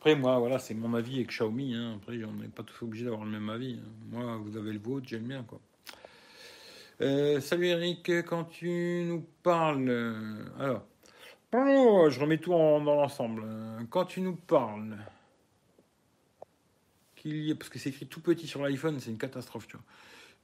Après, 0.00 0.14
moi, 0.14 0.38
voilà, 0.38 0.58
c'est 0.58 0.72
mon 0.72 0.94
avis 0.94 1.16
avec 1.16 1.28
Xiaomi. 1.28 1.74
Hein. 1.74 1.98
Après, 2.00 2.24
on 2.24 2.32
n'est 2.32 2.48
pas 2.48 2.62
tous 2.62 2.86
obligés 2.86 3.04
d'avoir 3.04 3.22
le 3.22 3.32
même 3.32 3.50
avis. 3.50 3.78
Hein. 3.82 3.90
Moi, 4.10 4.38
vous 4.38 4.56
avez 4.56 4.72
le 4.72 4.78
vôtre, 4.78 5.06
j'aime 5.06 5.24
bien, 5.24 5.42
quoi. 5.42 5.60
Euh, 7.02 7.38
salut 7.40 7.66
Eric, 7.66 8.10
quand 8.26 8.44
tu 8.44 9.04
nous 9.06 9.26
parles. 9.42 9.90
Euh, 9.90 10.44
alors, 10.58 10.86
oh, 11.52 12.06
je 12.08 12.18
remets 12.18 12.38
tout 12.38 12.48
dans 12.48 12.80
l'ensemble. 12.80 13.44
Quand 13.90 14.06
tu 14.06 14.22
nous 14.22 14.36
parles 14.36 14.96
qu'il 17.20 17.44
y 17.44 17.52
a, 17.52 17.54
parce 17.54 17.68
que 17.68 17.78
c'est 17.78 17.90
écrit 17.90 18.06
tout 18.06 18.20
petit 18.20 18.46
sur 18.46 18.62
l'iPhone, 18.62 18.98
c'est 18.98 19.10
une 19.10 19.18
catastrophe, 19.18 19.68
tu 19.68 19.76
vois. 19.76 19.84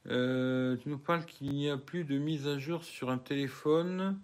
Euh, 0.09 0.77
tu 0.77 0.89
nous 0.89 0.97
parles 0.97 1.25
qu'il 1.25 1.51
n'y 1.51 1.69
a 1.69 1.77
plus 1.77 2.03
de 2.03 2.17
mise 2.17 2.47
à 2.47 2.59
jour 2.59 2.83
sur 2.83 3.09
un 3.09 3.17
téléphone, 3.17 4.19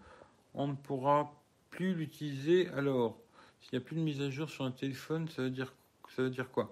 on 0.54 0.68
ne 0.68 0.74
pourra 0.74 1.34
plus 1.72 1.94
l'utiliser. 1.94 2.70
Alors, 2.70 3.18
s'il 3.62 3.78
n'y 3.78 3.84
a 3.84 3.86
plus 3.86 3.96
de 3.96 4.02
mise 4.02 4.22
à 4.22 4.30
jour 4.30 4.50
sur 4.50 4.64
un 4.64 4.72
téléphone, 4.72 5.28
ça 5.28 5.42
veut 5.42 5.50
dire, 5.50 5.74
ça 6.16 6.22
veut 6.22 6.30
dire 6.30 6.50
quoi? 6.52 6.72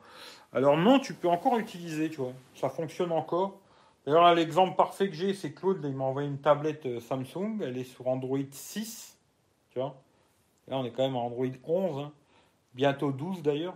Alors 0.53 0.77
non, 0.77 0.99
tu 0.99 1.13
peux 1.13 1.27
encore 1.27 1.57
utiliser, 1.57 2.09
tu 2.09 2.17
vois. 2.17 2.33
Ça 2.55 2.69
fonctionne 2.69 3.11
encore. 3.11 3.59
D'ailleurs, 4.05 4.33
l'exemple 4.33 4.75
parfait 4.75 5.09
que 5.09 5.15
j'ai, 5.15 5.33
c'est 5.33 5.51
Claude, 5.51 5.79
il 5.83 5.95
m'a 5.95 6.05
envoyé 6.05 6.27
une 6.27 6.39
tablette 6.39 6.85
euh, 6.85 6.99
Samsung, 6.99 7.59
elle 7.61 7.77
est 7.77 7.83
sur 7.83 8.07
Android 8.07 8.39
6, 8.49 9.17
tu 9.71 9.79
vois. 9.79 10.01
Là, 10.67 10.77
on 10.77 10.85
est 10.85 10.91
quand 10.91 11.03
même 11.03 11.15
à 11.15 11.19
Android 11.19 11.45
11, 11.63 11.99
hein. 11.99 12.11
bientôt 12.73 13.11
12 13.11 13.41
d'ailleurs. 13.41 13.75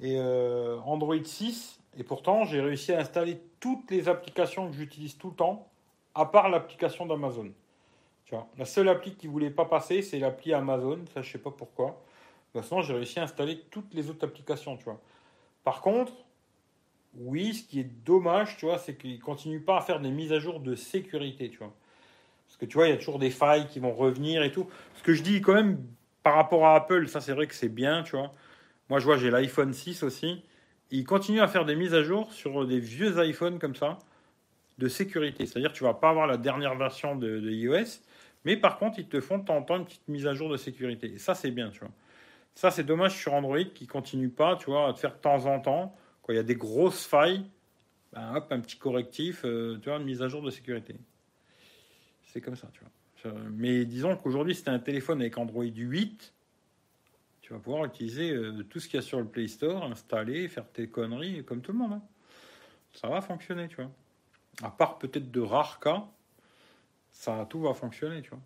Et 0.00 0.16
euh, 0.18 0.78
Android 0.80 1.22
6, 1.22 1.80
et 1.96 2.04
pourtant, 2.04 2.44
j'ai 2.44 2.60
réussi 2.60 2.92
à 2.92 2.98
installer 3.00 3.40
toutes 3.60 3.90
les 3.90 4.08
applications 4.08 4.68
que 4.68 4.76
j'utilise 4.76 5.16
tout 5.16 5.30
le 5.30 5.36
temps, 5.36 5.68
à 6.14 6.26
part 6.26 6.48
l'application 6.48 7.06
d'Amazon. 7.06 7.52
La 8.58 8.64
seule 8.64 8.88
appli 8.88 9.14
qui 9.14 9.26
ne 9.26 9.32
voulait 9.32 9.50
pas 9.50 9.64
passer, 9.64 10.02
c'est 10.02 10.18
l'appli 10.18 10.52
Amazon. 10.52 10.98
Ça, 11.12 11.22
je 11.22 11.30
sais 11.30 11.38
pas 11.38 11.50
pourquoi. 11.50 11.86
De 11.86 12.60
toute 12.60 12.62
façon, 12.62 12.82
j'ai 12.82 12.94
réussi 12.94 13.20
à 13.20 13.24
installer 13.24 13.60
toutes 13.70 13.92
les 13.94 14.10
autres 14.10 14.24
applications, 14.26 14.76
tu 14.76 14.84
vois. 14.84 15.00
Par 15.62 15.80
contre, 15.80 16.12
oui, 17.16 17.54
ce 17.54 17.62
qui 17.62 17.80
est 17.80 18.04
dommage, 18.04 18.56
tu 18.56 18.66
vois, 18.66 18.78
c'est 18.78 18.96
qu'ils 18.96 19.16
ne 19.16 19.20
continuent 19.20 19.64
pas 19.64 19.78
à 19.78 19.80
faire 19.80 20.00
des 20.00 20.10
mises 20.10 20.32
à 20.32 20.38
jour 20.38 20.60
de 20.60 20.74
sécurité, 20.74 21.50
tu 21.50 21.58
vois. 21.58 21.72
Parce 22.46 22.56
que 22.56 22.66
tu 22.66 22.74
vois, 22.76 22.88
il 22.88 22.90
y 22.90 22.94
a 22.94 22.96
toujours 22.96 23.18
des 23.18 23.30
failles 23.30 23.66
qui 23.68 23.78
vont 23.78 23.92
revenir 23.92 24.42
et 24.42 24.52
tout. 24.52 24.68
Ce 24.94 25.02
que 25.02 25.14
je 25.14 25.22
dis 25.22 25.40
quand 25.40 25.54
même 25.54 25.80
par 26.22 26.34
rapport 26.34 26.66
à 26.66 26.74
Apple, 26.74 27.08
ça 27.08 27.20
c'est 27.20 27.32
vrai 27.32 27.46
que 27.46 27.54
c'est 27.54 27.68
bien, 27.68 28.02
tu 28.02 28.16
vois. 28.16 28.32
Moi, 28.90 28.98
je 28.98 29.04
vois, 29.04 29.16
j'ai 29.16 29.30
l'iPhone 29.30 29.72
6 29.72 30.02
aussi. 30.02 30.42
Ils 30.90 31.04
continuent 31.04 31.40
à 31.40 31.48
faire 31.48 31.64
des 31.64 31.76
mises 31.76 31.94
à 31.94 32.02
jour 32.02 32.32
sur 32.32 32.66
des 32.66 32.78
vieux 32.78 33.24
iPhones 33.24 33.58
comme 33.58 33.74
ça 33.74 33.98
de 34.78 34.88
sécurité. 34.88 35.46
C'est-à-dire 35.46 35.72
tu 35.72 35.84
vas 35.84 35.94
pas 35.94 36.10
avoir 36.10 36.26
la 36.26 36.36
dernière 36.36 36.74
version 36.74 37.16
de, 37.16 37.40
iOS, 37.50 38.00
mais 38.44 38.56
par 38.56 38.78
contre, 38.78 38.98
ils 38.98 39.08
te 39.08 39.20
font 39.20 39.38
de 39.38 39.44
temps 39.44 39.56
en 39.56 39.62
temps 39.62 39.76
une 39.76 39.84
petite 39.84 40.08
mise 40.08 40.26
à 40.26 40.34
jour 40.34 40.50
de 40.50 40.56
sécurité. 40.56 41.12
Et 41.14 41.18
ça, 41.18 41.34
c'est 41.34 41.50
bien, 41.50 41.70
tu 41.70 41.80
vois. 41.80 41.90
Ça, 42.54 42.70
c'est 42.70 42.84
dommage 42.84 43.16
sur 43.16 43.34
Android 43.34 43.64
qui 43.74 43.86
continue 43.86 44.28
pas, 44.28 44.56
tu 44.56 44.66
vois, 44.66 44.88
à 44.88 44.92
te 44.92 44.98
faire 44.98 45.14
de 45.14 45.20
temps 45.20 45.46
en 45.46 45.60
temps 45.60 45.96
quand 46.22 46.32
il 46.32 46.36
y 46.36 46.40
a 46.40 46.44
des 46.44 46.54
grosses 46.54 47.04
failles, 47.04 47.44
ben 48.12 48.36
hop, 48.36 48.46
un 48.50 48.60
petit 48.60 48.76
correctif, 48.76 49.42
euh, 49.44 49.78
tu 49.82 49.88
vois, 49.88 49.98
une 49.98 50.04
mise 50.04 50.22
à 50.22 50.28
jour 50.28 50.42
de 50.42 50.50
sécurité. 50.50 50.94
C'est 52.24 52.40
comme 52.40 52.56
ça, 52.56 52.68
tu 52.72 52.80
vois. 52.80 52.90
Mais 53.50 53.86
disons 53.86 54.16
qu'aujourd'hui, 54.16 54.56
as 54.66 54.70
un 54.70 54.78
téléphone 54.78 55.20
avec 55.20 55.38
Android 55.38 55.64
8, 55.64 56.33
tu 57.44 57.52
vas 57.52 57.58
pouvoir 57.58 57.84
utiliser 57.84 58.30
euh, 58.30 58.64
tout 58.70 58.80
ce 58.80 58.88
qu'il 58.88 58.96
y 58.96 59.02
a 59.02 59.06
sur 59.06 59.18
le 59.18 59.26
Play 59.26 59.48
Store, 59.48 59.84
installer, 59.84 60.48
faire 60.48 60.66
tes 60.66 60.88
conneries 60.88 61.44
comme 61.44 61.60
tout 61.60 61.72
le 61.72 61.78
monde. 61.78 61.92
Hein. 61.92 62.02
Ça 62.94 63.06
va 63.06 63.20
fonctionner, 63.20 63.68
tu 63.68 63.76
vois. 63.76 63.90
À 64.62 64.70
part 64.70 64.98
peut-être 64.98 65.30
de 65.30 65.42
rares 65.42 65.78
cas, 65.78 66.06
ça 67.10 67.46
tout 67.50 67.60
va 67.60 67.74
fonctionner, 67.74 68.22
tu 68.22 68.30
vois. 68.30 68.40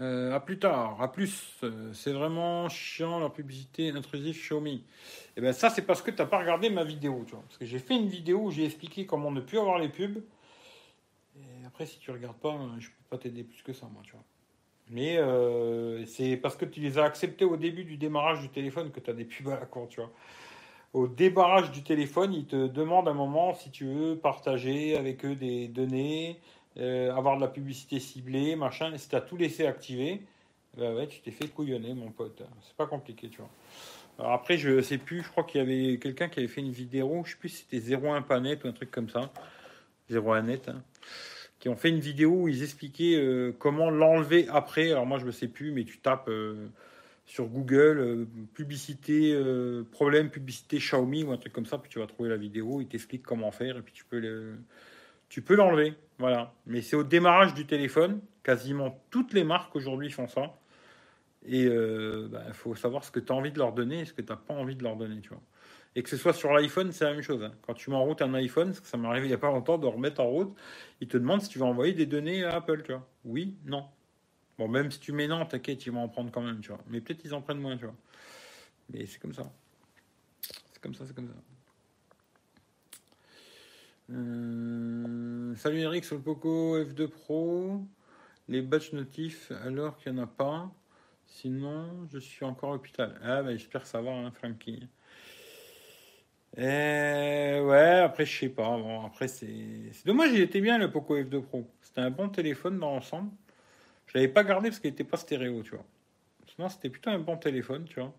Euh, 0.00 0.32
à 0.32 0.38
plus 0.38 0.60
tard, 0.60 1.02
à 1.02 1.10
plus. 1.10 1.56
Euh, 1.64 1.92
c'est 1.92 2.12
vraiment 2.12 2.68
chiant 2.68 3.18
la 3.18 3.28
publicité 3.28 3.90
intrusive 3.90 4.36
Xiaomi. 4.36 4.74
Et 4.74 4.84
eh 5.38 5.40
ben 5.40 5.52
ça, 5.52 5.70
c'est 5.70 5.82
parce 5.82 6.02
que 6.02 6.12
tu 6.12 6.18
n'as 6.18 6.26
pas 6.26 6.38
regardé 6.38 6.70
ma 6.70 6.84
vidéo, 6.84 7.24
tu 7.26 7.32
vois. 7.32 7.42
Parce 7.42 7.58
que 7.58 7.66
j'ai 7.66 7.80
fait 7.80 7.96
une 7.96 8.08
vidéo 8.08 8.44
où 8.44 8.50
j'ai 8.52 8.64
expliqué 8.64 9.06
comment 9.06 9.32
ne 9.32 9.40
plus 9.40 9.58
avoir 9.58 9.80
les 9.80 9.88
pubs. 9.88 10.22
Et 11.34 11.66
après, 11.66 11.84
si 11.84 11.98
tu 11.98 12.12
regardes 12.12 12.38
pas, 12.38 12.56
je 12.78 12.86
peux 12.86 12.94
pas 13.10 13.18
t'aider 13.18 13.42
plus 13.42 13.60
que 13.62 13.72
ça, 13.72 13.86
moi, 13.86 14.02
tu 14.04 14.12
vois. 14.12 14.24
Mais 14.90 15.18
euh, 15.18 16.04
c'est 16.06 16.36
parce 16.36 16.56
que 16.56 16.64
tu 16.64 16.80
les 16.80 16.98
as 16.98 17.04
acceptés 17.04 17.44
au 17.44 17.56
début 17.56 17.84
du 17.84 17.96
démarrage 17.96 18.40
du 18.40 18.48
téléphone 18.48 18.90
que 18.90 19.00
tu 19.00 19.10
as 19.10 19.14
des 19.14 19.24
pubs 19.24 19.48
à 19.48 19.60
la 19.60 19.66
con, 19.66 19.86
tu 19.86 20.00
vois. 20.00 20.10
Au 20.92 21.06
débarrage 21.06 21.70
du 21.70 21.84
téléphone, 21.84 22.34
ils 22.34 22.46
te 22.46 22.66
demandent 22.66 23.06
un 23.06 23.14
moment 23.14 23.54
si 23.54 23.70
tu 23.70 23.84
veux 23.84 24.16
partager 24.16 24.96
avec 24.96 25.24
eux 25.24 25.36
des 25.36 25.68
données, 25.68 26.40
euh, 26.78 27.14
avoir 27.14 27.36
de 27.36 27.40
la 27.40 27.48
publicité 27.48 28.00
ciblée, 28.00 28.56
machin. 28.56 28.96
Si 28.96 29.08
tu 29.08 29.14
as 29.14 29.20
tout 29.20 29.36
laissé 29.36 29.66
activer, 29.66 30.22
bah 30.76 30.92
ouais, 30.92 31.06
tu 31.06 31.20
t'es 31.20 31.30
fait 31.30 31.46
couillonner, 31.46 31.94
mon 31.94 32.10
pote. 32.10 32.42
C'est 32.62 32.76
pas 32.76 32.86
compliqué, 32.86 33.28
tu 33.28 33.38
vois. 33.38 33.50
Alors 34.18 34.32
après, 34.32 34.58
je 34.58 34.80
sais 34.82 34.98
plus, 34.98 35.22
je 35.22 35.28
crois 35.30 35.44
qu'il 35.44 35.60
y 35.60 35.62
avait 35.62 35.98
quelqu'un 35.98 36.28
qui 36.28 36.40
avait 36.40 36.48
fait 36.48 36.60
une 36.60 36.72
vidéo, 36.72 37.22
je 37.24 37.30
sais 37.30 37.38
plus 37.38 37.48
si 37.48 37.64
c'était 37.68 37.94
01 37.94 38.22
Panet 38.22 38.58
ou 38.64 38.68
un 38.68 38.72
truc 38.72 38.90
comme 38.90 39.08
ça. 39.08 39.30
01 40.10 40.42
Net, 40.42 40.68
hein, 40.68 40.82
qui 41.60 41.68
ont 41.68 41.76
fait 41.76 41.90
une 41.90 42.00
vidéo 42.00 42.32
où 42.32 42.48
ils 42.48 42.62
expliquaient 42.62 43.16
euh, 43.16 43.52
comment 43.58 43.90
l'enlever 43.90 44.48
après. 44.48 44.90
Alors 44.90 45.06
moi, 45.06 45.18
je 45.18 45.26
ne 45.26 45.30
sais 45.30 45.48
plus, 45.48 45.70
mais 45.70 45.84
tu 45.84 45.98
tapes 45.98 46.28
euh, 46.28 46.66
sur 47.26 47.46
Google 47.46 48.26
publicité, 48.54 49.40
problème 49.92 50.30
publicité 50.30 50.78
Xiaomi 50.78 51.22
ou 51.22 51.30
un 51.30 51.36
truc 51.36 51.52
comme 51.52 51.66
ça, 51.66 51.78
puis 51.78 51.88
tu 51.88 52.00
vas 52.00 52.08
trouver 52.08 52.28
la 52.28 52.36
vidéo, 52.36 52.80
il 52.80 52.88
t'explique 52.88 53.22
comment 53.22 53.52
faire, 53.52 53.76
et 53.76 53.82
puis 53.82 53.94
tu 53.94 55.42
peux 55.42 55.54
l'enlever. 55.54 55.94
Voilà. 56.18 56.52
Mais 56.66 56.82
c'est 56.82 56.96
au 56.96 57.04
démarrage 57.04 57.54
du 57.54 57.66
téléphone. 57.66 58.20
Quasiment 58.42 59.00
toutes 59.10 59.32
les 59.32 59.44
marques 59.44 59.76
aujourd'hui 59.76 60.10
font 60.10 60.26
ça. 60.26 60.54
Et 61.46 61.62
il 61.62 61.68
euh, 61.68 62.28
bah, 62.30 62.52
faut 62.52 62.74
savoir 62.74 63.04
ce 63.04 63.10
que 63.10 63.20
tu 63.20 63.32
as 63.32 63.34
envie 63.34 63.50
de 63.50 63.58
leur 63.58 63.72
donner 63.72 64.00
et 64.00 64.04
ce 64.04 64.12
que 64.12 64.20
tu 64.20 64.30
n'as 64.30 64.36
pas 64.36 64.54
envie 64.54 64.76
de 64.76 64.82
leur 64.82 64.96
donner. 64.96 65.20
Tu 65.20 65.30
vois. 65.30 65.40
Et 65.96 66.02
que 66.02 66.08
ce 66.08 66.16
soit 66.16 66.32
sur 66.32 66.52
l'iPhone, 66.52 66.92
c'est 66.92 67.04
la 67.04 67.12
même 67.12 67.22
chose. 67.22 67.42
Hein. 67.42 67.52
Quand 67.62 67.74
tu 67.74 67.90
mets 67.90 67.96
en 67.96 68.04
route 68.04 68.22
un 68.22 68.32
iPhone, 68.34 68.72
ça 68.74 68.96
m'est 68.96 69.08
arrivé 69.08 69.26
il 69.26 69.30
n'y 69.30 69.34
a 69.34 69.38
pas 69.38 69.48
longtemps 69.50 69.76
de 69.76 69.86
remettre 69.86 70.20
en 70.20 70.28
route, 70.28 70.56
il 71.00 71.08
te 71.08 71.16
demande 71.16 71.42
si 71.42 71.48
tu 71.48 71.58
vas 71.58 71.66
envoyer 71.66 71.92
des 71.92 72.06
données 72.06 72.44
à 72.44 72.54
Apple. 72.56 72.82
Tu 72.84 72.92
vois. 72.92 73.06
Oui, 73.24 73.56
non. 73.64 73.86
Bon, 74.56 74.68
même 74.68 74.90
si 74.90 75.00
tu 75.00 75.12
mets 75.12 75.26
non, 75.26 75.44
t'inquiète, 75.46 75.84
ils 75.86 75.92
vont 75.92 76.02
en 76.02 76.08
prendre 76.08 76.30
quand 76.30 76.42
même. 76.42 76.60
Tu 76.60 76.68
vois. 76.68 76.80
Mais 76.88 77.00
peut-être 77.00 77.24
ils 77.24 77.34
en 77.34 77.42
prennent 77.42 77.60
moins. 77.60 77.76
Tu 77.76 77.84
vois. 77.84 77.96
Mais 78.92 79.06
c'est 79.06 79.18
comme 79.18 79.34
ça. 79.34 79.50
C'est 80.72 80.80
comme 80.80 80.94
ça, 80.94 81.04
c'est 81.06 81.14
comme 81.14 81.28
ça. 81.28 81.34
Euh, 84.12 85.54
salut 85.56 85.80
Eric 85.80 86.04
sur 86.04 86.16
le 86.16 86.22
Poco 86.22 86.78
F2 86.78 87.08
Pro. 87.08 87.84
Les 88.48 88.62
batch 88.62 88.92
notifs 88.92 89.52
alors 89.64 89.96
qu'il 89.96 90.12
n'y 90.12 90.20
en 90.20 90.24
a 90.24 90.26
pas. 90.26 90.70
Sinon, 91.26 92.08
je 92.12 92.18
suis 92.18 92.44
encore 92.44 92.70
à 92.70 92.72
l'hôpital. 92.74 93.20
Ah, 93.22 93.42
bah, 93.42 93.52
j'espère 93.52 93.82
que 93.82 93.88
ça 93.88 94.00
va, 94.00 94.10
hein, 94.10 94.30
Frankie. 94.32 94.88
Eh, 96.56 97.60
ouais, 97.64 98.00
après, 98.04 98.26
je 98.26 98.38
sais 98.40 98.48
pas. 98.48 98.76
Bon, 98.76 99.04
après, 99.06 99.28
c'est 99.28 99.46
dommage, 100.04 100.30
il 100.32 100.40
était 100.40 100.60
bien 100.60 100.78
le 100.78 100.90
Poco 100.90 101.16
F2 101.16 101.42
Pro. 101.42 101.66
C'était 101.82 102.00
un 102.00 102.10
bon 102.10 102.28
téléphone 102.28 102.78
dans 102.78 102.94
l'ensemble. 102.94 103.30
Je 104.06 104.18
l'avais 104.18 104.28
pas 104.28 104.44
gardé 104.44 104.68
parce 104.68 104.80
qu'il 104.80 104.90
n'était 104.90 105.04
pas 105.04 105.16
stéréo, 105.16 105.62
tu 105.62 105.70
vois. 105.70 105.84
Sinon, 106.54 106.68
c'était 106.68 106.90
plutôt 106.90 107.10
un 107.10 107.18
bon 107.18 107.36
téléphone, 107.36 107.84
tu 107.84 108.00
vois. 108.00 108.12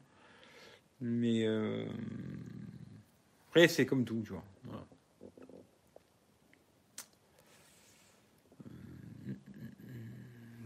Mais 1.01 1.45
euh, 1.45 1.85
après, 3.49 3.67
c'est 3.67 3.85
comme 3.85 4.05
tout, 4.05 4.21
tu 4.23 4.31
vois. 4.31 4.43
Voilà. 4.63 4.85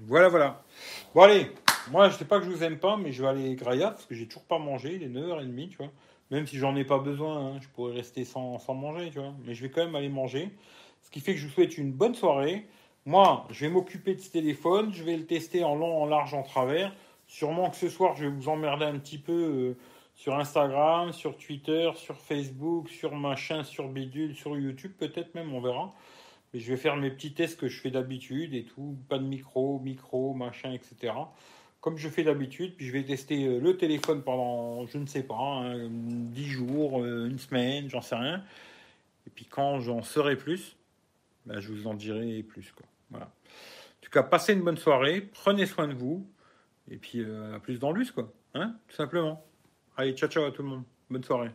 Voilà, 0.07 0.29
voilà. 0.29 0.63
Bon, 1.15 1.21
allez, 1.23 1.51
moi, 1.89 2.09
je 2.09 2.17
sais 2.17 2.25
pas 2.25 2.37
que 2.39 2.45
je 2.45 2.51
vous 2.51 2.63
aime 2.63 2.77
pas, 2.77 2.95
mais 2.97 3.11
je 3.11 3.23
vais 3.23 3.29
aller 3.29 3.55
grailler 3.55 3.81
parce 3.85 4.05
que 4.05 4.13
j'ai 4.13 4.27
toujours 4.27 4.43
pas 4.43 4.59
mangé. 4.59 4.95
Il 4.95 5.03
est 5.03 5.09
9h30, 5.09 5.69
tu 5.69 5.77
vois. 5.77 5.91
Même 6.31 6.47
si 6.47 6.57
j'en 6.57 6.75
ai 6.75 6.83
pas 6.83 6.99
besoin, 6.99 7.37
hein, 7.37 7.59
je 7.61 7.67
pourrais 7.69 7.93
rester 7.93 8.25
sans, 8.25 8.59
manger, 8.73 9.09
tu 9.11 9.19
vois. 9.19 9.33
Mais 9.45 9.53
je 9.53 9.61
vais 9.61 9.69
quand 9.69 9.85
même 9.85 9.95
aller 9.95 10.09
manger. 10.09 10.49
Ce 11.01 11.11
qui 11.11 11.19
fait 11.19 11.33
que 11.33 11.39
je 11.39 11.47
vous 11.47 11.53
souhaite 11.53 11.77
une 11.77 11.91
bonne 11.91 12.15
soirée. 12.15 12.65
Moi, 13.05 13.47
je 13.51 13.65
vais 13.65 13.71
m'occuper 13.71 14.15
de 14.15 14.21
ce 14.21 14.31
téléphone. 14.31 14.91
Je 14.93 15.03
vais 15.03 15.17
le 15.17 15.25
tester 15.25 15.63
en 15.63 15.75
long, 15.75 16.01
en 16.01 16.05
large, 16.05 16.33
en 16.33 16.43
travers. 16.43 16.93
Sûrement 17.27 17.69
que 17.69 17.75
ce 17.75 17.89
soir, 17.89 18.15
je 18.15 18.25
vais 18.25 18.31
vous 18.31 18.49
emmerder 18.49 18.85
un 18.85 18.97
petit 18.97 19.17
peu 19.17 19.33
euh, 19.33 19.77
sur 20.15 20.35
Instagram, 20.35 21.11
sur 21.11 21.37
Twitter, 21.37 21.91
sur 21.95 22.17
Facebook, 22.17 22.89
sur 22.89 23.15
machin, 23.15 23.63
sur 23.63 23.87
bidule, 23.89 24.35
sur 24.35 24.57
YouTube, 24.57 24.93
peut-être 24.97 25.35
même, 25.35 25.53
on 25.53 25.61
verra 25.61 25.93
je 26.59 26.71
vais 26.71 26.77
faire 26.77 26.95
mes 26.95 27.11
petits 27.11 27.33
tests 27.33 27.59
que 27.59 27.67
je 27.67 27.79
fais 27.79 27.91
d'habitude 27.91 28.53
et 28.53 28.63
tout. 28.63 28.97
Pas 29.09 29.17
de 29.17 29.25
micro, 29.25 29.79
micro, 29.79 30.33
machin, 30.33 30.71
etc. 30.71 31.13
Comme 31.85 31.99
je 31.99 32.09
fais 32.09 32.23
d'habitude. 32.23 32.75
Puis 32.75 32.87
je 32.87 32.91
vais 32.91 33.03
tester 33.03 33.45
euh, 33.45 33.59
le 33.59 33.77
téléphone 33.77 34.23
pendant, 34.23 34.87
je 34.87 34.97
ne 34.97 35.05
sais 35.05 35.21
pas, 35.21 35.61
10 35.77 36.43
hein, 36.43 36.49
jours, 36.49 37.03
euh, 37.03 37.27
une 37.27 37.37
semaine, 37.37 37.91
j'en 37.91 38.01
sais 38.01 38.15
rien. 38.15 38.43
Et 39.27 39.29
puis 39.29 39.45
quand 39.45 39.81
j'en 39.81 40.01
saurai 40.01 40.35
plus, 40.35 40.77
ben, 41.45 41.59
je 41.59 41.71
vous 41.71 41.85
en 41.85 41.93
dirai 41.93 42.41
plus. 42.41 42.71
Quoi. 42.71 42.87
Voilà. 43.11 43.25
En 43.25 44.01
tout 44.01 44.09
cas, 44.09 44.23
passez 44.23 44.53
une 44.53 44.63
bonne 44.63 44.77
soirée. 44.77 45.21
Prenez 45.21 45.67
soin 45.67 45.87
de 45.87 45.93
vous. 45.93 46.27
Et 46.89 46.97
puis, 46.97 47.21
euh, 47.21 47.55
à 47.55 47.59
plus 47.59 47.77
dans 47.77 47.91
l'us, 47.91 48.11
quoi. 48.11 48.33
Hein, 48.55 48.75
tout 48.87 48.95
simplement. 48.95 49.45
Allez, 49.95 50.13
ciao, 50.13 50.27
ciao 50.27 50.43
à 50.43 50.51
tout 50.51 50.63
le 50.63 50.69
monde. 50.69 50.83
Bonne 51.11 51.23
soirée. 51.23 51.51